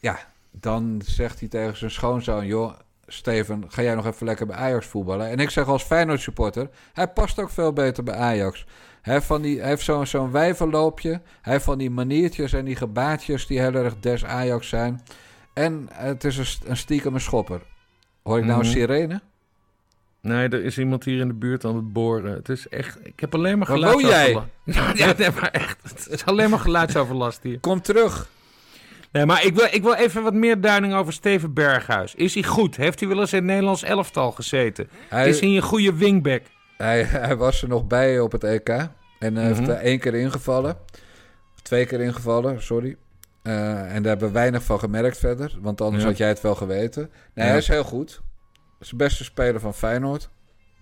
ja, 0.00 0.18
dan 0.50 1.02
zegt 1.04 1.40
hij 1.40 1.48
tegen 1.48 1.76
zijn 1.76 1.90
schoonzoon... 1.90 2.46
joh, 2.46 2.72
Steven, 3.06 3.64
ga 3.68 3.82
jij 3.82 3.94
nog 3.94 4.06
even 4.06 4.26
lekker 4.26 4.46
bij 4.46 4.56
Ajax 4.56 4.86
voetballen? 4.86 5.28
En 5.28 5.38
ik 5.38 5.50
zeg 5.50 5.66
als 5.66 5.82
Feyenoord 5.82 6.20
supporter... 6.20 6.68
hij 6.92 7.08
past 7.08 7.38
ook 7.40 7.50
veel 7.50 7.72
beter 7.72 8.02
bij 8.04 8.14
Ajax. 8.14 8.66
Hij 9.02 9.14
heeft, 9.14 9.26
van 9.26 9.42
die, 9.42 9.60
hij 9.60 9.68
heeft 9.68 9.82
zo'n 9.84 10.06
zo'n 10.06 10.30
wijvenloopje. 10.30 11.20
Hij 11.42 11.52
heeft 11.52 11.64
van 11.64 11.78
die 11.78 11.90
maniertjes 11.90 12.52
en 12.52 12.64
die 12.64 12.76
gebaatjes... 12.76 13.46
die 13.46 13.60
heel 13.60 13.74
erg 13.74 13.94
des 14.00 14.24
Ajax 14.24 14.68
zijn. 14.68 15.00
En 15.56 15.88
het 15.92 16.24
is 16.24 16.36
een, 16.36 16.46
st- 16.46 16.64
een 16.64 16.76
stiekem 16.76 17.18
schopper. 17.18 17.60
Hoor 18.22 18.38
ik 18.38 18.44
nou 18.44 18.60
een 18.60 18.66
Mhm. 18.66 18.74
sirene? 18.76 19.20
Nee, 20.20 20.48
er 20.48 20.64
is 20.64 20.78
iemand 20.78 21.04
hier 21.04 21.20
in 21.20 21.28
de 21.28 21.34
buurt 21.34 21.64
aan 21.64 21.76
het 21.76 21.92
boren. 21.92 22.32
Het 22.32 22.48
is 22.48 22.68
echt... 22.68 22.98
Ik 23.02 23.20
heb 23.20 23.34
alleen 23.34 23.58
maar 23.58 23.66
geluidsoverlast. 23.66 24.46
Ja, 24.98 25.14
nee, 25.18 25.30
maar 25.30 25.50
echt. 25.50 25.78
Het 25.82 26.08
is 26.10 26.24
alleen 26.24 26.50
maar 26.50 26.58
geluidsoverlast 26.58 27.42
hier. 27.42 27.58
Kom 27.60 27.80
terug. 27.80 28.28
Nee, 29.12 29.26
maar 29.26 29.44
ik 29.44 29.54
wil, 29.54 29.68
ik 29.70 29.82
wil 29.82 29.94
even 29.94 30.22
wat 30.22 30.34
meer 30.34 30.60
duiding 30.60 30.94
over 30.94 31.12
Steven 31.12 31.52
Berghuis. 31.52 32.14
Is 32.14 32.34
hij 32.34 32.42
goed? 32.42 32.76
Heeft 32.76 33.00
hij 33.00 33.08
wel 33.08 33.20
eens 33.20 33.32
in 33.32 33.38
het 33.38 33.46
Nederlands 33.46 33.82
elftal 33.82 34.32
gezeten? 34.32 34.88
Hij, 35.08 35.28
Is 35.28 35.40
hij 35.40 35.48
een 35.48 35.62
goede 35.62 35.94
wingback? 35.94 36.42
Hij, 36.76 37.02
hij 37.02 37.36
was 37.36 37.62
er 37.62 37.68
nog 37.68 37.86
bij 37.86 38.20
op 38.20 38.32
het 38.32 38.44
EK. 38.44 38.68
En 39.18 39.36
hij 39.36 39.44
heeft 39.46 39.60
Mhm. 39.60 39.70
er 39.70 39.76
één 39.76 39.98
keer 39.98 40.14
ingevallen. 40.14 40.76
Twee 41.62 41.86
keer 41.86 42.00
ingevallen, 42.00 42.62
sorry. 42.62 42.96
Eh, 43.46 43.94
en 43.94 44.02
daar 44.02 44.10
hebben 44.10 44.26
we 44.28 44.34
weinig 44.34 44.62
van 44.62 44.78
gemerkt 44.78 45.18
verder. 45.18 45.56
Want 45.60 45.80
anders 45.80 46.02
Ja. 46.02 46.08
had 46.08 46.18
jij 46.18 46.28
het 46.28 46.40
wel 46.40 46.54
geweten. 46.54 47.10
Nee, 47.34 47.46
hij 47.48 47.56
is 47.56 47.68
heel 47.68 47.84
goed. 47.84 48.20
Hij 48.54 48.76
is 48.80 48.88
de 48.88 48.96
beste 48.96 49.24
speler 49.24 49.60
van 49.60 49.74
Feyenoord. 49.74 50.28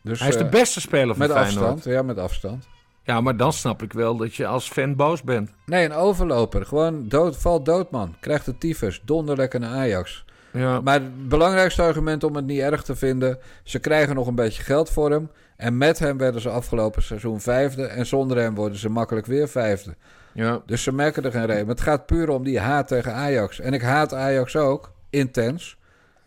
Dus, 0.02 0.18
Hij 0.20 0.28
is 0.28 0.36
de 0.36 0.44
eh, 0.44 0.50
beste 0.50 0.80
speler 0.80 1.14
van 1.16 1.18
Met 1.28 1.36
Feyenoord. 1.36 1.56
afstand, 1.56 1.84
ja, 1.94 2.02
met 2.02 2.18
afstand. 2.18 2.66
Ja, 3.02 3.20
maar 3.20 3.36
dan 3.36 3.52
snap 3.52 3.82
ik 3.82 3.92
wel 3.92 4.16
dat 4.16 4.34
je 4.34 4.46
als 4.46 4.68
fan 4.68 4.96
boos 4.96 5.22
bent. 5.22 5.50
Nee, 5.66 5.84
een 5.84 5.92
overloper. 5.92 6.66
Gewoon 6.66 7.08
dood, 7.08 7.36
valt 7.36 7.64
dood, 7.64 7.90
man. 7.90 8.14
Krijgt 8.20 8.44
de 8.44 8.58
tyfus. 8.58 9.02
Donder 9.04 9.36
lekker 9.36 9.60
naar 9.60 9.74
Ajax. 9.74 10.24
Ja, 10.52 10.80
Maar 10.80 10.94
het 10.94 11.28
belangrijkste 11.28 11.82
argument 11.82 12.24
om 12.24 12.36
het 12.36 12.46
niet 12.46 12.60
erg 12.60 12.82
te 12.82 12.96
vinden... 12.96 13.38
ze 13.62 13.78
krijgen 13.78 14.14
nog 14.14 14.26
een 14.26 14.34
beetje 14.34 14.62
geld 14.62 14.90
voor 14.90 15.10
hem. 15.10 15.30
En 15.56 15.78
met 15.78 15.98
hem 15.98 16.18
werden 16.18 16.40
ze 16.40 16.48
afgelopen 16.48 17.02
seizoen 17.02 17.40
vijfde. 17.40 17.84
En 17.86 18.06
zonder 18.06 18.36
hem 18.38 18.54
worden 18.54 18.78
ze 18.78 18.88
makkelijk 18.88 19.26
weer 19.26 19.48
vijfde. 19.48 19.94
Ja. 20.34 20.62
Dus 20.66 20.82
ze 20.82 20.92
merken 20.92 21.24
er 21.24 21.30
geen 21.30 21.46
reden. 21.46 21.66
Maar 21.66 21.74
het 21.74 21.84
gaat 21.84 22.06
puur 22.06 22.28
om 22.28 22.44
die 22.44 22.58
haat 22.58 22.88
tegen 22.88 23.12
Ajax. 23.12 23.60
En 23.60 23.72
ik 23.72 23.82
haat 23.82 24.14
Ajax 24.14 24.56
ook, 24.56 24.92
intens. 25.10 25.76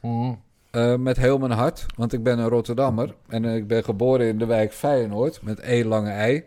Mhm. 0.02 0.34
eh, 0.72 0.96
met 0.96 1.18
heel 1.18 1.38
mijn 1.38 1.52
hart. 1.52 1.86
Want 1.96 2.14
ik 2.14 2.24
ben 2.24 2.40
een 2.40 2.50
Rotterdammer. 2.50 3.16
En 3.28 3.46
ik 3.46 3.68
ben 3.68 3.84
geboren 3.84 4.28
in 4.28 4.38
de 4.38 4.46
wijk 4.46 4.74
Feyenoord. 4.74 5.42
Met 5.42 5.60
E 5.60 5.84
lange 5.84 6.10
ei. 6.12 6.44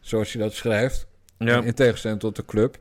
Zoals 0.00 0.32
je 0.32 0.38
dat 0.38 0.52
schrijft. 0.52 1.06
ja. 1.38 1.62
In 1.62 1.74
tegenstelling 1.74 2.20
tot 2.20 2.36
de 2.36 2.44
club. 2.44 2.76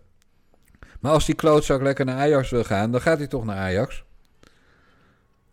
Maar 0.99 1.11
als 1.11 1.25
die 1.25 1.35
klootzak 1.35 1.81
lekker 1.81 2.05
naar 2.05 2.17
Ajax 2.17 2.49
wil 2.49 2.63
gaan... 2.63 2.91
dan 2.91 3.01
gaat 3.01 3.17
hij 3.17 3.27
toch 3.27 3.45
naar 3.45 3.57
Ajax. 3.57 4.03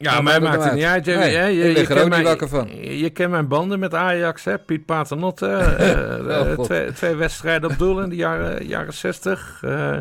Ja, 0.05 0.21
maar 0.21 0.43
maakt 0.43 0.65
het 0.65 0.75
niet 0.75 0.85
uit. 0.85 1.05
Je, 1.05 1.17
Nee, 1.17 1.33
je, 1.33 1.53
je, 1.53 1.71
ik 1.71 1.77
lig 1.77 1.89
er 1.89 2.09
niet 2.09 2.23
wakker 2.23 2.49
van. 2.49 2.69
Je, 2.81 3.11
kent 3.11 3.31
mijn 3.31 3.49
banden 3.49 3.79
met 3.79 3.95
Ajax, 3.95 4.45
hè? 4.45 4.59
Piet 4.59 4.85
Paternotte. 4.85 5.47
eh, 5.57 6.41
Oh, 6.41 6.51
eh, 6.51 6.59
twee, 6.59 6.93
twee 6.93 7.15
wedstrijden 7.15 7.71
op 7.71 7.79
doel 7.79 8.01
in 8.01 8.09
de 8.09 8.17
jaren, 8.17 8.67
jaren 8.67 8.93
60. 8.93 9.61
Eh, 9.63 9.99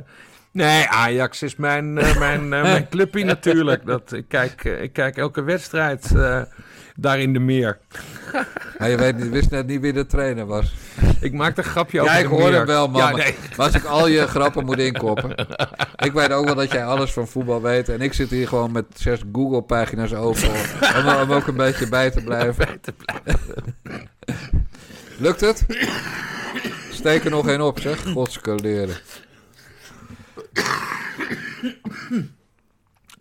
nee, 0.52 0.88
Ajax 0.88 1.44
is 1.44 1.56
mijn, 1.56 1.94
mijn, 1.94 2.50
mijn 2.50 2.88
clubje 2.90 3.24
natuurlijk. 3.24 3.86
Dat, 3.86 4.12
ik, 4.12 4.26
kijk, 4.28 4.64
ik 4.64 4.94
kijk 4.94 5.18
elke 5.18 5.44
wedstrijd 5.44 6.12
daar 6.96 7.20
in 7.20 7.34
de 7.34 7.40
meer. 7.40 7.78
Maar 8.78 8.90
je 8.92 8.98
weet, 8.98 9.30
wist 9.30 9.50
net 9.50 9.68
niet 9.68 9.82
wie 9.82 9.94
de 9.94 10.06
trainer 10.06 10.46
was. 10.46 10.74
Ik 11.20 11.34
maak 11.34 11.58
een 11.58 11.64
grapje 11.64 11.98
Ja, 11.98 12.04
over 12.04 12.16
ik 12.18 12.24
de 12.24 12.30
hoor 12.30 12.40
meer. 12.50 12.54
hem 12.54 12.66
wel, 12.66 12.88
man. 12.88 13.02
Ja, 13.02 13.16
nee. 13.16 13.36
Maar 13.58 13.66
als 13.66 13.76
ik 13.76 13.84
al 13.84 14.08
je 14.08 14.28
grappen 14.28 14.66
moet 14.66 14.78
inkoppen. 14.80 15.36
Ik 15.96 16.12
weet 16.12 16.32
ook 16.32 16.46
wel 16.46 16.56
dat 16.56 16.72
jij 16.72 16.86
alles 16.86 17.12
van 17.12 17.28
voetbal 17.28 17.62
weet. 17.62 17.90
En 17.90 18.02
ik 18.02 18.14
zit 18.14 18.30
hier 18.30 18.48
gewoon 18.48 18.72
met 18.72 18.86
zes 18.96 19.20
Google-pagina's 19.32 20.14
open. 20.14 20.50
Om, 20.98 21.08
om 21.22 21.32
ook 21.32 21.48
een 21.48 21.56
beetje 21.56 21.90
bij 21.90 22.12
te 22.12 22.22
blijven. 22.24 22.68
Lukt 25.18 25.42
het? 25.42 25.66
Steek 26.92 27.24
er 27.24 27.32
nog 27.32 27.48
één 27.48 27.62
op, 27.62 27.80
zeg. 27.80 28.04
Godskaleren. 28.12 28.96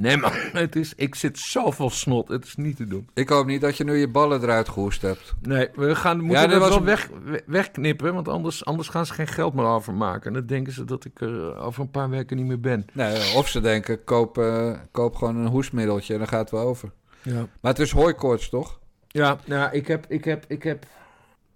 Nee, 0.03 0.17
maar 0.17 0.51
het 0.53 0.77
is, 0.77 0.95
ik 0.95 1.15
zit 1.15 1.39
zoveel 1.39 1.91
snot. 1.91 2.29
Het 2.29 2.45
is 2.45 2.57
niet 2.57 2.77
te 2.77 2.85
doen. 2.87 3.09
Ik 3.15 3.29
hoop 3.29 3.47
niet 3.47 3.61
dat 3.61 3.77
je 3.77 3.85
nu 3.85 3.97
je 3.97 4.09
ballen 4.09 4.43
eruit 4.43 4.69
gehoest 4.69 5.03
hebt. 5.03 5.35
Nee, 5.43 5.69
we 5.75 5.95
gaan, 5.95 6.21
moeten 6.21 6.51
Ja, 6.51 6.59
was 6.59 6.69
wel 6.69 6.85
weg, 6.85 7.09
we- 7.25 7.43
wegknippen, 7.47 8.15
want 8.15 8.29
anders, 8.29 8.65
anders 8.65 8.89
gaan 8.89 9.07
ze 9.07 9.13
geen 9.15 9.27
geld 9.27 9.55
meer 9.55 9.65
overmaken. 9.65 10.27
En 10.27 10.33
dan 10.33 10.47
denken 10.47 10.73
ze 10.73 10.85
dat 10.85 11.05
ik 11.05 11.21
er 11.21 11.57
over 11.57 11.83
een 11.83 11.91
paar 11.91 12.11
weken 12.11 12.37
niet 12.37 12.47
meer 12.47 12.61
ben. 12.61 12.87
Nee, 12.93 13.35
of 13.37 13.49
ze 13.49 13.61
denken, 13.61 14.05
koop, 14.05 14.39
eh, 14.39 14.73
koop 14.91 15.15
gewoon 15.17 15.37
een 15.37 15.47
hoestmiddeltje 15.47 16.13
en 16.13 16.19
dan 16.19 16.29
gaat 16.29 16.41
het 16.41 16.51
wel 16.51 16.67
over. 16.67 16.91
Ja, 17.23 17.47
Maar 17.61 17.71
het 17.73 17.79
is 17.81 17.91
hooikoorts, 17.91 18.49
toch? 18.49 18.81
ja 19.09 19.39
nou, 19.45 19.73
ik 19.73 19.87
heb, 19.87 20.07
ik 20.09 20.25
heb, 20.25 20.45
ik 20.49 20.63
heb 20.63 20.87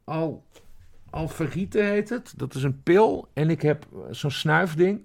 al, 0.04 0.44
Alverite 1.10 1.78
heet 1.78 2.08
het. 2.08 2.32
Dat 2.36 2.54
is 2.54 2.62
een 2.62 2.82
pil. 2.82 3.28
En 3.32 3.50
ik 3.50 3.62
heb 3.62 3.86
eh, 3.92 3.98
zo'n 4.10 4.30
snuifding. 4.30 5.00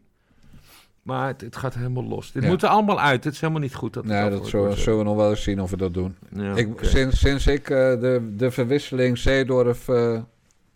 Maar 1.01 1.27
het, 1.27 1.41
het 1.41 1.55
gaat 1.55 1.73
helemaal 1.73 2.03
los. 2.03 2.31
Dit 2.31 2.43
Ja. 2.43 2.49
moet 2.49 2.63
er 2.63 2.69
allemaal 2.69 2.99
uit. 2.99 3.23
Het 3.23 3.33
is 3.33 3.39
helemaal 3.41 3.61
niet 3.61 3.73
goed. 3.75 3.93
Dat 3.93 4.05
Nee, 4.05 4.29
dat 4.29 4.47
zullen, 4.47 4.97
we 4.97 5.03
nog 5.03 5.15
wel 5.15 5.29
eens 5.29 5.43
zien 5.43 5.61
of 5.61 5.69
we 5.69 5.77
dat 5.77 5.93
doen. 5.93 6.15
Ja, 6.35 6.55
ik, 6.55 6.67
sinds, 6.81 7.19
sinds 7.19 7.47
ik 7.47 7.69
eh, 7.69 7.77
de, 7.77 8.33
de 8.37 8.51
verwisseling 8.51 9.17
Zeedorf 9.17 9.87
eh, 9.89 10.19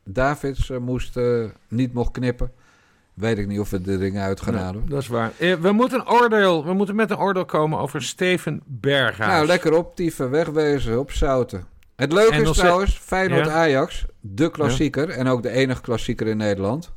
Davids 0.03 0.69
eh, 0.69 0.77
moest, 0.77 1.19
niet 1.67 1.93
mocht 1.93 2.11
knippen. 2.11 2.51
Weet 3.13 3.37
ik 3.37 3.47
niet 3.47 3.59
of 3.59 3.69
we 3.69 3.81
de 3.81 3.97
dingen 3.97 4.21
uit 4.23 4.41
gaan 4.41 4.53
Nee, 4.53 4.63
halen. 4.63 4.83
dat 4.89 5.01
is 5.01 5.07
waar. 5.07 5.31
We 5.37 5.71
moeten, 5.71 5.99
een 5.99 6.09
oordeel, 6.09 6.65
we 6.65 6.73
moeten 6.73 6.95
met 6.95 7.09
een 7.11 7.17
oordeel 7.17 7.45
komen 7.45 7.79
over 7.79 8.01
Steven 8.03 8.61
Berghuis. 8.65 9.31
Nou, 9.31 9.45
lekker 9.45 9.77
optieven, 9.77 10.29
wegwezen, 10.29 10.99
op 10.99 11.11
zouten. 11.11 11.65
Het 11.95 12.13
leuke 12.13 12.35
is 12.41 12.51
trouwens, 12.51 12.97
Feyenoord 12.97 13.45
Ja. 13.45 13.51
Ajax, 13.51 14.05
de 14.19 14.51
klassieker 14.51 15.09
en 15.09 15.27
ook 15.27 15.43
de 15.43 15.49
enige 15.49 15.81
klassieker 15.81 16.27
in 16.27 16.37
Nederland. 16.37 16.93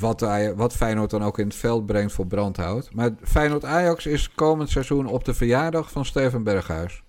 Wat, 0.00 0.26
wat 0.56 0.72
Feyenoord 0.72 1.10
dan 1.10 1.22
ook 1.22 1.38
in 1.38 1.46
het 1.46 1.54
veld 1.54 1.86
brengt 1.86 2.12
voor 2.12 2.26
brandhout. 2.26 2.88
Maar 2.92 3.10
Feyenoord 3.22 3.64
Ajax 3.64 4.06
is 4.06 4.34
komend 4.34 4.70
seizoen 4.70 5.06
op 5.06 5.24
de 5.24 5.34
verjaardag 5.34 5.90
van 5.90 6.04
Steven 6.04 6.42
Berghuis. 6.42 7.02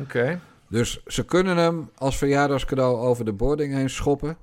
Oké. 0.00 0.40
Dus 0.68 1.00
ze 1.06 1.24
kunnen 1.24 1.56
hem 1.56 1.90
als 1.94 2.16
verjaardagscadeau 2.16 2.96
over 2.96 3.24
de 3.24 3.32
boarding 3.32 3.74
heen 3.74 3.90
schoppen. 3.90 4.36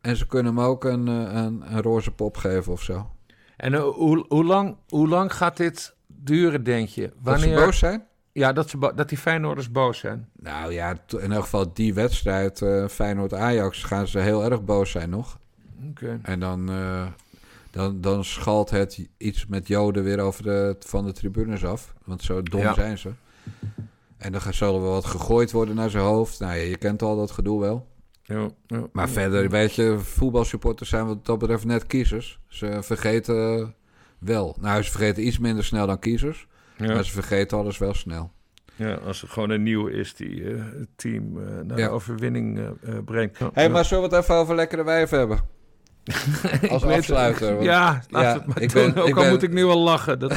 En 0.00 0.16
ze 0.16 0.26
kunnen 0.26 0.56
hem 0.56 0.64
ook 0.64 0.84
een, 0.84 1.08
eh, 1.08 1.14
een, 1.14 1.74
een 1.74 1.82
roze 1.82 2.10
pop 2.10 2.36
geven 2.36 2.72
of 2.72 2.82
zo. 2.82 3.10
En 3.56 3.74
eh, 3.74 3.80
hoe, 3.80 4.24
hoe, 4.28 4.44
lang, 4.44 4.76
hoe 4.88 5.08
lang 5.08 5.34
gaat 5.34 5.56
dit 5.56 5.94
duren, 6.06 6.64
denk 6.64 6.88
je? 6.88 7.12
Dat 7.22 7.40
ze 7.40 7.50
boos 7.50 7.78
zijn? 7.78 8.06
Ja, 8.32 8.52
dat, 8.52 8.70
ze 8.70 8.92
dat 8.94 9.08
die 9.08 9.18
Feyenoorders 9.18 9.70
boos 9.70 9.98
zijn. 9.98 10.28
Nou 10.32 10.72
ja, 10.72 10.96
in 11.18 11.32
elk 11.32 11.42
geval 11.42 11.72
die 11.72 11.94
wedstrijd, 11.94 12.62
eh 12.62 12.88
Feyenoord-Ajax, 12.88 13.82
gaan 13.82 14.06
ze 14.06 14.18
heel 14.18 14.44
erg 14.44 14.64
boos 14.64 14.90
zijn 14.90 15.10
nog. 15.10 15.38
Oké. 15.90 16.18
En 16.22 16.40
dan, 16.40 16.70
dan, 17.70 18.00
dan 18.00 18.24
schalt 18.24 18.70
het 18.70 19.08
iets 19.16 19.46
met 19.46 19.68
Joden 19.68 20.04
weer 20.04 20.20
over 20.20 20.42
de, 20.42 20.76
van 20.78 21.04
de 21.04 21.12
tribunes 21.12 21.64
af. 21.64 21.94
Want 22.04 22.22
zo 22.22 22.42
dom 22.42 22.60
Ja. 22.60 22.74
zijn 22.74 22.98
ze. 22.98 23.10
En 24.16 24.32
dan 24.32 24.40
zal 24.50 24.74
er 24.74 24.82
wel 24.82 24.90
wat 24.90 25.04
gegooid 25.04 25.52
worden 25.52 25.74
naar 25.74 25.90
zijn 25.90 26.04
hoofd. 26.04 26.40
Nou 26.40 26.54
ja, 26.54 26.62
je 26.62 26.76
kent 26.76 27.02
al 27.02 27.16
dat 27.16 27.30
gedoe 27.30 27.60
wel. 27.60 27.86
Ja, 28.22 28.48
ja. 28.66 28.86
Maar 28.92 29.08
verder, 29.08 29.50
weet 29.50 29.74
je, 29.74 29.98
voetbalsupporters 29.98 30.88
zijn 30.88 31.06
wat 31.06 31.26
dat 31.26 31.38
betreft 31.38 31.64
net 31.64 31.86
kiezers. 31.86 32.40
Ze 32.48 32.78
vergeten 32.80 33.74
wel. 34.18 34.56
Nou, 34.60 34.82
ze 34.82 34.90
vergeten 34.90 35.26
iets 35.26 35.38
minder 35.38 35.64
snel 35.64 35.86
dan 35.86 35.98
kiezers. 35.98 36.46
Maar 36.78 37.04
ze 37.04 37.12
vergeten 37.12 37.58
alles 37.58 37.78
wel 37.78 37.94
snel. 37.94 38.30
Ja, 38.76 38.94
als 38.94 39.22
er 39.22 39.28
gewoon 39.28 39.50
een 39.50 39.62
nieuw 39.62 39.86
is 39.86 40.14
die 40.14 40.44
eh, 40.44 40.62
het 40.78 40.88
team 40.96 41.38
eh, 41.38 41.60
naar 41.64 41.76
de 41.76 41.88
overwinning 41.88 42.58
eh, 42.58 42.94
brengt. 43.04 43.38
Hé, 43.38 43.46
hey, 43.52 43.70
maar 43.70 43.84
zullen 43.84 44.08
we 44.08 44.14
het 44.16 44.24
even 44.24 44.34
over 44.34 44.54
lekkere 44.54 44.84
wijf 44.84 45.10
hebben? 45.10 45.40
Als 46.70 46.82
afsluiter. 46.84 47.52
want- 47.52 47.64
Ja, 47.64 48.02
laat 48.08 48.22
Ja, 48.22 48.32
het 48.32 48.46
maar 48.46 48.60
ik 48.62 48.72
ben- 48.72 48.96
Ook 48.96 49.08
ik 49.08 49.16
al 49.16 49.22
ben- 49.22 49.30
moet 49.32 49.42
ik 49.42 49.52
nu 49.52 49.64
al 49.64 49.78
lachen. 49.78 50.18
Dat, 50.18 50.36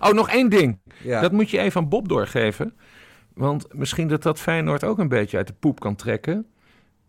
oh, 0.00 0.12
nog 0.12 0.30
één 0.30 0.48
ding. 0.50 0.78
ja. 1.02 1.20
Dat 1.20 1.32
moet 1.32 1.50
je 1.50 1.58
even 1.58 1.80
aan 1.80 1.88
Bob 1.88 2.08
doorgeven. 2.08 2.74
Want 3.34 3.66
misschien 3.74 4.08
dat 4.08 4.22
dat 4.22 4.38
Feyenoord 4.38 4.84
ook 4.84 4.98
een 4.98 5.08
beetje 5.08 5.36
uit 5.36 5.46
de 5.46 5.54
poep 5.60 5.80
kan 5.80 5.96
trekken. 5.96 6.46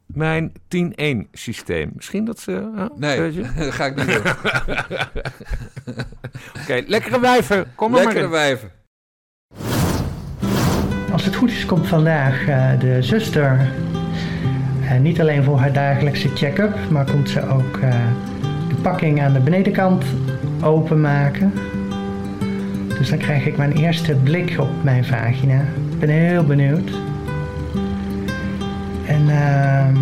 Mijn 0.06 0.52
10-1 0.68 1.28
systeem. 1.32 1.92
Misschien 1.96 2.26
dat 2.26 2.40
ze... 2.40 2.88
Nee, 2.96 3.20
Weet 3.20 3.34
je? 3.34 3.42
dat 3.58 3.74
ga 3.74 3.86
ik 3.86 3.96
niet 3.96 4.06
doen. 4.06 4.22
Oké, 6.62 6.84
lekkere 6.88 7.20
wijven. 7.20 7.66
Kom 7.76 7.88
er 7.88 7.94
maar 7.94 8.04
Lekkere 8.04 8.28
wijven. 8.30 8.72
Als 11.12 11.26
het 11.26 11.36
goed 11.36 11.50
is, 11.52 11.66
komt 11.66 11.88
vandaag 11.88 12.48
eh, 12.48 12.80
de 12.80 13.02
zuster. 13.02 13.72
Eh, 14.92 15.00
niet 15.00 15.20
alleen 15.20 15.44
voor 15.44 15.58
haar 15.58 15.74
dagelijkse 15.74 16.30
check-up, 16.36 16.78
maar 16.90 17.12
komt 17.12 17.30
ze 17.30 17.50
ook 17.50 17.78
eh, 17.78 17.90
de 18.70 18.76
pakking 18.82 19.22
aan 19.22 19.34
de 19.34 19.40
benedenkant 19.40 20.04
openmaken. 20.64 21.54
Dus 22.98 23.10
dan 23.10 23.18
krijg 23.18 23.46
ik 23.46 23.58
mijn 23.58 23.72
eerste 23.72 24.16
blik 24.16 24.56
op 24.60 24.84
mijn 24.84 25.06
vagina. 25.06 25.60
Ik 25.92 26.00
ben 26.00 26.10
heel 26.10 26.44
benieuwd. 26.44 26.92
En 29.08 29.30
ehm, 29.30 29.96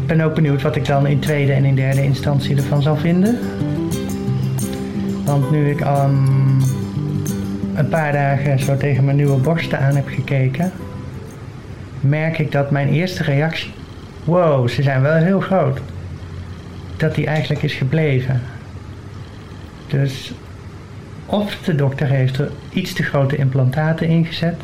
ik 0.00 0.06
ben 0.06 0.20
ook 0.20 0.34
benieuwd 0.34 0.62
wat 0.62 0.76
ik 0.76 0.86
dan 0.86 1.06
in 1.06 1.18
tweede 1.18 1.52
en 1.52 1.64
in 1.64 1.74
derde 1.74 2.02
instantie 2.02 2.56
ervan 2.56 2.82
zal 2.82 2.96
vinden. 2.96 3.38
Want 5.24 5.50
nu 5.50 5.70
ik 5.70 5.80
ehm, 5.80 6.60
een 7.74 7.88
paar 7.88 8.12
dagen 8.12 8.58
zo 8.58 8.76
tegen 8.76 9.04
mijn 9.04 9.16
nieuwe 9.16 9.40
borsten 9.40 9.78
aan 9.78 9.96
heb 9.96 10.08
gekeken, 10.08 10.72
merk 12.00 12.38
ik 12.38 12.52
dat 12.52 12.70
mijn 12.70 12.88
eerste 12.88 13.22
reactie, 13.22 13.72
wow, 14.24 14.68
ze 14.68 14.82
zijn 14.82 15.02
wel 15.02 15.14
heel 15.14 15.40
groot, 15.40 15.80
dat 16.96 17.14
die 17.14 17.26
eigenlijk 17.26 17.62
is 17.62 17.74
gebleven. 17.74 18.40
Dus 19.86 20.32
of 21.26 21.56
de 21.64 21.74
dokter 21.74 22.06
heeft 22.06 22.38
er 22.38 22.50
iets 22.70 22.92
te 22.92 23.02
grote 23.02 23.36
implantaten 23.36 24.06
ingezet, 24.06 24.60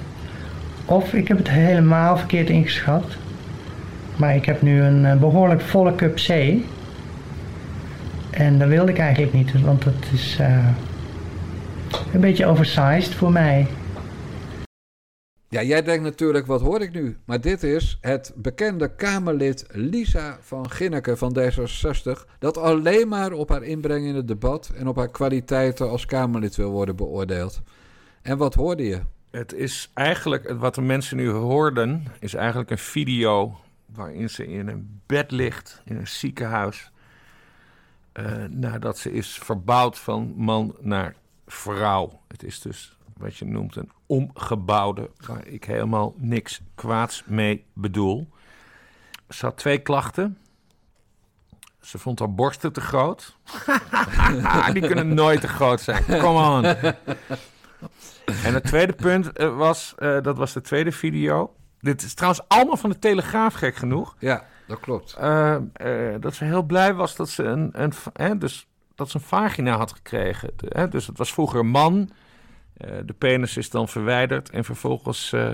of 0.84 1.12
ik 1.12 1.28
heb 1.28 1.38
het 1.38 1.50
helemaal 1.50 2.16
verkeerd 2.16 2.50
ingeschat. 2.50 3.16
Maar 4.16 4.34
ik 4.34 4.44
heb 4.44 4.62
nu 4.62 4.82
een 4.82 5.06
eh, 5.06 5.16
behoorlijk 5.16 5.61
volle 5.61 5.94
cup 5.94 6.14
C. 6.14 6.28
En 8.30 8.59
dat 8.59 8.68
wilde 8.68 8.90
ik 8.90 8.98
eigenlijk 8.98 9.32
niet, 9.32 9.61
want 9.61 9.82
dat 9.82 9.94
is 10.12 10.36
eh, 10.40 10.66
een 12.12 12.20
beetje 12.20 12.46
oversized 12.46 13.14
voor 13.14 13.32
mij. 13.32 13.66
Ja, 15.51 15.62
jij 15.62 15.82
denkt 15.82 16.03
natuurlijk, 16.05 16.46
wat 16.46 16.61
hoor 16.61 16.80
ik 16.80 16.92
nu? 16.92 17.18
Maar 17.24 17.40
dit 17.40 17.62
is 17.62 17.99
het 18.01 18.32
bekende 18.36 18.94
Kamerlid 18.94 19.66
Lisa 19.70 20.38
van 20.40 20.70
Ginneke 20.70 21.16
van 21.16 21.36
D66... 21.38 22.36
dat 22.38 22.57
alleen 22.57 23.09
maar 23.09 23.32
op 23.32 23.49
haar 23.49 23.62
inbreng 23.62 24.07
in 24.07 24.14
het 24.14 24.28
debat... 24.28 24.72
en 24.76 24.88
op 24.88 24.96
haar 24.96 25.11
kwaliteiten 25.11 25.88
als 25.90 26.07
Kamerlid 26.07 26.57
wil 26.57 26.70
worden 26.70 26.96
beoordeeld. 26.96 27.62
En 28.22 28.38
wat 28.38 28.55
hoorde 28.55 28.84
je? 28.84 29.01
Het 29.30 29.53
is 29.53 29.90
eigenlijk, 29.94 30.51
wat 30.51 30.74
de 30.74 30.80
mensen 30.80 31.16
nu 31.16 31.28
hoorden, 31.30 32.05
is 32.20 32.34
eigenlijk 32.34 32.70
een 32.70 32.78
video 32.78 33.61
waarin 33.94 34.30
ze 34.30 34.46
in 34.46 34.68
een 34.68 35.01
bed 35.07 35.30
ligt 35.30 35.82
in 35.84 35.96
een 35.96 36.07
ziekenhuis. 36.09 36.90
eh, 38.12 38.44
nadat 38.51 38.99
ze 38.99 39.12
is 39.12 39.38
verbouwd 39.42 39.99
van 39.99 40.32
man 40.36 40.76
naar 40.80 41.14
vrouw. 41.46 42.20
Het 42.28 42.42
is 42.42 42.61
dus 42.61 42.99
wat 43.16 43.36
je 43.36 43.44
noemt 43.44 43.76
een 43.76 43.90
omgebouwde, 44.09 45.11
waar 45.26 45.46
ik 45.46 45.64
helemaal 45.64 46.14
niks 46.16 46.61
kwaads 46.74 47.22
mee 47.26 47.64
bedoel. 47.72 48.28
Ze 49.28 49.46
had 49.46 49.56
twee 49.56 49.78
klachten. 49.78 50.38
Ze 51.80 51.98
vond 51.98 52.18
haar 52.18 52.34
borsten 52.34 52.72
te 52.72 52.80
groot. 52.80 53.36
Die 54.72 54.86
kunnen 54.86 55.14
nooit 55.14 55.40
te 55.40 55.48
groot 55.48 55.80
zijn. 55.80 56.04
Come 56.06 56.56
on. 56.56 56.64
En 58.44 58.54
het 58.54 58.64
tweede 58.64 58.92
punt 58.92 59.32
eh, 59.32 59.56
was, 59.56 59.94
eh, 59.96 60.20
dat 60.22 60.36
was 60.36 60.52
de 60.52 60.61
tweede 60.61 60.92
video. 60.92 61.54
Dit 61.80 62.02
is 62.02 62.14
trouwens 62.14 62.48
allemaal 62.48 62.76
van 62.76 62.90
de 62.90 62.98
Telegraaf, 62.98 63.54
gek 63.54 63.76
genoeg. 63.76 64.16
Ja, 64.18 64.44
dat 64.66 64.80
klopt. 64.80 65.14
Eh, 65.14 65.56
dat 66.20 66.35
ze 66.35 66.44
heel 66.44 66.62
blij 66.62 66.94
was 66.94 67.16
dat 67.16 67.28
ze 67.28 67.43
een, 67.43 67.70
een, 67.72 67.93
hè, 68.12 68.39
dus, 68.39 68.68
dat 68.94 69.10
ze 69.10 69.16
een 69.16 69.22
vagina 69.22 69.76
had 69.76 69.93
gekregen. 69.93 70.51
De- 70.56 70.70
hè, 70.72 70.89
dus 70.89 71.06
het 71.06 71.18
was 71.18 71.32
vroeger 71.32 71.60
een 71.60 71.66
man. 71.66 72.10
Eh, 72.78 72.90
de 73.05 73.12
penis 73.12 73.56
is 73.56 73.70
dan 73.70 73.88
verwijderd. 73.88 74.50
En 74.50 74.64
vervolgens 74.64 75.32
eh, 75.32 75.50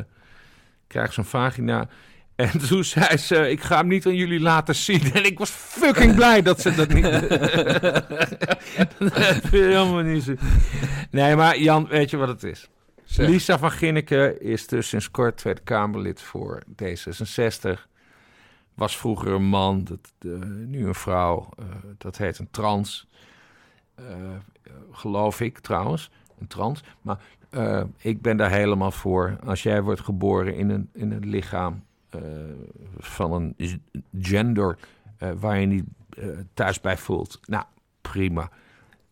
krijgt 0.86 1.14
ze 1.14 1.20
een 1.20 1.26
vagina. 1.26 1.88
En 2.36 2.58
toen 2.68 2.84
zei 2.84 3.16
ze, 3.16 3.50
ik 3.50 3.62
ga 3.62 3.76
hem 3.76 3.86
niet 3.86 4.06
aan 4.06 4.14
jullie 4.14 4.40
laten 4.40 4.74
zien. 4.74 5.12
En 5.12 5.24
ik 5.24 5.38
was 5.38 5.50
fucking 5.50 6.14
blij 6.20 6.42
dat 6.42 6.60
ze 6.60 6.74
dat 6.74 6.88
niet... 6.88 7.02
dat 8.98 9.50
je 9.50 9.58
helemaal 9.58 10.02
niet 10.02 10.22
zo... 10.22 10.34
Nee, 11.10 11.36
maar 11.36 11.58
Jan, 11.58 11.86
weet 11.86 12.10
je 12.10 12.16
wat 12.16 12.28
het 12.28 12.42
is? 12.42 12.68
Zeg. 13.04 13.28
Lisa 13.28 13.58
van 13.58 13.70
Ginneke 13.70 14.38
is 14.38 14.66
dus 14.66 14.88
sinds 14.88 15.10
kort 15.10 15.36
Tweede 15.36 15.60
Kamerlid 15.60 16.22
voor 16.22 16.62
D66. 16.82 17.80
Was 18.74 18.96
vroeger 18.96 19.32
een 19.32 19.44
man, 19.44 19.84
dat, 19.84 20.12
eh, 20.18 20.30
nu 20.66 20.86
een 20.86 20.94
vrouw. 20.94 21.48
dat 21.98 22.16
heet 22.16 22.38
een 22.38 22.50
trans. 22.50 23.06
Geloof 24.90 25.40
ik 25.40 25.58
trouwens, 25.58 26.10
trans. 26.46 26.82
Maar 27.02 27.18
eh, 27.50 27.82
ik 27.98 28.22
ben 28.22 28.36
daar 28.36 28.50
helemaal 28.50 28.90
voor. 28.90 29.36
Als 29.44 29.62
jij 29.62 29.82
wordt 29.82 30.00
geboren 30.00 30.54
in 30.54 30.70
een, 30.70 30.88
in 30.92 31.12
een 31.12 31.28
lichaam 31.28 31.84
eh, 32.10 32.20
van 32.98 33.32
een 33.32 33.80
gender 34.20 34.78
eh, 35.16 35.30
waar 35.38 35.58
je 35.58 35.66
niet 35.66 35.84
thuis 36.54 36.80
bij 36.80 36.96
voelt. 36.96 37.40
Nou, 37.46 37.64
prima. 38.00 38.50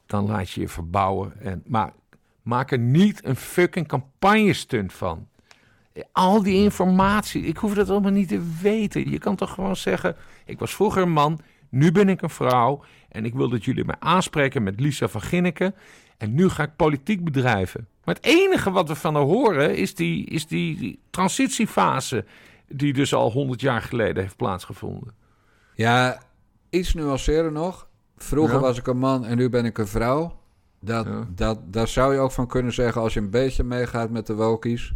Dan 0.07 0.27
laat 0.27 0.51
je 0.51 0.61
je 0.61 0.69
verbouwen. 0.69 1.41
En, 1.41 1.63
maar 1.67 1.93
maak 2.43 2.71
er 2.71 2.79
niet 2.79 3.25
een 3.25 3.37
fucking 3.37 3.89
campagnestunt 3.89 4.93
van. 4.93 5.29
Al 6.13 6.43
die 6.43 6.63
informatie, 6.63 7.43
ik 7.43 7.57
hoef 7.57 7.75
dat 7.75 7.91
allemaal 7.91 8.11
niet 8.11 8.29
te 8.29 8.57
weten. 8.61 9.11
Je 9.11 9.19
kan 9.19 9.37
toch 9.37 9.55
gewoon 9.55 9.77
zeggen: 9.77 10.17
ik 10.45 10.59
was 10.59 10.75
vroeger 10.75 11.03
een 11.03 11.13
man, 11.13 11.41
nu 11.69 11.93
ben 11.93 12.09
ik 12.09 12.23
een 12.23 12.31
vrouw. 12.31 12.85
En 13.09 13.25
ik 13.25 13.35
wil 13.35 13.49
dat 13.49 13.65
jullie 13.65 13.85
mij 13.85 13.97
aanspreken 13.99 14.63
met 14.63 14.81
Lisa 14.81 15.09
van 15.09 15.21
Ginneken. 15.21 15.75
En 16.23 16.35
nu 16.35 16.49
ga 16.49 16.63
ik 16.63 16.77
politiek 16.77 17.25
bedrijven. 17.25 17.89
Maar 18.05 18.15
het 18.15 18.25
enige 18.25 18.71
wat 18.71 18.89
we 18.89 18.95
van 18.95 19.15
haar 19.15 19.25
horen 19.25 19.77
is 19.77 19.95
die, 19.95 20.25
is 20.27 20.47
die, 20.47 20.79
die 20.79 21.01
transitiefase. 21.11 22.25
Die 22.69 22.93
dus 22.93 23.15
al 23.15 23.31
honderd 23.33 23.61
jaar 23.61 23.83
geleden 23.83 24.23
heeft 24.23 24.37
plaatsgevonden. 24.37 25.15
Ja, 25.75 26.23
iets 26.71 26.95
nuanceren 26.95 27.53
nog. 27.53 27.89
Vroeger 28.17 28.55
Ja. 28.55 28.61
was 28.61 28.79
ik 28.79 28.87
een 28.87 28.99
man 28.99 29.25
en 29.25 29.37
nu 29.37 29.49
ben 29.49 29.65
ik 29.65 29.79
een 29.79 29.87
vrouw. 29.87 30.41
Dat, 30.81 31.07
Ja. 31.07 31.27
dat, 31.35 31.59
daar 31.73 31.89
zou 31.89 32.15
je 32.15 32.21
ook 32.21 32.33
van 32.33 32.47
kunnen 32.47 32.73
zeggen 32.73 33.01
als 33.03 33.15
je 33.15 33.21
een 33.21 33.31
beetje 33.31 33.63
meegaat 33.65 34.11
met 34.11 34.27
de 34.27 34.35
wokies. 34.35 34.93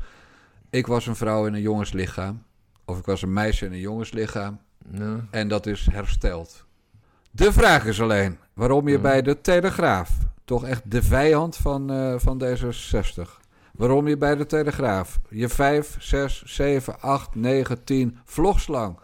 Ik 0.70 0.86
was 0.86 1.07
een 1.07 1.16
vrouw 1.16 1.47
in 1.47 1.55
een 1.55 1.61
jongenslichaam. 1.61 2.43
Of 2.85 2.98
ik 2.98 3.05
was 3.05 3.23
een 3.23 3.32
meisje 3.32 3.66
in 3.66 3.73
een 3.73 3.81
jongenslichaam. 3.81 4.59
En 5.31 5.48
dat 5.48 5.66
is 5.66 5.89
hersteld. 5.93 6.66
De 7.31 7.53
vraag 7.53 7.85
is 7.86 8.01
alleen 8.01 8.39
waarom 8.55 8.89
je 8.89 8.98
bij 8.98 9.23
de 9.23 9.40
Telegraaf, 9.40 10.11
toch 10.47 10.64
echt 10.64 10.90
de 10.90 11.02
vijand 11.02 11.56
van, 11.56 11.90
eh, 11.90 12.14
van 12.16 12.43
D66, 12.44 13.40
waarom 13.73 14.09
je 14.09 14.16
bij 14.16 14.35
de 14.35 14.47
Telegraaf 14.47 15.18
je 15.28 15.48
5, 15.48 15.97
6, 15.98 16.43
7, 16.47 17.01
8, 17.01 17.35
9, 17.35 17.85
10 17.85 18.18
vlogslang 18.24 18.98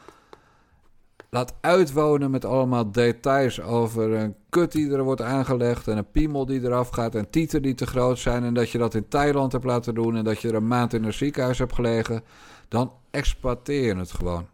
laat 1.34 1.54
uitwonen 1.60 2.30
met 2.30 2.44
allemaal 2.44 2.90
details 2.90 3.60
over 3.60 4.12
een 4.12 4.34
kut 4.48 4.72
die 4.72 4.92
er 4.92 5.02
wordt 5.02 5.22
aangelegd 5.22 5.88
en 5.88 5.96
een 5.96 6.10
piemel 6.10 6.46
die 6.46 6.60
eraf 6.60 6.88
gaat 6.88 7.14
en 7.14 7.30
tieten 7.30 7.62
die 7.62 7.74
te 7.74 7.86
groot 7.86 8.18
zijn 8.18 8.44
en 8.44 8.54
dat 8.54 8.70
je 8.70 8.78
dat 8.78 8.94
in 8.94 9.08
Thailand 9.08 9.52
hebt 9.52 9.64
laten 9.64 9.94
doen 9.94 10.16
en 10.16 10.24
dat 10.24 10.40
je 10.40 10.48
er 10.48 10.54
een 10.54 10.66
maand 10.66 10.92
in 10.92 11.04
een 11.04 11.12
ziekenhuis 11.12 11.58
hebt 11.58 11.72
gelegen, 11.72 12.22
dan 12.68 12.92
exploiteer 13.10 13.82
je 13.82 13.96
het 13.96 14.12
gewoon. 14.12 14.46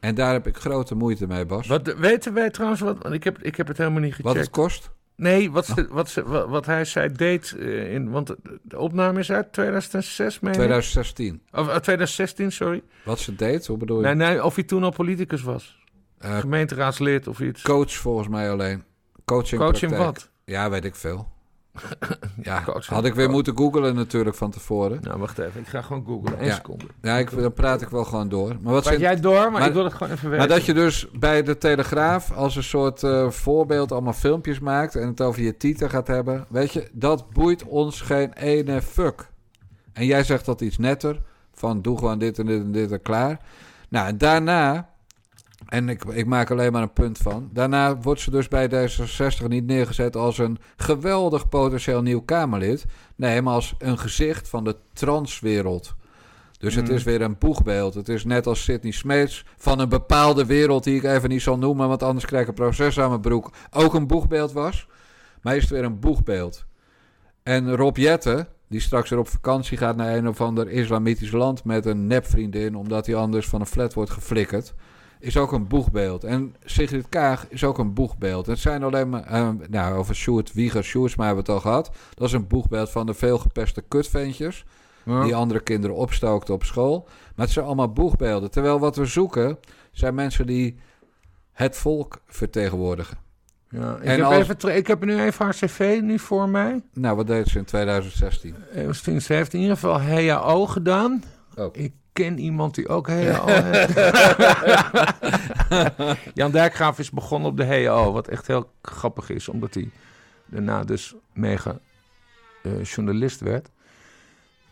En 0.00 0.14
daar 0.14 0.32
heb 0.32 0.46
ik 0.46 0.56
grote 0.56 0.94
moeite 0.94 1.26
mee, 1.26 1.46
Bas. 1.46 1.66
Wat, 1.66 1.86
wat, 1.86 1.98
weten 1.98 2.34
wij 2.34 2.50
trouwens 2.50 2.80
wat? 2.80 2.98
Want 3.02 3.14
ik 3.14 3.24
heb, 3.24 3.42
ik 3.42 3.56
heb 3.56 3.68
het 3.68 3.78
helemaal 3.78 4.00
niet 4.00 4.14
gecheckt. 4.14 4.36
het 4.36 4.50
kost? 4.50 4.90
Nee, 5.20 5.50
wat, 5.50 5.66
ze, 5.66 5.86
wat, 5.90 6.08
ze, 6.08 6.22
wat, 6.22 6.48
wat 6.48 6.66
hij 6.66 6.84
zei 6.84 7.12
deed 7.12 7.56
eh, 7.58 7.92
in. 7.94 8.10
Want 8.10 8.26
de- 8.62 8.78
opname 8.78 9.18
is 9.18 9.32
uit 9.32 9.52
2006, 9.52 10.40
meen 10.40 10.50
ik? 10.50 10.56
2016. 10.56 11.42
Of 11.52 11.58
eh, 11.68 11.76
2016, 11.76 12.52
sorry. 12.52 12.82
Wat 13.04 13.18
ze 13.18 13.34
deed, 13.36 13.66
hoe 13.66 13.76
bedoel 13.76 13.98
je? 14.00 14.04
Nee, 14.06 14.14
nee, 14.14 14.44
of 14.44 14.54
hij 14.54 14.64
toen 14.64 14.82
al 14.84 14.90
politicus 14.90 15.42
was. 15.42 15.78
Eh, 16.18 16.38
Gemeenteraadslid 16.38 17.26
of 17.26 17.40
iets. 17.40 17.62
coach 17.62 17.92
volgens 17.92 18.28
mij 18.28 18.50
alleen. 18.50 18.84
Coaching 19.24 19.60
Coach 19.60 19.82
in 19.82 19.88
praktijk. 19.88 20.14
wat? 20.14 20.30
Ja, 20.44 20.70
weet 20.70 20.84
ik 20.84 20.94
veel. 20.94 21.28
ja, 22.42 22.62
had 22.86 23.04
ik 23.04 23.14
weer 23.14 23.24
wat? 23.24 23.34
moeten 23.34 23.56
googlen 23.56 23.94
natuurlijk 23.94 24.36
van 24.36 24.50
tevoren. 24.50 24.98
Nou, 25.02 25.18
wacht 25.18 25.38
even. 25.38 25.60
Ik 25.60 25.66
ga 25.66 25.82
gewoon 25.82 26.04
googlen. 26.06 26.40
Eén 26.40 26.46
Ja. 26.46 26.54
seconde. 26.54 26.84
Ja, 27.02 27.16
ik, 27.18 27.30
dan 27.40 27.52
praat 27.52 27.82
ik 27.82 27.88
wel 27.88 28.04
gewoon 28.04 28.28
door. 28.28 28.56
Maar 28.60 28.72
wat 28.72 28.98
jij 28.98 29.20
door, 29.20 29.34
maar, 29.34 29.50
maar- 29.50 29.66
ik 29.66 29.72
wil 29.72 29.84
het 29.84 29.92
gewoon 29.92 30.12
even 30.12 30.30
weten. 30.30 30.46
Maar 30.46 30.56
dat 30.56 30.66
je 30.66 30.74
dus 30.74 31.10
bij 31.12 31.42
de 31.42 31.58
Telegraaf 31.58 32.32
als 32.32 32.56
een 32.56 32.62
soort 32.62 33.02
eh, 33.02 33.30
voorbeeld 33.30 33.92
allemaal 33.92 34.12
filmpjes 34.12 34.58
maakt 34.58 34.96
en 34.96 35.06
het 35.06 35.20
over 35.20 35.42
je 35.42 35.56
titel 35.56 35.88
gaat 35.88 36.06
hebben, 36.06 36.46
weet 36.48 36.72
je, 36.72 36.88
dat 36.92 37.30
boeit 37.30 37.64
ons 37.64 38.00
geen 38.00 38.32
ene 38.32 38.82
fuck. 38.82 39.28
En 39.92 40.06
jij 40.06 40.24
zegt 40.24 40.44
dat 40.44 40.60
iets 40.60 40.78
netter, 40.78 41.20
van 41.54 41.82
doe 41.82 41.98
gewoon 41.98 42.18
dit 42.18 42.38
en 42.38 42.46
dit 42.46 42.60
en 42.60 42.72
dit 42.72 42.92
en 42.92 43.02
klaar. 43.02 43.40
Nou, 43.88 44.06
en 44.08 44.18
daarna, 44.18 44.88
en 45.70 45.88
ik, 45.88 46.04
ik 46.04 46.26
maak 46.26 46.50
alleen 46.50 46.72
maar 46.72 46.82
een 46.82 46.92
punt 46.92 47.18
van, 47.18 47.48
daarna 47.52 47.96
wordt 47.98 48.20
ze 48.20 48.30
dus 48.30 48.48
bij 48.48 48.68
D66 48.70 49.46
niet 49.48 49.66
neergezet 49.66 50.16
als 50.16 50.38
een 50.38 50.58
geweldig 50.76 51.48
potentieel 51.48 52.02
nieuw 52.02 52.20
Kamerlid, 52.20 52.84
nee, 53.16 53.42
maar 53.42 53.54
als 53.54 53.74
een 53.78 53.98
gezicht 53.98 54.48
van 54.48 54.64
de 54.64 54.76
transwereld. 54.92 55.94
Dus 56.58 56.74
het 56.74 56.88
Mm. 56.88 56.94
is 56.94 57.02
weer 57.02 57.20
een 57.20 57.38
boegbeeld. 57.38 57.94
Het 57.94 58.08
is 58.08 58.24
net 58.24 58.46
als 58.46 58.62
Sidney 58.62 58.92
Smeets 58.92 59.44
van 59.56 59.78
een 59.78 59.88
bepaalde 59.88 60.46
wereld 60.46 60.84
die 60.84 60.96
ik 60.96 61.04
even 61.04 61.28
niet 61.28 61.42
zal 61.42 61.58
noemen, 61.58 61.88
want 61.88 62.02
anders 62.02 62.26
krijg 62.26 62.42
ik 62.42 62.48
een 62.48 62.54
proces 62.54 62.98
aan 63.00 63.08
mijn 63.08 63.20
broek. 63.20 63.50
Ook 63.70 63.94
een 63.94 64.06
boegbeeld 64.06 64.52
was. 64.52 64.86
Maar 65.42 65.56
is 65.56 65.62
het 65.62 65.70
weer 65.70 65.84
een 65.84 66.00
boegbeeld. 66.00 66.64
En 67.42 67.76
Rob 67.76 67.96
Jetten, 67.96 68.48
die 68.68 68.80
straks 68.80 69.10
weer 69.10 69.18
op 69.18 69.28
vakantie 69.28 69.76
gaat 69.78 69.96
naar 69.96 70.16
een 70.16 70.28
of 70.28 70.40
ander 70.40 70.68
islamitisch 70.70 71.30
land 71.32 71.64
met 71.64 71.86
een 71.86 72.06
nepvriendin, 72.06 72.76
omdat 72.76 73.06
hij 73.06 73.14
anders 73.14 73.48
van 73.48 73.60
een 73.60 73.66
flat 73.66 73.94
wordt 73.94 74.10
geflikkerd, 74.10 74.74
is 75.20 75.36
ook 75.36 75.52
een 75.52 75.66
boegbeeld. 75.68 76.24
En 76.24 76.54
Sigrid 76.64 77.08
Kaag 77.08 77.46
is 77.48 77.64
ook 77.64 77.78
een 77.78 77.94
boegbeeld. 77.94 78.46
Het 78.46 78.58
zijn 78.58 78.82
alleen 78.82 79.08
maar, 79.08 79.22
eh, 79.24 79.48
nou, 79.68 79.94
over 79.96 80.14
Sjoerd 80.14 80.52
Wieger, 80.52 80.84
Sjoerdsma 80.84 81.26
hebben 81.26 81.44
we 81.44 81.52
het 81.52 81.62
al 81.64 81.70
gehad. 81.70 81.90
Dat 82.14 82.26
is 82.28 82.32
een 82.34 82.46
boegbeeld 82.46 82.90
van 82.90 83.06
de 83.06 83.14
veelgepeste 83.14 83.80
kutventjes 83.88 84.64
Ja. 85.04 85.22
die 85.24 85.34
andere 85.34 85.60
kinderen 85.60 85.96
opstookten 85.96 86.54
op 86.54 86.64
school. 86.64 87.04
Maar 87.36 87.44
het 87.46 87.54
zijn 87.54 87.66
allemaal 87.66 87.92
boegbeelden. 87.92 88.50
Terwijl 88.50 88.78
wat 88.78 88.96
we 88.96 89.04
zoeken 89.06 89.58
zijn 89.90 90.14
mensen 90.14 90.46
die 90.46 90.76
het 91.52 91.76
volk 91.76 92.20
vertegenwoordigen. 92.26 93.16
Ja, 93.70 93.94
ik, 93.96 94.02
En 94.02 94.10
heb 94.16 94.22
als- 94.24 94.36
even, 94.48 94.76
ik 94.76 94.86
heb 94.86 95.04
nu 95.04 95.20
even 95.20 95.44
haar 95.44 95.54
cv 95.54 95.98
nu 96.02 96.18
voor 96.18 96.48
mij. 96.48 96.82
Nou, 96.92 97.16
wat 97.16 97.26
deed 97.26 97.48
ze 97.48 97.58
in 97.58 97.64
2016? 97.64 98.54
Eh, 98.74 98.92
Ze 99.18 99.32
heeft 99.34 99.54
in 99.54 99.60
ieder 99.60 99.74
geval 99.76 100.00
HAO 100.00 100.66
gedaan. 100.66 101.22
Oh. 101.56 101.68
Ik 101.72 101.92
ken 102.12 102.38
iemand 102.38 102.74
die 102.74 102.88
ook 102.88 103.08
heeft. 103.08 103.40
Jan 106.34 106.50
Dijkgraaf 106.50 106.98
is 106.98 107.10
begonnen 107.10 107.50
op 107.50 107.56
de 107.56 107.66
HAO, 107.66 108.12
wat 108.12 108.28
echt 108.28 108.46
heel 108.46 108.70
grappig 108.82 109.30
is, 109.30 109.48
omdat 109.48 109.74
hij 109.74 109.90
daarna 110.46 110.84
dus 110.84 111.14
mega 111.32 111.78
eh, 112.62 112.82
journalist 112.84 113.40
werd. 113.40 113.66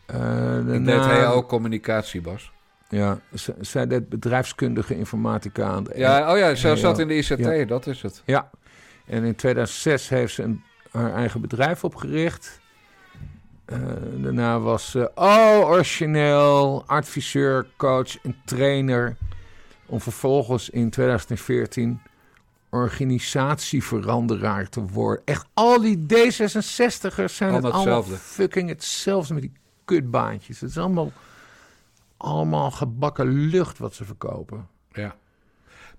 Ik 0.05 0.13
daarna- 0.15 0.79
deed 0.79 1.05
hij 1.05 1.27
ook 1.27 1.47
communicatie, 1.49 2.21
Bas. 2.21 2.51
Ja, 2.89 3.19
zij 3.59 3.87
deed 3.87 4.09
bedrijfskundige 4.09 4.97
informatica 4.97 5.65
aan 5.67 5.83
de 5.83 5.91
Ja, 5.95 6.31
oh 6.31 6.37
ja, 6.37 6.55
ze 6.55 6.75
zat 6.75 6.99
in 6.99 7.07
de 7.07 7.17
ICT, 7.17 7.37
Ja. 7.39 7.65
dat 7.65 7.87
is 7.87 8.01
het. 8.01 8.21
Ja, 8.25 8.49
en 9.05 9.23
in 9.23 9.35
2006 9.35 10.09
heeft 10.09 10.33
ze 10.33 10.43
een, 10.43 10.63
haar 10.91 11.13
eigen 11.13 11.41
bedrijf 11.41 11.83
opgericht. 11.83 12.58
Eh, 13.69 13.79
daarna 14.15 14.59
was 14.59 14.91
ze 14.91 15.11
oh, 15.15 15.59
origineel, 15.63 16.83
adviseur, 16.85 17.67
coach 17.77 18.21
en 18.21 18.35
trainer. 18.45 19.15
Om 19.85 20.01
vervolgens 20.01 20.69
in 20.69 20.89
2014 20.89 22.01
organisatieveranderaar 22.69 24.69
te 24.69 24.85
worden. 24.85 25.25
Echt, 25.25 25.47
al 25.53 25.81
die 25.81 25.97
D66'ers 25.97 27.33
zijn 27.33 27.53
het 27.53 27.61
Allemaal 27.63 27.71
allemaal 27.71 27.97
hetzelfde. 27.97 28.15
fucking 28.15 28.69
hetzelfde 28.69 29.33
met 29.33 29.41
die 29.41 29.53
kutbaantjes. 29.85 30.59
Het 30.59 30.69
is 30.69 30.77
allemaal, 30.77 31.11
allemaal 32.17 32.71
gebakken 32.71 33.27
lucht 33.27 33.77
wat 33.77 33.93
ze 33.93 34.05
verkopen. 34.05 34.67
Ja. 34.91 35.15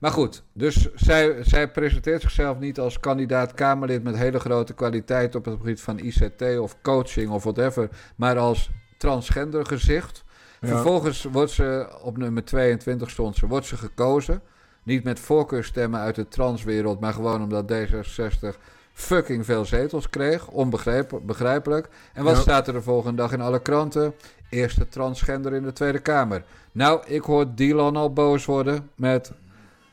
Maar 0.00 0.10
goed, 0.10 0.42
dus 0.52 0.88
zij, 0.94 1.36
zij 1.42 1.70
presenteert 1.70 2.20
zichzelf 2.22 2.58
niet 2.58 2.78
als 2.78 3.00
kandidaat 3.00 3.54
Kamerlid 3.54 4.02
met 4.02 4.16
hele 4.16 4.40
grote 4.40 4.74
kwaliteit 4.74 5.34
op 5.34 5.44
het 5.44 5.54
gebied 5.56 5.80
van 5.80 5.98
ICT 5.98 6.58
of 6.58 6.76
coaching 6.82 7.30
of 7.30 7.42
whatever, 7.42 7.88
maar 8.16 8.38
als 8.38 8.70
transgender 8.98 9.66
gezicht. 9.66 10.24
Ja. 10.60 10.68
Vervolgens 10.68 11.24
wordt 11.24 11.50
ze 11.50 11.98
op 12.02 12.16
nummer 12.16 12.44
22 12.44 13.10
stond 13.10 13.36
ze, 13.36 13.46
wordt 13.46 13.66
ze 13.66 13.76
gekozen. 13.76 14.42
Niet 14.82 15.04
met 15.04 15.20
voorkeurstemmen 15.20 16.00
uit 16.00 16.14
de 16.14 16.28
transwereld, 16.28 17.00
maar 17.00 17.12
gewoon 17.12 17.42
omdat 17.42 17.72
D66 17.72 18.58
fucking 18.92 19.44
veel 19.44 19.64
zetels 19.64 20.10
kreeg. 20.10 20.48
Onbegrijpelijk. 20.48 21.88
En 22.12 22.24
wat 22.24 22.34
Ja. 22.36 22.40
staat 22.40 22.66
er 22.66 22.72
de 22.72 22.82
volgende 22.82 23.16
dag 23.16 23.32
in 23.32 23.40
alle 23.40 23.62
kranten? 23.62 24.14
Eerste 24.50 24.88
transgender 24.88 25.52
in 25.52 25.62
de 25.62 25.72
Tweede 25.72 25.98
Kamer. 25.98 26.44
Nou, 26.72 27.02
ik 27.06 27.22
hoor 27.22 27.54
Dylan 27.54 27.96
al 27.96 28.12
boos 28.12 28.44
worden 28.44 28.90
met... 28.94 29.32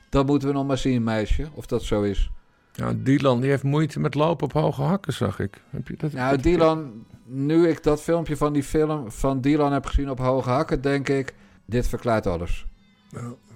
Dat 0.10 0.26
moeten 0.26 0.48
we 0.48 0.54
nog 0.54 0.68
maar 0.68 0.78
zien, 0.78 1.04
meisje, 1.04 1.48
of 1.54 1.66
dat 1.66 1.84
zo 1.84 2.02
is. 2.02 2.32
Ja, 2.74 2.94
Dylan 2.98 3.42
die 3.42 3.50
heeft 3.50 3.64
moeite 3.64 4.00
met 4.00 4.16
lopen 4.16 4.46
op 4.46 4.54
hoge 4.54 4.82
hakken, 4.82 5.14
zag 5.14 5.40
ik. 5.40 5.62
Heb 5.70 5.88
je 5.88 5.96
dat? 5.98 6.12
Nou, 6.12 6.38
Dylan, 6.38 7.06
nu 7.26 7.68
ik 7.68 7.84
dat 7.84 8.02
filmpje 8.02 8.38
van 8.38 8.54
die 8.54 8.64
film 8.64 9.12
van 9.12 9.42
Dylan 9.42 9.74
heb 9.74 9.86
gezien 9.86 10.10
op 10.10 10.20
hoge 10.20 10.50
hakken, 10.50 10.82
denk 10.82 11.10
ik, 11.10 11.34
dit 11.66 11.88
verklaart 11.88 12.28
alles. 12.28 12.66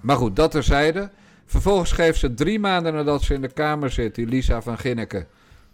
Maar 0.00 0.16
goed, 0.16 0.36
dat 0.36 0.50
terzijde. 0.50 1.10
Vervolgens 1.46 1.92
geeft 1.92 2.18
ze 2.18 2.34
drie 2.34 2.58
maanden 2.58 2.94
nadat 2.94 3.22
ze 3.22 3.34
in 3.34 3.40
de 3.40 3.52
kamer 3.52 3.90
zit, 3.90 4.14
die 4.14 4.26
Lisa 4.26 4.62
van 4.62 4.78
Ginneken. 4.78 5.26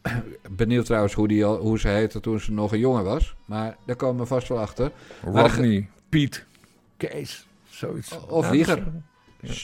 Benieuwd 0.51 0.85
trouwens 0.85 1.15
hoe, 1.15 1.29
die, 1.29 1.45
hoe 1.45 1.79
ze 1.79 1.89
heette 1.89 2.21
toen 2.21 2.41
ze 2.41 2.53
nog 2.53 2.73
een 2.73 2.79
jongen 2.79 3.05
was. 3.05 3.35
Maar 3.45 3.77
daar 3.87 3.97
komen 3.97 4.21
we 4.21 4.27
vast 4.27 4.49
wel 4.49 4.59
achter. 4.59 4.93
Rodney, 5.23 5.89
Piet, 6.09 6.47
Kees, 6.97 7.47
zoiets. 7.69 8.19
Of 8.27 8.45
Ja, 8.45 8.51
Wieger. 8.51 8.83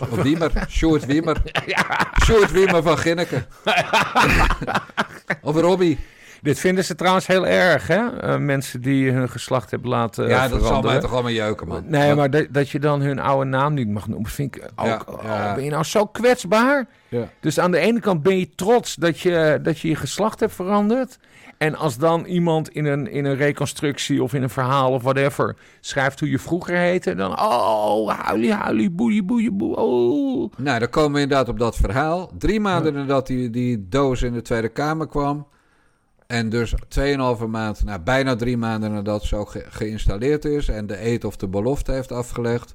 Of 0.00 0.08
Wiemer, 0.22 0.50
Sjoerd 0.68 1.06
Wiemer. 1.06 1.36
Sjoerd 2.24 2.50
Wiemer 2.50 2.82
van 2.82 2.98
Ginneken. 2.98 3.46
of 5.42 5.56
Robbie. 5.60 5.98
Dit 6.42 6.58
vinden 6.58 6.84
ze 6.84 6.94
trouwens 6.94 7.26
heel 7.26 7.46
erg, 7.46 7.86
hè? 7.86 8.18
Eh, 8.20 8.36
mensen 8.36 8.80
die 8.80 9.10
hun 9.10 9.28
geslacht 9.30 9.70
hebben 9.70 9.88
laten 9.90 10.28
ja, 10.28 10.40
dat 10.40 10.50
zal 10.50 10.58
veranderen. 10.58 10.92
mij 10.92 11.00
toch 11.00 11.12
allemaal 11.12 11.30
jeuken, 11.32 11.68
man. 11.68 11.82
Nee, 11.86 12.06
Want- 12.06 12.16
maar 12.18 12.30
dat, 12.30 12.46
dat 12.50 12.70
je 12.70 12.78
dan 12.78 13.00
hun 13.00 13.18
oude 13.18 13.44
naam 13.50 13.74
niet 13.74 13.88
mag 13.88 14.08
noemen, 14.08 14.30
vind 14.30 14.56
ik 14.56 14.68
ook. 14.76 14.86
Ja, 14.86 15.02
oh, 15.06 15.22
ja. 15.24 15.54
ben 15.54 15.64
je 15.64 15.70
nou 15.70 15.84
zo 15.84 16.06
kwetsbaar? 16.06 16.86
Ja. 17.08 17.28
Dus 17.40 17.58
aan 17.60 17.70
de 17.70 17.78
ene 17.78 18.00
kant 18.00 18.22
ben 18.22 18.38
je 18.38 18.48
trots 18.54 18.94
dat 18.94 19.20
je 19.20 19.58
dat 19.62 19.78
je, 19.80 19.88
je 19.88 19.96
geslacht 19.96 20.40
hebt 20.40 20.54
veranderd. 20.54 21.18
En 21.64 21.74
als 21.74 21.96
dan 21.98 22.24
iemand 22.24 22.68
in 22.68 22.84
een, 22.84 23.10
in 23.10 23.24
een 23.24 23.36
reconstructie 23.36 24.22
of 24.22 24.34
in 24.34 24.42
een 24.42 24.50
verhaal 24.50 24.92
of 24.92 25.02
whatever 25.02 25.56
schrijft 25.80 26.20
hoe 26.20 26.30
je 26.30 26.38
vroeger 26.38 26.76
heette, 26.76 27.14
dan 27.14 27.30
oh, 27.30 28.08
huilie, 28.20 28.52
huilie, 28.52 28.90
boeie, 28.90 29.22
boeie, 29.22 29.52
boe, 29.52 29.76
oh. 29.76 30.52
Nou, 30.56 30.78
dan 30.78 30.88
komen 30.88 31.12
we 31.12 31.20
inderdaad 31.20 31.48
op 31.48 31.58
dat 31.58 31.76
verhaal. 31.76 32.30
Drie 32.38 32.60
maanden 32.60 32.94
nadat 32.94 33.26
die, 33.26 33.50
die 33.50 33.88
doos 33.88 34.22
in 34.22 34.32
de 34.32 34.42
Tweede 34.42 34.68
Kamer 34.68 35.06
kwam. 35.08 35.46
En 36.26 36.48
dus 36.48 36.74
2,5 36.98 37.46
maand, 37.48 37.84
nou 37.84 38.00
bijna 38.00 38.36
drie 38.36 38.56
maanden 38.56 38.92
nadat 38.92 39.24
ze 39.24 39.36
ook 39.36 39.50
ge- 39.50 39.66
geïnstalleerd 39.68 40.44
is. 40.44 40.68
En 40.68 40.86
de 40.86 41.06
eet 41.06 41.24
of 41.24 41.36
de 41.36 41.48
belofte 41.48 41.92
heeft 41.92 42.12
afgelegd. 42.12 42.74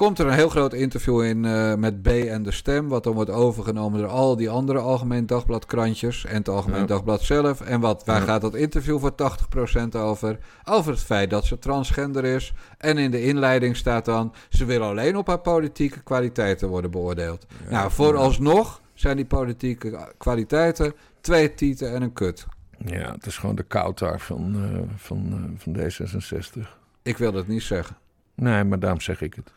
Komt 0.00 0.18
er 0.18 0.26
een 0.26 0.32
heel 0.32 0.48
groot 0.48 0.72
interview 0.72 1.22
in 1.22 1.44
eh, 1.44 1.74
met 1.74 2.02
B 2.02 2.06
en 2.06 2.42
de 2.42 2.50
Stem, 2.50 2.88
wat 2.88 3.04
dan 3.04 3.12
wordt 3.14 3.30
overgenomen 3.30 4.00
door 4.00 4.08
al 4.08 4.36
die 4.36 4.50
andere 4.50 4.78
Algemeen 4.78 5.26
Dagblad 5.26 5.66
krantjes 5.66 6.24
en 6.24 6.34
het 6.36 6.48
Algemeen 6.48 6.80
Ja. 6.80 6.86
Dagblad 6.86 7.22
zelf. 7.22 7.60
En 7.60 7.80
wat, 7.80 8.04
waar 8.04 8.18
Ja. 8.20 8.24
gaat 8.24 8.40
dat 8.40 8.54
interview 8.54 8.98
voor 8.98 9.14
80% 9.14 9.96
over? 9.96 10.38
Over 10.64 10.92
het 10.92 11.00
feit 11.02 11.30
dat 11.30 11.44
ze 11.44 11.58
transgender 11.58 12.24
is. 12.24 12.52
En 12.78 12.98
in 12.98 13.10
de 13.10 13.22
inleiding 13.24 13.76
staat 13.76 14.04
dan, 14.04 14.34
ze 14.48 14.64
wil 14.64 14.82
alleen 14.82 15.16
op 15.16 15.26
haar 15.26 15.40
politieke 15.40 16.02
kwaliteiten 16.02 16.68
worden 16.68 16.90
beoordeeld. 16.90 17.46
nou, 17.70 17.90
vooralsnog 17.90 18.80
zijn 18.94 19.16
die 19.16 19.26
politieke 19.26 20.12
kwaliteiten 20.18 20.92
twee 21.20 21.54
tieten 21.54 21.94
en 21.94 22.02
een 22.02 22.12
kut. 22.12 22.46
Ja, 22.84 23.12
het 23.12 23.26
is 23.26 23.38
gewoon 23.38 23.54
de 23.56 23.62
koutar 23.62 24.20
van, 24.20 24.54
eh, 24.54 24.80
van, 24.96 25.26
eh, 25.32 25.60
van 25.62 25.72
D66. 25.72 26.78
Ik 27.02 27.18
wil 27.18 27.32
dat 27.32 27.46
niet 27.46 27.62
zeggen. 27.62 27.96
Nee, 28.34 28.64
maar 28.64 28.78
daarom 28.78 29.00
zeg 29.00 29.20
ik 29.20 29.34
het. 29.34 29.50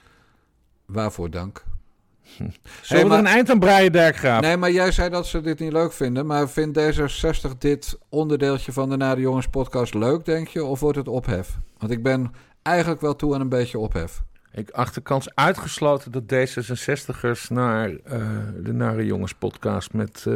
Waarvoor 0.85 1.29
dank. 1.29 1.63
Zullen 2.33 2.53
Hey, 2.87 3.01
we 3.01 3.07
maar- 3.07 3.17
er 3.17 3.23
een 3.25 3.31
eind 3.31 3.49
aan 3.49 3.59
breien, 3.59 3.91
Dijkgraaf? 3.91 4.41
Nee, 4.41 4.57
maar 4.57 4.71
jij 4.71 4.91
zei 4.91 5.09
dat 5.09 5.27
ze 5.27 5.41
dit 5.41 5.59
niet 5.59 5.71
leuk 5.71 5.91
vinden. 5.93 6.25
Maar 6.25 6.49
vindt 6.49 6.79
D66 6.79 7.57
dit 7.57 7.97
onderdeeltje 8.09 8.71
van 8.71 8.89
de 8.89 8.97
Nare 8.97 9.21
Jongens 9.21 9.47
podcast 9.47 9.93
leuk, 9.93 10.25
denk 10.25 10.47
je? 10.47 10.63
Of 10.63 10.79
wordt 10.79 10.97
het 10.97 11.07
ophef? 11.07 11.57
Want 11.77 11.91
ik 11.91 12.03
ben 12.03 12.31
eigenlijk 12.61 13.01
wel 13.01 13.15
toe 13.15 13.33
aan 13.33 13.41
een 13.41 13.49
beetje 13.49 13.79
ophef. 13.79 14.21
Ik 14.51 14.69
acht 14.69 14.93
de 14.95 15.01
kans 15.01 15.35
uitgesloten 15.35 16.11
dat 16.11 16.23
D66'ers 16.23 17.47
naar 17.49 17.89
eh, 17.89 18.21
de 18.59 18.73
Nare 18.73 19.05
Jongens 19.05 19.33
podcast 19.33 19.93
met 19.93 20.25
eh 20.27 20.33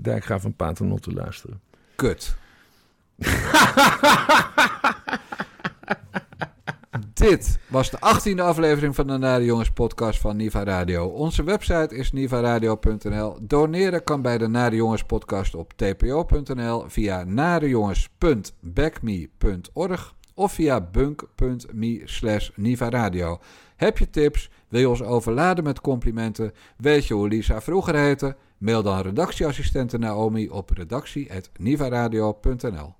Dijkgraaf 0.00 0.44
en 0.44 0.54
Paternotte 0.54 1.12
luisteren. 1.12 1.60
Kut. 1.96 2.36
Dit 7.18 7.58
was 7.68 7.90
de 7.90 7.96
18e 7.96 8.40
aflevering 8.40 8.94
van 8.94 9.06
de 9.06 9.16
Nare 9.16 9.44
Jongens 9.44 9.70
podcast 9.70 10.20
van 10.20 10.36
Niva 10.36 10.64
Radio. 10.64 11.06
Onze 11.06 11.42
website 11.42 11.94
is 11.94 12.12
nivaradio.nl. 12.12 13.36
Doneren 13.40 14.04
kan 14.04 14.22
bij 14.22 14.38
de 14.38 14.48
Nare 14.48 14.76
Jongens 14.76 15.02
podcast 15.02 15.54
op 15.54 15.72
tpo.nl 15.76 16.84
via 16.88 17.24
narejongens.backme.org 17.24 20.14
of 20.34 20.52
via 20.52 20.80
bunk.me 20.80 22.02
slash 22.04 22.50
nivaradio. 22.54 23.38
Heb 23.76 23.98
je 23.98 24.10
tips? 24.10 24.50
Wil 24.68 24.80
je 24.80 24.88
ons 24.88 25.02
overladen 25.02 25.64
met 25.64 25.80
complimenten? 25.80 26.52
Weet 26.76 27.06
je 27.06 27.14
hoe 27.14 27.28
Lisa 27.28 27.60
vroeger 27.60 27.94
heette? 27.94 28.36
Mail 28.58 28.82
dan 28.82 29.00
redactieassistente 29.00 29.98
Naomi 29.98 30.48
op 30.48 30.70
redactie.nivaradio.nl 30.70 32.97